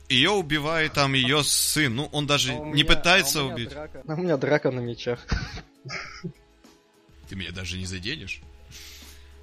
ее 0.09 0.31
убивает 0.31 0.93
там 0.93 1.13
ее 1.13 1.43
сын. 1.43 1.95
Ну, 1.95 2.09
он 2.11 2.27
даже 2.27 2.51
а 2.51 2.55
не 2.55 2.83
меня, 2.83 2.85
пытается 2.85 3.41
а 3.41 3.43
убить. 3.43 3.69
Драка. 3.69 4.03
А 4.05 4.13
у 4.13 4.17
меня 4.17 4.37
драка 4.37 4.71
на 4.71 4.81
мечах. 4.81 5.19
Ты 7.29 7.35
меня 7.35 7.51
даже 7.51 7.77
не 7.77 7.85
заденешь. 7.85 8.41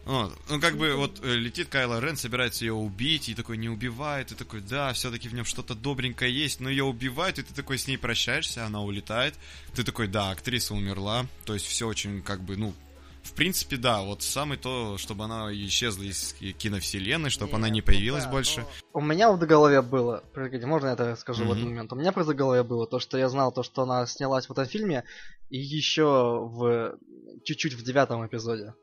Вот. 0.04 0.34
Ну, 0.48 0.58
как 0.58 0.78
бы, 0.78 0.94
вот 0.94 1.20
э, 1.22 1.34
летит 1.34 1.68
Кайло 1.68 2.00
Рен, 2.00 2.16
собирается 2.16 2.64
ее 2.64 2.72
убить, 2.72 3.28
и 3.28 3.34
такой 3.34 3.58
не 3.58 3.68
убивает, 3.68 4.32
и 4.32 4.34
такой, 4.34 4.62
да, 4.62 4.92
все-таки 4.94 5.28
в 5.28 5.34
нем 5.34 5.44
что-то 5.44 5.74
добренькое 5.74 6.34
есть, 6.34 6.60
но 6.60 6.70
ее 6.70 6.84
убивают, 6.84 7.38
и 7.38 7.42
ты 7.42 7.52
такой 7.52 7.76
с 7.76 7.86
ней 7.86 7.98
прощаешься, 7.98 8.64
она 8.64 8.82
улетает. 8.82 9.34
Ты 9.74 9.84
такой, 9.84 10.08
да, 10.08 10.30
актриса 10.30 10.72
умерла, 10.72 11.26
то 11.44 11.52
есть 11.52 11.66
все 11.66 11.86
очень, 11.86 12.22
как 12.22 12.40
бы, 12.40 12.56
ну, 12.56 12.74
в 13.22 13.32
принципе, 13.34 13.76
да, 13.76 14.02
вот 14.02 14.22
самое 14.22 14.58
то, 14.60 14.98
чтобы 14.98 15.24
она 15.24 15.52
исчезла 15.52 16.02
из 16.02 16.34
киновселенной, 16.58 17.30
чтобы 17.30 17.52
Нет, 17.52 17.58
она 17.58 17.68
не 17.68 17.82
появилась 17.82 18.24
ну, 18.24 18.30
да, 18.30 18.32
больше. 18.32 18.66
У 18.92 19.00
меня 19.00 19.30
вот 19.30 19.40
в 19.40 19.46
голове 19.46 19.82
было, 19.82 20.22
погоди, 20.34 20.64
можно 20.64 20.88
я 20.88 20.92
это 20.94 21.16
скажу 21.16 21.44
mm-hmm. 21.44 21.48
в 21.48 21.52
этот 21.52 21.64
момент? 21.64 21.92
У 21.92 21.96
меня 21.96 22.12
просто 22.12 22.32
в 22.32 22.36
голове 22.36 22.62
было 22.62 22.86
то, 22.86 22.98
что 22.98 23.18
я 23.18 23.28
знал 23.28 23.52
то, 23.52 23.62
что 23.62 23.82
она 23.82 24.06
снялась 24.06 24.48
в 24.48 24.52
этом 24.52 24.66
фильме, 24.66 25.04
и 25.50 25.58
еще 25.58 26.04
в 26.04 26.98
чуть-чуть 27.44 27.74
в 27.74 27.82
девятом 27.82 28.26
эпизоде. 28.26 28.74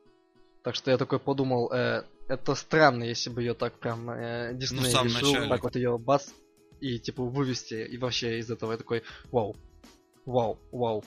Так 0.62 0.74
что 0.74 0.90
я 0.90 0.98
такой 0.98 1.20
подумал, 1.20 1.70
э, 1.72 2.04
это 2.28 2.54
странно, 2.54 3.04
если 3.04 3.30
бы 3.30 3.40
ее 3.40 3.54
так 3.54 3.78
прям 3.78 4.10
э, 4.10 4.52
Дисней 4.54 4.92
ну, 4.92 5.04
решил, 5.04 5.32
начале. 5.32 5.48
так 5.48 5.62
вот 5.62 5.76
ее 5.76 5.96
бац, 5.96 6.28
и 6.80 6.98
типа 6.98 7.22
вывести, 7.22 7.74
и 7.74 7.96
вообще 7.98 8.38
из 8.38 8.50
этого 8.50 8.72
я 8.72 8.78
такой, 8.78 9.02
вау, 9.30 9.56
вау, 10.24 10.58
вау. 10.72 11.04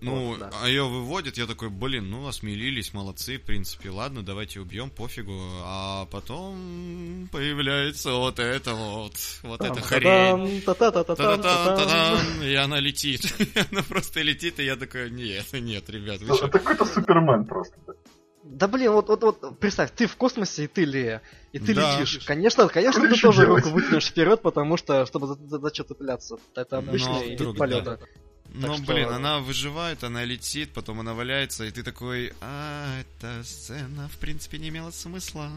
Ну, 0.00 0.28
вот, 0.28 0.38
да. 0.38 0.50
а 0.62 0.68
ее 0.68 0.84
выводит, 0.84 1.38
я 1.38 1.46
такой, 1.46 1.70
блин, 1.70 2.08
ну 2.10 2.28
осмелились, 2.28 2.94
молодцы, 2.94 3.38
в 3.38 3.42
принципе, 3.42 3.90
ладно, 3.90 4.22
давайте 4.22 4.60
убьем, 4.60 4.90
пофигу. 4.90 5.36
А 5.62 6.06
потом 6.06 7.28
появляется 7.32 8.12
вот 8.12 8.38
это 8.38 8.74
вот, 8.74 9.14
вот 9.42 9.60
эта 9.60 9.80
хрень. 9.80 10.62
И 12.44 12.54
она 12.54 12.78
летит. 12.78 13.26
она 13.72 13.82
просто 13.82 14.22
летит, 14.22 14.60
и 14.60 14.64
я 14.64 14.76
такой, 14.76 15.10
нет, 15.10 15.46
нет, 15.52 15.90
ребят, 15.90 16.20
вы 16.20 16.36
Это 16.36 16.48
какой-то 16.48 16.84
Супермен 16.84 17.44
просто. 17.44 17.76
Да 18.44 18.66
блин, 18.66 18.92
вот, 18.92 19.08
вот, 19.08 19.22
вот, 19.22 19.58
представь, 19.58 19.90
ты 19.90 20.06
в 20.06 20.16
космосе, 20.16 20.64
и 20.64 20.66
ты 20.68 20.84
Лея, 20.84 21.22
и 21.52 21.58
ты 21.58 21.74
да. 21.74 22.00
летишь. 22.00 22.24
Конечно, 22.24 22.66
конечно, 22.68 23.02
ты 23.02 23.20
тоже 23.20 23.42
делать? 23.42 23.64
руку 23.64 23.74
вытянешь 23.74 24.06
вперед, 24.06 24.40
потому 24.40 24.76
что, 24.78 25.04
чтобы 25.06 25.26
за, 25.26 25.34
за, 25.34 25.58
за 25.58 25.74
что 25.74 25.84
цепляться. 25.84 26.36
Это 26.54 26.78
обычный 26.78 27.36
вид 27.36 27.58
полета. 27.58 27.98
Да. 28.00 28.06
Ну, 28.54 28.74
что... 28.74 28.92
блин, 28.92 29.08
она 29.08 29.40
выживает, 29.40 30.04
она 30.04 30.24
летит, 30.24 30.70
потом 30.72 31.00
она 31.00 31.14
валяется, 31.14 31.64
и 31.64 31.70
ты 31.70 31.82
такой, 31.82 32.32
а, 32.40 33.00
эта 33.00 33.44
сцена, 33.44 34.08
в 34.08 34.18
принципе, 34.18 34.58
не 34.58 34.68
имела 34.68 34.90
смысла. 34.90 35.50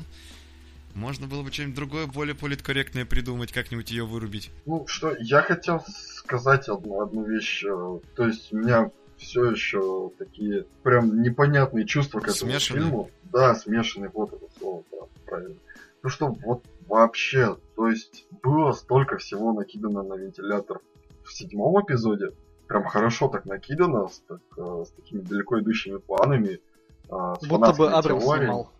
Можно 0.93 1.27
было 1.27 1.41
бы 1.41 1.51
что-нибудь 1.51 1.75
другое, 1.75 2.07
более 2.07 2.35
политкорректное 2.35 3.05
придумать, 3.05 3.53
как-нибудь 3.53 3.89
ее 3.91 4.05
вырубить. 4.05 4.51
Ну, 4.65 4.85
что, 4.87 5.15
я 5.19 5.41
хотел 5.41 5.83
сказать 5.87 6.67
одну, 6.67 7.01
одну 7.01 7.23
вещь. 7.23 7.63
Э, 7.63 7.99
то 8.15 8.27
есть, 8.27 8.51
у 8.51 8.57
меня 8.57 8.91
все 9.17 9.51
еще 9.51 10.11
такие 10.17 10.65
прям 10.83 11.21
непонятные 11.21 11.85
чувства 11.85 12.19
к 12.19 12.27
этому 12.27 12.51
смешанные? 12.51 12.83
фильму. 12.83 13.11
Да, 13.23 13.55
смешанные, 13.55 14.11
вот 14.13 14.33
это 14.33 14.45
слово, 14.59 14.83
да, 14.91 14.97
правильно. 15.25 15.55
Ну 16.03 16.09
что, 16.09 16.27
вот 16.27 16.65
вообще, 16.87 17.57
то 17.75 17.87
есть, 17.87 18.25
было 18.41 18.73
столько 18.73 19.17
всего 19.17 19.53
накидано 19.53 20.03
на 20.03 20.15
вентилятор 20.15 20.81
в 21.23 21.31
седьмом 21.31 21.81
эпизоде, 21.85 22.31
прям 22.71 22.85
хорошо 22.85 23.27
так 23.27 23.45
накидано, 23.45 24.07
с, 24.07 24.19
так, 24.19 24.39
э, 24.57 24.83
с 24.85 24.91
такими 24.91 25.19
далеко 25.21 25.59
идущими 25.59 25.97
планами. 25.97 26.61
Э, 27.09 27.35
с 27.41 27.45
Будто 27.45 27.73
бы 27.73 27.91
Абрамс 27.91 28.23
снимал. 28.23 28.71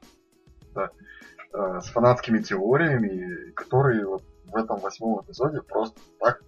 Да, 0.73 0.91
э, 1.53 1.81
с 1.81 1.87
фанатскими 1.89 2.39
теориями, 2.39 3.51
которые 3.51 4.05
вот 4.05 4.23
в 4.45 4.55
этом 4.55 4.79
восьмом 4.79 5.21
эпизоде 5.21 5.61
просто 5.61 5.99
так 6.19 6.41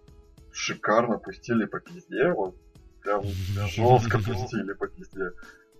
шикарно 0.53 1.17
пустили 1.17 1.65
по 1.65 1.81
пизде, 1.81 2.31
вот 2.31 2.55
прям 3.01 3.23
жестко 3.23 4.19
пустили 4.19 4.71
по 4.71 4.87
пизде. 4.87 5.31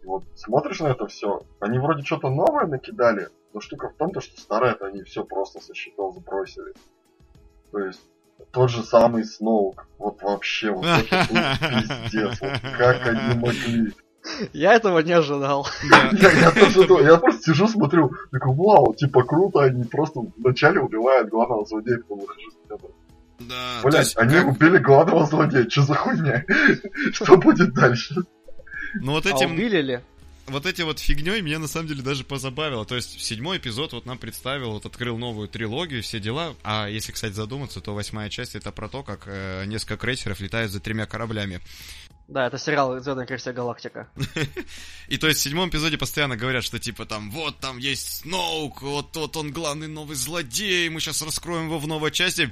Вот 0.03 0.25
смотришь 0.35 0.81
на 0.81 0.87
это 0.87 1.07
все, 1.07 1.43
они 1.61 1.79
вроде 1.79 2.03
что-то 2.03 2.29
новое 2.29 2.67
накидали, 2.67 3.29
но 3.53 3.61
штука 3.61 3.87
в 3.87 3.93
том, 3.93 4.11
то, 4.11 4.19
что 4.19 4.37
старое 4.41 4.73
это 4.73 4.87
они 4.87 5.03
все 5.03 5.23
просто 5.23 5.61
со 5.61 5.73
счетов 5.73 6.15
сбросили. 6.15 6.73
То 7.71 7.79
есть 7.79 8.01
тот 8.51 8.69
же 8.69 8.83
самый 8.83 9.25
Сноук. 9.25 9.87
Вот 9.97 10.21
вообще, 10.21 10.71
вот 10.71 10.85
это 10.85 11.27
пиздец. 12.09 12.39
Вот 12.41 12.59
как 12.77 13.07
они 13.07 13.39
могли. 13.39 13.93
Я 14.53 14.73
этого 14.73 14.99
не 14.99 15.11
ожидал. 15.11 15.67
Я, 16.13 16.31
я, 16.31 16.51
тоже, 16.51 17.03
я 17.03 17.17
просто 17.17 17.43
сижу, 17.43 17.67
смотрю, 17.67 18.13
такой, 18.31 18.55
вау, 18.55 18.95
типа 18.95 19.23
круто, 19.23 19.63
они 19.63 19.83
просто 19.83 20.21
вначале 20.37 20.79
убивают 20.79 21.29
главного 21.29 21.65
злодея, 21.65 21.97
потом 21.97 22.21
выхожу. 22.21 22.49
Да, 23.39 23.81
Блять, 23.83 24.05
есть, 24.05 24.17
они 24.17 24.35
как... 24.35 24.47
убили 24.47 24.77
главного 24.77 25.25
злодея, 25.25 25.69
что 25.69 25.81
за 25.81 25.95
хуйня? 25.95 26.45
Что 27.11 27.35
будет 27.35 27.73
дальше? 27.73 28.15
Ну 29.01 29.11
вот 29.13 29.25
этим... 29.25 29.49
А 29.49 29.53
убили 29.53 29.81
ли? 29.81 29.99
Вот 30.47 30.65
эти 30.65 30.81
вот 30.81 30.99
фигней 30.99 31.41
меня 31.41 31.59
на 31.59 31.67
самом 31.67 31.87
деле 31.87 32.01
даже 32.01 32.23
позабавило. 32.23 32.85
То 32.85 32.95
есть 32.95 33.21
седьмой 33.21 33.57
эпизод 33.57 33.93
вот 33.93 34.05
нам 34.05 34.17
представил, 34.17 34.71
вот 34.71 34.85
открыл 34.85 35.17
новую 35.17 35.47
трилогию, 35.47 36.03
все 36.03 36.19
дела. 36.19 36.55
А 36.63 36.87
если, 36.87 37.11
кстати, 37.11 37.33
задуматься, 37.33 37.81
то 37.81 37.93
восьмая 37.93 38.29
часть 38.29 38.55
это 38.55 38.71
про 38.71 38.89
то, 38.89 39.03
как 39.03 39.23
э, 39.25 39.65
несколько 39.65 39.97
крейсеров 39.97 40.39
летают 40.39 40.71
за 40.71 40.79
тремя 40.79 41.05
кораблями. 41.05 41.61
Да, 42.27 42.47
это 42.47 42.57
сериал 42.57 42.99
«Звездная 42.99 43.25
крейсер 43.25 43.53
Галактика». 43.53 44.09
И 45.07 45.17
то 45.17 45.27
есть 45.27 45.41
в 45.41 45.43
седьмом 45.43 45.69
эпизоде 45.69 45.97
постоянно 45.97 46.37
говорят, 46.37 46.63
что 46.63 46.79
типа 46.79 47.05
там, 47.05 47.29
вот 47.31 47.59
там 47.59 47.77
есть 47.77 48.21
Сноук, 48.21 48.81
вот, 48.81 49.15
вот 49.15 49.35
он 49.35 49.51
главный 49.51 49.87
новый 49.87 50.15
злодей, 50.15 50.89
мы 50.89 51.01
сейчас 51.01 51.21
раскроем 51.21 51.65
его 51.65 51.79
в 51.79 51.87
новой 51.87 52.11
части, 52.11 52.51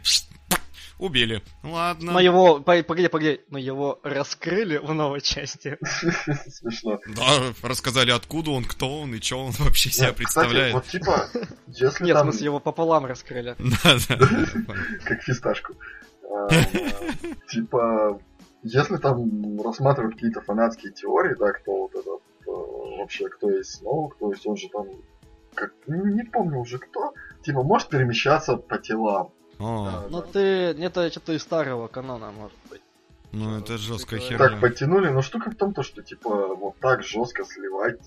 убили. 1.02 1.41
Ладно. 1.64 2.14
Но 2.14 2.19
его, 2.19 2.60
по- 2.60 2.84
погоди, 2.84 3.07
погоди, 3.10 3.41
но 3.49 3.57
его 3.57 3.99
раскрыли 4.03 4.78
в 4.78 4.94
новой 4.94 5.19
части. 5.22 5.78
Смешно. 5.84 6.99
Да, 7.07 7.53
рассказали, 7.64 8.11
откуда 8.11 8.52
он, 8.52 8.64
кто 8.64 9.02
он 9.02 9.14
и 9.15 9.19
что 9.19 9.45
он 9.45 9.52
вообще 9.60 9.90
себя 9.90 10.14
представляет. 10.14 10.76
Кстати, 10.84 11.03
вот 11.03 11.30
типа, 11.32 11.48
если 11.68 12.06
Нет, 12.06 12.15
в 12.15 12.19
там, 12.19 12.28
смысле, 12.32 12.45
его 12.45 12.60
пополам 12.60 13.06
раскрыли. 13.06 13.56
Да, 13.84 13.95
да. 14.10 14.18
как 15.03 15.22
фисташку, 15.23 15.73
А, 16.30 16.48
типа, 17.49 18.22
если 18.64 18.98
там 18.98 19.60
рассматривать 19.61 20.14
какие-то 20.15 20.41
фанатские 20.41 20.91
теории, 20.91 21.36
да, 21.38 21.52
кто 21.52 21.72
вот 21.72 21.91
этот, 21.95 22.22
э, 22.48 22.98
вообще, 22.99 23.28
кто 23.28 23.49
есть 23.49 23.72
Сноу, 23.78 24.10
кто 24.10 24.32
есть, 24.32 24.45
он 24.45 24.56
же 24.56 24.69
там, 24.69 24.86
как, 25.56 25.73
не 25.88 26.23
помню 26.23 26.60
уже 26.60 26.78
кто, 26.78 27.14
типа, 27.44 27.64
может 27.64 27.90
перемещаться 27.90 28.56
по 28.57 28.78
телам. 28.78 29.32
О, 29.62 30.08
Ну 30.10 30.22
ты, 30.22 30.40
это 30.40 31.10
что-то 31.12 31.34
из 31.34 31.42
старого 31.44 31.88
канона, 31.88 32.32
может 32.32 32.58
быть. 32.70 32.82
ну 33.32 33.60
это 33.60 33.78
жесткая 33.78 34.20
Так, 34.20 34.30
херня. 34.30 34.50
Так 34.50 34.60
подтянули, 34.62 35.10
но 35.10 35.22
штука 35.22 35.52
в 35.52 35.56
том, 35.56 35.74
то, 35.74 35.84
что, 35.84 36.02
типа, 36.02 36.56
вот 36.56 36.78
так 36.80 37.04
жестко 37.04 37.46
сливать 37.46 38.00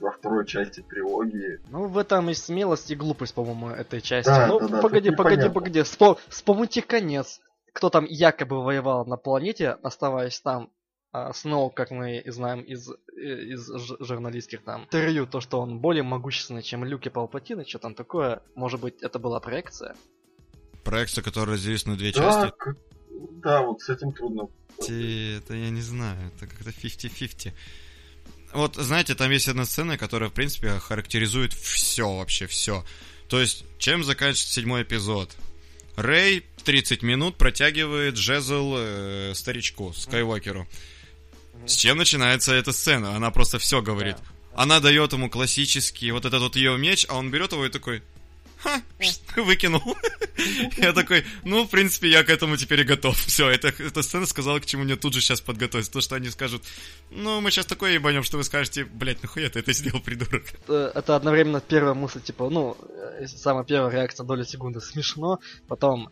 во 0.00 0.10
второй 0.10 0.46
части 0.46 0.80
трилогии. 0.80 1.60
Ну, 1.68 1.86
в 1.86 1.98
этом 1.98 2.30
и 2.30 2.34
смелость, 2.34 2.90
и 2.90 2.96
глупость, 2.96 3.34
по-моему, 3.34 3.68
этой 3.68 4.00
части. 4.00 4.28
Да, 4.30 4.46
ну, 4.46 4.58
да, 4.60 4.68
да, 4.68 4.80
погоди, 4.80 5.10
погоди, 5.10 5.36
непонятно. 5.36 5.50
погоди. 5.52 5.80
Спо- 5.80 6.18
вспомните 6.28 6.82
конец. 6.82 7.40
Кто 7.72 7.90
там 7.90 8.04
якобы 8.06 8.62
воевал 8.64 9.04
на 9.06 9.16
планете, 9.16 9.70
оставаясь 9.82 10.40
там. 10.40 10.70
А 11.12 11.32
Сноу, 11.32 11.70
как 11.70 11.90
мы 11.90 12.22
знаем 12.26 12.60
из, 12.60 12.88
э, 12.88 12.94
из 13.16 13.68
журналистских 14.00 14.62
там 14.62 14.84
интервью, 14.84 15.26
то, 15.26 15.40
что 15.40 15.60
он 15.60 15.80
более 15.80 16.04
могущественный, 16.04 16.62
чем 16.62 16.84
Люк 16.84 17.04
и 17.06 17.10
Палпатин, 17.10 17.60
и 17.60 17.64
что 17.68 17.80
там 17.80 17.94
такое. 17.96 18.42
Может 18.54 18.80
быть, 18.80 19.02
это 19.02 19.18
была 19.18 19.40
проекция? 19.40 19.96
Проекция, 20.84 21.22
которая 21.22 21.56
разделилась 21.56 21.86
на 21.86 21.96
две 21.96 22.12
Да, 22.12 22.20
части. 22.20 22.52
к- 22.58 22.76
да, 23.42 23.62
вот 23.62 23.80
с 23.82 23.88
этим 23.88 24.12
трудно. 24.12 24.48
Это 24.78 25.54
я 25.54 25.70
не 25.70 25.82
знаю, 25.82 26.32
это 26.34 26.46
как-то 26.46 26.70
50-50. 26.70 27.52
Вот, 28.52 28.76
знаете, 28.76 29.14
там 29.14 29.30
есть 29.30 29.46
одна 29.48 29.64
сцена, 29.64 29.96
которая, 29.98 30.30
в 30.30 30.32
принципе, 30.32 30.78
характеризует 30.78 31.52
все 31.52 32.16
вообще, 32.16 32.46
все. 32.46 32.84
То 33.28 33.40
есть, 33.40 33.64
чем 33.78 34.02
заканчивается 34.02 34.54
седьмой 34.54 34.82
эпизод? 34.82 35.30
Рэй 35.96 36.44
30 36.64 37.02
минут 37.02 37.36
протягивает 37.36 38.16
жезл 38.16 38.74
э, 38.76 39.32
старичку, 39.34 39.92
Скайуокеру. 39.92 40.66
С 41.66 41.74
чем 41.74 41.98
начинается 41.98 42.54
эта 42.54 42.72
сцена? 42.72 43.14
Она 43.14 43.30
просто 43.30 43.58
все 43.58 43.82
говорит. 43.82 44.16
Она 44.54 44.80
дает 44.80 45.12
ему 45.12 45.28
классический 45.30 46.10
вот 46.10 46.24
этот 46.24 46.40
вот 46.40 46.56
ее 46.56 46.76
меч, 46.78 47.06
а 47.08 47.16
он 47.16 47.30
берет 47.30 47.52
его 47.52 47.66
и 47.66 47.68
такой... 47.70 48.02
Ха, 48.62 48.82
выкинул. 49.36 49.96
Я 50.76 50.92
такой, 50.92 51.24
ну, 51.44 51.64
в 51.64 51.68
принципе, 51.70 52.08
я 52.10 52.24
к 52.24 52.30
этому 52.30 52.56
теперь 52.56 52.80
и 52.80 52.84
готов. 52.84 53.18
Все, 53.26 53.48
это, 53.48 53.68
эта 53.68 54.02
сцена 54.02 54.26
сказала, 54.26 54.58
к 54.60 54.66
чему 54.66 54.84
мне 54.84 54.96
тут 54.96 55.14
же 55.14 55.20
сейчас 55.20 55.40
подготовиться. 55.40 55.92
То, 55.92 56.00
что 56.00 56.16
они 56.16 56.28
скажут, 56.30 56.62
ну, 57.10 57.40
мы 57.40 57.50
сейчас 57.50 57.66
такое 57.66 57.92
ебанем, 57.92 58.22
что 58.22 58.36
вы 58.36 58.44
скажете, 58.44 58.84
блядь, 58.84 59.22
нахуя 59.22 59.48
ты 59.48 59.60
это 59.60 59.72
сделал, 59.72 60.00
придурок? 60.00 60.44
Это, 60.64 60.92
это 60.94 61.16
одновременно 61.16 61.60
первая 61.60 61.94
мысль, 61.94 62.20
типа, 62.20 62.48
ну, 62.50 62.76
э, 63.18 63.26
самая 63.26 63.64
первая 63.64 63.90
реакция 63.92 64.24
доли 64.24 64.44
секунды 64.44 64.80
смешно, 64.80 65.38
потом 65.68 66.10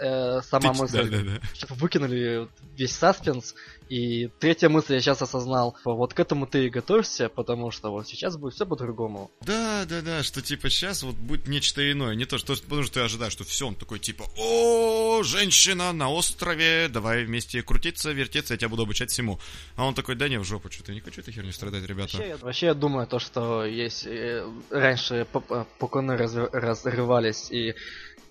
э, 0.00 0.40
сама 0.42 0.72
Ты- 0.72 0.78
мысль, 0.80 0.96
Да-да-да. 1.10 1.40
чтобы 1.54 1.74
выкинули 1.76 2.48
весь 2.76 2.94
саспенс. 2.94 3.54
И 3.88 4.28
третья 4.38 4.68
мысль 4.68 4.94
я 4.94 5.00
сейчас 5.00 5.22
осознал. 5.22 5.76
Вот 5.84 6.14
к 6.14 6.20
этому 6.20 6.46
ты 6.46 6.66
и 6.66 6.70
готовься, 6.70 7.28
потому 7.28 7.70
что 7.70 7.90
вот 7.90 8.06
сейчас 8.08 8.36
будет 8.36 8.54
все 8.54 8.66
по-другому. 8.66 9.30
Да, 9.40 9.84
да, 9.88 10.02
да, 10.02 10.22
что 10.22 10.42
типа 10.42 10.68
сейчас 10.70 11.02
вот 11.02 11.14
будет 11.16 11.48
нечто 11.48 11.90
иное. 11.90 12.14
Не 12.14 12.24
то, 12.26 12.38
что 12.38 12.54
потому 12.54 12.82
что 12.84 12.94
ты 12.94 13.00
ожидаешь, 13.00 13.32
что 13.32 13.44
все, 13.44 13.66
он 13.66 13.74
такой 13.74 13.98
типа, 13.98 14.24
о, 14.36 15.22
женщина 15.22 15.92
на 15.92 16.10
острове, 16.10 16.88
давай 16.88 17.24
вместе 17.24 17.62
крутиться, 17.62 18.12
вертеться, 18.12 18.54
я 18.54 18.58
тебя 18.58 18.68
буду 18.68 18.82
обучать 18.82 19.10
всему. 19.10 19.38
А 19.76 19.84
он 19.86 19.94
такой, 19.94 20.14
да 20.16 20.28
не, 20.28 20.38
в 20.38 20.44
жопу, 20.44 20.70
что-то 20.70 20.92
не 20.92 21.00
хочу 21.00 21.20
этой 21.20 21.32
херню 21.32 21.52
страдать, 21.52 21.84
ребята. 21.86 22.16
Вообще, 22.16 22.28
я- 22.28 22.36
вообще 22.38 22.66
я 22.66 22.74
думаю, 22.74 23.06
то, 23.06 23.18
что 23.18 23.64
есть 23.64 24.06
э, 24.06 24.46
раньше 24.70 25.26
по- 25.32 25.40
по- 25.40 25.66
поконы 25.78 26.12
разры- 26.12 26.50
разрывались 26.52 27.50
и 27.50 27.74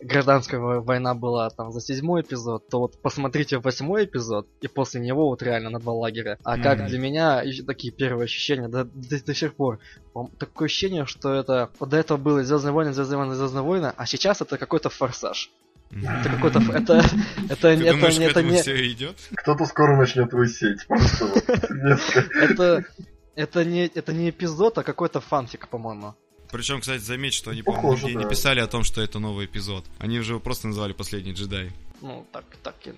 гражданская 0.01 0.59
во- 0.59 0.81
война 0.81 1.13
была 1.15 1.49
там 1.49 1.71
за 1.71 1.81
седьмой 1.81 2.21
эпизод, 2.21 2.67
то 2.69 2.79
вот 2.79 3.01
посмотрите 3.01 3.57
восьмой 3.59 4.05
эпизод, 4.05 4.47
и 4.61 4.67
после 4.67 5.01
него 5.01 5.27
вот 5.27 5.41
реально 5.43 5.69
на 5.69 5.79
два 5.79 5.93
лагеря. 5.93 6.37
А 6.43 6.57
как 6.57 6.79
Мгм. 6.79 6.87
для 6.87 6.99
меня 6.99 7.41
ещё 7.41 7.63
такие 7.65 7.91
первые 7.93 8.25
ощущения 8.25 8.67
до, 8.67 8.83
до, 8.85 9.23
до 9.25 9.33
сих 9.33 9.55
пор. 9.55 9.79
Такое 10.39 10.65
ощущение, 10.67 11.05
что 11.05 11.33
это 11.33 11.69
вот 11.79 11.89
до 11.89 11.97
этого 11.97 12.17
было 12.17 12.43
Звездные 12.43 12.73
войны, 12.73 12.93
Звездные 12.93 13.17
войны, 13.17 13.35
Звездные 13.35 13.63
войны, 13.63 13.93
а 13.95 14.05
сейчас 14.05 14.41
это 14.41 14.57
какой-то 14.57 14.89
форсаж. 14.89 15.49
Это 15.91 16.29
какой-то 16.29 16.59
ф- 16.59 16.69
это 16.69 16.93
это 17.49 17.61
Ты 17.61 17.67
это 17.85 17.91
думаешь, 17.93 18.17
это 18.17 18.25
этому 18.31 18.51
не 18.51 18.61
все 18.61 18.91
идет? 18.91 19.15
Кто-то 19.35 19.65
скоро 19.65 19.95
начнет 19.95 20.33
высеть. 20.33 20.85
Просто 20.87 21.25
это 22.41 22.83
это 23.35 23.63
не 23.65 23.85
это 23.87 24.11
не 24.13 24.29
эпизод, 24.31 24.77
а 24.79 24.83
какой-то 24.83 25.21
фанфик, 25.21 25.69
по-моему. 25.69 26.15
Причем, 26.51 26.81
кстати, 26.81 27.01
заметь, 27.01 27.33
что 27.33 27.51
они, 27.51 27.61
по-моему, 27.61 27.89
Похоже, 27.89 28.15
не 28.15 28.23
да. 28.23 28.29
писали 28.29 28.59
о 28.59 28.67
том, 28.67 28.83
что 28.83 29.01
это 29.01 29.19
новый 29.19 29.45
эпизод. 29.45 29.83
Они 29.99 30.19
уже 30.19 30.33
его 30.33 30.39
просто 30.39 30.67
назвали 30.67 30.93
«Последний 30.93 31.33
джедай». 31.33 31.71
Ну, 32.01 32.25
так, 32.31 32.45
так 32.63 32.75
и... 32.85 32.93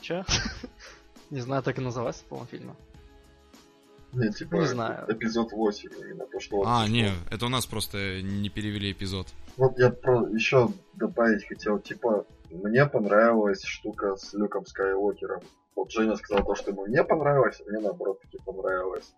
Чё? 0.00 0.24
Не 1.30 1.40
знаю, 1.40 1.62
так 1.62 1.78
и 1.78 1.80
называется, 1.80 2.24
по-моему, 2.28 2.48
фильм. 2.50 2.76
Не, 4.12 4.30
типа, 4.30 4.56
Не 4.56 4.66
знаю. 4.66 5.06
эпизод 5.08 5.52
8 5.52 5.90
именно 6.00 6.26
то, 6.26 6.38
что... 6.38 6.62
А, 6.66 6.86
не, 6.86 7.10
это 7.30 7.46
у 7.46 7.48
нас 7.48 7.64
просто 7.64 8.20
не 8.20 8.50
перевели 8.50 8.92
эпизод. 8.92 9.28
Вот 9.56 9.78
я 9.78 9.88
про 9.88 10.28
еще 10.28 10.68
добавить 10.92 11.46
хотел, 11.48 11.78
типа, 11.78 12.26
мне 12.50 12.84
понравилась 12.84 13.62
штука 13.64 14.16
с 14.16 14.34
Люком 14.34 14.66
Скайуокером. 14.66 15.40
Вот 15.74 15.90
Женя 15.90 16.16
сказал 16.16 16.44
то, 16.44 16.54
что 16.54 16.72
ему 16.72 16.86
не 16.86 17.02
понравилось, 17.02 17.60
а 17.60 17.70
мне 17.70 17.80
наоборот 17.80 18.20
таки 18.20 18.38
понравилось. 18.44 19.14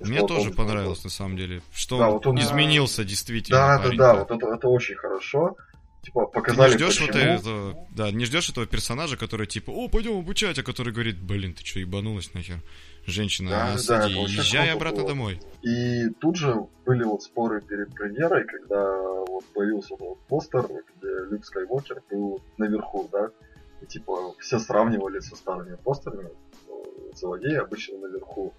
Мне 0.00 0.18
что 0.18 0.26
тоже 0.28 0.50
он- 0.50 0.56
понравилось, 0.56 1.04
на 1.04 1.10
самом 1.10 1.36
деле. 1.36 1.62
Что 1.72 1.98
Да, 1.98 2.08
он, 2.08 2.14
вот 2.14 2.26
он- 2.26 2.38
изменился 2.40 3.04
действительно. 3.04 3.58
Да, 3.58 3.76
да, 3.78 3.82
парень. 3.84 3.98
да, 3.98 4.14
вот 4.14 4.30
это, 4.30 4.46
это 4.48 4.68
очень 4.68 4.96
хорошо. 4.96 5.56
Типа, 6.02 6.26
Ты 6.26 6.32
показали, 6.32 6.72
не 6.72 6.76
ждешь 6.76 7.00
вот 7.00 7.16
этого, 7.16 7.86
да, 7.96 8.10
не 8.10 8.24
ждешь 8.26 8.50
этого 8.50 8.66
персонажа, 8.66 9.16
который 9.16 9.46
типа, 9.46 9.70
о, 9.70 9.88
пойдем 9.88 10.18
обучать, 10.18 10.58
а 10.58 10.62
который 10.62 10.92
говорит, 10.92 11.18
блин, 11.22 11.54
ты 11.54 11.64
что, 11.64 11.78
ебанулась 11.80 12.34
нахер? 12.34 12.60
Женщина, 13.06 13.50
Да, 13.50 13.72
да, 13.72 13.78
сади, 13.78 14.14
вообще 14.14 14.36
езжай 14.36 14.70
обратно 14.70 14.98
было. 15.00 15.08
домой. 15.08 15.40
И 15.62 16.08
тут 16.20 16.36
же 16.36 16.54
были 16.84 17.04
вот 17.04 17.22
споры 17.22 17.62
перед 17.62 17.94
премьерой, 17.94 18.44
когда 18.44 18.98
вот 19.26 19.44
появился 19.54 19.94
вот 19.98 20.18
постер, 20.26 20.66
где 20.66 21.08
Люк 21.30 21.44
Скайуокер 21.46 22.02
был 22.10 22.42
наверху, 22.58 23.08
да, 23.10 23.30
и 23.80 23.86
типа 23.86 24.34
все 24.40 24.58
сравнивали 24.58 25.20
со 25.20 25.36
старыми 25.36 25.76
постерами, 25.76 26.28
э, 26.68 26.72
злодеи 27.14 27.56
обычно 27.56 27.96
наверху. 27.98 28.52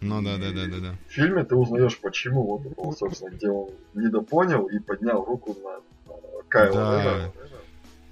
Ну 0.00 0.22
да, 0.22 0.36
да, 0.36 0.50
да, 0.52 0.66
да, 0.66 0.78
да. 0.80 0.94
В 1.08 1.12
фильме 1.12 1.44
ты 1.44 1.54
узнаешь, 1.54 1.98
почему 2.00 2.42
вот 2.76 2.96
собственно, 2.98 3.30
где 3.30 3.48
он 3.48 3.70
недопонял 3.94 4.66
и 4.66 4.78
поднял 4.78 5.24
руку 5.24 5.56
на 5.62 5.80
э, 6.12 6.42
Кайла 6.48 6.74
Да. 6.74 7.02
Рена. 7.02 7.32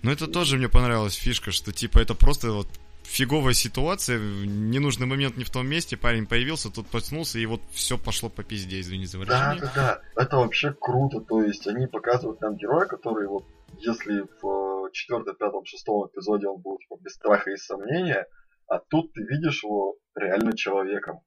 Но 0.03 0.13
это 0.13 0.27
тоже 0.27 0.57
мне 0.59 0.69
понравилась 0.69 1.15
фишка, 1.15 1.51
что 1.51 1.73
типа 1.73 1.99
это 1.99 2.15
просто 2.15 2.53
вот 2.53 2.69
фиговая 3.05 3.55
ситуация, 3.55 4.19
ненужный 4.19 5.07
момент 5.07 5.37
не 5.37 5.45
в 5.45 5.51
том 5.51 5.67
месте, 5.67 5.97
парень 5.97 6.27
появился, 6.27 6.71
тут 6.71 6.87
потянулся, 6.89 7.39
и 7.39 7.47
вот 7.47 7.61
все 7.73 7.97
пошло 7.99 8.29
по 8.29 8.43
пизде, 8.43 8.81
извини 8.81 9.07
за 9.07 9.19
Да, 9.19 9.25
выражение. 9.25 9.61
да, 9.63 10.01
да. 10.17 10.23
Это 10.23 10.37
вообще 10.37 10.75
круто. 10.79 11.21
То 11.21 11.43
есть 11.43 11.67
они 11.67 11.87
показывают 11.87 12.41
нам 12.41 12.57
героя, 12.57 12.87
который 12.87 13.27
вот 13.29 13.45
если 13.79 14.25
в 14.43 14.87
э, 14.87 14.91
четвертом, 14.93 15.37
пятом, 15.37 15.65
шестом 15.65 16.07
эпизоде 16.09 16.47
он 16.49 16.61
был 16.61 16.79
типа, 16.79 16.97
без 17.03 17.13
страха 17.15 17.51
и 17.51 17.57
сомнения, 17.57 18.27
а 18.69 18.79
тут 18.79 19.13
ты 19.13 19.23
видишь 19.23 19.63
его 19.65 19.97
реально 20.15 20.57
человеком, 20.57 21.21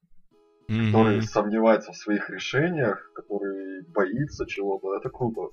Мгм. 0.68 0.88
который 0.88 1.22
сомневается 1.22 1.91
в 1.94 1.98
своих 1.98 2.30
решениях, 2.30 3.11
который 3.14 3.84
боится 3.84 4.45
чего-то. 4.45 4.95
Это 4.95 5.10
круто. 5.10 5.49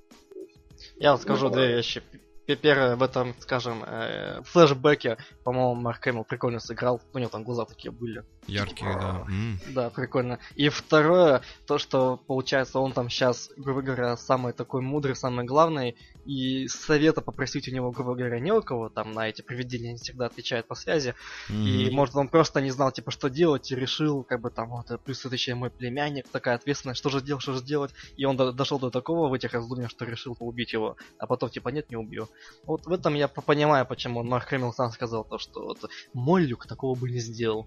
Я 0.96 1.12
вот 1.12 1.22
скажу 1.22 1.46
Ну, 1.46 1.52
две 1.52 1.68
вещи. 1.68 2.02
Первое, 2.46 2.96
в 2.96 3.02
этом, 3.02 3.34
скажем, 3.40 3.82
э, 3.86 4.42
флешбеке, 4.44 5.16
по-моему, 5.44 5.74
Марк 5.76 6.04
Хэмилл 6.04 6.24
прикольно 6.24 6.60
сыграл. 6.60 7.00
У 7.14 7.18
него 7.18 7.30
там 7.30 7.42
глаза 7.42 7.64
такие 7.64 7.90
были. 7.90 8.22
Яркие, 8.46 8.92
да. 8.92 9.24
М. 9.26 9.58
Да, 9.68 9.88
прикольно. 9.88 10.38
И 10.54 10.68
второе, 10.68 11.40
то, 11.66 11.78
что, 11.78 12.18
получается, 12.18 12.78
он 12.80 12.92
там 12.92 13.08
сейчас, 13.08 13.50
грубо 13.56 13.80
говоря, 13.80 14.16
самый 14.18 14.52
такой 14.52 14.82
мудрый, 14.82 15.16
самый 15.16 15.46
главный, 15.46 15.96
и 16.26 16.68
совета 16.68 17.22
попросить 17.22 17.66
у 17.68 17.70
него, 17.74 17.90
грубо 17.90 18.14
говоря, 18.14 18.38
не 18.40 18.52
у 18.52 18.60
кого, 18.60 18.90
там 18.90 19.12
на 19.12 19.28
эти 19.30 19.40
привидения 19.40 19.92
не 19.92 19.98
всегда 19.98 20.26
отвечает 20.26 20.66
по 20.68 20.74
связи, 20.74 21.14
и, 21.48 21.86
Мгм. 21.86 21.94
может, 21.94 22.16
он 22.16 22.28
просто 22.28 22.60
не 22.60 22.70
знал, 22.70 22.92
типа, 22.92 23.10
что 23.10 23.28
делать, 23.30 23.70
и 23.72 23.74
решил, 23.76 24.22
как 24.24 24.42
бы, 24.42 24.50
там, 24.50 24.68
вот, 24.68 24.86
плюс 25.04 25.24
это 25.24 25.34
еще 25.34 25.52
и 25.52 25.54
мой 25.54 25.70
племянник, 25.70 26.28
такая 26.28 26.56
ответственность, 26.56 26.98
что 27.00 27.08
же 27.08 27.22
делать, 27.22 27.42
что 27.42 27.54
же 27.54 27.62
делать, 27.62 27.92
и 28.16 28.26
он 28.26 28.36
до- 28.36 28.52
дошел 28.52 28.78
до 28.78 28.90
такого 28.90 29.28
в 29.28 29.32
этих 29.32 29.54
раздумьях, 29.54 29.90
что 29.90 30.04
решил 30.04 30.36
убить 30.38 30.74
его, 30.74 30.96
а 31.18 31.26
потом, 31.26 31.48
типа, 31.48 31.70
нет, 31.70 31.88
не 31.90 31.96
убью. 31.96 32.28
Вот 32.64 32.86
в 32.86 32.92
этом 32.92 33.14
я 33.14 33.28
по- 33.28 33.42
понимаю, 33.42 33.86
почему 33.86 34.22
Марк 34.22 34.48
Хэмилл 34.48 34.72
сам 34.72 34.90
сказал 34.90 35.24
то, 35.24 35.38
что 35.38 35.62
вот, 35.64 35.78
мой 36.12 36.44
люк 36.44 36.66
такого 36.66 36.94
бы 36.98 37.10
не 37.10 37.18
сделал. 37.18 37.66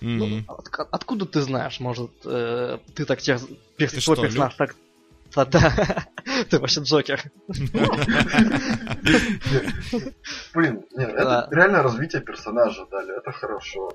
Ну, 0.00 0.26
Мгм. 0.26 0.44
от- 0.48 0.88
откуда 0.90 1.26
ты 1.26 1.40
знаешь, 1.42 1.78
может, 1.80 2.10
э, 2.24 2.78
ты 2.94 3.04
так 3.04 3.20
Ты 3.20 3.38
свой 3.38 4.00
что, 4.00 4.22
персонаж 4.22 4.54
так... 4.56 4.74
Да, 5.34 5.44
да. 5.46 6.06
Ты 6.50 6.58
вообще 6.58 6.82
Джокер. 6.82 7.22
Блин, 10.54 10.84
нет, 10.94 11.10
это 11.10 11.48
реально 11.50 11.82
развитие 11.82 12.20
персонажа 12.20 12.86
дали, 12.90 13.16
это 13.16 13.32
хорошо. 13.32 13.92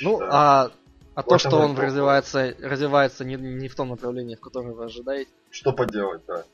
Ну, 0.00 0.20
а 0.22 0.70
а 1.14 1.22
то, 1.24 1.38
что 1.38 1.56
он 1.58 1.76
развивается, 1.76 2.54
развивается 2.60 3.24
не, 3.24 3.34
не 3.34 3.68
в 3.68 3.74
том 3.74 3.88
направлении, 3.88 4.36
в 4.36 4.40
котором 4.40 4.72
вы 4.74 4.84
ожидаете. 4.84 5.30
Что 5.50 5.72
поделать, 5.72 6.22
да. 6.28 6.44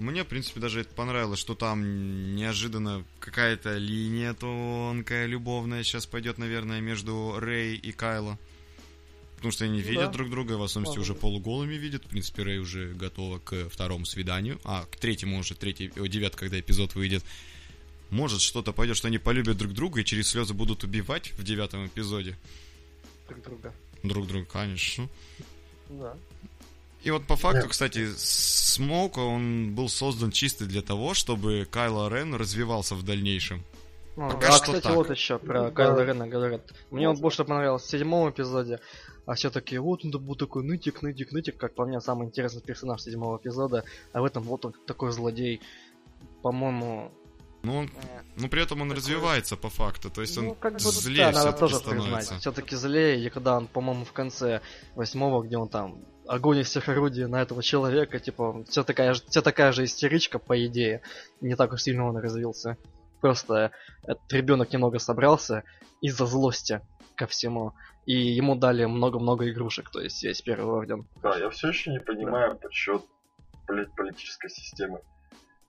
Мне, 0.00 0.24
в 0.24 0.26
принципе, 0.26 0.60
даже 0.60 0.80
это 0.80 0.94
понравилось, 0.94 1.38
что 1.38 1.54
там 1.54 2.34
неожиданно 2.34 3.04
какая-то 3.18 3.76
линия 3.76 4.34
тонкая, 4.34 5.26
любовная 5.26 5.82
сейчас 5.82 6.06
пойдет, 6.06 6.38
наверное, 6.38 6.80
между 6.80 7.36
Рэй 7.38 7.76
и 7.76 7.92
Кайло. 7.92 8.38
Потому 9.36 9.52
что 9.52 9.64
они 9.64 9.80
ну, 9.80 9.88
видят 9.88 10.06
да. 10.06 10.12
друг 10.12 10.30
друга, 10.30 10.54
в 10.54 10.62
особенности 10.62 10.98
уже 10.98 11.14
полуголыми 11.14 11.74
видят. 11.74 12.04
В 12.04 12.08
принципе, 12.08 12.42
Рэй 12.42 12.58
уже 12.58 12.92
готова 12.92 13.38
к 13.38 13.68
второму 13.68 14.04
свиданию. 14.04 14.60
А, 14.64 14.84
к 14.84 14.96
третьему 14.96 15.38
уже, 15.38 15.54
третий, 15.54 15.92
о, 15.96 16.06
девят, 16.06 16.36
когда 16.36 16.58
эпизод 16.58 16.94
выйдет. 16.94 17.24
Может, 18.10 18.40
что-то 18.40 18.72
пойдет, 18.72 18.96
что 18.96 19.08
они 19.08 19.18
полюбят 19.18 19.56
друг 19.56 19.72
друга 19.72 20.00
и 20.00 20.04
через 20.04 20.28
слезы 20.28 20.52
будут 20.52 20.84
убивать 20.84 21.32
в 21.32 21.44
девятом 21.44 21.86
эпизоде. 21.86 22.36
Друг 23.28 23.42
друга 23.42 23.74
друг 24.02 24.26
друга, 24.26 24.46
конечно. 24.46 25.08
Да. 25.88 26.16
И 27.02 27.10
вот 27.10 27.26
по 27.26 27.36
факту, 27.36 27.62
Нет. 27.62 27.70
кстати, 27.70 28.08
Смоук, 28.16 29.16
он 29.16 29.74
был 29.74 29.88
создан 29.88 30.30
чисто 30.30 30.66
для 30.66 30.82
того, 30.82 31.14
чтобы 31.14 31.66
Кайло 31.70 32.08
Рен 32.08 32.34
развивался 32.34 32.94
в 32.94 33.02
дальнейшем. 33.02 33.64
Ну, 34.16 34.28
Пока 34.28 34.48
а, 34.48 34.50
кстати, 34.60 34.82
так. 34.82 34.94
вот 34.94 35.10
еще 35.10 35.38
про 35.38 35.62
да. 35.62 35.70
Кайла 35.70 36.04
Рена 36.04 36.28
говорят. 36.28 36.74
Мне 36.90 37.08
он 37.08 37.16
больше 37.16 37.44
понравился 37.44 37.86
в 37.86 37.90
седьмом 37.90 38.28
эпизоде, 38.28 38.80
а 39.24 39.34
все 39.34 39.50
таки 39.50 39.78
вот 39.78 40.04
он 40.04 40.10
был 40.10 40.34
такой 40.34 40.62
нытик, 40.62 41.00
нытик, 41.00 41.32
нытик, 41.32 41.56
как 41.56 41.74
по 41.74 41.86
мне 41.86 42.00
самый 42.00 42.26
интересный 42.26 42.60
персонаж 42.60 43.00
седьмого 43.00 43.38
эпизода, 43.38 43.84
а 44.12 44.20
в 44.20 44.24
этом 44.24 44.42
вот 44.42 44.64
он 44.66 44.74
такой 44.86 45.12
злодей. 45.12 45.60
По-моему, 46.42 47.12
ну, 47.62 47.78
он, 47.78 47.90
ну 48.36 48.48
при 48.48 48.62
этом 48.62 48.80
он 48.80 48.88
Такой... 48.88 49.02
развивается 49.02 49.56
по 49.56 49.68
факту, 49.68 50.10
то 50.10 50.22
есть 50.22 50.36
он 50.38 50.46
ну, 50.46 50.54
как 50.54 50.74
бы, 50.74 50.80
злее 50.80 51.30
да, 51.30 51.44
надо 51.44 51.52
тоже 51.52 51.76
становится. 51.76 52.38
Все-таки 52.38 52.74
злее, 52.74 53.24
и 53.24 53.28
когда 53.28 53.56
он, 53.56 53.66
по-моему, 53.66 54.04
в 54.04 54.12
конце 54.12 54.60
восьмого, 54.94 55.42
где 55.42 55.58
он 55.58 55.68
там 55.68 55.98
огонь 56.30 56.58
из 56.58 56.68
всех 56.68 56.88
орудий 56.88 57.26
на 57.26 57.42
этого 57.42 57.62
человека, 57.62 58.20
типа, 58.20 58.64
все 58.68 58.84
такая, 58.84 59.14
же, 59.14 59.22
все 59.28 59.42
такая 59.42 59.72
же 59.72 59.84
истеричка, 59.84 60.38
по 60.38 60.64
идее. 60.64 61.02
Не 61.40 61.56
так 61.56 61.72
уж 61.72 61.82
сильно 61.82 62.08
он 62.08 62.16
развился. 62.16 62.76
Просто 63.20 63.72
этот 64.04 64.32
ребенок 64.32 64.72
немного 64.72 64.98
собрался 65.00 65.64
из-за 66.00 66.26
злости 66.26 66.80
ко 67.16 67.26
всему. 67.26 67.74
И 68.06 68.14
ему 68.14 68.54
дали 68.54 68.84
много-много 68.84 69.50
игрушек, 69.50 69.90
то 69.90 70.00
есть 70.00 70.22
весь 70.22 70.40
первый 70.40 70.72
орден. 70.72 71.08
Да, 71.22 71.36
я 71.36 71.50
все 71.50 71.68
еще 71.68 71.90
не 71.90 72.00
понимаю 72.00 72.52
да. 72.52 72.58
подсчет 72.58 73.02
политической 73.96 74.50
системы 74.50 75.00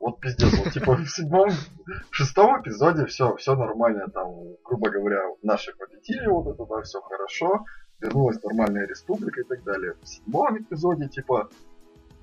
вот 0.01 0.19
пиздец, 0.19 0.51
вот 0.57 0.73
типа 0.73 0.95
в 0.95 1.07
седьмом, 1.07 1.49
в 1.49 2.15
шестом 2.15 2.61
эпизоде 2.61 3.05
все, 3.05 3.35
все 3.35 3.55
нормально, 3.55 4.09
там, 4.09 4.55
грубо 4.63 4.89
говоря, 4.89 5.21
наши 5.43 5.73
победили, 5.73 6.27
вот 6.27 6.47
это, 6.47 6.65
да, 6.65 6.81
все 6.81 6.99
хорошо, 7.01 7.63
вернулась 8.01 8.41
нормальная 8.43 8.87
республика 8.87 9.41
и 9.41 9.43
так 9.43 9.63
далее. 9.63 9.95
В 10.01 10.07
седьмом 10.07 10.57
эпизоде, 10.57 11.07
типа, 11.07 11.49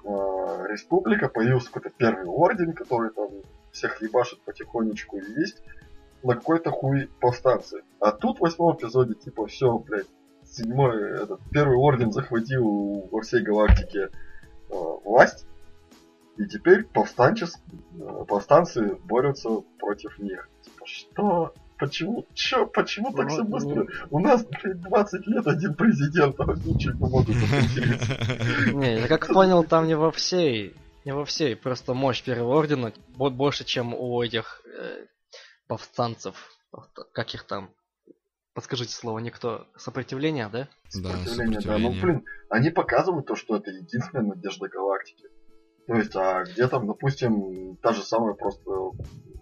э, 0.05 0.09
республика, 0.68 1.28
появился 1.28 1.70
какой-то 1.70 1.90
первый 1.96 2.26
орден, 2.26 2.72
который 2.72 3.10
там 3.10 3.28
всех 3.72 4.02
ебашит 4.02 4.40
потихонечку 4.42 5.18
и 5.18 5.40
есть 5.40 5.62
на 6.22 6.34
какой-то 6.34 6.70
хуй 6.70 7.09
повстанцы. 7.20 7.82
А 8.00 8.10
тут 8.10 8.38
в 8.38 8.40
восьмом 8.40 8.76
эпизоде, 8.76 9.14
типа, 9.14 9.46
все, 9.46 9.78
блядь, 9.78 10.09
седьмой, 10.44 11.22
этот, 11.22 11.40
первый 11.52 11.76
орден 11.76 12.12
захватил 12.12 13.09
во 13.10 13.20
всей 13.20 13.42
галактике 13.42 14.09
э, 14.09 14.74
власть, 15.05 15.46
и 16.36 16.46
теперь 16.46 16.84
повстанчес, 16.84 17.55
э, 18.00 18.24
повстанцы 18.26 18.96
борются 19.05 19.60
против 19.78 20.18
них. 20.18 20.48
Типа, 20.62 20.86
что? 20.86 21.55
Почему? 21.78 22.26
Чё? 22.34 22.66
Почему 22.66 23.12
так 23.12 23.28
все 23.28 23.44
быстро? 23.44 23.86
У 24.10 24.18
нас, 24.18 24.44
блядь, 24.44 24.80
20 24.80 25.26
лет 25.28 25.46
один 25.46 25.74
президент, 25.74 26.38
а 26.40 26.44
ничего 26.44 26.92
не 26.94 27.10
могут 27.10 27.28
Не, 28.74 29.00
я 29.00 29.09
как 29.09 29.28
понял, 29.28 29.62
там 29.62 29.86
не 29.86 29.96
во 29.96 30.10
всей, 30.10 30.74
не 31.05 31.12
во 31.12 31.24
всей, 31.24 31.55
просто 31.55 31.94
мощь 31.94 32.22
Первого 32.22 32.59
Ордена 32.59 32.92
больше, 33.16 33.64
чем 33.64 33.94
у 33.94 34.20
этих 34.22 34.62
э, 34.66 35.06
повстанцев, 35.68 36.34
как 37.12 37.34
их 37.34 37.44
там, 37.44 37.70
подскажите 38.55 38.92
слово, 38.92 39.20
никто, 39.20 39.68
сопротивление, 39.76 40.48
да? 40.48 40.68
Да, 40.94 41.16
сопротивление, 41.24 41.60
да. 41.60 41.78
Ну, 41.78 41.92
блин, 41.92 42.24
они 42.50 42.70
показывают 42.70 43.26
то, 43.26 43.36
что 43.36 43.56
это 43.56 43.70
единственная 43.70 44.34
надежда 44.34 44.68
галактики. 44.68 45.26
То 45.89 45.94
есть, 45.94 46.15
а 46.15 46.44
где 46.44 46.69
там, 46.69 46.86
допустим, 46.86 47.77
та 47.77 47.94
же 47.94 48.02
самая 48.02 48.35
просто 48.35 48.70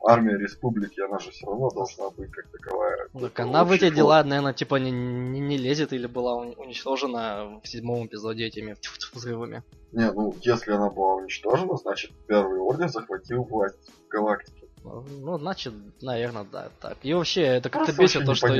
армия 0.06 0.38
республики, 0.38 1.00
она 1.00 1.18
же 1.18 1.32
все 1.32 1.44
равно 1.44 1.70
должна 1.70 2.08
быть 2.10 2.30
как 2.30 2.46
таковая. 2.52 3.08
Так 3.20 3.40
она 3.40 3.64
в 3.64 3.72
эти 3.72 3.90
дела, 3.90 4.22
наверное, 4.22 4.52
типа 4.52 4.76
не, 4.76 4.92
не, 4.92 5.40
не 5.40 5.58
лезет 5.58 5.92
или 5.92 6.06
была 6.06 6.36
уничтожена 6.36 7.60
в 7.60 7.66
седьмом 7.66 8.06
эпизоде 8.06 8.44
этими 8.46 8.76
взрывами. 9.12 9.64
Не, 9.90 10.12
ну 10.12 10.36
если 10.40 10.70
она 10.70 10.88
была 10.88 11.16
уничтожена, 11.16 11.76
значит 11.78 12.12
первый 12.28 12.60
орден 12.60 12.90
захватил 12.90 13.42
власть 13.42 13.90
в 14.06 14.08
галактике. 14.08 14.68
Ну, 14.84 15.04
ну 15.20 15.38
значит, 15.38 15.74
наверное, 16.00 16.44
да, 16.44 16.68
так. 16.80 16.98
И 17.02 17.12
вообще, 17.12 17.42
это 17.42 17.70
как-то 17.70 17.92
бесит 17.92 18.24
то, 18.24 18.36
что 18.36 18.54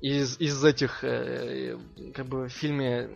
из, 0.00 0.40
из 0.40 0.64
этих, 0.64 1.04
э, 1.04 1.78
как 2.12 2.26
бы, 2.26 2.48
в 2.48 2.52
фильме 2.52 3.08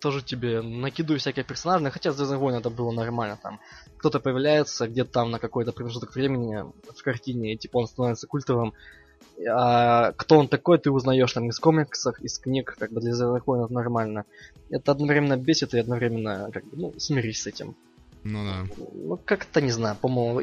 тоже 0.00 0.22
тебе 0.22 0.62
накидываю 0.62 1.20
всякие 1.20 1.44
персонажи, 1.44 1.90
хотя 1.90 2.12
Звездных 2.12 2.38
войн 2.38 2.56
это 2.56 2.70
было 2.70 2.90
нормально, 2.90 3.38
там 3.42 3.60
кто-то 3.98 4.20
появляется 4.20 4.88
где-то 4.88 5.10
там 5.10 5.30
на 5.30 5.38
какой-то 5.38 5.72
промежуток 5.72 6.14
времени 6.14 6.64
в 6.94 7.02
картине, 7.02 7.54
и 7.54 7.56
типа 7.56 7.78
он 7.78 7.88
становится 7.88 8.26
культовым, 8.26 8.74
а 9.46 10.12
кто 10.12 10.38
он 10.38 10.48
такой, 10.48 10.78
ты 10.78 10.90
узнаешь 10.90 11.32
там 11.32 11.48
из 11.48 11.58
комиксов, 11.58 12.20
из 12.20 12.38
книг, 12.38 12.76
как 12.78 12.92
бы 12.92 13.00
для 13.00 13.14
Звездных 13.14 13.46
войн 13.46 13.64
это 13.64 13.72
нормально. 13.72 14.24
Это 14.70 14.92
одновременно 14.92 15.36
бесит 15.36 15.74
и 15.74 15.78
одновременно, 15.78 16.50
как 16.52 16.64
бы, 16.64 16.76
ну, 16.76 16.94
смирись 16.98 17.42
с 17.42 17.46
этим. 17.46 17.76
Ну 18.24 18.44
да. 18.44 18.66
Ну, 18.94 19.16
как-то, 19.16 19.60
не 19.60 19.70
знаю, 19.70 19.96
по-моему, 19.96 20.40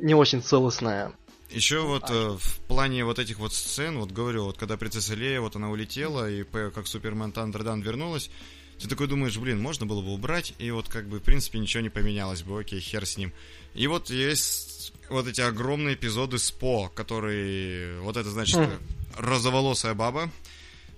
не 0.00 0.14
очень 0.14 0.42
целостная 0.42 1.12
еще 1.50 1.80
вот 1.80 2.10
э, 2.10 2.36
в 2.38 2.60
плане 2.68 3.04
вот 3.04 3.18
этих 3.18 3.38
вот 3.38 3.54
сцен, 3.54 3.98
вот 3.98 4.12
говорю, 4.12 4.44
вот 4.44 4.58
когда 4.58 4.76
принцесса 4.76 5.14
Лея, 5.14 5.40
вот 5.40 5.56
она 5.56 5.70
улетела, 5.70 6.30
и 6.30 6.44
как 6.44 6.86
Супермен 6.86 7.32
Тандердан 7.32 7.80
вернулась, 7.80 8.30
ты 8.78 8.88
такой 8.88 9.08
думаешь, 9.08 9.36
блин, 9.36 9.60
можно 9.60 9.86
было 9.86 10.00
бы 10.00 10.12
убрать, 10.12 10.54
и 10.58 10.70
вот 10.70 10.88
как 10.88 11.08
бы, 11.08 11.18
в 11.18 11.22
принципе, 11.22 11.58
ничего 11.58 11.82
не 11.82 11.90
поменялось 11.90 12.42
бы, 12.42 12.60
окей, 12.60 12.80
хер 12.80 13.04
с 13.06 13.16
ним. 13.16 13.32
И 13.74 13.86
вот 13.86 14.10
есть 14.10 14.92
вот 15.10 15.26
эти 15.26 15.40
огромные 15.40 15.94
эпизоды 15.94 16.38
СПО, 16.38 16.90
которые, 16.94 18.00
вот 18.00 18.16
это 18.16 18.30
значит, 18.30 18.56
mm. 18.56 18.80
розоволосая 19.16 19.94
баба, 19.94 20.30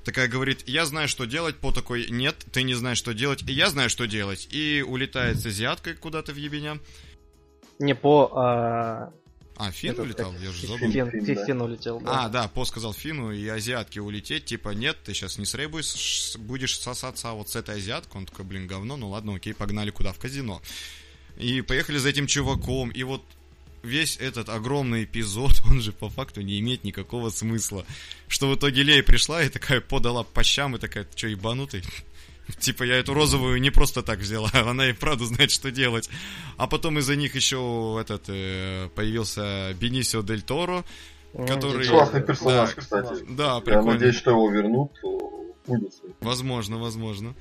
такая 0.04 0.28
говорит, 0.28 0.66
я 0.66 0.84
знаю, 0.86 1.08
что 1.08 1.24
делать, 1.24 1.56
по 1.56 1.72
такой, 1.72 2.06
нет, 2.10 2.36
ты 2.52 2.62
не 2.62 2.74
знаешь, 2.74 2.98
что 2.98 3.14
делать, 3.14 3.42
и 3.46 3.52
я 3.52 3.70
знаю, 3.70 3.90
что 3.90 4.06
делать. 4.06 4.48
И 4.50 4.84
улетает 4.86 5.38
с 5.38 5.46
азиаткой 5.46 5.94
куда-то 5.94 6.32
в 6.32 6.36
ебеня. 6.36 6.78
Не 7.78 7.94
по, 7.94 8.30
а, 8.34 9.12
а, 9.60 9.70
Фин 9.72 9.90
Этот, 9.90 10.06
улетал? 10.06 10.34
Я 10.40 10.52
же 10.52 10.66
забыл. 10.66 10.90
Фин, 10.90 11.10
Фин, 11.10 11.34
да. 11.34 11.44
Фин 11.44 11.60
улетел, 11.60 12.00
да. 12.00 12.24
А, 12.24 12.28
да, 12.30 12.48
По 12.48 12.64
сказал 12.64 12.94
Фину 12.94 13.30
и 13.30 13.46
азиатке 13.46 14.00
улететь, 14.00 14.46
типа, 14.46 14.70
нет, 14.70 14.96
ты 15.04 15.12
сейчас 15.12 15.36
не 15.36 15.44
с 15.44 15.54
Рэй 15.54 15.66
будешь, 15.66 16.36
будешь 16.38 16.78
сосаться 16.78 17.28
а 17.28 17.34
вот 17.34 17.50
с 17.50 17.56
этой 17.56 17.76
азиаткой. 17.76 18.22
Он 18.22 18.26
такой, 18.26 18.46
блин, 18.46 18.66
говно, 18.66 18.96
ну 18.96 19.10
ладно, 19.10 19.34
окей, 19.34 19.52
погнали 19.52 19.90
куда? 19.90 20.14
В 20.14 20.18
казино. 20.18 20.62
И 21.36 21.60
поехали 21.60 21.98
за 21.98 22.08
этим 22.08 22.26
чуваком, 22.26 22.88
и 22.88 23.02
вот 23.02 23.22
весь 23.82 24.16
этот 24.16 24.48
огромный 24.48 25.04
эпизод, 25.04 25.60
он 25.66 25.82
же 25.82 25.92
по 25.92 26.08
факту 26.08 26.40
не 26.40 26.58
имеет 26.60 26.82
никакого 26.82 27.28
смысла. 27.28 27.84
Что 28.28 28.48
в 28.48 28.54
итоге 28.56 28.82
Лея 28.82 29.02
пришла 29.02 29.42
и 29.42 29.50
такая 29.50 29.82
подала 29.82 30.22
по 30.22 30.42
щам, 30.42 30.76
и 30.76 30.78
такая, 30.78 31.04
ты 31.04 31.18
что, 31.18 31.28
ебанутый? 31.28 31.82
Типа, 32.58 32.84
я 32.84 32.96
эту 32.96 33.14
розовую 33.14 33.60
не 33.60 33.70
просто 33.70 34.02
так 34.02 34.18
взяла, 34.18 34.50
она 34.52 34.88
и 34.88 34.92
правда 34.92 35.24
знает, 35.24 35.50
что 35.50 35.70
делать. 35.70 36.10
А 36.56 36.66
потом 36.66 36.98
из-за 36.98 37.16
них 37.16 37.34
еще 37.34 37.98
этот 38.00 38.24
э, 38.28 38.88
появился 38.94 39.74
Бенисио 39.80 40.22
Дель 40.22 40.42
Торо, 40.42 40.84
который... 41.46 41.86
Классный 41.86 42.22
персонаж, 42.22 42.74
да, 42.74 42.80
кстати. 42.80 43.24
Да, 43.28 43.60
прикольно. 43.60 43.88
Я 43.88 43.94
надеюсь, 43.94 44.16
что 44.16 44.30
его 44.30 44.50
вернут 44.50 44.92
будет. 45.70 45.94
Возможно, 46.20 46.78
возможно. 46.78 47.34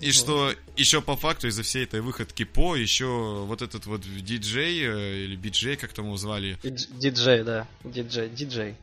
И 0.00 0.12
что 0.12 0.52
еще 0.76 1.00
по 1.00 1.16
факту 1.16 1.48
из-за 1.48 1.62
всей 1.62 1.84
этой 1.84 2.02
выходки 2.02 2.44
по, 2.44 2.76
еще 2.76 3.44
вот 3.46 3.62
этот 3.62 3.86
вот 3.86 4.02
диджей, 4.02 4.82
э, 4.82 5.24
или 5.24 5.36
биджей, 5.36 5.76
как 5.76 5.92
там 5.94 6.06
его 6.06 6.16
звали? 6.18 6.58
Диджей, 6.62 7.42
да. 7.42 7.66
Диджей, 7.82 8.28
диджей. 8.28 8.74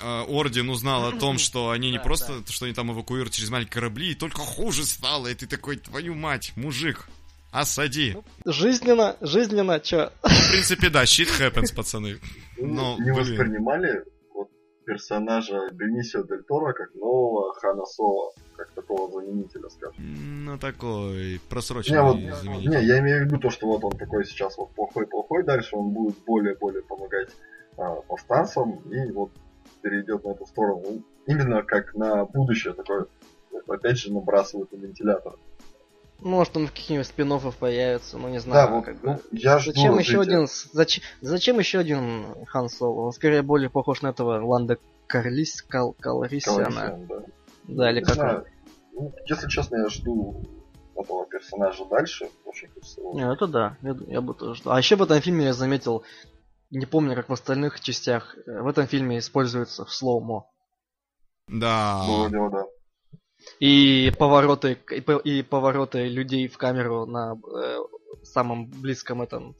Э, 0.00 0.24
орден 0.28 0.70
узнал 0.70 1.06
о 1.06 1.12
том, 1.18 1.38
что 1.38 1.70
они 1.70 1.90
не 1.90 1.98
просто, 1.98 2.42
что 2.48 2.66
они 2.66 2.74
там 2.74 2.92
эвакуируют 2.92 3.32
через 3.32 3.50
маленькие 3.50 3.72
корабли, 3.72 4.12
и 4.12 4.14
только 4.14 4.40
хуже 4.40 4.84
стало, 4.84 5.28
и 5.28 5.34
ты 5.34 5.46
такой, 5.46 5.76
твою 5.76 6.14
мать, 6.14 6.52
мужик, 6.56 7.08
осади. 7.50 8.14
Ну, 8.14 8.52
жизненно, 8.52 9.16
жизненно, 9.20 9.80
чё? 9.80 10.10
В 10.22 10.50
принципе, 10.50 10.88
да, 10.90 11.04
shit 11.04 11.28
happens, 11.38 11.74
пацаны. 11.74 12.18
Но, 12.58 12.96
не 12.98 13.12
воспринимали 13.12 14.04
вот 14.34 14.48
персонажа 14.84 15.70
Бенисио 15.72 16.22
Дель 16.22 16.42
Торо 16.44 16.72
как 16.72 16.94
нового 16.94 17.54
Хана 17.54 17.84
Соло, 17.86 18.32
как 18.56 18.72
мужского 18.92 19.10
заменителя, 19.10 19.68
скажем. 19.68 20.44
Ну, 20.44 20.58
такой 20.58 21.34
Не, 21.34 21.40
просроченный 21.48 22.02
вот, 22.02 22.36
заменитель. 22.42 22.70
не, 22.70 22.84
я 22.84 22.98
имею 23.00 23.22
в 23.22 23.26
виду 23.26 23.38
то, 23.38 23.50
что 23.50 23.66
вот 23.66 23.84
он 23.84 23.96
такой 23.96 24.24
сейчас 24.24 24.56
вот 24.58 24.74
плохой-плохой, 24.74 25.44
дальше 25.44 25.76
он 25.76 25.90
будет 25.90 26.16
более-более 26.26 26.82
помогать 26.82 27.28
а, 27.76 27.96
повстанцам 28.02 28.78
и 28.90 29.10
вот 29.12 29.30
перейдет 29.82 30.24
на 30.24 30.30
эту 30.30 30.46
сторону. 30.46 30.82
Ну, 30.84 31.02
Именно 31.26 31.62
как 31.62 31.94
на 31.94 32.24
будущее 32.24 32.72
такое, 32.74 33.06
опять 33.68 33.98
же, 33.98 34.12
набрасывают 34.12 34.72
на 34.72 34.76
вентилятор. 34.76 35.34
Может, 36.20 36.56
он 36.56 36.66
в 36.68 36.70
каких-нибудь 36.70 37.06
спин 37.06 37.32
появится, 37.58 38.16
ну 38.16 38.28
не 38.28 38.36
Да, 38.36 38.40
знаю. 38.40 38.70
вот, 38.76 38.84
как 38.84 39.02
ну, 39.02 39.14
бы. 39.14 39.20
я 39.32 39.58
жду 39.58 39.72
Зачем 39.72 39.98
еще 39.98 40.16
развития. 40.18 40.36
один... 40.36 40.46
с- 40.46 40.68
Зачем, 40.72 41.04
зачем 41.20 41.58
еще 41.58 41.78
один 41.80 42.26
Хан 42.46 42.68
Соло? 42.68 43.06
Он 43.06 43.12
скорее 43.12 43.42
более 43.42 43.70
похож 43.70 44.02
на 44.02 44.08
этого 44.08 44.44
Ланда 44.44 44.78
Карлис, 45.08 45.62
Кал, 45.62 45.94
Калрисиана. 45.98 46.64
Калрисиан, 46.64 47.06
да. 47.08 47.22
Да, 47.64 47.90
или 47.90 47.98
Не 48.00 48.04
как 48.04 48.14
знаю. 48.14 48.38
он? 48.38 48.44
Ну, 48.94 49.12
если 49.26 49.48
честно, 49.48 49.76
я 49.78 49.88
жду 49.88 50.44
этого 50.94 51.26
персонажа 51.26 51.84
дальше. 51.86 52.28
Очень 52.44 52.68
хочется 52.68 53.00
его. 53.00 53.14
Не, 53.14 53.32
это 53.32 53.46
да, 53.48 53.76
я, 53.82 53.96
я 54.06 54.20
бы 54.20 54.34
тоже 54.34 54.60
ждал. 54.60 54.74
А 54.74 54.78
еще 54.78 54.94
в 54.94 55.02
этом 55.02 55.20
фильме 55.20 55.46
я 55.46 55.52
заметил, 55.52 56.04
не 56.72 56.86
помню, 56.86 57.14
как 57.14 57.28
в 57.28 57.32
остальных 57.32 57.80
частях, 57.80 58.36
э, 58.46 58.62
в 58.62 58.66
этом 58.66 58.86
фильме 58.86 59.18
используется 59.18 59.84
слоумо. 59.86 60.46
Да. 61.48 62.04
Было 62.06 62.50
да. 62.50 62.64
И 63.60 64.12
повороты, 64.18 64.78
и, 64.90 65.00
по- 65.00 65.18
и 65.18 65.42
повороты 65.42 66.08
людей 66.08 66.48
в 66.48 66.56
камеру 66.56 67.06
на 67.06 67.34
э, 67.34 67.78
самом 68.22 68.66
близком 68.70 69.22
этом... 69.22 69.56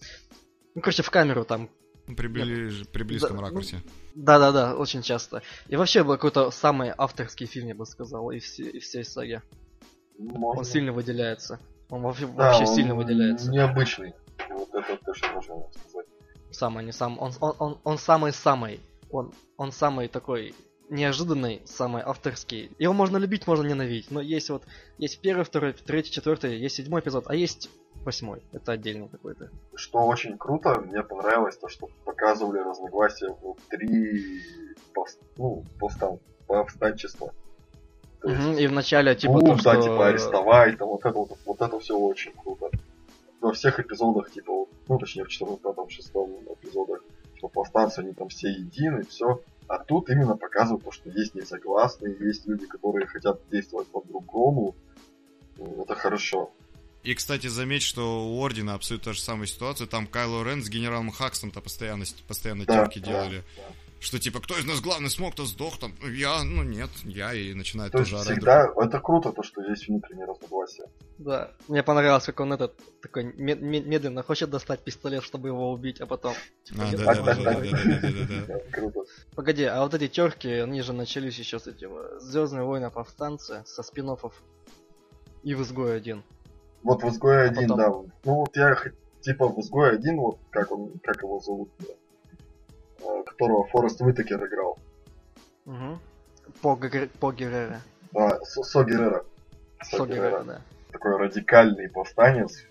Ну, 0.74 0.80
короче, 0.80 1.02
в 1.02 1.10
камеру 1.10 1.44
там. 1.44 1.68
При, 2.16 2.28
ближ- 2.28 2.88
при 2.90 3.02
близком 3.02 3.36
Да, 3.36 3.42
ну, 3.42 3.48
ракурсе. 3.48 3.82
Да-да-да, 4.14 4.76
очень 4.76 5.02
часто. 5.02 5.42
И 5.68 5.76
вообще 5.76 6.02
был 6.04 6.14
какой-то 6.14 6.50
самый 6.50 6.92
авторский 6.96 7.46
фильм, 7.46 7.68
я 7.68 7.74
бы 7.74 7.84
сказал, 7.86 8.30
из, 8.30 8.44
все- 8.44 8.70
из 8.70 8.84
всей 8.84 9.04
саги. 9.04 9.42
Можно. 10.18 10.60
Он 10.60 10.64
сильно 10.64 10.92
выделяется. 10.92 11.58
Он 11.90 12.02
вообще, 12.02 12.26
Да, 12.26 12.32
вообще 12.32 12.64
он 12.64 12.74
сильно 12.74 12.94
выделяется. 12.94 13.50
Необычный. 13.50 14.14
Вот 14.50 14.74
это 14.74 14.96
точно 15.04 15.28
можно 15.34 15.54
сказать. 15.72 15.91
Самый, 16.62 16.84
не 16.84 16.92
сам. 16.92 17.18
Он, 17.18 17.32
он, 17.40 17.54
он, 17.58 17.78
он 17.82 17.98
самый-самый. 17.98 18.78
Он, 19.10 19.32
он 19.56 19.72
самый 19.72 20.06
такой 20.06 20.54
неожиданный, 20.90 21.60
самый 21.64 22.02
авторский. 22.04 22.70
Его 22.78 22.92
можно 22.92 23.16
любить, 23.16 23.48
можно 23.48 23.66
ненавидеть. 23.66 24.12
Но 24.12 24.20
есть 24.20 24.48
вот, 24.48 24.62
есть 24.96 25.20
первый, 25.20 25.44
второй, 25.44 25.72
третий, 25.72 26.12
четвертый, 26.12 26.56
есть 26.56 26.76
седьмой 26.76 27.00
эпизод, 27.00 27.24
а 27.26 27.34
есть 27.34 27.68
восьмой. 28.04 28.42
Это 28.52 28.70
отдельно 28.70 29.08
какой-то. 29.08 29.50
Что 29.74 30.06
очень 30.06 30.38
круто, 30.38 30.78
мне 30.80 31.02
понравилось 31.02 31.56
то, 31.56 31.66
что 31.68 31.88
показывали 32.04 32.60
разногласия 32.60 33.34
внутри 33.42 34.40
повс- 34.94 35.18
ну, 35.36 35.64
повстан- 35.80 36.20
повстанчества. 36.46 37.32
То 38.20 38.28
есть, 38.28 38.40
Мгм, 38.40 38.58
И 38.58 38.66
вначале, 38.68 39.16
типа, 39.16 39.32
бунт, 39.32 39.58
то, 39.58 39.64
да, 39.64 39.72
что... 39.74 39.82
типа 39.82 40.06
арестовать, 40.06 40.78
там, 40.78 40.90
вот 40.90 41.04
это 41.04 41.18
вот, 41.18 41.36
вот 41.44 41.60
это 41.60 41.80
все 41.80 41.98
очень 41.98 42.32
круто. 42.34 42.70
Во 43.40 43.52
всех 43.52 43.80
эпизодах, 43.80 44.30
типа, 44.30 44.61
ну, 44.88 44.98
точнее, 44.98 45.24
в 45.24 45.28
четвертом, 45.28 45.58
пятом, 45.58 45.88
шестом 45.88 46.30
эпизодах, 46.54 47.02
типа, 47.34 47.48
повстанцы, 47.48 48.00
они 48.00 48.12
там 48.12 48.28
все 48.28 48.48
едины, 48.50 49.04
все. 49.04 49.40
А 49.68 49.78
тут 49.78 50.10
именно 50.10 50.36
показывают 50.36 50.84
то, 50.84 50.90
что 50.90 51.08
есть 51.10 51.34
несогласные, 51.34 52.16
есть 52.20 52.46
люди, 52.46 52.66
которые 52.66 53.06
хотят 53.06 53.40
действовать 53.50 53.88
по-другому. 53.88 54.74
Это 55.58 55.94
хорошо. 55.94 56.52
И, 57.02 57.14
кстати, 57.14 57.48
заметь, 57.48 57.82
что 57.82 58.28
у 58.28 58.40
Ордена 58.44 58.74
абсолютно 58.74 59.06
та 59.06 59.12
же 59.14 59.20
самая 59.20 59.46
ситуация. 59.46 59.86
Там 59.86 60.06
Кайло 60.06 60.44
Рен 60.44 60.62
с 60.62 60.68
генералом 60.68 61.10
Хаксом-то 61.10 61.60
постоянно, 61.60 62.04
постоянно 62.28 62.64
Да, 62.64 62.84
терки 62.84 63.00
да, 63.00 63.06
делали. 63.06 63.42
да. 63.56 63.62
Что 64.02 64.18
типа, 64.18 64.40
кто 64.40 64.58
из 64.58 64.64
нас 64.64 64.80
главный 64.80 65.10
смог, 65.10 65.36
то 65.36 65.44
сдох 65.44 65.78
там. 65.78 65.94
Я, 66.02 66.42
ну 66.42 66.64
нет, 66.64 66.90
я, 67.04 67.32
и 67.32 67.54
начинает 67.54 67.92
То 67.92 67.98
есть 67.98 68.10
тоже 68.10 68.20
орать. 68.22 68.36
всегда, 68.36 68.72
это 68.76 68.98
круто, 68.98 69.30
то, 69.32 69.44
что 69.44 69.62
есть 69.62 69.86
внутренние 69.86 70.26
разногласия. 70.26 70.86
Да, 71.18 71.52
мне 71.68 71.84
понравилось, 71.84 72.24
как 72.24 72.40
он 72.40 72.52
этот 72.52 72.74
такой 73.00 73.22
мед- 73.22 73.60
мед- 73.62 73.86
медленно 73.86 74.24
хочет 74.24 74.50
достать 74.50 74.80
пистолет, 74.80 75.22
чтобы 75.22 75.48
его 75.48 75.70
убить, 75.70 76.00
а 76.00 76.06
потом... 76.06 76.34
типа, 76.64 76.82
А, 76.88 76.96
да, 76.96 77.14
да, 77.14 77.34
да, 77.34 77.34
да, 77.60 77.60
да, 78.48 78.58
круто. 78.72 79.00
Погоди, 79.36 79.64
а 79.64 79.82
вот 79.82 79.94
эти 79.94 80.08
терки, 80.08 80.48
они 80.48 80.82
же 80.82 80.92
начались 80.92 81.38
еще 81.38 81.60
с 81.60 81.68
этим 81.68 81.92
Звездные 82.18 82.64
войны 82.64 82.90
повстанцы 82.90 83.62
со 83.66 83.82
спин 83.84 84.16
и 85.44 85.54
в 85.54 85.62
изгой 85.62 85.96
один. 85.96 86.24
Вот 86.82 87.02
в 87.04 87.08
изгое 87.08 87.46
А 87.46 87.50
один, 87.50 87.68
потом? 87.68 87.76
да. 88.06 88.12
Ну 88.24 88.34
вот 88.34 88.56
я 88.56 88.76
типа 89.20 89.46
в 89.48 89.60
изгое 89.60 89.92
один, 89.92 90.16
вот 90.18 90.38
как 90.50 90.72
он, 90.72 90.98
как 91.02 91.22
его 91.22 91.38
зовут, 91.38 91.70
э, 91.80 91.84
которого 93.26 93.66
Форест 93.68 94.00
Уитакер 94.00 94.44
играл. 94.46 94.78
Угу. 95.66 95.98
По, 96.60 96.76
по 97.20 97.32
Геррере. 97.32 97.80
А, 98.14 98.38
Со, 98.44 98.62
Со 98.62 98.84
Геррера. 98.84 99.24
Со 99.82 99.96
Со 99.96 100.06
Геррера. 100.06 100.14
Геррера, 100.14 100.44
да. 100.44 100.60
Такой 100.90 101.16
радикальный 101.16 101.88
повстанец, 101.88 102.64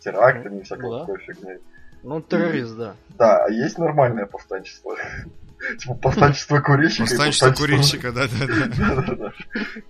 терактами 0.00 0.60
и 0.60 0.62
всякой 0.62 0.82
Ну 0.82 0.90
да. 0.90 1.00
такой 1.00 1.18
фигней. 1.18 1.58
Ну, 2.02 2.20
террорист, 2.20 2.76
да. 2.76 2.94
Да, 3.18 3.44
а 3.44 3.50
есть 3.50 3.78
нормальное 3.78 4.26
повстанчество. 4.26 4.96
Типа 5.78 5.94
повстанчество 5.94 6.60
курильщика. 6.60 7.04
Повстанчество 7.04 7.50
курильщика, 7.52 8.12
да, 8.12 8.26
да, 8.28 8.46
да. 8.46 8.66
Да-да-да. 8.94 9.32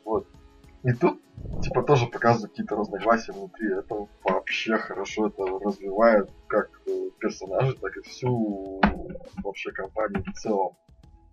Вот. 0.05 0.27
И 0.85 0.93
тут, 0.93 1.21
типа, 1.63 1.83
тоже 1.83 2.07
показывают 2.07 2.51
какие-то 2.53 2.77
разногласия 2.77 3.33
внутри. 3.33 3.73
Это 3.73 3.95
вообще 4.25 4.77
хорошо, 4.79 5.29
это 5.29 5.43
развивает 5.65 6.31
как 6.47 6.71
э, 6.87 6.91
персонажей, 7.21 7.77
так 7.81 7.97
и 7.97 8.01
всю 8.09 8.81
вообще 9.43 9.71
компанию 9.73 10.25
в 10.27 10.33
целом. 10.39 10.77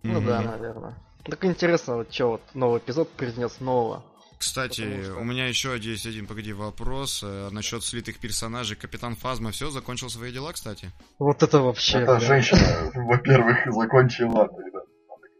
Ну 0.02 0.20
Мгм. 0.20 0.26
да, 0.26 0.42
наверное. 0.42 0.94
Так 1.24 1.44
интересно, 1.44 1.96
вот 1.96 2.12
что 2.12 2.30
вот 2.32 2.42
новый 2.54 2.78
эпизод 2.78 3.08
принес 3.10 3.58
нового. 3.60 4.02
Кстати, 4.38 4.82
Потому 4.82 5.02
что- 5.02 5.14
у 5.16 5.24
меня 5.24 5.46
еще 5.48 5.76
есть 5.78 6.04
один, 6.06 6.26
погоди, 6.26 6.52
вопрос 6.52 7.22
э, 7.24 7.48
насчет 7.50 7.82
слитых 7.82 8.18
персонажей. 8.18 8.76
Капитан 8.76 9.16
Фазма 9.16 9.50
все, 9.50 9.70
закончил 9.70 10.10
свои 10.10 10.30
дела, 10.30 10.52
кстати? 10.52 10.90
Вот 11.18 11.42
это 11.42 11.58
вообще. 11.60 12.00
Это 12.00 12.16
блин. 12.16 12.28
женщина, 12.28 12.60
во-первых, 12.94 13.56
закончила. 13.72 14.50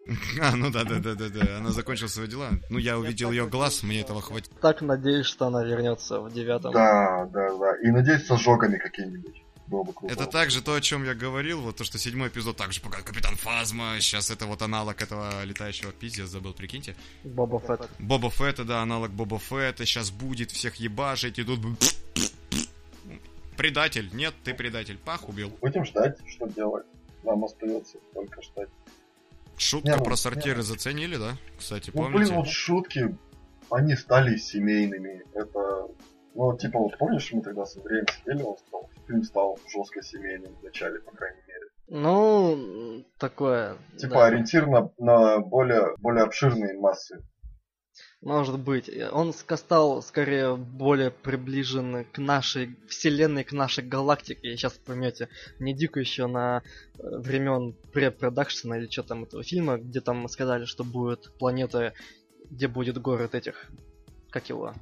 А, 0.41 0.55
ну 0.55 0.71
да, 0.71 0.85
да, 0.85 0.99
да, 0.99 1.15
да, 1.15 1.29
да. 1.29 1.57
Она 1.59 1.71
закончила 1.71 2.09
свои 2.09 2.27
дела. 2.29 2.51
Ну, 2.71 2.79
я 2.79 2.99
увидел 2.99 3.31
ее 3.33 3.47
глаз, 3.47 3.83
мне 3.83 4.01
этого 4.01 4.23
хватит. 4.23 4.51
Так 4.61 4.83
надеюсь, 4.83 5.27
что 5.27 5.47
она 5.47 5.65
вернется 5.65 6.21
в 6.21 6.33
девятом. 6.33 6.73
Да, 6.73 7.29
да, 7.33 7.57
да. 7.59 7.77
И 7.83 7.91
надеюсь, 7.91 8.25
с 8.27 8.31
ожогами 8.31 8.79
какими-нибудь. 8.79 9.43
Это 10.09 10.27
также 10.27 10.63
то, 10.63 10.75
о 10.75 10.81
чем 10.81 11.05
я 11.05 11.15
говорил, 11.15 11.61
вот 11.61 11.75
то, 11.77 11.83
что 11.83 11.99
седьмой 11.99 12.29
эпизод 12.29 12.57
также 12.57 12.81
показал 12.81 13.05
Капитан 13.05 13.35
Фазма, 13.35 13.97
сейчас 13.99 14.31
это 14.31 14.47
вот 14.47 14.63
аналог 14.63 15.03
этого 15.03 15.43
летающего 15.45 15.91
пиздец, 15.91 16.29
забыл, 16.29 16.53
прикиньте. 16.55 16.95
Боба 17.25 17.59
Фетт. 17.59 17.91
Боба 17.99 18.31
Фетта, 18.31 18.63
да, 18.65 18.83
аналог 18.83 19.11
Боба 19.11 19.41
Фетта, 19.41 19.85
сейчас 19.85 20.13
будет 20.13 20.53
всех 20.53 20.77
ебашить, 20.77 21.41
и 21.41 21.43
тут... 21.43 21.59
бы- 21.59 21.77
Предатель, 23.57 24.09
нет, 24.13 24.35
ты 24.45 24.55
предатель, 24.55 24.99
пах, 24.99 25.29
убил. 25.29 25.51
Будем 25.61 25.85
ждать, 25.85 26.17
что 26.29 26.47
делать. 26.47 26.87
Нам 27.25 27.45
остается 27.45 27.99
только 28.15 28.43
ждать. 28.43 28.69
Шутка 29.59 29.89
Не, 29.91 29.97
ну, 29.97 30.05
про 30.05 30.17
сортиры 30.17 30.57
не. 30.59 30.63
заценили, 30.63 31.17
да? 31.17 31.37
Кстати, 31.59 31.91
Ну, 31.95 32.03
помните? 32.03 32.19
блин, 32.19 32.35
вот 32.41 32.49
шутки, 32.49 33.17
они 33.71 33.97
стали 33.97 34.37
семейными. 34.37 35.25
Это, 35.35 35.89
ну, 36.35 36.57
типа, 36.57 36.79
вот 36.79 36.99
помнишь, 36.99 37.31
мы 37.33 37.43
тогда 37.43 37.65
с 37.65 37.77
Андреем 37.77 38.05
сидели, 38.09 38.43
он 38.43 38.57
сказал, 38.59 38.91
фильм 39.07 39.23
стал 39.23 39.59
жестко 39.69 40.03
семейным 40.03 40.55
в 40.57 40.63
начале, 40.63 41.01
по 41.01 41.13
крайней 41.13 41.41
мере. 41.47 41.67
Ну, 41.89 43.05
такое. 43.19 43.77
Типа, 43.97 44.15
да. 44.15 44.27
ориентир 44.27 44.67
на, 44.67 44.91
на 44.99 45.39
более, 45.39 45.95
более 45.99 46.25
обширные 46.25 46.79
массы. 46.79 47.23
Может 48.27 48.59
быть. 48.59 48.91
Он 49.13 49.31
ска- 49.31 49.57
стал 49.57 50.03
скорее 50.03 50.57
более 50.57 51.13
приближен 51.13 52.05
к 52.13 52.19
нашей 52.19 52.75
вселенной, 52.89 53.45
к 53.45 53.53
нашей 53.53 53.85
галактике. 53.85 54.57
Сейчас 54.57 54.73
поймете, 54.73 55.29
не 55.61 55.73
дико 55.73 56.01
еще 56.01 56.27
на 56.27 56.63
э, 56.99 57.19
времен 57.19 57.77
препродакшена 57.93 58.79
или 58.79 58.91
что 58.91 59.05
там 59.05 59.23
этого 59.23 59.45
фильма, 59.45 59.79
где 59.79 60.01
там 60.01 60.27
сказали, 60.29 60.65
что 60.65 60.83
будет 60.83 61.31
планета, 61.39 61.93
где 62.51 62.67
будет 62.67 63.01
город 63.01 63.37
этих, 63.37 63.67
как 64.31 64.49
его, 64.49 64.75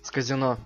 с 0.00 0.10
казино. 0.10 0.56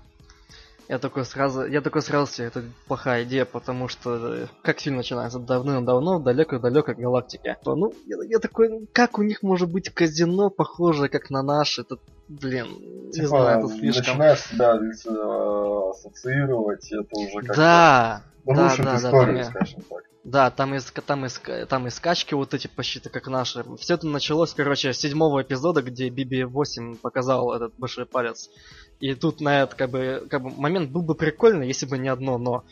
Я 0.89 0.99
такой 0.99 1.25
сразу, 1.25 1.65
я 1.67 1.81
такой 1.81 2.03
сразу 2.03 2.33
себе, 2.33 2.47
это 2.47 2.65
плохая 2.87 3.25
идея, 3.25 3.45
потому 3.45 3.89
что 3.89 4.35
э, 4.35 4.47
как 4.63 4.79
фильм 4.79 4.97
начинается 4.97 5.41
давным-давно 5.41 6.21
в 6.21 6.23
далекой-далекой 6.23 6.95
галактике. 6.95 7.57
Ну, 7.65 7.93
я, 8.07 8.17
я 8.25 8.39
такой, 8.39 8.89
как 8.93 9.19
у 9.19 9.23
них 9.23 9.43
может 9.43 9.69
быть 9.69 9.89
казино 9.91 10.49
похожее 10.49 11.09
как 11.09 11.31
на 11.31 11.43
наше? 11.43 11.83
Это, 11.83 11.99
блин, 12.31 12.69
не 13.07 13.13
Типа, 13.13 13.29
знаю, 13.29 13.59
это 13.59 13.69
слишком. 13.69 14.05
начинаешь 14.19 14.41
себя 14.41 14.75
э, 14.77 15.91
ассоциировать, 15.91 16.91
это 16.93 17.17
уже 17.19 17.47
как 17.47 17.57
Да, 17.57 18.23
да, 18.47 18.55
да, 18.77 18.77
да, 18.85 18.97
историю, 18.97 19.27
там 19.27 19.37
я- 19.37 19.45
скажем 19.45 19.81
так. 19.83 19.99
Да, 20.23 20.51
там 20.51 20.75
и, 20.75 20.79
там, 21.07 21.25
и, 21.25 21.29
там 21.67 21.87
и 21.87 21.91
скачки 21.91 22.35
вот 22.35 22.53
эти 22.53 22.67
почти 22.67 23.01
как 23.01 23.27
наши. 23.27 23.65
Все 23.79 23.95
это 23.95 24.07
началось, 24.07 24.53
короче, 24.53 24.93
с 24.93 24.99
седьмого 24.99 25.41
эпизода, 25.43 25.81
где 25.81 26.09
BB-8 26.11 26.99
показал 26.99 27.55
этот 27.55 27.73
большой 27.79 28.05
палец. 28.05 28.51
И 29.01 29.15
тут 29.15 29.41
на 29.41 29.63
этот, 29.63 29.77
как 29.77 29.91
бы, 29.91 30.27
как 30.29 30.43
бы, 30.43 30.51
момент 30.51 30.91
был 30.91 31.01
бы 31.01 31.15
прикольный, 31.15 31.67
если 31.67 31.87
бы 31.87 31.97
не 31.97 32.09
одно 32.09 32.37
но. 32.37 32.65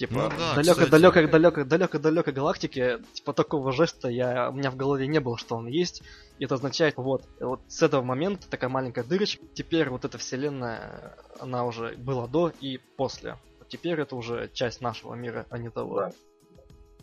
Типа, 0.00 0.14
Ну 0.14 0.28
да, 0.30 0.54
далеко, 0.54 0.72
кстати. 0.72 0.90
далеко, 0.90 1.26
далеко, 1.26 1.64
далеко, 1.64 1.98
далеко 1.98 2.32
галактике, 2.32 3.00
типа 3.12 3.34
такого 3.34 3.70
жеста 3.70 4.08
я, 4.08 4.48
у 4.48 4.54
меня 4.54 4.70
в 4.70 4.76
голове 4.76 5.06
не 5.06 5.20
было, 5.20 5.36
что 5.36 5.56
он 5.56 5.66
есть. 5.66 6.02
И 6.38 6.46
это 6.46 6.54
означает, 6.54 6.94
вот, 6.96 7.28
вот 7.38 7.60
с 7.68 7.82
этого 7.82 8.00
момента 8.00 8.48
такая 8.48 8.70
маленькая 8.70 9.04
дырочка. 9.04 9.44
Теперь 9.52 9.90
вот 9.90 10.06
эта 10.06 10.16
вселенная, 10.16 11.16
она 11.38 11.66
уже 11.66 11.96
была 11.98 12.26
до 12.28 12.50
и 12.62 12.78
после. 12.96 13.36
Теперь 13.68 14.00
это 14.00 14.16
уже 14.16 14.48
часть 14.54 14.80
нашего 14.80 15.12
мира, 15.12 15.44
а 15.50 15.58
не 15.58 15.68
того. 15.68 15.96
Да. 16.00 16.12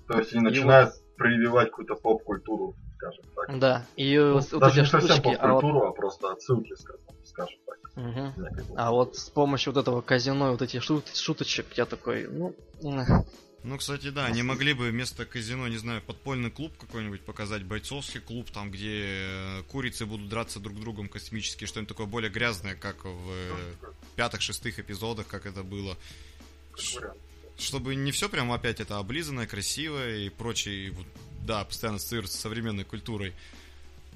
То 0.08 0.18
есть 0.18 0.34
они 0.34 0.46
начинают 0.46 0.96
прививать 1.18 1.70
какую-то 1.70 1.94
поп-культуру, 1.94 2.76
скажем 2.98 3.24
так. 3.36 3.60
Да, 3.60 3.86
и 3.96 4.18
Ну, 4.18 4.34
вот, 4.34 4.60
даже 4.60 4.82
эти 4.82 4.86
не 4.86 4.92
совсем 4.92 5.18
штучки, 5.18 5.38
а 5.40 5.54
вот, 5.54 5.64
а 5.64 5.92
просто 5.92 6.32
отсылки, 6.32 6.74
скажем, 6.76 7.02
скажем 7.26 7.60
так. 7.66 7.78
Некой 7.96 8.66
а 8.76 8.92
вот 8.92 9.16
с 9.16 9.30
помощью 9.30 9.74
вот 9.74 9.82
этого 9.82 10.02
казино 10.02 10.50
и 10.50 10.52
вот 10.52 10.62
этих 10.62 10.82
шут- 10.82 11.16
шуточек 11.16 11.66
я 11.76 11.86
такой, 11.86 12.28
ну, 12.28 12.56
Ну, 13.64 13.78
кстати, 13.78 14.10
да, 14.10 14.26
они 14.26 14.44
могли 14.44 14.74
бы 14.74 14.90
вместо 14.90 15.26
казино, 15.26 15.68
не 15.68 15.78
знаю, 15.78 16.02
подпольный 16.02 16.52
клуб 16.52 16.72
какой-нибудь 16.78 17.22
показать, 17.22 17.64
бойцовский 17.64 18.22
клуб, 18.22 18.50
там, 18.52 18.72
где 18.72 19.04
э, 19.04 19.64
курицы 19.68 20.06
будут 20.06 20.30
драться 20.30 20.60
друг 20.60 20.78
с 20.78 20.80
другом 20.80 21.10
космически, 21.10 21.66
что-нибудь 21.66 21.90
такое 21.90 22.06
более 22.06 22.30
грязное, 22.30 22.76
как 22.76 23.04
в 23.04 23.32
э, 23.32 23.74
пятых-шестых 24.16 24.80
эпизодах, 24.80 25.28
как 25.28 25.46
это 25.46 25.64
было. 25.64 25.98
Чтобы 27.58 27.96
не 27.96 28.12
все 28.12 28.30
прям 28.30 28.52
опять 28.52 28.80
это 28.80 29.00
облизанное, 29.00 29.48
красивое 29.48 30.18
и 30.18 30.30
прочее, 30.30 30.76
и 30.76 30.90
вот, 30.92 31.08
да, 31.46 31.64
постоянно 31.64 31.98
ассоциируется 31.98 32.38
с 32.38 32.42
современной 32.42 32.84
культурой. 32.84 33.34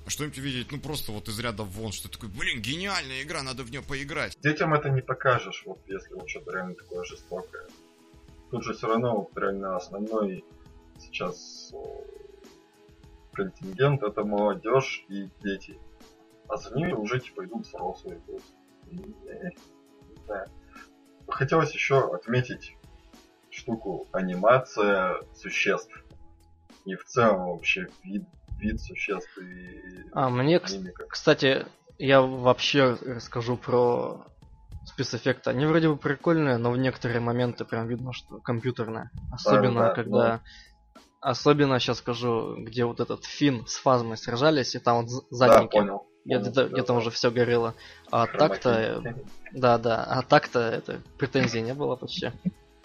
А 0.06 0.10
что-нибудь 0.10 0.40
увидеть, 0.40 0.72
ну, 0.72 0.80
просто 0.80 1.12
вот 1.12 1.28
из 1.28 1.40
ряда 1.40 1.64
вон, 1.64 1.92
что 1.92 2.10
такое, 2.10 2.30
блин, 2.30 2.62
гениальная 2.62 3.22
игра, 3.22 3.44
надо 3.44 3.64
в 3.64 3.70
нее 3.70 3.84
поиграть. 3.84 4.36
Детям 4.42 4.74
это 4.74 4.90
не 4.90 5.02
покажешь, 5.02 5.64
вот 5.66 5.80
если 5.88 6.14
вот 6.16 6.30
что-то 6.30 6.52
реально 6.52 6.76
такое 6.76 7.04
жестокое. 7.04 7.68
Тут 8.50 8.64
же 8.64 8.74
все 8.74 8.88
равно 8.88 9.16
вот 9.16 9.38
реально 9.38 9.76
основной 9.78 10.44
сейчас 11.00 11.72
о, 11.74 12.04
контингент 13.34 14.04
это 14.04 14.24
молодежь 14.24 15.06
и 15.08 15.30
дети. 15.42 15.80
А 16.48 16.58
за 16.58 16.76
ними 16.76 16.94
уже 16.94 17.20
типа 17.20 17.46
идут 17.46 17.66
взрослые. 17.68 18.20
Э, 19.28 19.50
знаю. 20.26 20.48
Хотелось 21.28 21.72
еще 21.74 22.14
отметить 22.14 22.76
штуку 23.50 24.08
анимация 24.12 25.22
существ. 25.36 25.92
И 26.86 26.96
в 26.96 27.04
целом 27.06 27.52
вообще 27.52 27.88
вид, 28.04 28.24
вид 28.58 28.82
существ 28.82 29.38
и 29.38 30.04
А 30.14 30.30
мне, 30.30 30.60
мимика. 30.72 31.06
кстати, 31.08 31.66
я 31.98 32.22
вообще 32.22 32.98
расскажу 33.06 33.58
про 33.58 34.26
спецэффекты. 34.86 35.50
Они 35.52 35.66
вроде 35.66 35.90
бы 35.90 35.98
прикольные, 35.98 36.58
но 36.58 36.72
в 36.72 36.78
некоторые 36.78 37.20
моменты 37.20 37.66
прям 37.66 37.88
видно, 37.88 38.14
что 38.14 38.40
компьютерные. 38.40 39.10
Особенно, 39.32 39.82
да, 39.88 39.94
когда... 39.94 40.40
Особенно 41.20 41.80
сейчас 41.80 42.00
скажу, 42.00 42.56
где 42.58 42.84
вот 42.86 43.00
этот 43.00 43.26
Финн 43.26 43.68
с 43.68 43.76
Фазмой 43.76 44.18
сражались, 44.18 44.74
и 44.74 44.80
там 44.80 45.02
вот 45.02 45.10
з- 45.12 45.22
Да, 45.30 45.38
задники. 45.38 45.72
понял. 45.78 46.08
где- 46.26 46.38
где-то 46.40 46.66
где-то 46.68 46.94
да. 46.94 46.94
уже 46.96 47.12
все 47.12 47.30
горело. 47.30 47.76
А 48.10 48.26
так-то, 48.26 48.74
Хромакей. 49.02 49.26
да, 49.54 49.78
да, 49.78 50.04
а 50.04 50.24
так-то 50.24 50.60
это 50.60 51.00
претензий 51.20 51.62
не 51.62 51.76
было 51.76 51.96
почти. 51.96 52.32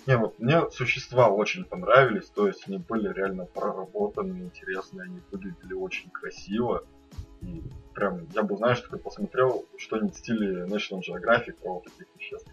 Не, 0.07 0.17
вот 0.17 0.39
мне 0.39 0.71
существа 0.71 1.29
очень 1.29 1.65
понравились, 1.65 2.27
то 2.27 2.47
есть 2.47 2.69
они 2.69 2.79
были 2.79 3.13
реально 3.13 3.45
проработаны, 3.45 4.39
интересные, 4.39 5.05
они 5.05 5.21
выглядели 5.33 5.75
очень 5.75 6.11
красиво. 6.11 6.85
И 7.43 7.63
прям, 7.93 8.27
я 8.35 8.43
бы, 8.43 8.57
знаешь, 8.57 8.81
такой 8.81 8.99
посмотрел 8.99 9.65
что-нибудь 9.77 10.15
в 10.15 10.19
стиле 10.19 10.65
National 10.65 11.01
Geographic 11.01 11.55
про 11.63 11.75
вот 11.75 11.85
таких 11.85 12.07
веществ. 12.17 12.49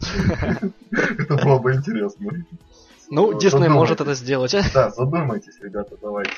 Это 0.92 1.46
было 1.46 1.60
бы 1.60 1.74
интересно. 1.74 2.32
Ну, 3.10 3.38
Дисней 3.38 3.70
может 3.70 4.02
это 4.02 4.16
сделать. 4.16 4.56
Да, 4.74 4.90
задумайтесь, 4.90 5.60
ребята, 5.60 5.96
давайте. 6.02 6.34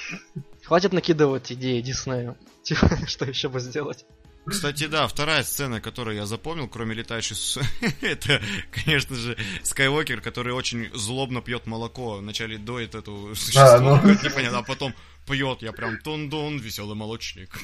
Хватит 0.64 0.94
накидывать 0.94 1.52
идеи 1.52 1.80
Диснею. 1.82 2.36
Типа, 2.64 2.90
что 3.08 3.26
еще 3.26 3.50
бы 3.50 3.60
сделать? 3.60 4.06
Кстати, 4.48 4.88
да, 4.88 5.08
вторая 5.08 5.44
сцена, 5.44 5.82
которую 5.82 6.16
я 6.18 6.26
запомнил, 6.26 6.68
кроме 6.68 6.94
летающей 6.94 7.36
с... 7.36 7.60
это, 8.02 8.42
конечно 8.72 9.16
же, 9.16 9.38
Скайуокер, 9.64 10.22
который 10.22 10.54
очень 10.54 10.90
злобно 10.94 11.42
пьет 11.42 11.66
молоко. 11.66 12.18
Вначале 12.18 12.58
доит 12.58 12.96
эту 12.96 13.32
существо, 13.36 13.80
ну. 13.80 14.00
как 14.02 14.24
непонятно, 14.24 14.60
а 14.60 14.64
потом 14.64 14.94
пьет, 15.28 15.62
я 15.62 15.72
прям 15.72 16.00
тун-дун, 16.00 16.60
веселый 16.60 16.96
молочник. 16.96 17.60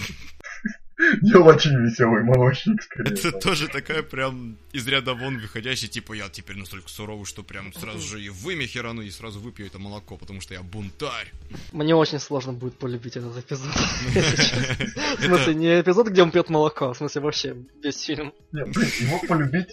Не 1.21 1.35
очень 1.35 1.75
веселый 1.83 2.23
молочник, 2.23 2.81
скорее. 2.83 3.13
Это 3.13 3.31
тоже 3.31 3.67
такая 3.67 4.03
прям 4.03 4.57
из 4.71 4.87
ряда 4.87 5.13
вон 5.13 5.39
выходящий, 5.39 5.87
типа 5.87 6.13
я 6.13 6.29
теперь 6.29 6.57
настолько 6.57 6.89
суровый, 6.89 7.25
что 7.25 7.43
прям 7.43 7.73
сразу 7.73 7.99
же 7.99 8.21
и 8.21 8.29
вымя 8.29 8.67
херану, 8.67 9.01
и 9.01 9.09
сразу 9.09 9.39
выпью 9.39 9.65
это 9.65 9.79
молоко, 9.79 10.17
потому 10.17 10.41
что 10.41 10.53
я 10.53 10.61
бунтарь. 10.61 11.31
Мне 11.71 11.95
очень 11.95 12.19
сложно 12.19 12.53
будет 12.53 12.77
полюбить 12.77 13.17
этот 13.17 13.37
эпизод. 13.37 13.73
В 15.17 15.23
смысле, 15.23 15.55
не 15.55 15.81
эпизод, 15.81 16.07
где 16.07 16.23
он 16.23 16.31
пьет 16.31 16.49
молоко, 16.49 16.89
а 16.89 16.93
в 16.93 16.97
смысле 16.97 17.21
вообще 17.21 17.55
весь 17.83 18.01
фильм. 18.01 18.33
Не, 18.51 18.65
блин, 18.65 18.89
его 18.99 19.19
полюбить 19.27 19.69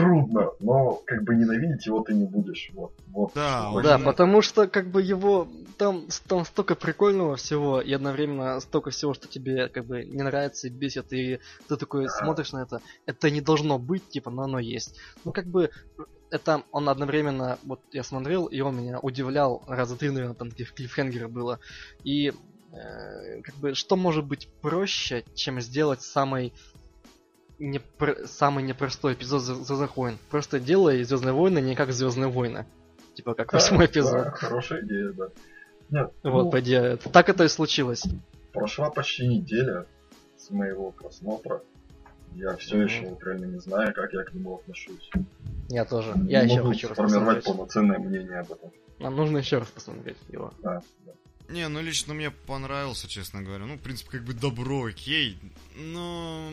трудно, 0.00 0.50
но 0.60 0.96
как 1.06 1.22
бы 1.24 1.34
ненавидеть 1.34 1.86
его 1.86 2.00
ты 2.00 2.14
не 2.14 2.24
будешь. 2.26 2.70
Вот, 2.74 2.92
вот. 3.06 3.32
Да, 3.34 3.70
он- 3.72 3.82
Да, 3.82 3.98
потому 3.98 4.42
что 4.42 4.66
как 4.68 4.90
бы 4.90 5.02
его 5.02 5.48
там, 5.78 6.06
там 6.28 6.44
столько 6.44 6.74
прикольного 6.74 7.36
всего, 7.36 7.80
и 7.80 7.92
одновременно 7.92 8.60
столько 8.60 8.90
всего, 8.90 9.14
что 9.14 9.28
тебе 9.28 9.68
как 9.68 9.86
бы 9.86 10.04
не 10.04 10.22
нравится 10.22 10.68
и 10.68 10.70
бесит, 10.70 11.12
и 11.12 11.38
ты 11.68 11.76
такой 11.76 12.08
смотришь 12.08 12.52
на 12.52 12.62
это, 12.62 12.80
это 13.06 13.30
не 13.30 13.40
должно 13.40 13.78
быть, 13.78 14.08
типа, 14.08 14.30
но 14.30 14.42
оно 14.42 14.58
есть. 14.58 14.96
Ну 15.24 15.32
как 15.32 15.46
бы 15.46 15.70
это 16.30 16.62
он 16.70 16.88
одновременно, 16.88 17.58
вот 17.62 17.80
я 17.92 18.02
смотрел, 18.02 18.46
и 18.46 18.60
он 18.60 18.76
меня 18.76 18.98
удивлял, 19.00 19.64
раза 19.66 19.96
три, 19.96 20.10
наверное, 20.10 20.36
там 20.36 20.50
таких 20.50 20.74
клиффхенгеров 20.74 21.32
было. 21.32 21.58
И 22.04 22.28
э, 22.28 22.32
как 23.42 23.56
бы 23.56 23.74
что 23.74 23.96
может 23.96 24.24
быть 24.26 24.48
проще, 24.60 25.24
чем 25.34 25.60
сделать 25.60 26.02
самый 26.02 26.54
непр- 27.60 28.26
самый 28.26 28.64
непростой 28.64 29.12
эпизод 29.14 29.42
Звездных 29.42 29.96
войн. 29.96 30.18
Просто 30.30 30.58
делай 30.58 31.02
Звездные 31.04 31.32
войны 31.32 31.60
не 31.60 31.76
как 31.76 31.92
Звездные 31.92 32.28
войны. 32.30 32.66
Типа 33.14 33.34
как 33.34 33.50
Да, 33.52 33.58
восьмой 33.58 33.86
эпизод. 33.86 34.12
да, 34.24 34.30
хорошая 34.30 34.82
идея, 34.82 35.12
да. 35.12 35.28
Нет, 35.90 36.12
Вот, 36.22 36.44
ну, 36.44 36.50
по 36.50 36.60
идее. 36.60 36.96
Так 36.96 37.28
это 37.28 37.44
и 37.44 37.48
случилось. 37.48 38.04
прошла 38.52 38.90
почти 38.90 39.26
неделя 39.28 39.86
с 40.36 40.50
моего 40.50 40.90
просмотра. 40.90 41.62
Я 42.34 42.56
все 42.56 42.76
Мгм. 42.76 42.84
еще 42.86 43.06
вот 43.06 43.22
реально 43.24 43.46
не 43.46 43.58
знаю, 43.58 43.92
как 43.94 44.12
я 44.12 44.22
к 44.24 44.32
нему 44.32 44.56
отношусь. 44.56 45.10
Я 45.68 45.84
тоже. 45.84 46.12
Не 46.16 46.30
Я 46.32 46.42
еще 46.42 46.62
хочу 46.62 46.88
сформировать 46.94 47.38
посмотреть. 47.38 47.44
полноценное 47.44 47.98
мнение 47.98 48.38
об 48.40 48.52
этом. 48.52 48.70
Нам 49.00 49.16
нужно 49.16 49.38
еще 49.38 49.58
раз 49.58 49.68
посмотреть 49.68 50.16
его. 50.28 50.52
Да, 50.62 50.80
да. 51.06 51.12
Не, 51.50 51.68
ну 51.68 51.82
лично 51.82 52.14
мне 52.14 52.30
понравился, 52.30 53.08
честно 53.08 53.42
говоря. 53.42 53.66
Ну, 53.66 53.74
в 53.74 53.80
принципе, 53.80 54.10
как 54.12 54.24
бы 54.24 54.32
добро, 54.32 54.86
окей. 54.86 55.38
Но... 55.74 56.52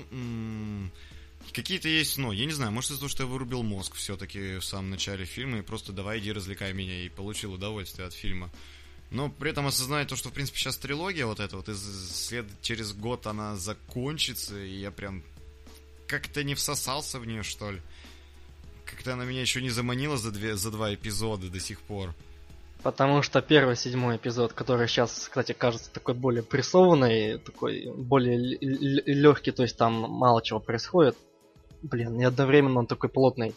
Какие-то 1.54 1.88
есть, 1.88 2.18
но 2.18 2.34
я 2.34 2.46
не 2.46 2.52
знаю, 2.52 2.72
может 2.72 2.92
из-за 2.92 3.00
того, 3.00 3.10
что 3.10 3.24
я 3.24 3.30
вырубил 3.30 3.64
мозг 3.64 3.96
все-таки 3.96 4.58
в 4.58 4.64
самом 4.66 4.90
начале 4.90 5.26
фильма 5.26 5.60
и 5.60 5.62
просто 5.62 5.94
давай 5.94 6.20
иди 6.20 6.32
развлекай 6.32 6.74
меня 6.74 7.06
и 7.06 7.10
получил 7.10 7.54
удовольствие 7.54 8.08
от 8.08 8.14
фильма. 8.14 8.52
Но 9.12 9.30
при 9.30 9.52
этом 9.52 9.66
осознаю 9.68 10.06
то, 10.06 10.16
что 10.18 10.30
в 10.30 10.34
принципе 10.34 10.60
сейчас 10.60 10.78
трилогия 10.78 11.26
вот 11.26 11.40
эта 11.40 11.56
вот, 11.56 11.70
из 11.70 11.80
след 12.12 12.46
через 12.62 12.92
год 12.92 13.28
она 13.28 13.56
закончится, 13.56 14.62
и 14.62 14.80
я 14.80 14.92
прям 14.92 15.24
как-то 16.08 16.44
не 16.44 16.56
всосался 16.56 17.20
в 17.20 17.26
нее, 17.26 17.44
что 17.44 17.72
ли. 17.72 17.82
Как-то 18.86 19.14
она 19.14 19.24
меня 19.24 19.42
еще 19.42 19.62
не 19.62 19.70
заманила 19.70 20.18
за, 20.18 20.32
две, 20.32 20.58
за 20.58 20.72
два 20.72 20.94
эпизода 20.94 21.50
до 21.50 21.60
сих 21.60 21.80
пор. 21.82 22.14
Потому 22.84 23.22
что 23.22 23.42
первый 23.42 23.76
седьмой 23.76 24.18
эпизод, 24.18 24.54
который 24.54 24.88
сейчас, 24.88 25.28
кстати, 25.28 25.52
кажется 25.52 25.92
такой 25.92 26.14
более 26.14 26.44
прессованный, 26.44 27.38
такой 27.40 27.92
более 27.96 28.38
легкий, 28.38 29.52
то 29.52 29.64
есть 29.64 29.78
там 29.78 29.94
мало 29.94 30.42
чего 30.44 30.60
происходит. 30.60 31.18
Блин, 31.82 32.20
и 32.20 32.24
одновременно 32.24 32.80
он 32.80 32.88
такой 32.88 33.10
плотный. 33.10 33.54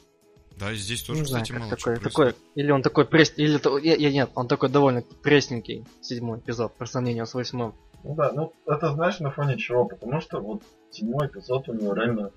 Да, 0.58 0.72
и 0.72 0.74
здесь 0.76 1.02
тоже, 1.02 1.20
не 1.20 1.26
знаю, 1.26 1.42
кстати, 1.44 1.52
как 1.52 1.60
мало 1.60 1.70
такой, 1.76 1.96
чего 1.96 2.04
такой, 2.04 2.34
или 2.54 2.70
он 2.70 2.82
такой 2.82 3.04
пресс, 3.06 3.32
или 3.36 3.56
то, 3.58 3.78
я- 3.78 3.96
я- 3.96 4.10
нет, 4.12 4.30
он 4.34 4.46
такой 4.48 4.68
довольно 4.68 5.02
пресненький 5.22 5.86
седьмой 6.02 6.38
эпизод 6.38 6.74
по 6.76 6.84
сравнению 6.86 7.26
с 7.26 7.32
восьмым. 7.34 7.74
Ну 8.02 8.14
да, 8.14 8.32
ну 8.32 8.52
это 8.66 8.92
знаешь 8.92 9.20
на 9.20 9.30
фоне 9.30 9.56
чего? 9.58 9.84
Потому 9.86 10.20
что 10.20 10.40
вот 10.40 10.62
седьмой 10.90 11.28
эпизод 11.28 11.68
у 11.68 11.74
него 11.74 11.94
реально... 11.94 12.30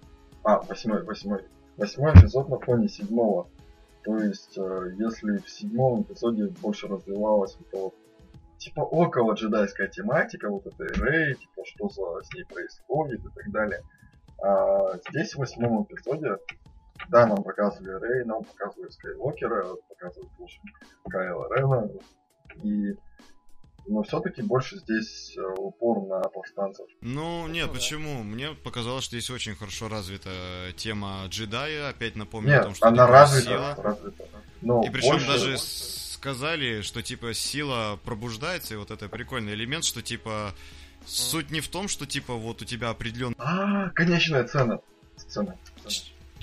А, 0.43 0.60
восьмой, 0.61 1.03
восьмой. 1.03 1.41
Восьмой 1.77 2.11
эпизод 2.14 2.49
на 2.49 2.60
фоне 2.60 2.88
седьмого. 2.88 3.47
То 4.03 4.17
есть, 4.17 4.57
э, 4.57 4.95
если 4.97 5.38
в 5.38 5.49
седьмом 5.49 6.01
эпизоде 6.01 6.47
больше 6.61 6.88
развивалась 6.88 7.57
вот 7.57 7.67
вот 7.81 7.93
типа 8.57 8.81
около 8.81 9.34
джедайская 9.34 9.88
тематика, 9.88 10.49
вот 10.49 10.65
этой 10.65 10.88
Рэй, 10.88 11.35
типа 11.35 11.63
что 11.65 11.89
за 11.89 12.21
с 12.21 12.34
ней 12.34 12.45
происходит 12.45 13.19
и 13.19 13.30
так 13.30 13.51
далее. 13.51 13.81
А 14.41 14.97
здесь 15.09 15.34
в 15.34 15.39
восьмом 15.39 15.84
эпизоде, 15.84 16.38
да, 17.09 17.25
нам 17.27 17.43
показывали 17.43 17.91
Рэй, 17.91 18.25
нам 18.25 18.43
показывали 18.43 18.89
Скайуокера, 18.89 19.65
показывают 19.89 20.31
лучше 20.38 20.59
Кайла 21.09 21.47
Рена, 21.55 21.89
и 22.61 22.95
но 23.88 24.03
все-таки 24.03 24.41
больше 24.41 24.77
здесь 24.77 25.34
э, 25.38 25.41
упор 25.57 26.05
на 26.07 26.22
повстанцев. 26.30 26.85
Ну, 27.01 27.47
нет, 27.47 27.68
Ну 27.68 27.73
да. 27.73 27.80
почему? 27.80 28.23
Мне 28.23 28.51
показалось, 28.51 29.03
что 29.05 29.18
здесь 29.18 29.30
очень 29.30 29.55
хорошо 29.55 29.89
развита 29.89 30.30
тема 30.76 31.26
джедая. 31.27 31.89
Опять 31.89 32.15
напомню 32.15 32.49
Нет, 32.51 32.61
о 32.61 32.64
том, 32.65 32.76
что 32.76 32.88
она 32.88 32.97
такое 33.05 33.19
развита, 33.22 33.47
сила. 33.49 33.76
развита. 33.84 34.27
Но 34.61 34.84
И 34.85 34.89
причем 34.89 35.10
больше- 35.11 35.27
даже 35.27 35.57
сказали, 35.57 36.81
что 36.81 37.01
типа 37.01 37.34
сила 37.34 37.99
пробуждается, 38.05 38.73
и 38.73 38.77
вот 38.77 38.91
это 38.91 39.10
прикольный 39.10 39.53
элемент, 39.53 39.84
что 39.84 40.01
типа 40.01 40.53
суть 41.05 41.51
не 41.51 41.60
в 41.60 41.68
том, 41.68 41.88
что 41.89 42.05
типа 42.05 42.34
вот 42.35 42.61
у 42.61 42.65
тебя 42.65 42.89
определенный... 42.89 43.35
А, 43.38 43.89
конечная 43.89 44.45
цена. 44.45 44.80
Сцена. 45.18 45.57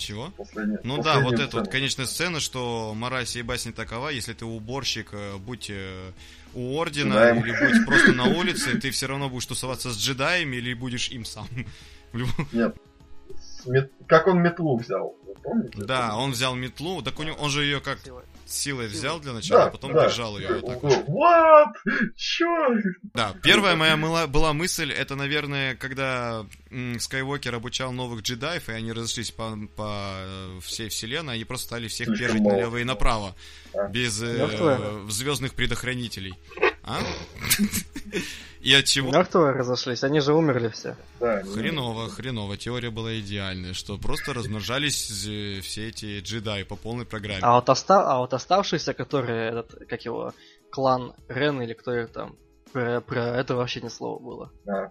Чего? 0.00 0.30
Последняя. 0.36 0.80
Ну 0.82 1.02
да, 1.02 1.16
вот 1.16 1.22
последняя 1.24 1.44
это 1.46 1.56
вот 1.58 1.64
сцена. 1.66 1.72
конечная 1.72 2.06
сцена, 2.06 2.40
что 2.40 2.94
мораль 2.94 3.26
сей 3.26 3.42
басни 3.42 3.70
такова, 3.72 4.08
если 4.08 4.32
ты 4.32 4.44
уборщик, 4.44 5.08
э, 5.12 5.36
будь 5.36 5.68
э, 5.70 6.12
у 6.54 6.78
Ордена, 6.80 7.12
Джедаем. 7.14 7.44
или 7.44 7.50
будь 7.52 7.86
просто 7.86 8.12
на 8.12 8.24
улице, 8.24 8.78
ты 8.78 8.90
все 8.90 9.06
равно 9.06 9.28
будешь 9.28 9.46
тусоваться 9.46 9.90
с 9.92 9.96
джедаями, 9.98 10.56
или 10.56 10.74
будешь 10.74 11.10
им 11.10 11.24
сам. 11.24 11.46
Нет. 12.52 12.74
Мет- 13.66 13.92
Как 14.08 14.26
он 14.26 14.40
метлу 14.42 14.76
взял, 14.78 15.14
помните? 15.42 15.84
Да, 15.84 16.16
он 16.16 16.32
взял 16.32 16.54
метлу, 16.54 17.02
так 17.02 17.18
у 17.18 17.22
него, 17.22 17.36
он 17.36 17.50
же 17.50 17.62
ее 17.64 17.80
как 17.80 17.98
силой 18.52 18.88
взял 18.88 19.20
для 19.20 19.32
начала, 19.32 19.60
Да, 19.62 19.66
а 19.66 19.70
потом 19.70 19.92
да. 19.92 20.06
держал 20.06 20.38
ее 20.38 20.60
вот 20.60 20.66
так 20.66 20.82
вот. 20.82 21.04
What? 21.08 22.10
Чё? 22.16 22.46
Да, 23.14 23.34
первая 23.42 23.76
моя 23.76 23.96
мыла- 23.96 24.26
была 24.26 24.52
мысль, 24.52 24.92
это, 24.92 25.14
наверное, 25.16 25.74
когда 25.76 26.46
м, 26.70 26.98
Скайуокер 27.00 27.54
обучал 27.54 27.92
новых 27.92 28.22
джедаев, 28.22 28.68
и 28.68 28.72
они 28.72 28.92
разошлись 28.92 29.30
по, 29.30 29.58
по 29.76 30.02
э, 30.24 30.58
всей 30.62 30.88
вселенной, 30.88 31.34
они 31.34 31.44
просто 31.44 31.66
стали 31.66 31.88
всех 31.88 32.08
Слишком 32.08 32.38
мало. 32.42 32.54
налево 32.54 32.76
и 32.78 32.84
направо, 32.84 33.34
А. 33.74 33.88
без 33.88 34.20
Мёртвые? 34.20 35.10
звездных 35.10 35.54
предохранителей. 35.54 36.34
А? 36.82 37.00
И 38.60 38.74
от 38.74 38.84
чего? 38.84 39.10
Мертвые 39.10 39.52
разошлись, 39.52 40.04
они 40.04 40.20
же 40.20 40.34
умерли 40.34 40.68
все. 40.68 40.96
Да, 41.18 41.42
Хреново, 41.42 42.10
хреново. 42.10 42.56
Теория 42.58 42.90
была 42.90 43.18
идеальная, 43.18 43.72
что 43.72 43.96
просто 43.96 44.34
размножались 44.34 44.96
все 44.96 45.88
эти 45.88 46.20
джедаи 46.20 46.64
по 46.64 46.76
полной 46.76 47.06
программе. 47.06 47.40
А 47.42 47.54
вот, 47.54 47.68
оста... 47.70 48.02
а 48.12 48.18
вот 48.18 48.34
оставшиеся, 48.34 48.92
которые, 48.92 49.50
этот, 49.50 49.88
как 49.88 50.04
его, 50.04 50.34
клан 50.70 51.14
Рен 51.28 51.62
или 51.62 51.72
кто 51.72 51.94
их 51.96 52.10
там, 52.10 52.36
про, 52.72 53.00
про 53.00 53.28
это 53.38 53.54
вообще 53.56 53.80
ни 53.80 53.88
слова 53.88 54.18
было. 54.22 54.52
Да. 54.66 54.90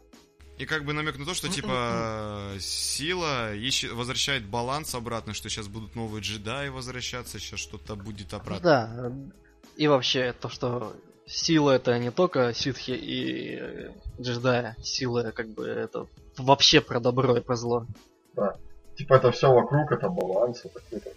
И 0.57 0.65
как 0.65 0.83
бы 0.83 0.91
намек 0.91 1.17
на 1.17 1.25
то, 1.25 1.33
что 1.33 1.47
типа 1.47 2.53
сила 2.59 3.53
ищет, 3.55 3.91
возвращает 3.93 4.45
баланс 4.45 4.93
обратно, 4.95 5.33
что 5.33 5.47
сейчас 5.47 5.67
будут 5.67 5.95
новые 5.95 6.21
джедаи 6.21 6.67
возвращаться, 6.69 7.39
сейчас 7.39 7.59
что-то 7.61 7.95
будет 7.95 8.31
Ну 8.33 8.37
обратно. 8.39 8.61
да, 8.63 9.11
и 9.77 9.87
вообще 9.87 10.33
то, 10.33 10.49
что 10.49 10.93
сила 11.29 11.71
это 11.71 11.97
не 11.99 12.11
только 12.11 12.53
ситхи 12.53 12.91
и 12.91 13.91
джедаи, 14.19 14.75
сила 14.81 15.31
как 15.31 15.49
бы 15.49 15.67
это 15.67 16.07
вообще 16.37 16.81
про 16.81 16.99
добро 16.99 17.37
и 17.37 17.41
про 17.41 17.55
зло. 17.55 17.85
Типа 18.97 19.13
это 19.13 19.31
все 19.31 19.53
вокруг, 19.53 19.91
это 19.91 20.09
баланс, 20.09 20.65
это 20.65 20.79
круто. 20.89 21.09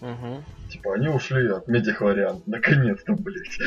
Угу. 0.00 0.44
Типа 0.70 0.94
они 0.94 1.08
ушли 1.08 1.48
от 1.48 1.68
медихлориан. 1.68 2.42
Наконец-то, 2.46 3.12
блять. 3.14 3.58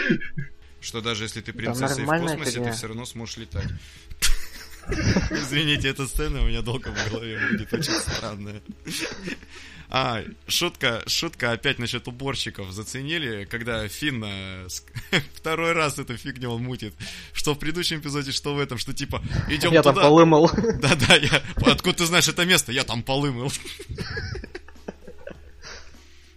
Что 0.79 1.01
даже 1.01 1.25
если 1.25 1.41
ты 1.41 1.53
принцесса 1.53 2.01
и 2.01 2.05
в 2.05 2.07
космосе, 2.07 2.51
фигня. 2.51 2.71
ты 2.71 2.77
все 2.77 2.87
равно 2.87 3.05
сможешь 3.05 3.37
летать. 3.37 3.69
Извините, 5.29 5.89
эта 5.89 6.07
сцена 6.07 6.41
у 6.41 6.47
меня 6.47 6.61
долго 6.61 6.89
в 6.89 7.11
голове 7.11 7.39
будет 7.51 7.71
очень 7.73 7.93
странная. 7.93 8.61
А, 9.93 10.23
шутка, 10.47 11.03
шутка 11.05 11.51
опять 11.51 11.77
насчет 11.77 12.07
уборщиков. 12.07 12.71
Заценили, 12.71 13.43
когда 13.43 13.85
Финн 13.89 14.23
э, 14.25 14.67
второй 15.35 15.73
раз 15.73 15.99
эту 15.99 16.15
фигню 16.15 16.49
он 16.49 16.63
мутит. 16.63 16.93
Что 17.33 17.55
в 17.55 17.59
предыдущем 17.59 17.99
эпизоде, 17.99 18.31
что 18.31 18.55
в 18.55 18.59
этом, 18.59 18.77
что 18.77 18.93
типа 18.93 19.21
идем 19.49 19.73
Я 19.73 19.83
туда. 19.83 19.95
там 19.95 20.03
полы 20.03 20.25
мыл. 20.25 20.49
Да-да, 20.81 21.15
я... 21.15 21.43
Откуда 21.69 21.97
ты 21.97 22.05
знаешь 22.05 22.29
это 22.29 22.45
место? 22.45 22.71
Я 22.71 22.85
там 22.85 23.03
полы 23.03 23.33
мыл. 23.33 23.51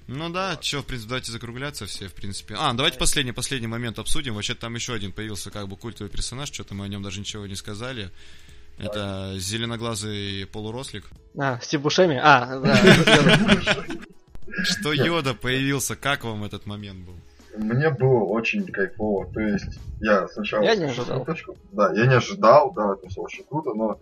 Ну 0.06 0.28
да, 0.28 0.58
что, 0.60 0.82
в 0.82 0.84
принципе, 0.84 1.08
давайте 1.08 1.32
закругляться 1.32 1.86
все, 1.86 2.08
в 2.08 2.12
принципе. 2.12 2.56
А, 2.58 2.74
давайте 2.74 2.98
последний, 2.98 3.32
последний 3.32 3.68
момент 3.68 3.98
обсудим. 3.98 4.34
Вообще 4.34 4.54
там 4.54 4.74
еще 4.74 4.92
один 4.92 5.12
появился 5.12 5.50
как 5.50 5.66
бы 5.66 5.78
культовый 5.78 6.10
персонаж, 6.10 6.52
что-то 6.52 6.74
мы 6.74 6.84
о 6.84 6.88
нем 6.88 7.02
даже 7.02 7.20
ничего 7.20 7.46
не 7.46 7.56
сказали. 7.56 8.10
Это 8.78 9.34
зеленоглазый 9.36 10.46
полурослик. 10.46 11.04
А, 11.38 11.58
Стив 11.60 11.82
Бушеми? 11.82 12.20
А, 12.22 12.58
да. 12.58 12.76
Что 14.62 14.92
Йода 14.92 15.34
появился, 15.34 15.96
как 15.96 16.24
вам 16.24 16.44
этот 16.44 16.66
момент 16.66 17.06
был? 17.06 17.14
Мне 17.56 17.90
было 17.90 18.24
очень 18.24 18.66
кайфово. 18.66 19.32
То 19.32 19.40
есть 19.40 19.78
я 20.00 20.26
сначала... 20.28 20.62
Я 20.62 20.74
не 20.74 20.84
ожидал. 20.84 21.26
Да, 21.72 21.92
я 21.92 22.06
не 22.06 22.14
ожидал, 22.14 22.72
да, 22.72 22.94
это 22.94 23.08
все 23.08 23.20
очень 23.20 23.44
круто, 23.44 23.74
но 23.74 24.00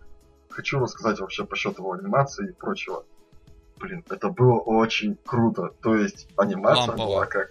хочу 0.49 0.79
рассказать 0.79 1.21
вообще 1.21 1.45
по 1.45 1.57
счету 1.57 1.83
его 1.83 1.93
анимации 1.93 2.49
и 2.49 2.53
прочего. 2.53 3.05
Блин, 3.79 4.05
это 4.11 4.29
было 4.29 4.59
очень 4.59 5.17
круто. 5.25 5.71
То 5.83 5.97
есть 5.97 6.29
анимация 6.37 6.89
Лампово. 6.89 7.07
была 7.07 7.27
как 7.27 7.49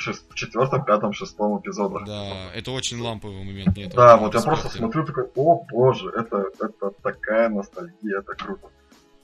в, 0.00 0.02
шест- 0.02 0.24
в 0.30 0.34
четвертом, 0.34 0.84
пятом, 0.84 1.12
шестом 1.12 1.58
эпизодах. 1.60 2.06
Да, 2.06 2.50
это 2.54 2.70
очень 2.70 3.00
ламповый 3.00 3.44
момент. 3.44 3.76
Нет, 3.76 3.94
Да, 3.94 4.16
вот 4.16 4.34
я 4.34 4.40
просто 4.40 4.68
смотрю 4.70 5.04
такой, 5.04 5.24
о 5.34 5.64
боже, 5.70 6.08
это, 6.16 6.46
это 6.58 6.90
такая 7.02 7.48
ностальгия, 7.50 8.20
это 8.20 8.34
круто. 8.34 8.68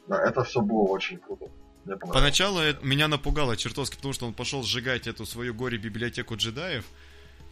Да, 0.06 0.22
это 0.22 0.44
все 0.44 0.60
было 0.60 0.82
очень 0.88 1.18
круто. 1.18 1.46
Поначалу 2.12 2.60
меня 2.82 3.08
напугало 3.08 3.56
чертовски, 3.56 3.96
потому 3.96 4.12
что 4.12 4.26
он 4.26 4.34
пошел 4.34 4.62
сжигать 4.62 5.06
эту 5.06 5.24
свою 5.24 5.54
горе-библиотеку 5.54 6.36
джедаев. 6.36 6.84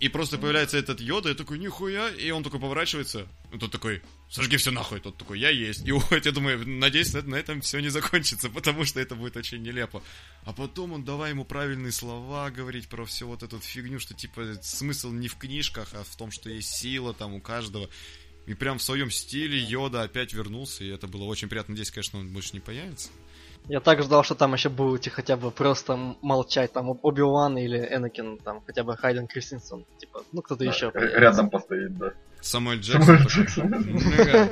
И 0.01 0.09
просто 0.09 0.39
появляется 0.39 0.77
этот 0.77 1.01
Йода, 1.01 1.29
я 1.29 1.35
такой, 1.35 1.59
нихуя, 1.59 2.09
и 2.09 2.31
он 2.31 2.43
такой 2.43 2.59
поворачивается, 2.59 3.29
и 3.53 3.59
тот 3.59 3.71
такой, 3.71 4.03
сожги 4.29 4.57
все 4.57 4.73
нахуй, 4.73 4.99
тот 4.99 5.17
такой, 5.17 5.39
я 5.39 5.51
есть. 5.51 5.87
И 5.87 5.93
уходит, 5.93 6.27
я 6.27 6.33
думаю, 6.33 6.67
надеюсь, 6.67 7.13
на, 7.15 7.37
этом 7.37 7.61
все 7.61 7.79
не 7.79 7.91
закончится, 7.91 8.51
потому 8.51 8.85
что 8.85 9.01
это 9.01 9.15
будет 9.15 9.37
очень 9.37 9.63
нелепо. 9.63 10.03
А 10.45 10.53
потом 10.53 10.93
он 10.93 11.05
давай 11.05 11.31
ему 11.31 11.45
правильные 11.45 11.93
слова 11.93 12.51
говорить 12.51 12.89
про 12.89 13.05
всю 13.05 13.29
вот 13.29 13.45
эту 13.45 13.61
фигню, 13.61 14.01
что 14.01 14.15
типа 14.15 14.59
смысл 14.63 15.11
не 15.13 15.29
в 15.29 15.37
книжках, 15.37 15.89
а 15.95 16.03
в 16.03 16.17
том, 16.17 16.33
что 16.33 16.51
есть 16.51 16.75
сила 16.77 17.15
там 17.15 17.35
у 17.35 17.41
каждого. 17.41 17.89
И 18.47 18.55
прям 18.55 18.79
в 18.79 18.83
своем 18.83 19.11
стиле 19.11 19.59
Йода 19.59 20.03
опять 20.03 20.35
вернулся, 20.35 20.85
и 20.85 20.89
это 20.89 21.07
было 21.07 21.25
очень 21.25 21.49
приятно. 21.49 21.73
Надеюсь, 21.73 21.91
конечно, 21.91 22.19
он 22.19 22.29
больше 22.29 22.51
не 22.53 22.61
появится. 22.61 23.09
Я 23.67 23.81
так 23.81 24.03
ждал, 24.03 24.23
что 24.25 24.35
там 24.35 24.53
еще 24.53 24.69
будете 24.69 25.11
хотя 25.11 25.37
бы 25.37 25.51
просто 25.51 26.17
молчать, 26.21 26.73
там 26.73 26.99
Оби-Ван 27.03 27.57
или 27.57 27.79
Энакин, 27.79 28.37
там 28.39 28.63
хотя 28.67 28.85
бы 28.85 28.95
Хайден 28.95 29.27
Кристенсен, 29.27 29.87
типа, 29.99 30.23
ну 30.33 30.43
кто-то 30.43 30.65
Да, 30.65 30.71
еще. 30.71 30.91
Рядом 30.95 31.49
постоит, 31.49 31.97
да. 31.97 32.13
Самуэль 32.43 32.81
Джексон. 32.81 33.71
«Нга, 33.71 34.51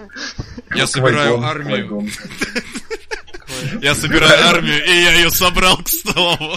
Я 0.74 0.86
собираю 0.86 1.42
армию. 1.42 2.08
Я 3.82 3.94
собираю 3.94 4.48
армию, 4.48 4.82
и 4.82 4.88
я 4.88 5.12
ее 5.16 5.30
собрал, 5.30 5.76
к 5.76 5.88
слову. 5.88 6.56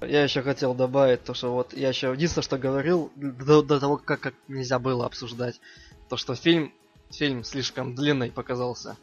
Я 0.00 0.22
еще 0.22 0.42
хотел 0.42 0.74
добавить 0.74 1.24
то, 1.24 1.34
что 1.34 1.52
вот 1.52 1.74
я 1.74 1.90
еще 1.90 2.10
единственное, 2.10 2.42
что 2.42 2.56
говорил 2.56 3.12
до, 3.16 3.60
до 3.62 3.78
того, 3.78 3.98
как, 3.98 4.20
как 4.20 4.34
нельзя 4.48 4.78
было 4.78 5.04
обсуждать, 5.04 5.60
то, 6.08 6.16
что 6.16 6.34
фильм 6.34 6.72
фильм 7.10 7.44
слишком 7.44 7.94
длинный 7.94 8.30
показался. 8.30 8.96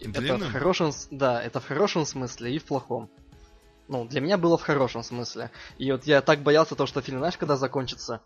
Это 0.00 0.34
в 0.48 0.52
хорошем, 0.52 0.92
с- 0.92 1.08
да, 1.10 1.42
это 1.42 1.60
в 1.60 1.66
хорошем 1.66 2.04
смысле 2.06 2.54
и 2.54 2.58
в 2.58 2.64
плохом. 2.64 3.10
Ну, 3.88 4.06
для 4.06 4.20
меня 4.20 4.38
было 4.38 4.56
в 4.56 4.62
хорошем 4.62 5.02
смысле. 5.02 5.50
И 5.78 5.90
вот 5.92 6.06
я 6.06 6.20
так 6.22 6.42
боялся 6.42 6.74
того, 6.74 6.86
что 6.86 7.00
фильм, 7.02 7.18
знаешь, 7.18 7.36
когда 7.36 7.56
закончится? 7.56 8.20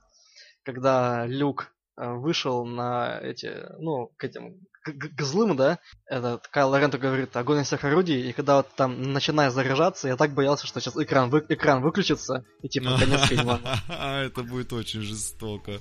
Когда 0.64 1.26
Люк 1.26 1.72
э, 1.96 2.12
вышел 2.12 2.64
на 2.64 3.18
эти, 3.20 3.52
ну, 3.80 4.12
к 4.16 4.24
этим, 4.24 4.60
к, 4.82 4.92
к- 4.92 5.22
злым, 5.22 5.56
да, 5.56 5.78
этот 6.06 6.46
Кайл 6.48 6.76
Ренту 6.76 6.98
говорит 6.98 7.36
огонь 7.36 7.62
из 7.62 7.66
всех 7.66 7.82
орудий, 7.84 8.28
и 8.28 8.32
когда 8.32 8.56
вот 8.58 8.68
там 8.76 9.12
начинает 9.12 9.52
заряжаться, 9.52 10.06
я 10.08 10.16
так 10.16 10.32
боялся, 10.32 10.66
что 10.66 10.80
сейчас 10.80 10.96
экран, 10.96 11.28
вы- 11.30 11.44
экран 11.48 11.82
выключится, 11.82 12.44
и 12.62 12.68
типа 12.68 12.96
конец 12.98 13.26
фильма. 13.28 13.60
Это 13.88 14.42
будет 14.44 14.72
очень 14.72 15.00
жестоко. 15.02 15.80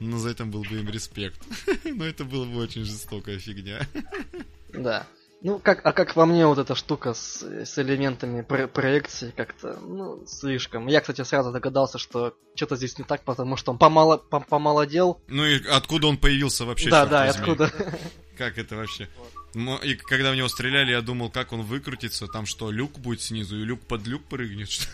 Но 0.00 0.16
за 0.18 0.30
это 0.30 0.46
был 0.46 0.62
бы 0.62 0.78
им 0.80 0.88
респект. 0.88 1.38
Но 1.84 2.06
это 2.06 2.24
было 2.24 2.46
бы 2.46 2.56
очень 2.56 2.84
жестокая 2.84 3.38
фигня. 3.38 3.80
Да. 4.72 5.06
Ну, 5.42 5.58
как, 5.58 5.80
а 5.86 5.92
как 5.92 6.16
во 6.16 6.26
мне 6.26 6.46
вот 6.46 6.58
эта 6.58 6.74
штука 6.74 7.14
с, 7.14 7.42
с 7.42 7.78
элементами 7.78 8.42
про- 8.42 8.66
проекции 8.68 9.32
как-то, 9.34 9.78
ну, 9.80 10.22
слишком. 10.26 10.86
Я, 10.86 11.00
кстати, 11.00 11.22
сразу 11.24 11.50
догадался, 11.50 11.96
что 11.98 12.34
что-то 12.54 12.76
здесь 12.76 12.98
не 12.98 13.04
так, 13.04 13.22
потому 13.22 13.56
что 13.56 13.72
он 13.72 13.78
помало, 13.78 14.22
пом- 14.30 14.44
помолодел. 14.46 15.18
Ну 15.28 15.46
и 15.46 15.66
откуда 15.66 16.08
он 16.08 16.18
появился 16.18 16.66
вообще? 16.66 16.90
да, 16.90 17.06
да, 17.06 17.24
и 17.24 17.26
возьми? 17.28 17.40
откуда. 17.42 17.72
Как 18.36 18.58
это 18.58 18.76
вообще? 18.76 19.08
Мо- 19.54 19.80
И 19.82 19.94
когда 19.94 20.30
в 20.32 20.36
него 20.36 20.48
стреляли, 20.48 20.90
я 20.92 21.00
думал, 21.00 21.30
как 21.30 21.52
он 21.52 21.62
выкрутится. 21.62 22.26
Там 22.26 22.44
что, 22.46 22.70
люк 22.70 22.98
будет 22.98 23.20
снизу, 23.22 23.56
и 23.58 23.64
люк 23.64 23.80
под 23.80 24.06
люк 24.06 24.22
прыгнет, 24.24 24.70
что 24.70 24.86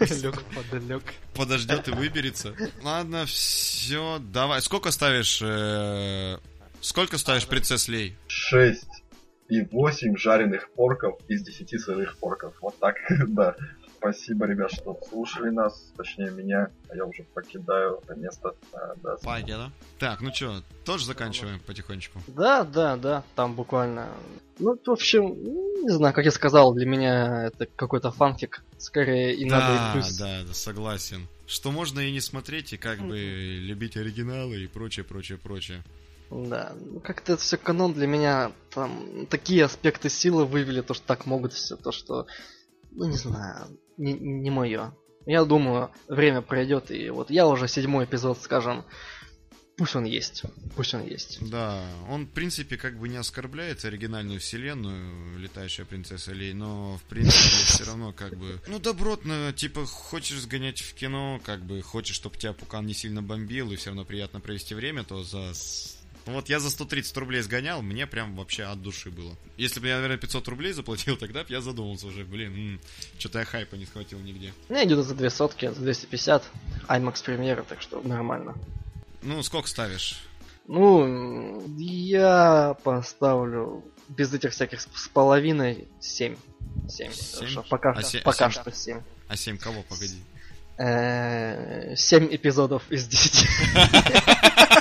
ли? 0.00 0.20
Люк 0.22 0.42
подалек. 0.54 1.02
Подождет 1.34 1.88
и 1.88 1.90
выберется. 1.92 2.54
Ладно, 2.82 3.24
все, 3.26 4.18
давай. 4.20 4.60
Сколько 4.62 4.90
ставишь... 4.90 5.40
э, 5.42 6.38
Сколько 6.80 7.16
ставишь 7.16 7.46
принцесс 7.46 7.88
Лей? 7.88 8.14
6 8.26 8.84
и 9.48 9.62
8 9.62 10.16
жареных 10.16 10.70
порков 10.70 11.18
из 11.28 11.42
10 11.42 11.80
сырых 11.80 12.16
порков. 12.18 12.54
Вот 12.60 12.78
так, 12.78 12.96
да. 13.28 13.54
спасибо, 13.98 14.46
ребят, 14.46 14.72
что 14.72 14.98
слушали 15.08 15.50
нас, 15.50 15.92
точнее 15.96 16.30
меня, 16.30 16.68
а 16.88 16.96
я 16.96 17.04
уже 17.04 17.24
покидаю 17.24 18.00
это 18.02 18.14
место. 18.14 18.54
А, 18.72 18.94
да, 19.02 19.16
Понятно. 19.22 19.72
Так, 19.98 20.20
ну 20.20 20.32
что, 20.32 20.62
тоже 20.84 21.04
заканчиваем 21.06 21.60
потихонечку? 21.60 22.20
Да, 22.28 22.64
да, 22.64 22.96
да, 22.96 23.22
там 23.34 23.54
буквально... 23.54 24.08
Ну, 24.58 24.78
в 24.84 24.90
общем, 24.90 25.34
не 25.82 25.90
знаю, 25.90 26.14
как 26.14 26.24
я 26.24 26.30
сказал, 26.30 26.72
для 26.74 26.86
меня 26.86 27.46
это 27.46 27.66
какой-то 27.66 28.12
фанфик. 28.12 28.62
Скорее, 28.78 29.34
и 29.34 29.44
надо 29.46 29.74
и 29.74 29.76
Да, 29.76 29.92
плюс. 29.94 30.16
да, 30.16 30.42
да, 30.46 30.54
согласен. 30.54 31.26
Что 31.46 31.70
можно 31.72 32.00
и 32.00 32.12
не 32.12 32.20
смотреть, 32.20 32.72
и 32.72 32.76
как 32.76 33.00
бы 33.00 33.18
любить 33.18 33.96
оригиналы 33.96 34.62
и 34.62 34.66
прочее, 34.66 35.04
прочее, 35.04 35.38
прочее. 35.38 35.82
Да, 36.34 36.74
ну, 36.80 36.98
как-то 36.98 37.34
это 37.34 37.42
все 37.42 37.56
канон 37.56 37.92
для 37.92 38.08
меня, 38.08 38.50
там 38.70 39.26
такие 39.30 39.64
аспекты 39.64 40.08
силы 40.08 40.44
вывели, 40.44 40.80
то, 40.80 40.92
что 40.92 41.06
так 41.06 41.26
могут 41.26 41.52
все, 41.52 41.76
то, 41.76 41.92
что, 41.92 42.26
ну 42.90 43.06
не 43.06 43.16
знаю, 43.16 43.78
не, 43.96 44.14
не 44.14 44.50
мое. 44.50 44.92
Я 45.26 45.44
думаю, 45.44 45.90
время 46.08 46.42
пройдет, 46.42 46.90
и 46.90 47.08
вот 47.10 47.30
я 47.30 47.46
уже 47.46 47.68
седьмой 47.68 48.06
эпизод, 48.06 48.40
скажем, 48.42 48.84
пусть 49.76 49.94
он 49.94 50.04
есть, 50.04 50.42
пусть 50.74 50.92
он 50.94 51.04
есть. 51.04 51.38
Да, 51.48 51.86
он, 52.10 52.26
в 52.26 52.30
принципе, 52.30 52.76
как 52.76 52.98
бы 52.98 53.08
не 53.08 53.16
оскорбляет 53.16 53.84
оригинальную 53.84 54.40
вселенную 54.40 55.38
«Летающая 55.38 55.84
принцесса 55.84 56.32
Лей», 56.32 56.52
но, 56.52 56.98
в 56.98 57.02
принципе, 57.04 57.64
все 57.64 57.84
равно, 57.84 58.12
как 58.12 58.36
бы, 58.36 58.60
ну, 58.66 58.80
добротно, 58.80 59.52
типа, 59.52 59.86
хочешь 59.86 60.40
сгонять 60.40 60.80
в 60.80 60.94
кино, 60.94 61.40
как 61.44 61.64
бы, 61.64 61.80
хочешь, 61.80 62.16
чтобы 62.16 62.36
тебя 62.36 62.52
Пукан 62.52 62.86
не 62.86 62.94
сильно 62.94 63.22
бомбил, 63.22 63.70
и 63.70 63.76
все 63.76 63.90
равно 63.90 64.04
приятно 64.04 64.40
провести 64.40 64.74
время, 64.74 65.04
то 65.04 65.22
за... 65.22 65.52
Ну, 66.26 66.32
вот 66.32 66.48
я 66.48 66.58
за 66.58 66.70
130 66.70 67.14
рублей 67.18 67.42
сгонял, 67.42 67.82
мне 67.82 68.06
прям 68.06 68.34
вообще 68.34 68.62
от 68.64 68.80
души 68.80 69.10
было. 69.10 69.36
Если 69.58 69.78
бы 69.80 69.88
я, 69.88 69.96
наверное, 69.96 70.16
500 70.16 70.48
рублей 70.48 70.72
заплатил, 70.72 71.16
тогда 71.18 71.40
бы 71.44 71.46
я 71.50 71.60
задумался 71.60 72.06
уже, 72.06 72.24
блин, 72.24 72.80
что-то 73.18 73.40
я 73.40 73.44
хайпа 73.44 73.74
не 73.76 73.84
схватил 73.84 74.18
нигде. 74.20 74.54
Ну, 74.70 74.76
я 74.76 74.84
идет 74.84 75.04
за 75.04 75.14
две 75.14 75.28
сотки, 75.28 75.66
за 75.68 75.80
250, 75.80 76.42
IMAX 76.88 77.24
премьера, 77.24 77.62
так 77.62 77.82
что 77.82 78.00
нормально. 78.02 78.54
Ну, 79.22 79.42
сколько 79.42 79.68
ставишь? 79.68 80.18
Ну, 80.66 81.62
я 81.76 82.74
поставлю 82.84 83.84
без 84.08 84.32
этих 84.32 84.52
всяких 84.52 84.80
с 84.80 85.08
половиной 85.12 85.88
7. 86.00 86.36
7. 86.88 87.12
Семь? 87.12 87.62
Пока, 87.68 87.90
А 87.92 88.02
се- 88.02 88.18
а 88.18 88.22
пока 88.22 88.50
семь? 88.50 88.62
что 88.62 88.72
7. 88.72 89.00
А 89.28 89.36
7 89.36 89.58
кого, 89.58 89.82
погоди? 89.82 90.16
7 90.78 92.28
эпизодов 92.34 92.82
из 92.90 93.06
10. 93.06 93.46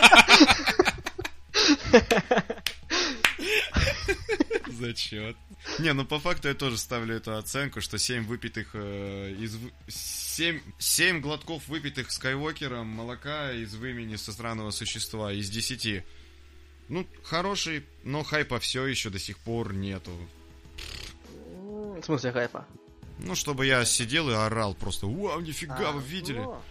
Зачет. 4.94 5.36
Не, 5.80 5.94
ну 5.94 6.06
по 6.06 6.20
факту 6.20 6.48
я 6.50 6.54
тоже 6.54 6.78
ставлю 6.78 7.16
эту 7.16 7.36
оценку, 7.36 7.82
что 7.82 7.98
7 7.98 8.26
выпитых 8.26 8.72
э, 8.74 9.34
из... 9.40 9.58
7, 9.88 10.60
7 10.78 11.20
глотков 11.20 11.68
выпитых 11.68 12.12
Скайуокером 12.12 12.88
молока 12.88 13.52
из 13.52 13.74
вымени 13.76 14.16
со 14.16 14.32
странного 14.32 14.72
существа 14.72 15.34
из 15.34 15.50
10. 15.50 16.04
Ну, 16.90 17.08
хороший, 17.24 17.86
но 18.04 18.24
хайпа 18.24 18.60
все 18.60 18.86
еще 18.86 19.10
до 19.10 19.20
сих 19.20 19.40
пор 19.40 19.74
нету. 19.74 20.12
В 21.56 22.04
смысле 22.04 22.32
хайпа? 22.32 22.68
Ну, 23.20 23.36
чтобы 23.36 23.66
я 23.66 23.84
сидел 23.86 24.30
и 24.30 24.34
орал 24.34 24.76
просто, 24.76 25.08
вау, 25.08 25.40
нифига, 25.40 25.90
А, 25.90 25.92
вы 25.92 26.02
видели? 26.04 26.40
ну. 26.40 26.62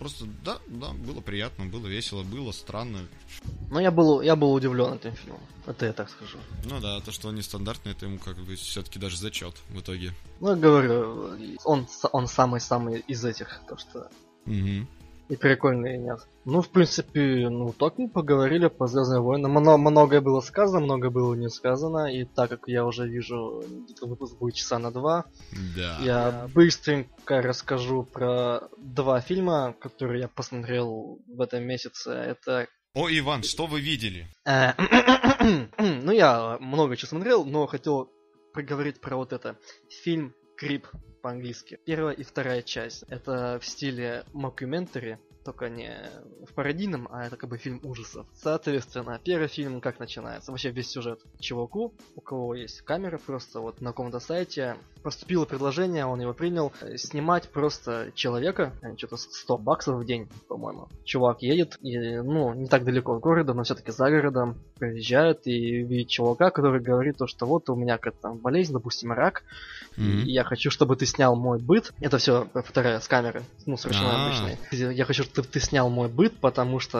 Просто, 0.00 0.24
да, 0.42 0.58
да, 0.66 0.92
было 0.92 1.20
приятно, 1.20 1.66
было 1.66 1.86
весело, 1.86 2.22
было 2.22 2.52
странно. 2.52 3.00
Ну, 3.70 3.80
я 3.80 3.90
был, 3.90 4.22
я 4.22 4.34
был 4.34 4.54
удивлен 4.54 4.94
этим 4.94 5.12
фильмом. 5.12 5.42
Это 5.66 5.84
я 5.84 5.92
так 5.92 6.08
скажу. 6.08 6.38
Ну 6.64 6.80
да, 6.80 7.00
то, 7.00 7.12
что 7.12 7.28
он 7.28 7.34
нестандартный, 7.34 7.92
это 7.92 8.06
ему 8.06 8.18
как 8.18 8.38
бы 8.38 8.56
все-таки 8.56 8.98
даже 8.98 9.18
зачет 9.18 9.56
в 9.68 9.78
итоге. 9.78 10.14
Ну, 10.40 10.48
я 10.48 10.56
говорю, 10.56 11.36
он, 11.64 11.86
он 12.12 12.26
самый-самый 12.26 13.00
из 13.00 13.22
этих, 13.26 13.60
то 13.68 13.76
что 13.76 14.10
Угу. 14.46 14.86
И 15.30 15.36
прикольный, 15.36 15.94
и 15.94 15.98
нет. 15.98 16.18
Ну, 16.44 16.60
в 16.60 16.68
принципе, 16.70 17.48
ну, 17.48 17.72
так 17.72 17.98
мы 17.98 18.08
поговорили 18.08 18.66
по 18.68 18.86
Звездным 18.86 19.22
войнам. 19.22 19.52
Мно- 19.52 19.78
многое 19.78 20.20
было 20.20 20.40
сказано, 20.40 20.80
многое 20.84 21.10
было 21.10 21.34
не 21.34 21.48
сказано. 21.48 22.12
И 22.12 22.24
так 22.24 22.50
как 22.50 22.66
я 22.66 22.84
уже 22.84 23.06
вижу, 23.08 23.62
где-то 23.84 24.06
выпуск 24.06 24.36
будет 24.38 24.54
часа 24.56 24.78
на 24.78 24.90
два, 24.90 25.24
Да. 25.76 25.98
я 26.02 26.48
быстренько 26.54 27.40
расскажу 27.42 28.02
про 28.02 28.68
два 28.78 29.20
фильма, 29.20 29.74
которые 29.80 30.22
я 30.22 30.28
посмотрел 30.28 31.20
в 31.28 31.40
этом 31.40 31.62
месяце. 31.64 32.10
Это 32.10 32.66
О, 32.94 33.08
Иван, 33.08 33.44
что 33.44 33.66
вы 33.66 33.80
видели? 33.80 34.26
Э, 34.44 34.72
Ну, 36.02 36.12
я 36.12 36.58
много 36.60 36.96
чего 36.96 37.08
смотрел, 37.08 37.44
но 37.44 37.66
хотел 37.66 38.10
проговорить 38.52 39.00
про 39.00 39.16
вот 39.16 39.32
это. 39.32 39.56
Фильм 40.02 40.34
Creep 40.56 40.86
по-английски. 41.20 41.78
Первая 41.84 42.14
и 42.14 42.22
вторая 42.22 42.62
часть. 42.62 43.04
Это 43.08 43.58
в 43.60 43.66
стиле 43.66 44.24
мокюментари, 44.32 45.18
только 45.44 45.68
не 45.68 46.10
в 46.48 46.52
пародийном, 46.54 47.08
а 47.10 47.26
это 47.26 47.36
как 47.36 47.48
бы 47.50 47.58
фильм 47.58 47.80
ужасов. 47.82 48.26
Соответственно, 48.34 49.20
первый 49.24 49.48
фильм 49.48 49.80
как 49.80 49.98
начинается? 49.98 50.50
Вообще 50.50 50.70
весь 50.70 50.90
сюжет. 50.90 51.20
Чуваку, 51.38 51.94
у 52.14 52.20
кого 52.20 52.54
есть 52.54 52.82
камера, 52.82 53.18
просто 53.18 53.60
вот 53.60 53.80
на 53.80 53.90
каком-то 53.90 54.20
сайте 54.20 54.76
поступило 55.02 55.46
предложение, 55.46 56.04
он 56.04 56.20
его 56.20 56.34
принял, 56.34 56.72
э, 56.82 56.96
снимать 56.98 57.48
просто 57.48 58.12
человека, 58.14 58.74
э, 58.82 58.94
что-то 58.98 59.16
100 59.16 59.56
баксов 59.58 59.96
в 59.98 60.04
день, 60.04 60.28
по-моему. 60.48 60.88
Чувак 61.04 61.40
едет, 61.42 61.78
и, 61.80 62.18
ну, 62.18 62.52
не 62.52 62.66
так 62.68 62.84
далеко 62.84 63.14
от 63.14 63.20
города, 63.20 63.54
но 63.54 63.62
все-таки 63.62 63.92
за 63.92 64.10
городом, 64.10 64.58
приезжает 64.78 65.46
и 65.46 65.82
видит 65.82 66.08
чувака, 66.08 66.50
который 66.50 66.80
говорит 66.82 67.16
то, 67.16 67.26
что 67.26 67.46
вот 67.46 67.70
у 67.70 67.76
меня 67.76 67.96
какая-то 67.96 68.18
там 68.20 68.38
болезнь, 68.38 68.72
допустим, 68.72 69.12
рак, 69.12 69.42
Мгм. 69.96 70.20
и 70.20 70.32
я 70.32 70.44
хочу, 70.44 70.70
чтобы 70.70 70.96
ты 70.96 71.06
снял 71.06 71.34
мой 71.34 71.58
быт. 71.58 71.92
Это 72.00 72.18
все 72.18 72.46
вторая 72.66 73.00
с 73.00 73.08
камеры, 73.08 73.42
ну, 73.66 73.76
совершенно 73.76 74.16
А. 74.16 74.22
обычной. 74.22 74.94
Я 74.94 75.04
хочу, 75.04 75.24
чтобы 75.32 75.48
ты 75.48 75.60
снял 75.60 75.88
мой 75.90 76.08
быт, 76.08 76.38
потому 76.40 76.80
что 76.80 76.98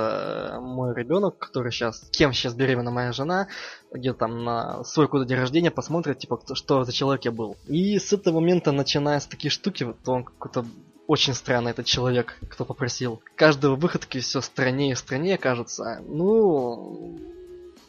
э, 0.56 0.60
мой 0.60 0.94
ребенок, 0.94 1.38
который 1.38 1.72
сейчас, 1.72 2.08
кем 2.10 2.32
сейчас 2.32 2.54
беременна 2.54 2.90
моя 2.90 3.12
жена, 3.12 3.48
где 3.92 4.12
там 4.12 4.44
на 4.44 4.84
свой 4.84 5.08
куда 5.08 5.24
день 5.24 5.38
рождения 5.38 5.70
посмотрит, 5.70 6.18
типа, 6.18 6.36
кто- 6.36 6.54
что 6.54 6.84
за 6.84 6.92
человек 6.92 7.24
я 7.24 7.32
был. 7.32 7.56
И 7.66 7.98
с 7.98 8.12
этого 8.12 8.40
момента, 8.40 8.72
начиная 8.72 9.18
с 9.20 9.26
такие 9.26 9.50
штуки, 9.50 9.84
вот 9.84 9.96
он 10.06 10.24
какой-то 10.24 10.64
очень 11.06 11.34
странный 11.34 11.72
этот 11.72 11.86
человек, 11.86 12.36
кто 12.48 12.64
попросил. 12.64 13.20
Каждого 13.36 13.74
выходки 13.74 14.20
все 14.20 14.40
страннее 14.40 14.92
и 14.92 14.94
страннее 14.94 15.38
кажется. 15.38 16.00
Ну, 16.06 17.18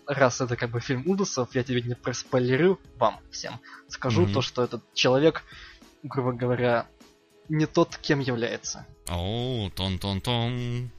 раз 0.08 0.42
это 0.42 0.56
как 0.56 0.72
бы 0.72 0.80
фильм 0.80 1.04
ужасов, 1.08 1.54
я 1.54 1.64
тебе 1.64 1.82
не 1.84 1.96
проспойлерю 1.96 2.80
вам 2.98 3.20
всем. 3.30 3.60
Скажу 3.88 4.24
Мгм. 4.24 4.34
то, 4.34 4.42
что 4.42 4.64
этот 4.64 4.82
человек, 4.94 5.44
грубо 6.04 6.32
говоря, 6.34 6.88
не 7.52 7.66
тот, 7.66 7.98
кем 7.98 8.20
является. 8.20 8.86
О, 9.10 9.70
тон-тон-тон. 9.76 10.90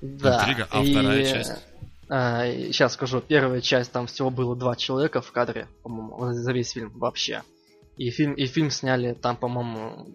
Да. 0.00 0.40
Интрига. 0.40 0.68
А 0.70 0.82
вторая 0.82 1.24
часть? 1.24 1.52
сейчас 2.72 2.94
скажу, 2.94 3.20
первая 3.20 3.60
часть, 3.60 3.92
там 3.92 4.08
всего 4.08 4.30
было 4.30 4.56
два 4.56 4.74
человека 4.74 5.20
в 5.20 5.30
кадре, 5.30 5.68
по-моему, 5.84 6.32
за 6.32 6.52
весь 6.52 6.72
фильм 6.72 6.90
вообще. 6.98 7.42
И 7.98 8.10
фильм, 8.10 8.32
и 8.32 8.46
фильм 8.46 8.70
сняли 8.70 9.12
там, 9.12 9.36
по-моему, 9.36 10.08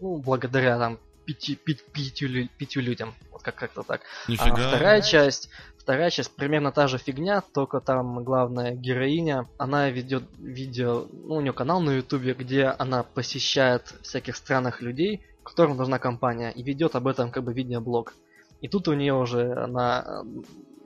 ну, 0.00 0.18
благодаря 0.18 0.78
там 0.78 0.98
пяти, 1.34 1.54
пи- 1.56 1.78
пятью, 1.92 2.48
пятью 2.58 2.82
людям. 2.82 3.14
Вот 3.32 3.42
как- 3.42 3.54
как-то 3.56 3.82
так. 3.82 4.00
А 4.26 4.30
Нифига. 4.30 4.68
вторая 4.68 5.00
часть, 5.02 5.48
вторая 5.78 6.10
часть 6.10 6.34
примерно 6.34 6.72
та 6.72 6.88
же 6.88 6.98
фигня, 6.98 7.40
только 7.40 7.80
там 7.80 8.24
главная 8.24 8.72
героиня, 8.72 9.46
она 9.58 9.90
ведет 9.90 10.24
видео, 10.38 11.06
ну, 11.12 11.36
у 11.36 11.40
нее 11.40 11.52
канал 11.52 11.80
на 11.80 11.90
ютубе, 11.96 12.34
где 12.34 12.64
она 12.66 13.02
посещает 13.02 13.94
всяких 14.02 14.36
странных 14.36 14.82
людей, 14.82 15.20
которым 15.44 15.76
нужна 15.76 15.98
компания, 15.98 16.50
и 16.52 16.62
ведет 16.62 16.94
об 16.96 17.06
этом 17.06 17.30
как 17.30 17.44
бы 17.44 17.52
видеоблог. 17.54 18.14
И 18.60 18.68
тут 18.68 18.88
у 18.88 18.94
нее 18.94 19.14
уже 19.14 19.52
она 19.52 20.22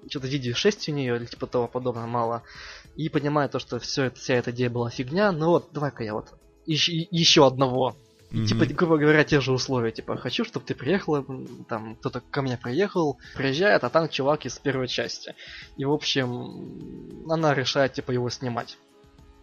что-то 0.08 0.26
видео 0.26 0.54
6 0.54 0.88
у 0.88 0.92
нее 0.92 1.16
или 1.16 1.24
типа 1.26 1.46
того 1.46 1.66
подобного 1.66 2.06
мало. 2.06 2.42
И 2.96 3.08
понимает 3.08 3.52
то, 3.52 3.58
что 3.58 3.78
все 3.78 4.04
это, 4.04 4.20
вся 4.20 4.34
эта 4.34 4.50
идея 4.50 4.70
была 4.70 4.90
фигня. 4.90 5.32
Ну 5.32 5.46
вот, 5.48 5.68
давай-ка 5.72 6.04
я 6.04 6.12
вот 6.14 6.28
ищ- 6.68 7.08
еще 7.10 7.46
одного 7.46 7.96
Мгм. 8.34 8.46
Типа, 8.46 8.66
грубо 8.66 8.98
говоря, 8.98 9.22
те 9.24 9.40
же 9.40 9.52
условия. 9.52 9.92
Типа, 9.92 10.16
хочу, 10.16 10.44
чтобы 10.44 10.66
ты 10.66 10.74
приехала, 10.74 11.24
там, 11.68 11.94
кто-то 11.96 12.20
ко 12.20 12.42
мне 12.42 12.56
приехал, 12.56 13.18
приезжает, 13.36 13.84
а 13.84 13.90
там 13.90 14.08
чувак 14.08 14.44
из 14.46 14.58
первой 14.58 14.88
части. 14.88 15.34
И, 15.76 15.84
в 15.84 15.92
общем, 15.92 17.24
она 17.30 17.54
решает, 17.54 17.92
типа, 17.92 18.10
его 18.12 18.28
снимать. 18.30 18.76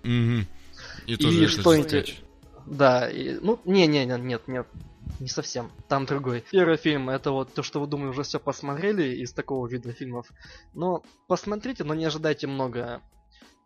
Мгм. 0.04 0.46
И 1.06 1.14
И 1.14 1.48
что 1.48 1.74
это 1.74 1.82
инте- 1.82 2.04
скетч. 2.04 2.22
Да, 2.66 3.10
и, 3.10 3.40
ну, 3.42 3.60
не-не-не, 3.66 4.18
нет, 4.18 4.48
нет, 4.48 4.68
не 5.20 5.28
совсем. 5.28 5.72
Там 5.88 6.06
другой. 6.06 6.44
Первый 6.52 6.78
фильм, 6.78 7.10
это 7.10 7.32
вот 7.32 7.54
то, 7.54 7.64
что 7.64 7.80
вы, 7.80 7.88
думаю, 7.88 8.12
уже 8.12 8.24
все 8.24 8.40
посмотрели 8.40 9.16
из 9.16 9.32
такого 9.32 9.68
вида 9.68 9.94
фильмов. 9.94 10.28
Но 10.74 11.04
посмотрите, 11.28 11.84
но 11.84 11.94
не 11.96 12.06
ожидайте 12.06 12.48
много. 12.48 13.02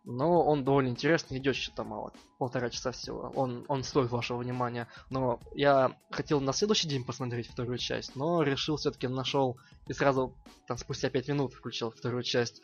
Но 0.06 0.40
он 0.42 0.64
довольно 0.64 0.88
интересный, 0.88 1.38
идет 1.38 1.56
что-то 1.56 1.82
мало. 1.82 2.12
Полтора 2.38 2.70
часа 2.70 2.92
всего. 2.92 3.32
Он, 3.34 3.64
он 3.66 3.82
стоит 3.82 4.10
вашего 4.10 4.38
внимания. 4.38 4.86
Но 5.10 5.40
я 5.52 5.96
хотел 6.10 6.40
на 6.40 6.52
следующий 6.52 6.88
день 6.88 7.04
посмотреть 7.04 7.48
вторую 7.48 7.78
часть, 7.78 8.14
но 8.14 8.42
решил 8.42 8.76
все-таки 8.76 9.08
нашел 9.08 9.58
и 9.88 9.92
сразу 9.92 10.32
там 10.68 10.78
спустя 10.78 11.10
пять 11.10 11.26
минут 11.26 11.54
включил 11.54 11.90
вторую 11.90 12.22
часть. 12.22 12.62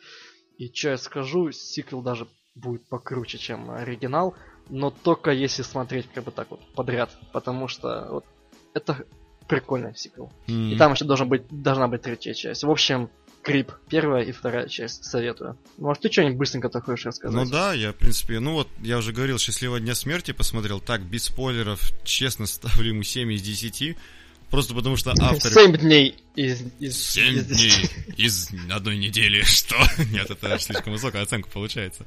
И 0.57 0.73
что 0.73 0.91
я 0.91 0.97
скажу, 0.97 1.51
сиквел 1.51 2.01
даже 2.01 2.27
будет 2.55 2.87
покруче, 2.87 3.37
чем 3.37 3.71
оригинал. 3.71 4.35
но 4.69 4.89
только 4.89 5.31
если 5.31 5.63
смотреть 5.63 6.07
как 6.13 6.23
бы 6.23 6.31
так 6.31 6.49
вот 6.49 6.61
подряд, 6.73 7.09
потому 7.33 7.67
что 7.67 8.07
вот 8.09 8.25
это 8.73 9.05
прикольный 9.49 9.95
сиквел. 9.95 10.31
И 10.47 10.75
там 10.77 10.93
еще 10.93 11.03
должен 11.03 11.27
быть, 11.27 11.43
должна 11.49 11.89
быть 11.89 12.01
третья 12.03 12.33
часть. 12.33 12.63
В 12.63 12.71
общем, 12.71 13.09
Крип, 13.43 13.71
первая 13.89 14.23
и 14.23 14.31
вторая 14.31 14.67
часть, 14.67 15.03
советую. 15.03 15.57
Может, 15.77 16.03
ты 16.03 16.11
что-нибудь 16.11 16.37
быстренько 16.37 16.69
так 16.69 16.85
хочешь 16.85 17.05
рассказать? 17.05 17.35
Ну 17.45 17.49
да, 17.51 17.73
я, 17.73 17.91
в 17.91 17.95
принципе, 17.95 18.39
ну 18.39 18.53
вот, 18.53 18.69
я 18.81 18.97
уже 18.97 19.11
говорил, 19.11 19.37
«Счастливого 19.37 19.79
дня 19.79 19.95
смерти» 19.95 20.31
посмотрел, 20.31 20.79
так, 20.79 21.01
без 21.01 21.25
спойлеров, 21.25 21.91
честно, 22.05 22.45
ставлю 22.47 22.89
ему 22.89 23.03
7 23.03 23.31
из 23.33 23.41
10. 23.41 23.97
Просто 24.49 24.75
потому 24.75 24.97
что 24.97 25.15
автор... 25.19 25.51
Семь 25.51 25.75
дней 25.75 26.15
из... 26.35 26.61
из 26.79 27.03
Семь 27.03 27.37
из- 27.37 27.45
дней 27.47 27.71
из 28.17 28.49
одной 28.69 28.97
недели. 28.97 29.41
Что? 29.45 29.75
Нет, 30.11 30.29
это 30.29 30.59
слишком 30.59 30.93
высокая 30.93 31.23
оценка 31.23 31.49
получается. 31.49 32.05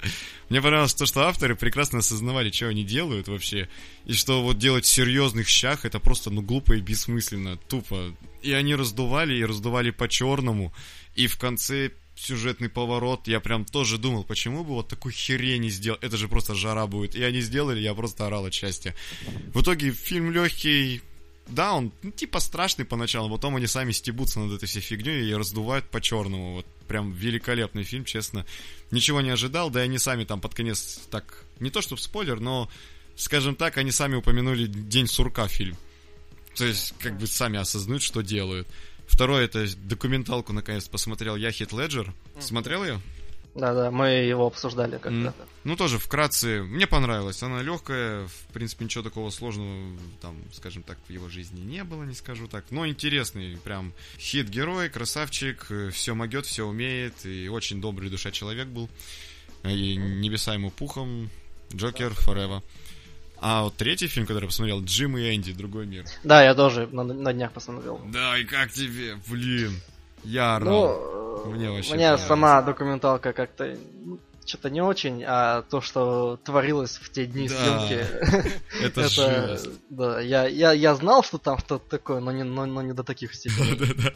Мне 0.48 0.62
понравилось 0.62 0.94
то, 0.94 1.06
что 1.06 1.22
авторы 1.22 1.56
прекрасно 1.56 1.98
осознавали, 1.98 2.52
что 2.52 2.68
они 2.68 2.84
делают 2.84 3.26
вообще. 3.26 3.68
И 4.04 4.12
что 4.12 4.44
вот 4.44 4.58
делать 4.58 4.84
в 4.84 4.88
серьезных 4.88 5.48
щах, 5.48 5.84
это 5.84 5.98
просто, 5.98 6.30
ну, 6.30 6.40
глупо 6.40 6.74
и 6.74 6.80
бессмысленно. 6.80 7.56
Тупо. 7.68 8.14
И 8.42 8.52
они 8.52 8.74
раздували, 8.74 9.34
и 9.34 9.44
раздували 9.44 9.90
по-черному. 9.90 10.72
И 11.14 11.26
в 11.26 11.38
конце 11.38 11.90
сюжетный 12.16 12.68
поворот, 12.68 13.28
я 13.28 13.40
прям 13.40 13.64
тоже 13.64 13.98
думал, 13.98 14.24
почему 14.24 14.64
бы 14.64 14.70
вот 14.70 14.88
такую 14.88 15.12
херень 15.12 15.68
сделать, 15.70 16.02
это 16.02 16.16
же 16.16 16.28
просто 16.28 16.54
жара 16.54 16.86
будет. 16.86 17.14
И 17.14 17.22
они 17.22 17.40
сделали, 17.40 17.80
я 17.80 17.94
просто 17.94 18.26
орал 18.26 18.46
от 18.46 18.54
счастья. 18.54 18.94
В 19.52 19.60
итоге 19.60 19.92
фильм 19.92 20.32
легкий, 20.32 21.02
да, 21.48 21.74
он 21.74 21.92
ну, 22.02 22.10
типа 22.10 22.40
страшный 22.40 22.84
поначалу, 22.84 23.30
потом 23.30 23.56
они 23.56 23.66
сами 23.66 23.92
стебутся 23.92 24.40
над 24.40 24.52
этой 24.52 24.66
всей 24.66 24.80
фигней 24.80 25.28
и 25.28 25.34
раздувают 25.34 25.88
по-черному. 25.90 26.54
Вот 26.54 26.66
прям 26.88 27.12
великолепный 27.12 27.84
фильм, 27.84 28.04
честно. 28.04 28.46
Ничего 28.90 29.20
не 29.20 29.30
ожидал, 29.30 29.70
да 29.70 29.80
и 29.80 29.84
они 29.84 29.98
сами 29.98 30.24
там 30.24 30.40
под 30.40 30.54
конец 30.54 31.00
так, 31.10 31.44
не 31.60 31.70
то 31.70 31.82
чтобы 31.82 32.00
спойлер, 32.00 32.40
но, 32.40 32.70
скажем 33.16 33.54
так, 33.54 33.76
они 33.76 33.90
сами 33.90 34.16
упомянули 34.16 34.66
День 34.66 35.06
сурка 35.06 35.48
фильм. 35.48 35.76
То 36.56 36.64
есть, 36.64 36.94
как 36.98 37.18
бы 37.18 37.26
сами 37.26 37.58
осознают, 37.58 38.02
что 38.02 38.22
делают. 38.22 38.66
Второе, 39.06 39.44
это 39.44 39.66
документалку 39.76 40.52
наконец 40.52 40.88
посмотрел 40.88 41.36
я, 41.36 41.52
Хит 41.52 41.72
Леджер. 41.72 42.12
Смотрел 42.40 42.82
ее? 42.82 43.00
Да-да, 43.54 43.90
мы 43.90 44.08
его 44.08 44.46
обсуждали 44.46 44.92
как-то. 44.92 45.08
М. 45.08 45.34
Ну, 45.64 45.76
тоже 45.76 45.98
вкратце, 45.98 46.62
мне 46.62 46.86
понравилось. 46.86 47.42
Она 47.42 47.62
легкая, 47.62 48.26
в 48.26 48.52
принципе, 48.52 48.84
ничего 48.84 49.02
такого 49.02 49.30
сложного, 49.30 49.98
там, 50.20 50.36
скажем 50.52 50.82
так, 50.82 50.98
в 51.08 51.10
его 51.10 51.28
жизни 51.30 51.60
не 51.60 51.82
было, 51.82 52.04
не 52.04 52.14
скажу 52.14 52.48
так. 52.48 52.64
Но 52.70 52.86
интересный, 52.86 53.56
прям 53.56 53.94
хит-герой, 54.18 54.90
красавчик, 54.90 55.66
все 55.92 56.14
могет, 56.14 56.44
все 56.44 56.66
умеет, 56.66 57.24
и 57.24 57.48
очень 57.48 57.80
добрый 57.80 58.10
душа 58.10 58.30
человек 58.30 58.68
был. 58.68 58.90
И 59.64 59.96
небеса 59.96 60.52
ему 60.52 60.70
пухом, 60.70 61.30
Джокер, 61.74 62.12
Forever. 62.12 62.62
А 63.48 63.62
вот 63.62 63.76
третий 63.76 64.08
фильм, 64.08 64.26
который 64.26 64.42
я 64.42 64.48
посмотрел, 64.48 64.82
Джим 64.82 65.16
и 65.16 65.32
Энди, 65.32 65.52
Другой 65.52 65.86
мир. 65.86 66.04
Да, 66.24 66.42
я 66.42 66.52
тоже 66.52 66.88
на, 66.90 67.04
на 67.04 67.32
днях 67.32 67.52
посмотрел. 67.52 68.00
Да, 68.12 68.36
и 68.36 68.44
как 68.44 68.72
тебе? 68.72 69.18
Блин, 69.28 69.80
я 70.24 70.56
орал. 70.56 71.44
Ну, 71.44 71.52
Мне 71.52 71.70
вообще 71.70 71.94
мне 71.94 72.18
сама 72.18 72.60
документалка 72.62 73.32
как-то 73.32 73.78
что-то 74.46 74.70
не 74.70 74.80
очень, 74.80 75.22
а 75.26 75.62
то, 75.62 75.80
что 75.80 76.38
творилось 76.44 76.96
в 76.96 77.10
те 77.10 77.26
дни 77.26 77.48
Да, 77.48 77.86
съемки, 77.86 78.52
Это 78.82 79.08
жесть. 79.08 79.68
да, 79.90 80.20
я, 80.20 80.46
я, 80.46 80.72
я 80.72 80.94
знал, 80.94 81.22
что 81.22 81.38
там 81.38 81.58
что-то 81.58 81.88
такое, 81.88 82.20
но 82.20 82.32
не, 82.32 82.44
но, 82.44 82.66
но 82.66 82.82
не 82.82 82.92
до 82.92 83.02
таких 83.04 83.34
степеней. 83.34 83.74
Да-да-да. 83.78 84.12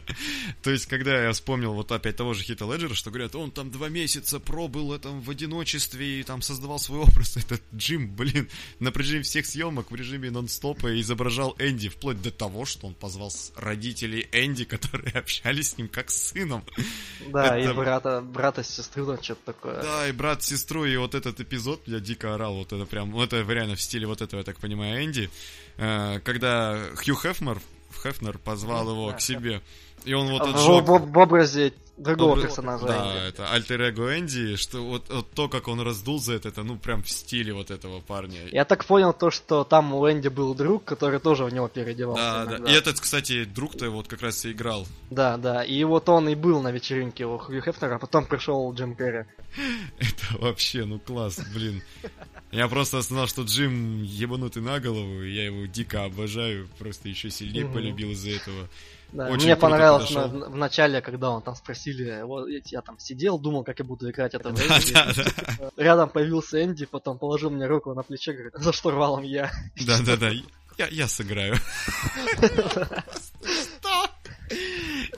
То 0.62 0.70
есть, 0.70 0.86
когда 0.86 1.24
я 1.24 1.32
вспомнил 1.32 1.73
вот 1.74 1.90
опять 1.93 2.16
того 2.16 2.35
же 2.35 2.43
Хита 2.44 2.65
Леджера, 2.65 2.94
что 2.94 3.11
говорят, 3.11 3.35
он 3.35 3.51
там 3.51 3.70
два 3.70 3.89
месяца 3.89 4.40
пробыл 4.40 4.98
там 4.98 5.20
в 5.20 5.31
одиночестве 5.31 6.20
и 6.20 6.23
там 6.23 6.43
создавал 6.43 6.78
свой 6.78 7.01
образ. 7.01 7.36
Этот 7.36 7.62
Джим, 7.74 8.15
блин, 8.15 8.48
на 8.78 8.93
протяжении 8.93 9.23
всех 9.23 9.47
съемок 9.47 9.90
в 9.90 9.94
режиме 9.94 10.31
нон-стопа 10.31 11.01
изображал 11.01 11.55
Энди, 11.59 11.89
вплоть 11.89 12.20
до 12.23 12.31
того, 12.31 12.65
что 12.65 12.86
он 12.86 12.94
позвал 12.94 13.31
родителей 13.57 14.28
Энди, 14.32 14.65
которые 14.65 15.12
общались 15.12 15.70
с 15.70 15.78
ним 15.78 15.89
как 15.89 16.11
с 16.11 16.31
сыном. 16.31 16.65
Да, 17.28 17.59
и 17.59 17.65
Это- 17.65 17.74
брата, 17.74 18.20
брата 18.20 18.62
с 18.62 18.69
сестры, 18.70 19.05
там 19.07 19.23
что-то 19.23 19.40
такое. 19.47 19.82
Да, 19.82 20.09
и 20.09 20.12
брат 20.20 20.42
с 20.42 20.48
сестрой, 20.48 20.92
и 20.92 20.98
вот 20.98 21.14
этот 21.14 21.40
эпизод, 21.40 21.80
я 21.86 21.98
дико 21.98 22.34
орал, 22.34 22.56
вот 22.56 22.74
это 22.74 22.84
прям, 22.84 23.10
вот 23.10 23.32
это 23.32 23.51
реально 23.51 23.74
в 23.74 23.80
стиле 23.80 24.06
вот 24.06 24.20
этого, 24.20 24.40
я 24.40 24.44
так 24.44 24.59
понимаю, 24.59 25.02
Энди, 25.02 25.30
э, 25.78 26.20
когда 26.22 26.78
Хью 26.97 27.16
Хефнер, 27.16 27.59
Хефнер 28.02 28.36
позвал 28.36 28.90
его 28.90 29.12
к 29.12 29.22
себе, 29.22 29.62
и 30.05 30.12
он 30.14 30.28
вот 30.31 30.47
в, 30.47 30.52
в- 30.55 31.12
в 31.12 31.18
образе 31.18 31.72
другого 31.97 32.32
Образ- 32.32 32.44
персонажа. 32.47 32.86
Да, 32.86 32.97
Энди. 32.97 33.28
это 33.28 33.52
альтер 33.52 33.82
эго 33.82 34.18
Энди, 34.18 34.56
что 34.56 34.78
вот, 34.82 35.09
вот 35.10 35.31
то, 35.32 35.48
как 35.48 35.68
он 35.68 35.81
раздул 35.82 36.18
за 36.18 36.32
это, 36.35 36.48
это 36.48 36.62
ну 36.62 36.77
прям 36.77 37.02
в 37.02 37.10
стиле 37.10 37.52
вот 37.52 37.70
этого 37.70 38.01
парня. 38.01 38.40
Я 38.52 38.64
так 38.64 38.85
понял 38.86 39.12
то, 39.12 39.31
что 39.31 39.64
там 39.64 39.93
у 39.94 40.10
Энди 40.10 40.28
был 40.28 40.55
друг, 40.55 40.85
который 40.85 41.20
тоже 41.20 41.44
в 41.44 41.52
него 41.52 41.68
переодевался. 41.68 42.22
Да, 42.22 42.44
да. 42.47 42.51
иногда. 42.56 42.72
И 42.72 42.74
этот, 42.74 43.01
кстати, 43.01 43.44
друг-то 43.44 43.90
вот 43.90 44.09
как 44.09 44.22
раз 44.22 44.44
и 44.47 44.52
играл. 44.52 44.86
Да, 45.10 45.36
да. 45.36 45.62
И 45.62 45.85
вот 45.85 46.09
он 46.09 46.28
и 46.31 46.35
был 46.35 46.62
на 46.62 46.72
вечеринке 46.72 47.27
у 47.27 47.36
Хью 47.36 47.60
Хефнера, 47.60 47.97
а 47.97 47.98
потом 47.98 48.24
пришел 48.24 48.72
Джим 48.72 48.97
Керри. 48.97 49.24
Это 49.98 50.39
вообще, 50.39 50.85
ну 50.86 50.98
класс, 50.98 51.39
блин. 51.52 51.82
Я 52.51 52.66
просто 52.68 52.98
осознал, 52.98 53.27
что 53.28 53.43
Джим 53.43 54.02
ебанутый 54.02 54.62
на 54.62 54.81
голову, 54.81 55.22
и 55.22 55.32
я 55.35 55.44
его 55.44 55.66
дико 55.66 56.05
обожаю, 56.05 56.66
просто 56.78 57.09
еще 57.09 57.31
сильнее 57.31 57.66
полюбил 57.66 58.10
из-за 58.12 58.31
этого. 58.31 58.68
Да, 59.12 59.28
Очень 59.28 59.46
мне 59.46 59.56
понравилось 59.56 60.10
на- 60.10 60.28
в 60.28 60.56
начале, 60.56 61.00
когда 61.00 61.30
он 61.30 61.42
там 61.42 61.56
спросили, 61.56 62.22
вот 62.22 62.48
я 62.48 62.80
там 62.80 62.98
сидел, 62.98 63.38
думал, 63.38 63.64
как 63.64 63.78
я 63.80 63.84
буду 63.84 64.10
играть 64.10 64.34
это 64.34 64.52
Да, 64.52 65.12
да. 65.14 65.70
Рядом 65.76 66.08
появился 66.08 66.62
Энди, 66.62 66.86
потом 66.86 67.18
положил 67.18 67.50
мне 67.50 67.66
руку 67.66 67.92
на 67.94 68.02
плечо, 68.02 68.32
говорит, 68.32 68.54
за 68.54 68.72
штурвалом 68.72 69.22
я. 69.22 69.50
Да, 69.86 69.98
да, 70.04 70.16
да. 70.16 70.30
Я, 70.78 70.86
я 70.88 71.08
сыграю. 71.08 71.56
Что? 73.42 74.06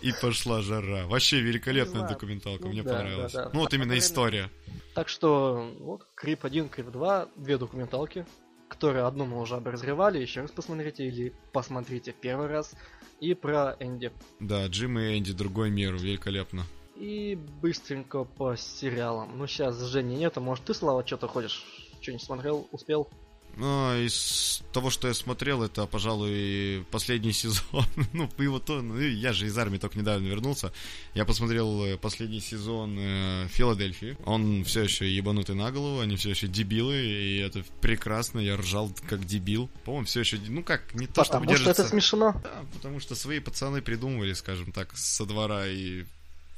И 0.00 0.12
пошла 0.20 0.60
жара. 0.62 1.06
Вообще 1.06 1.40
великолепная 1.40 2.08
документалка, 2.08 2.68
мне 2.68 2.82
да. 2.82 3.50
Ну 3.52 3.60
вот 3.60 3.72
именно 3.74 3.96
история. 3.98 4.50
Так 4.94 5.08
что, 5.08 5.72
вот, 5.80 6.06
Крип 6.14 6.44
1, 6.44 6.68
Крип 6.68 6.90
2, 6.90 7.28
две 7.36 7.56
документалки, 7.56 8.26
которые 8.72 9.04
одну 9.04 9.26
мы 9.26 9.38
уже 9.38 9.56
обозревали, 9.56 10.18
еще 10.18 10.40
раз 10.40 10.50
посмотрите, 10.50 11.06
или 11.06 11.34
посмотрите 11.52 12.14
первый 12.18 12.46
раз, 12.46 12.74
и 13.20 13.34
про 13.34 13.76
Энди. 13.80 14.10
Да, 14.40 14.66
Джим 14.66 14.98
и 14.98 15.18
Энди, 15.18 15.34
другой 15.34 15.70
мир, 15.70 15.94
великолепно. 15.94 16.64
И 16.96 17.38
быстренько 17.60 18.24
по 18.24 18.56
сериалам. 18.56 19.36
Ну, 19.36 19.46
сейчас 19.46 19.78
Жени 19.78 20.16
нету, 20.16 20.40
может, 20.40 20.64
ты, 20.64 20.72
Слава, 20.72 21.06
что-то 21.06 21.28
ходишь? 21.28 21.62
Что-нибудь 22.00 22.24
смотрел, 22.24 22.66
успел? 22.72 23.08
Ну, 23.56 23.94
из 24.02 24.62
того, 24.72 24.90
что 24.90 25.08
я 25.08 25.14
смотрел, 25.14 25.62
это, 25.62 25.86
пожалуй, 25.86 26.84
последний 26.90 27.32
сезон. 27.42 27.84
ну, 28.12 28.30
его 28.38 28.58
то, 28.58 28.80
ну, 28.80 28.98
я 28.98 29.32
же 29.32 29.46
из 29.46 29.56
армии 29.58 29.78
только 29.78 29.98
недавно 29.98 30.26
вернулся. 30.26 30.72
Я 31.14 31.24
посмотрел 31.24 31.84
э, 31.84 31.98
последний 31.98 32.40
сезон 32.40 32.96
э, 32.98 33.48
Филадельфии. 33.50 34.16
Он 34.24 34.64
все 34.64 34.82
еще 34.84 35.08
ебанутый 35.10 35.54
на 35.54 35.70
голову, 35.70 36.00
они 36.00 36.16
все 36.16 36.30
еще 36.30 36.46
дебилы, 36.46 36.96
и 36.96 37.38
это 37.38 37.64
прекрасно. 37.80 38.38
Я 38.38 38.56
ржал 38.56 38.90
как 39.08 39.24
дебил. 39.26 39.68
По-моему, 39.84 40.06
все 40.06 40.20
еще, 40.20 40.38
ну 40.48 40.62
как, 40.62 40.94
не 40.94 41.06
то, 41.06 41.22
Потому 41.22 41.44
что 41.44 41.52
держится. 41.54 41.82
это 41.82 41.90
смешно. 41.90 42.40
Да, 42.42 42.64
потому 42.72 43.00
что 43.00 43.14
свои 43.14 43.40
пацаны 43.40 43.82
придумывали, 43.82 44.32
скажем 44.32 44.72
так, 44.72 44.96
со 44.96 45.26
двора 45.26 45.66
и 45.66 46.04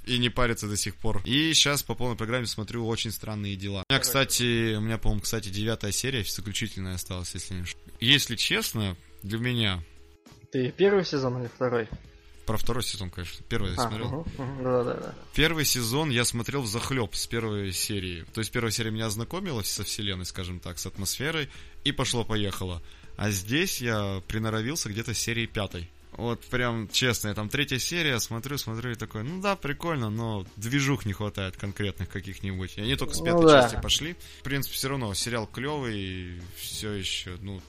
и 0.07 0.19
не 0.19 0.29
парятся 0.29 0.69
до 0.69 0.77
сих 0.77 0.97
пор. 0.97 1.23
И 1.25 1.53
сейчас 1.55 1.83
по 1.83 1.95
полной 1.95 2.17
программе 2.17 2.47
смотрю 2.47 2.87
«Очень 2.87 3.11
странные 3.11 3.57
дела». 3.57 3.85
У 3.89 3.93
меня, 3.93 4.01
кстати, 4.01 4.75
у 4.77 4.81
меня, 4.81 4.99
по-моему, 4.99 5.23
кстати, 5.23 5.49
девятая 5.49 5.93
серия 5.93 6.25
заключительная 6.25 6.95
осталась, 6.95 7.35
если 7.35 7.55
не. 7.55 7.65
Если 8.01 8.37
честно, 8.37 8.97
для 9.23 9.39
меня, 9.39 9.83
Ты 10.53 10.71
первый 10.77 11.05
сезон 11.05 11.41
или 11.41 11.49
второй? 11.55 11.89
про 12.47 12.59
второй 12.59 12.83
сезон, 12.83 13.09
конечно, 13.11 13.43
первый 13.49 13.71
я 13.73 13.77
А, 13.79 13.89
смотрел. 13.89 14.07
угу, 14.09 14.19
угу, 14.37 14.63
да-да-да. 14.63 15.15
Первый 15.35 15.65
сезон 15.65 16.11
я 16.11 16.25
смотрел 16.27 16.61
в 16.61 16.67
захлеб 16.67 17.15
с 17.15 17.27
первой 17.27 17.73
серии. 17.73 18.27
То 18.35 18.41
есть 18.41 18.53
первая 18.53 18.71
серия 18.71 18.91
меня 18.91 19.07
ознакомилась 19.07 19.71
со 19.71 19.83
вселенной, 19.83 20.27
скажем 20.27 20.61
так, 20.61 20.79
с 20.79 20.85
атмосферой, 20.85 21.49
и 21.85 21.93
пошло-поехало. 21.93 22.83
А 23.17 23.31
здесь 23.31 23.81
я 23.81 24.23
приноровился 24.29 24.91
где-то 24.91 25.15
с 25.15 25.19
серии 25.19 25.47
пятой. 25.47 25.89
Вот 26.17 26.41
прям 26.45 26.89
честно, 26.89 27.29
я 27.29 27.35
там 27.35 27.49
третья 27.49 27.79
серия, 27.79 28.21
смотрю, 28.21 28.57
смотрю 28.57 28.93
и 28.93 28.95
такой, 28.95 29.25
ну 29.25 29.41
да, 29.41 29.57
прикольно, 29.57 30.11
но 30.11 30.47
движух 30.57 31.07
не 31.07 31.13
хватает 31.13 31.57
конкретных 31.57 32.09
каких-нибудь. 32.09 32.79
И 32.79 32.83
они 32.83 32.95
только 32.97 33.15
с 33.15 33.19
Ну 33.21 33.25
пятой 33.27 33.47
да. 33.47 33.63
части 33.63 33.81
пошли. 33.83 34.17
В 34.41 34.43
принципе, 34.43 34.77
все 34.77 34.89
равно 34.89 35.13
сериал 35.15 35.47
клевый, 35.47 36.41
все 36.57 36.93
еще, 36.93 37.37
ну, 37.41 37.61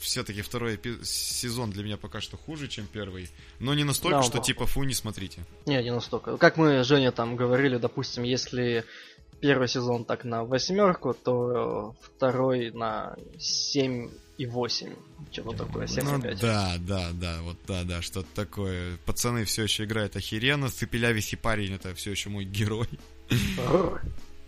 все-таки 0.00 0.42
второй 0.42 0.78
сезон 1.02 1.70
для 1.70 1.84
меня 1.84 1.96
пока 1.96 2.20
что 2.20 2.36
хуже, 2.36 2.68
чем 2.68 2.86
первый. 2.86 3.28
Но 3.58 3.74
не 3.74 3.84
настолько, 3.84 4.18
Да, 4.18 4.22
что 4.22 4.38
он 4.38 4.44
типа 4.44 4.66
фу, 4.66 4.82
не 4.84 4.94
смотрите. 4.94 5.44
Не, 5.66 5.82
не 5.82 5.92
настолько. 5.92 6.36
Как 6.36 6.56
мы, 6.56 6.82
Женя, 6.84 7.12
там 7.12 7.36
говорили, 7.36 7.78
допустим, 7.78 8.22
если 8.22 8.84
первый 9.40 9.68
сезон 9.68 10.04
так 10.04 10.24
на 10.24 10.44
восьмерку, 10.44 11.14
то 11.14 11.94
второй 12.00 12.70
на 12.72 13.16
7 13.38 14.10
и 14.38 14.46
8. 14.46 14.92
Что-то 15.32 15.66
такое, 15.66 15.86
7 15.86 16.04
Ну 16.04 16.18
и 16.18 16.22
5. 16.22 16.40
да, 16.40 16.74
да, 16.78 17.10
да, 17.12 17.42
вот 17.42 17.56
да, 17.66 17.82
да, 17.84 18.00
что-то 18.00 18.28
такое. 18.34 18.96
Пацаны 19.04 19.44
все 19.44 19.64
еще 19.64 19.84
играют 19.84 20.16
охеренно, 20.16 20.70
Цепелявись 20.70 21.32
и 21.32 21.36
парень 21.36 21.74
это 21.74 21.94
все 21.94 22.12
еще 22.12 22.30
мой 22.30 22.44
герой. 22.44 22.88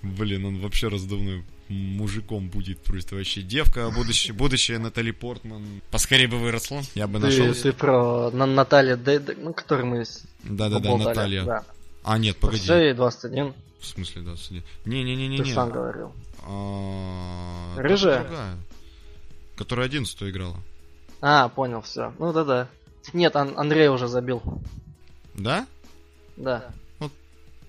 Блин, 0.02 0.46
он 0.46 0.60
вообще 0.60 0.88
раздувной 0.88 1.44
мужиком 1.68 2.48
будет 2.48 2.78
просто 2.82 3.16
вообще. 3.16 3.42
Девка, 3.42 3.90
будущее, 3.90 4.32
будущее 4.32 4.78
Натали 4.78 5.10
Портман. 5.10 5.82
Поскорее 5.90 6.28
бы 6.28 6.38
выросла, 6.38 6.82
я 6.94 7.06
бы 7.06 7.18
нашел. 7.18 7.52
Ты, 7.52 7.62
ты 7.62 7.72
про 7.72 8.30
на, 8.30 8.46
Наталья, 8.46 8.96
Дэ, 8.96 9.20
ну, 9.36 9.52
который 9.52 9.84
мы 9.84 10.04
Да-да-да. 10.44 10.96
Наталья. 10.96 11.44
Да. 11.44 11.64
А, 12.02 12.16
нет, 12.16 12.36
погоди. 12.38 12.72
Ей 12.72 12.94
21. 12.94 13.52
В 13.80 13.86
смысле, 13.86 14.22
да, 14.22 14.36
судя. 14.36 14.62
Не-не-не-не. 14.84 15.38
Ты 15.42 15.52
сам 15.52 15.70
говорил. 15.70 16.12
А, 16.42 17.76
Рыжая? 17.76 18.56
Которая 19.60 19.88
11 19.88 20.22
играла. 20.22 20.56
А, 21.20 21.50
понял, 21.50 21.82
все. 21.82 22.14
Ну 22.18 22.32
да-да. 22.32 22.66
Нет, 23.12 23.36
Ан- 23.36 23.58
Андрей 23.58 23.88
уже 23.88 24.08
забил. 24.08 24.42
Да? 25.34 25.66
Да, 26.38 26.72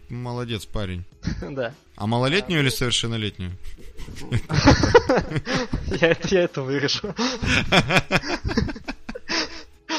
Молодец, 0.07 0.65
парень. 0.65 1.03
да. 1.41 1.73
А 1.97 2.07
малолетнюю 2.07 2.61
или 2.61 2.69
совершеннолетнюю? 2.69 3.51
Я 5.99 6.15
это, 6.31 6.61
вырежу. 6.61 7.13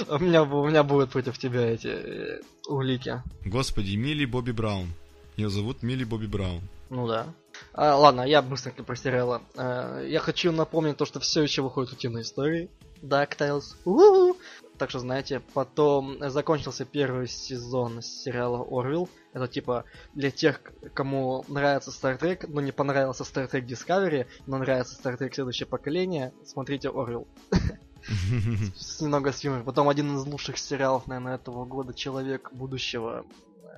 У 0.09 0.19
меня, 0.19 0.45
у 0.45 0.67
меня 0.67 0.83
будут 0.83 1.11
против 1.11 1.37
тебя 1.37 1.61
эти 1.73 1.89
э, 1.89 2.41
улики. 2.69 3.23
Господи, 3.45 3.97
Милли 3.97 4.25
Бобби 4.25 4.53
Браун. 4.53 4.95
Ее 5.37 5.51
зовут 5.51 5.83
Милли 5.83 6.05
Бобби 6.05 6.27
Браун. 6.27 6.63
Ну 6.89 7.07
да. 7.07 7.27
А, 7.75 7.97
ладно, 7.97 8.23
я 8.23 8.43
быстренько 8.43 8.95
сериалы. 8.95 9.41
Э, 9.57 10.05
я 10.07 10.21
хочу 10.21 10.53
напомнить 10.53 10.97
то, 10.97 11.07
что 11.07 11.21
все 11.21 11.43
еще 11.43 11.63
выходят 11.63 11.93
утиные 11.93 12.23
истории. 12.23 12.71
DuckTales. 13.03 13.77
У-у-у. 13.85 14.37
Так 14.79 14.91
что, 14.91 14.99
знаете, 14.99 15.41
потом 15.55 16.19
закончился 16.31 16.85
первый 16.85 17.29
сезон 17.29 18.03
сериала 18.03 18.67
Орвилл. 18.69 19.09
Это 19.33 19.49
типа 19.49 19.85
для 20.15 20.31
тех, 20.31 20.61
кому 20.93 21.45
нравится 21.49 21.91
Star 21.91 22.19
Trek, 22.19 22.47
но 22.49 22.61
не 22.61 22.73
понравился 22.73 23.23
Star 23.23 23.51
Trek 23.51 23.67
Discovery, 23.67 24.27
но 24.47 24.59
нравится 24.59 25.01
Star 25.01 25.17
Trek 25.17 25.35
следующее 25.35 25.67
поколение, 25.67 26.33
смотрите 26.45 26.89
Орвилл. 26.89 27.27
Немного 29.01 29.33
с 29.33 29.45
юмором. 29.45 29.65
Потом 29.65 29.89
один 29.89 30.17
из 30.17 30.27
лучших 30.27 30.59
сериалов, 30.59 31.07
наверное, 31.07 31.37
этого 31.37 31.65
года 31.65 31.95
Человек 31.95 32.51
будущего. 32.53 33.25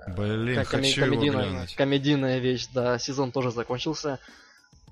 Блин, 0.08 0.56
Как 0.56 0.68
хочу 0.68 1.00
его 1.00 1.12
комедийная, 1.12 1.50
глянуть. 1.50 1.74
комедийная 1.74 2.38
вещь, 2.38 2.68
да, 2.72 2.98
сезон 2.98 3.32
тоже 3.32 3.50
закончился. 3.50 4.18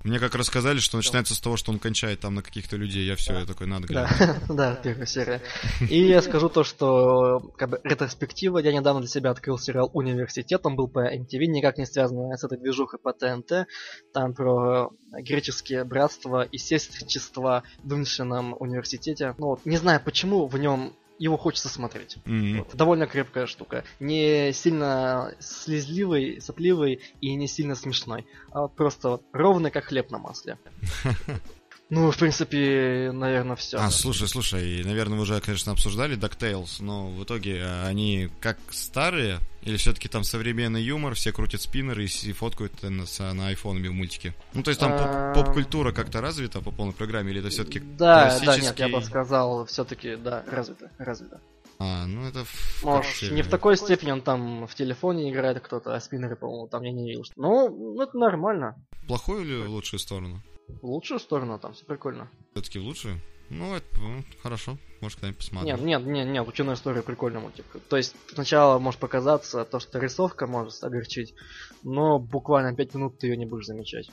Мне 0.03 0.19
как 0.19 0.35
рассказали, 0.35 0.79
что 0.79 0.97
начинается 0.97 1.33
с 1.33 1.39
того, 1.39 1.55
что 1.55 1.71
он 1.71 1.79
кончает 1.79 2.19
там 2.19 2.35
на 2.35 2.41
каких-то 2.41 2.75
людей. 2.75 3.05
Я 3.05 3.15
все, 3.15 3.39
я 3.39 3.45
такой, 3.45 3.67
надо 3.67 3.87
Да, 3.87 4.05
глянуть. 4.05 4.41
да, 4.49 4.75
первая 4.75 5.05
серия. 5.05 5.41
И 5.89 6.05
я 6.05 6.21
скажу 6.21 6.49
то, 6.49 6.65
что 6.65 7.39
как 7.57 7.69
бы 7.69 7.79
ретроспектива, 7.85 8.57
я 8.57 8.73
недавно 8.73 8.99
для 8.99 9.09
себя 9.09 9.31
открыл 9.31 9.57
сериал 9.57 9.89
«Университет», 9.93 10.65
он 10.65 10.75
был 10.75 10.89
по 10.89 10.99
MTV, 11.15 11.45
никак 11.45 11.77
не 11.77 11.85
связанный 11.85 12.37
с 12.37 12.43
этой 12.43 12.57
движухой 12.57 12.99
по 12.99 13.13
ТНТ. 13.13 13.65
Там 14.13 14.33
про 14.33 14.89
греческие 15.13 15.85
братства 15.85 16.41
и 16.43 16.57
сестричество 16.57 17.63
в 17.81 17.87
вымышленном 17.87 18.57
университете. 18.59 19.33
Ну 19.37 19.45
вот, 19.47 19.65
не 19.65 19.77
знаю 19.77 20.01
почему 20.03 20.47
в 20.47 20.57
нем 20.57 20.93
его 21.17 21.37
хочется 21.37 21.69
смотреть. 21.69 22.17
М. 22.25 22.59
Вот, 22.59 22.75
довольно 22.75 23.07
крепкая 23.07 23.45
штука. 23.45 23.83
Не 23.99 24.51
сильно 24.53 25.33
слезливый, 25.39 26.41
сопливый 26.41 27.01
и 27.21 27.35
не 27.35 27.47
сильно 27.47 27.75
смешной. 27.75 28.25
А 28.51 28.67
просто 28.67 29.19
ровный, 29.31 29.71
как 29.71 29.85
хлеб 29.85 30.11
на 30.11 30.19
масле. 30.19 30.57
Ну, 31.95 32.09
в 32.09 32.17
принципе, 32.17 33.11
наверное, 33.13 33.55
все. 33.55 33.77
А, 33.77 33.91
слушай, 33.91 34.27
слушай, 34.27 34.83
наверное, 34.83 35.15
вы 35.15 35.21
уже, 35.23 35.39
конечно, 35.41 35.73
обсуждали 35.73 36.17
DuckTales, 36.17 36.77
но 36.79 37.09
в 37.09 37.23
итоге 37.23 37.57
э, 37.59 37.85
они 37.85 38.29
как 38.39 38.57
старые, 38.71 39.37
или 39.61 39.77
все-таки 39.77 40.09
там 40.09 40.23
современный 40.23 40.81
юмор, 40.81 41.13
все 41.13 41.31
крутят 41.31 41.61
спиннеры 41.61 42.05
и 42.05 42.31
фоткают 42.31 42.81
на, 42.81 43.05
на 43.33 43.47
айфонами 43.49 43.89
в 43.89 43.93
мультике? 43.93 44.33
Ну, 44.55 44.63
то 44.63 44.69
есть 44.69 44.79
там 44.81 44.91
А. 44.91 45.33
поп- 45.35 45.45
поп-культура 45.45 45.91
как-то 45.91 46.19
развита 46.19 46.61
по 46.61 46.71
полной 46.71 46.93
программе, 46.93 47.29
или 47.31 47.41
это 47.41 47.49
все-таки 47.49 47.79
Да, 47.79 47.85
да, 47.97 48.33
нет, 48.33 48.39
я 48.39 48.45
классический- 48.45 48.91
бы 48.91 49.01
сказал, 49.03 49.65
все-таки, 49.67 50.15
да, 50.15 50.43
развито, 50.51 50.89
развито. 50.97 51.41
А, 51.77 52.07
ну 52.07 52.27
это... 52.27 52.43
в 52.43 52.83
Может, 52.83 53.31
не 53.31 53.43
в 53.43 53.49
такой 53.49 53.77
степени 53.77 54.09
он 54.09 54.21
там 54.21 54.65
в 54.65 54.73
телефоне 54.73 55.31
играет 55.31 55.59
кто-то, 55.59 55.95
а 55.95 55.99
спиннеры, 56.01 56.35
по-моему, 56.37 56.67
там 56.67 56.81
я 56.81 56.91
не 56.91 57.07
видел. 57.07 57.23
Ну, 57.35 57.69
ну, 57.69 58.01
это 58.01 58.17
нормально. 58.17 58.83
Плохую 59.07 59.41
или 59.43 59.67
лучшую 59.67 59.99
сторону? 59.99 60.41
В 60.81 60.85
лучшую 60.85 61.19
сторону 61.19 61.59
там, 61.59 61.73
все 61.73 61.85
прикольно. 61.85 62.29
Все-таки 62.53 62.79
в 62.79 62.83
лучшую? 62.83 63.19
Ну, 63.49 63.75
это 63.75 63.85
ну, 63.99 64.23
хорошо, 64.41 64.77
может, 65.01 65.17
когда-нибудь 65.19 65.37
посмотрим. 65.37 65.75
Нет, 65.75 65.81
нет, 65.81 66.05
нет, 66.05 66.27
нет, 66.27 66.47
утиная 66.47 66.75
история 66.75 67.03
прикольный 67.03 67.39
мультик. 67.39 67.65
То 67.89 67.97
есть 67.97 68.15
сначала 68.33 68.79
может 68.79 68.99
показаться 68.99 69.65
то, 69.65 69.79
что 69.79 69.99
рисовка 69.99 70.47
может 70.47 70.83
огорчить, 70.83 71.35
но 71.83 72.19
буквально 72.19 72.75
5 72.75 72.95
минут 72.95 73.19
ты 73.19 73.27
ее 73.27 73.37
не 73.37 73.45
будешь 73.45 73.65
замечать. 73.65 74.09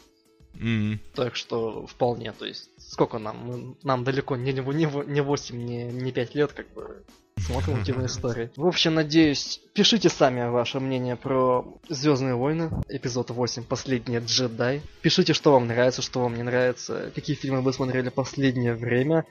М. 0.55 1.01
Так 1.15 1.37
что 1.37 1.87
вполне, 1.87 2.32
то 2.32 2.45
есть 2.45 2.70
сколько 2.78 3.19
нам? 3.19 3.77
Нам 3.82 4.05
далеко 4.05 4.37
не, 4.37 4.53
не, 4.53 4.61
не, 4.61 5.07
не 5.07 5.20
8, 5.23 5.57
не, 5.57 5.85
не 5.85 6.12
5 6.12 6.35
лет, 6.35 6.53
как 6.53 6.73
бы 6.74 7.05
смотрим 7.41 7.81
утиные 7.81 8.07
истории. 8.09 8.51
В 8.57 8.67
общем, 8.67 8.95
надеюсь, 8.95 9.61
пишите 9.75 10.09
сами 10.09 10.49
ваше 10.49 10.81
мнение 10.81 11.17
про 11.17 11.79
Звездные 11.89 12.35
войны, 12.35 12.71
эпизод 12.89 13.31
8, 13.31 13.65
Последний 13.65 14.19
джедай. 14.19 14.83
Пишите, 15.03 15.33
что 15.33 15.53
вам 15.53 15.67
нравится, 15.67 16.03
что 16.03 16.21
вам 16.21 16.37
не 16.37 16.43
нравится, 16.43 17.11
какие 17.15 17.37
фильмы 17.37 17.62
вы 17.62 17.73
смотрели 17.73 18.09
последнее 18.09 18.75
время, 18.75 19.25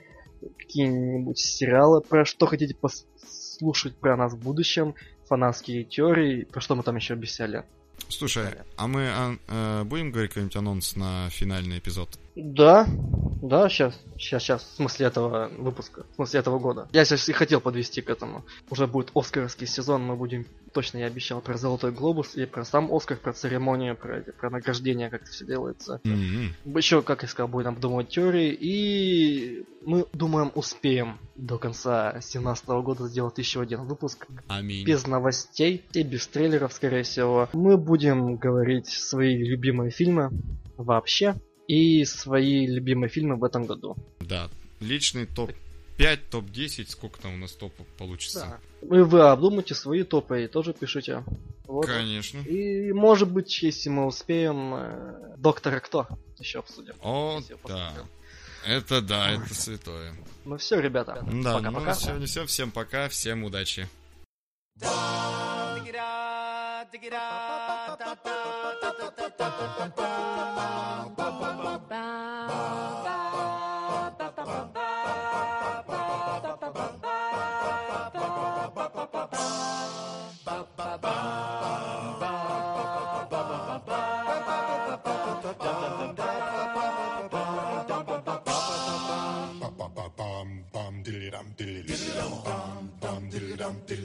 какие-нибудь 0.58 1.38
сериалы, 1.38 2.00
про 2.00 2.24
что 2.24 2.46
хотите 2.46 2.74
послушать 2.74 3.96
про 3.96 4.16
нас 4.16 4.32
в 4.32 4.38
будущем, 4.38 4.94
фанатские 5.28 5.84
теории, 5.84 6.44
про 6.44 6.60
что 6.60 6.74
мы 6.74 6.82
там 6.82 6.96
еще 6.96 7.14
обещали. 7.14 7.64
Слушай, 8.08 8.46
а 8.76 8.86
мы 8.88 9.08
а, 9.08 9.36
э, 9.46 9.84
будем 9.84 10.10
говорить 10.10 10.30
какой-нибудь 10.30 10.56
анонс 10.56 10.96
на 10.96 11.28
финальный 11.30 11.78
эпизод? 11.78 12.18
Да, 12.36 12.86
да, 13.42 13.68
сейчас, 13.68 13.98
сейчас, 14.18 14.42
сейчас, 14.42 14.62
в 14.62 14.76
смысле 14.76 15.06
этого 15.06 15.50
выпуска, 15.58 16.04
в 16.12 16.14
смысле 16.16 16.40
этого 16.40 16.58
года. 16.58 16.88
Я 16.92 17.04
сейчас 17.04 17.28
и 17.28 17.32
хотел 17.32 17.60
подвести 17.60 18.02
к 18.02 18.10
этому. 18.10 18.44
Уже 18.68 18.86
будет 18.86 19.10
Оскаровский 19.14 19.66
сезон, 19.66 20.02
мы 20.02 20.14
будем, 20.16 20.46
точно 20.72 20.98
я 20.98 21.06
обещал, 21.06 21.40
про 21.40 21.56
Золотой 21.56 21.90
Глобус 21.90 22.36
и 22.36 22.44
про 22.44 22.64
сам 22.64 22.92
Оскар, 22.92 23.16
про 23.16 23.32
церемонию, 23.32 23.96
про, 23.96 24.20
про 24.38 24.50
награждение, 24.50 25.08
как 25.08 25.22
это 25.22 25.30
все 25.30 25.46
делается. 25.46 26.00
М-м. 26.04 26.76
Еще, 26.76 27.02
как 27.02 27.22
я 27.22 27.28
сказал, 27.28 27.48
будем 27.48 27.70
обдумывать 27.70 28.10
теории, 28.10 28.52
и 28.52 29.64
мы 29.84 30.04
думаем, 30.12 30.52
успеем 30.54 31.18
до 31.36 31.58
конца 31.58 32.12
2017 32.12 32.68
года 32.68 33.08
сделать 33.08 33.38
еще 33.38 33.62
один 33.62 33.84
выпуск 33.84 34.26
Аминь. 34.48 34.84
без 34.84 35.06
новостей 35.06 35.84
и 35.94 36.02
без 36.02 36.26
трейлеров, 36.26 36.74
скорее 36.74 37.04
всего. 37.04 37.48
Мы 37.54 37.78
будем 37.78 38.36
говорить 38.36 38.88
свои 38.88 39.36
любимые 39.36 39.90
фильмы 39.90 40.30
вообще 40.76 41.36
и 41.70 42.04
свои 42.04 42.66
любимые 42.66 43.08
фильмы 43.08 43.36
в 43.36 43.44
этом 43.44 43.64
году. 43.64 43.96
Да, 44.18 44.50
личный 44.80 45.26
топ-5, 45.26 46.18
топ-10, 46.28 46.90
сколько 46.90 47.20
там 47.20 47.34
у 47.34 47.36
нас 47.36 47.52
топов 47.52 47.86
получится? 47.96 48.58
И 48.82 48.86
вы 48.86 49.20
обдумайте 49.20 49.76
свои 49.76 50.02
топы 50.02 50.44
и 50.44 50.48
тоже 50.48 50.72
пишите. 50.72 51.22
Вот. 51.68 51.86
Конечно. 51.86 52.40
И 52.40 52.92
может 52.92 53.30
быть, 53.30 53.62
если 53.62 53.88
мы 53.88 54.06
успеем, 54.06 54.74
э, 54.74 55.36
Доктора 55.36 55.78
Кто 55.78 56.08
еще 56.40 56.58
обсудим. 56.58 56.94
О, 57.02 57.40
да. 57.68 57.92
Это 58.66 59.00
да, 59.00 59.30
это 59.30 59.54
святое. 59.54 60.12
Ну 60.44 60.56
все, 60.56 60.80
ребята. 60.80 61.20
Да, 61.22 61.30
ну 61.30 61.42
на 61.42 61.54
Пока-пока. 61.54 61.94
сегодня 61.94 62.26
все. 62.26 62.46
Всем 62.46 62.72
пока, 62.72 63.08
всем 63.08 63.44
удачи. 63.44 63.88
Bum 69.96 71.16
Ba 93.90 93.96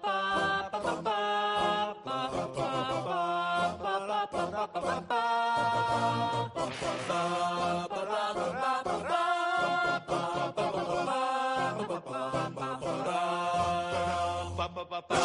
ba 0.02 0.18
ba 0.62 0.67
ba 4.80 5.02
ba 14.74 14.84
ba 14.90 15.00
ba 15.08 15.18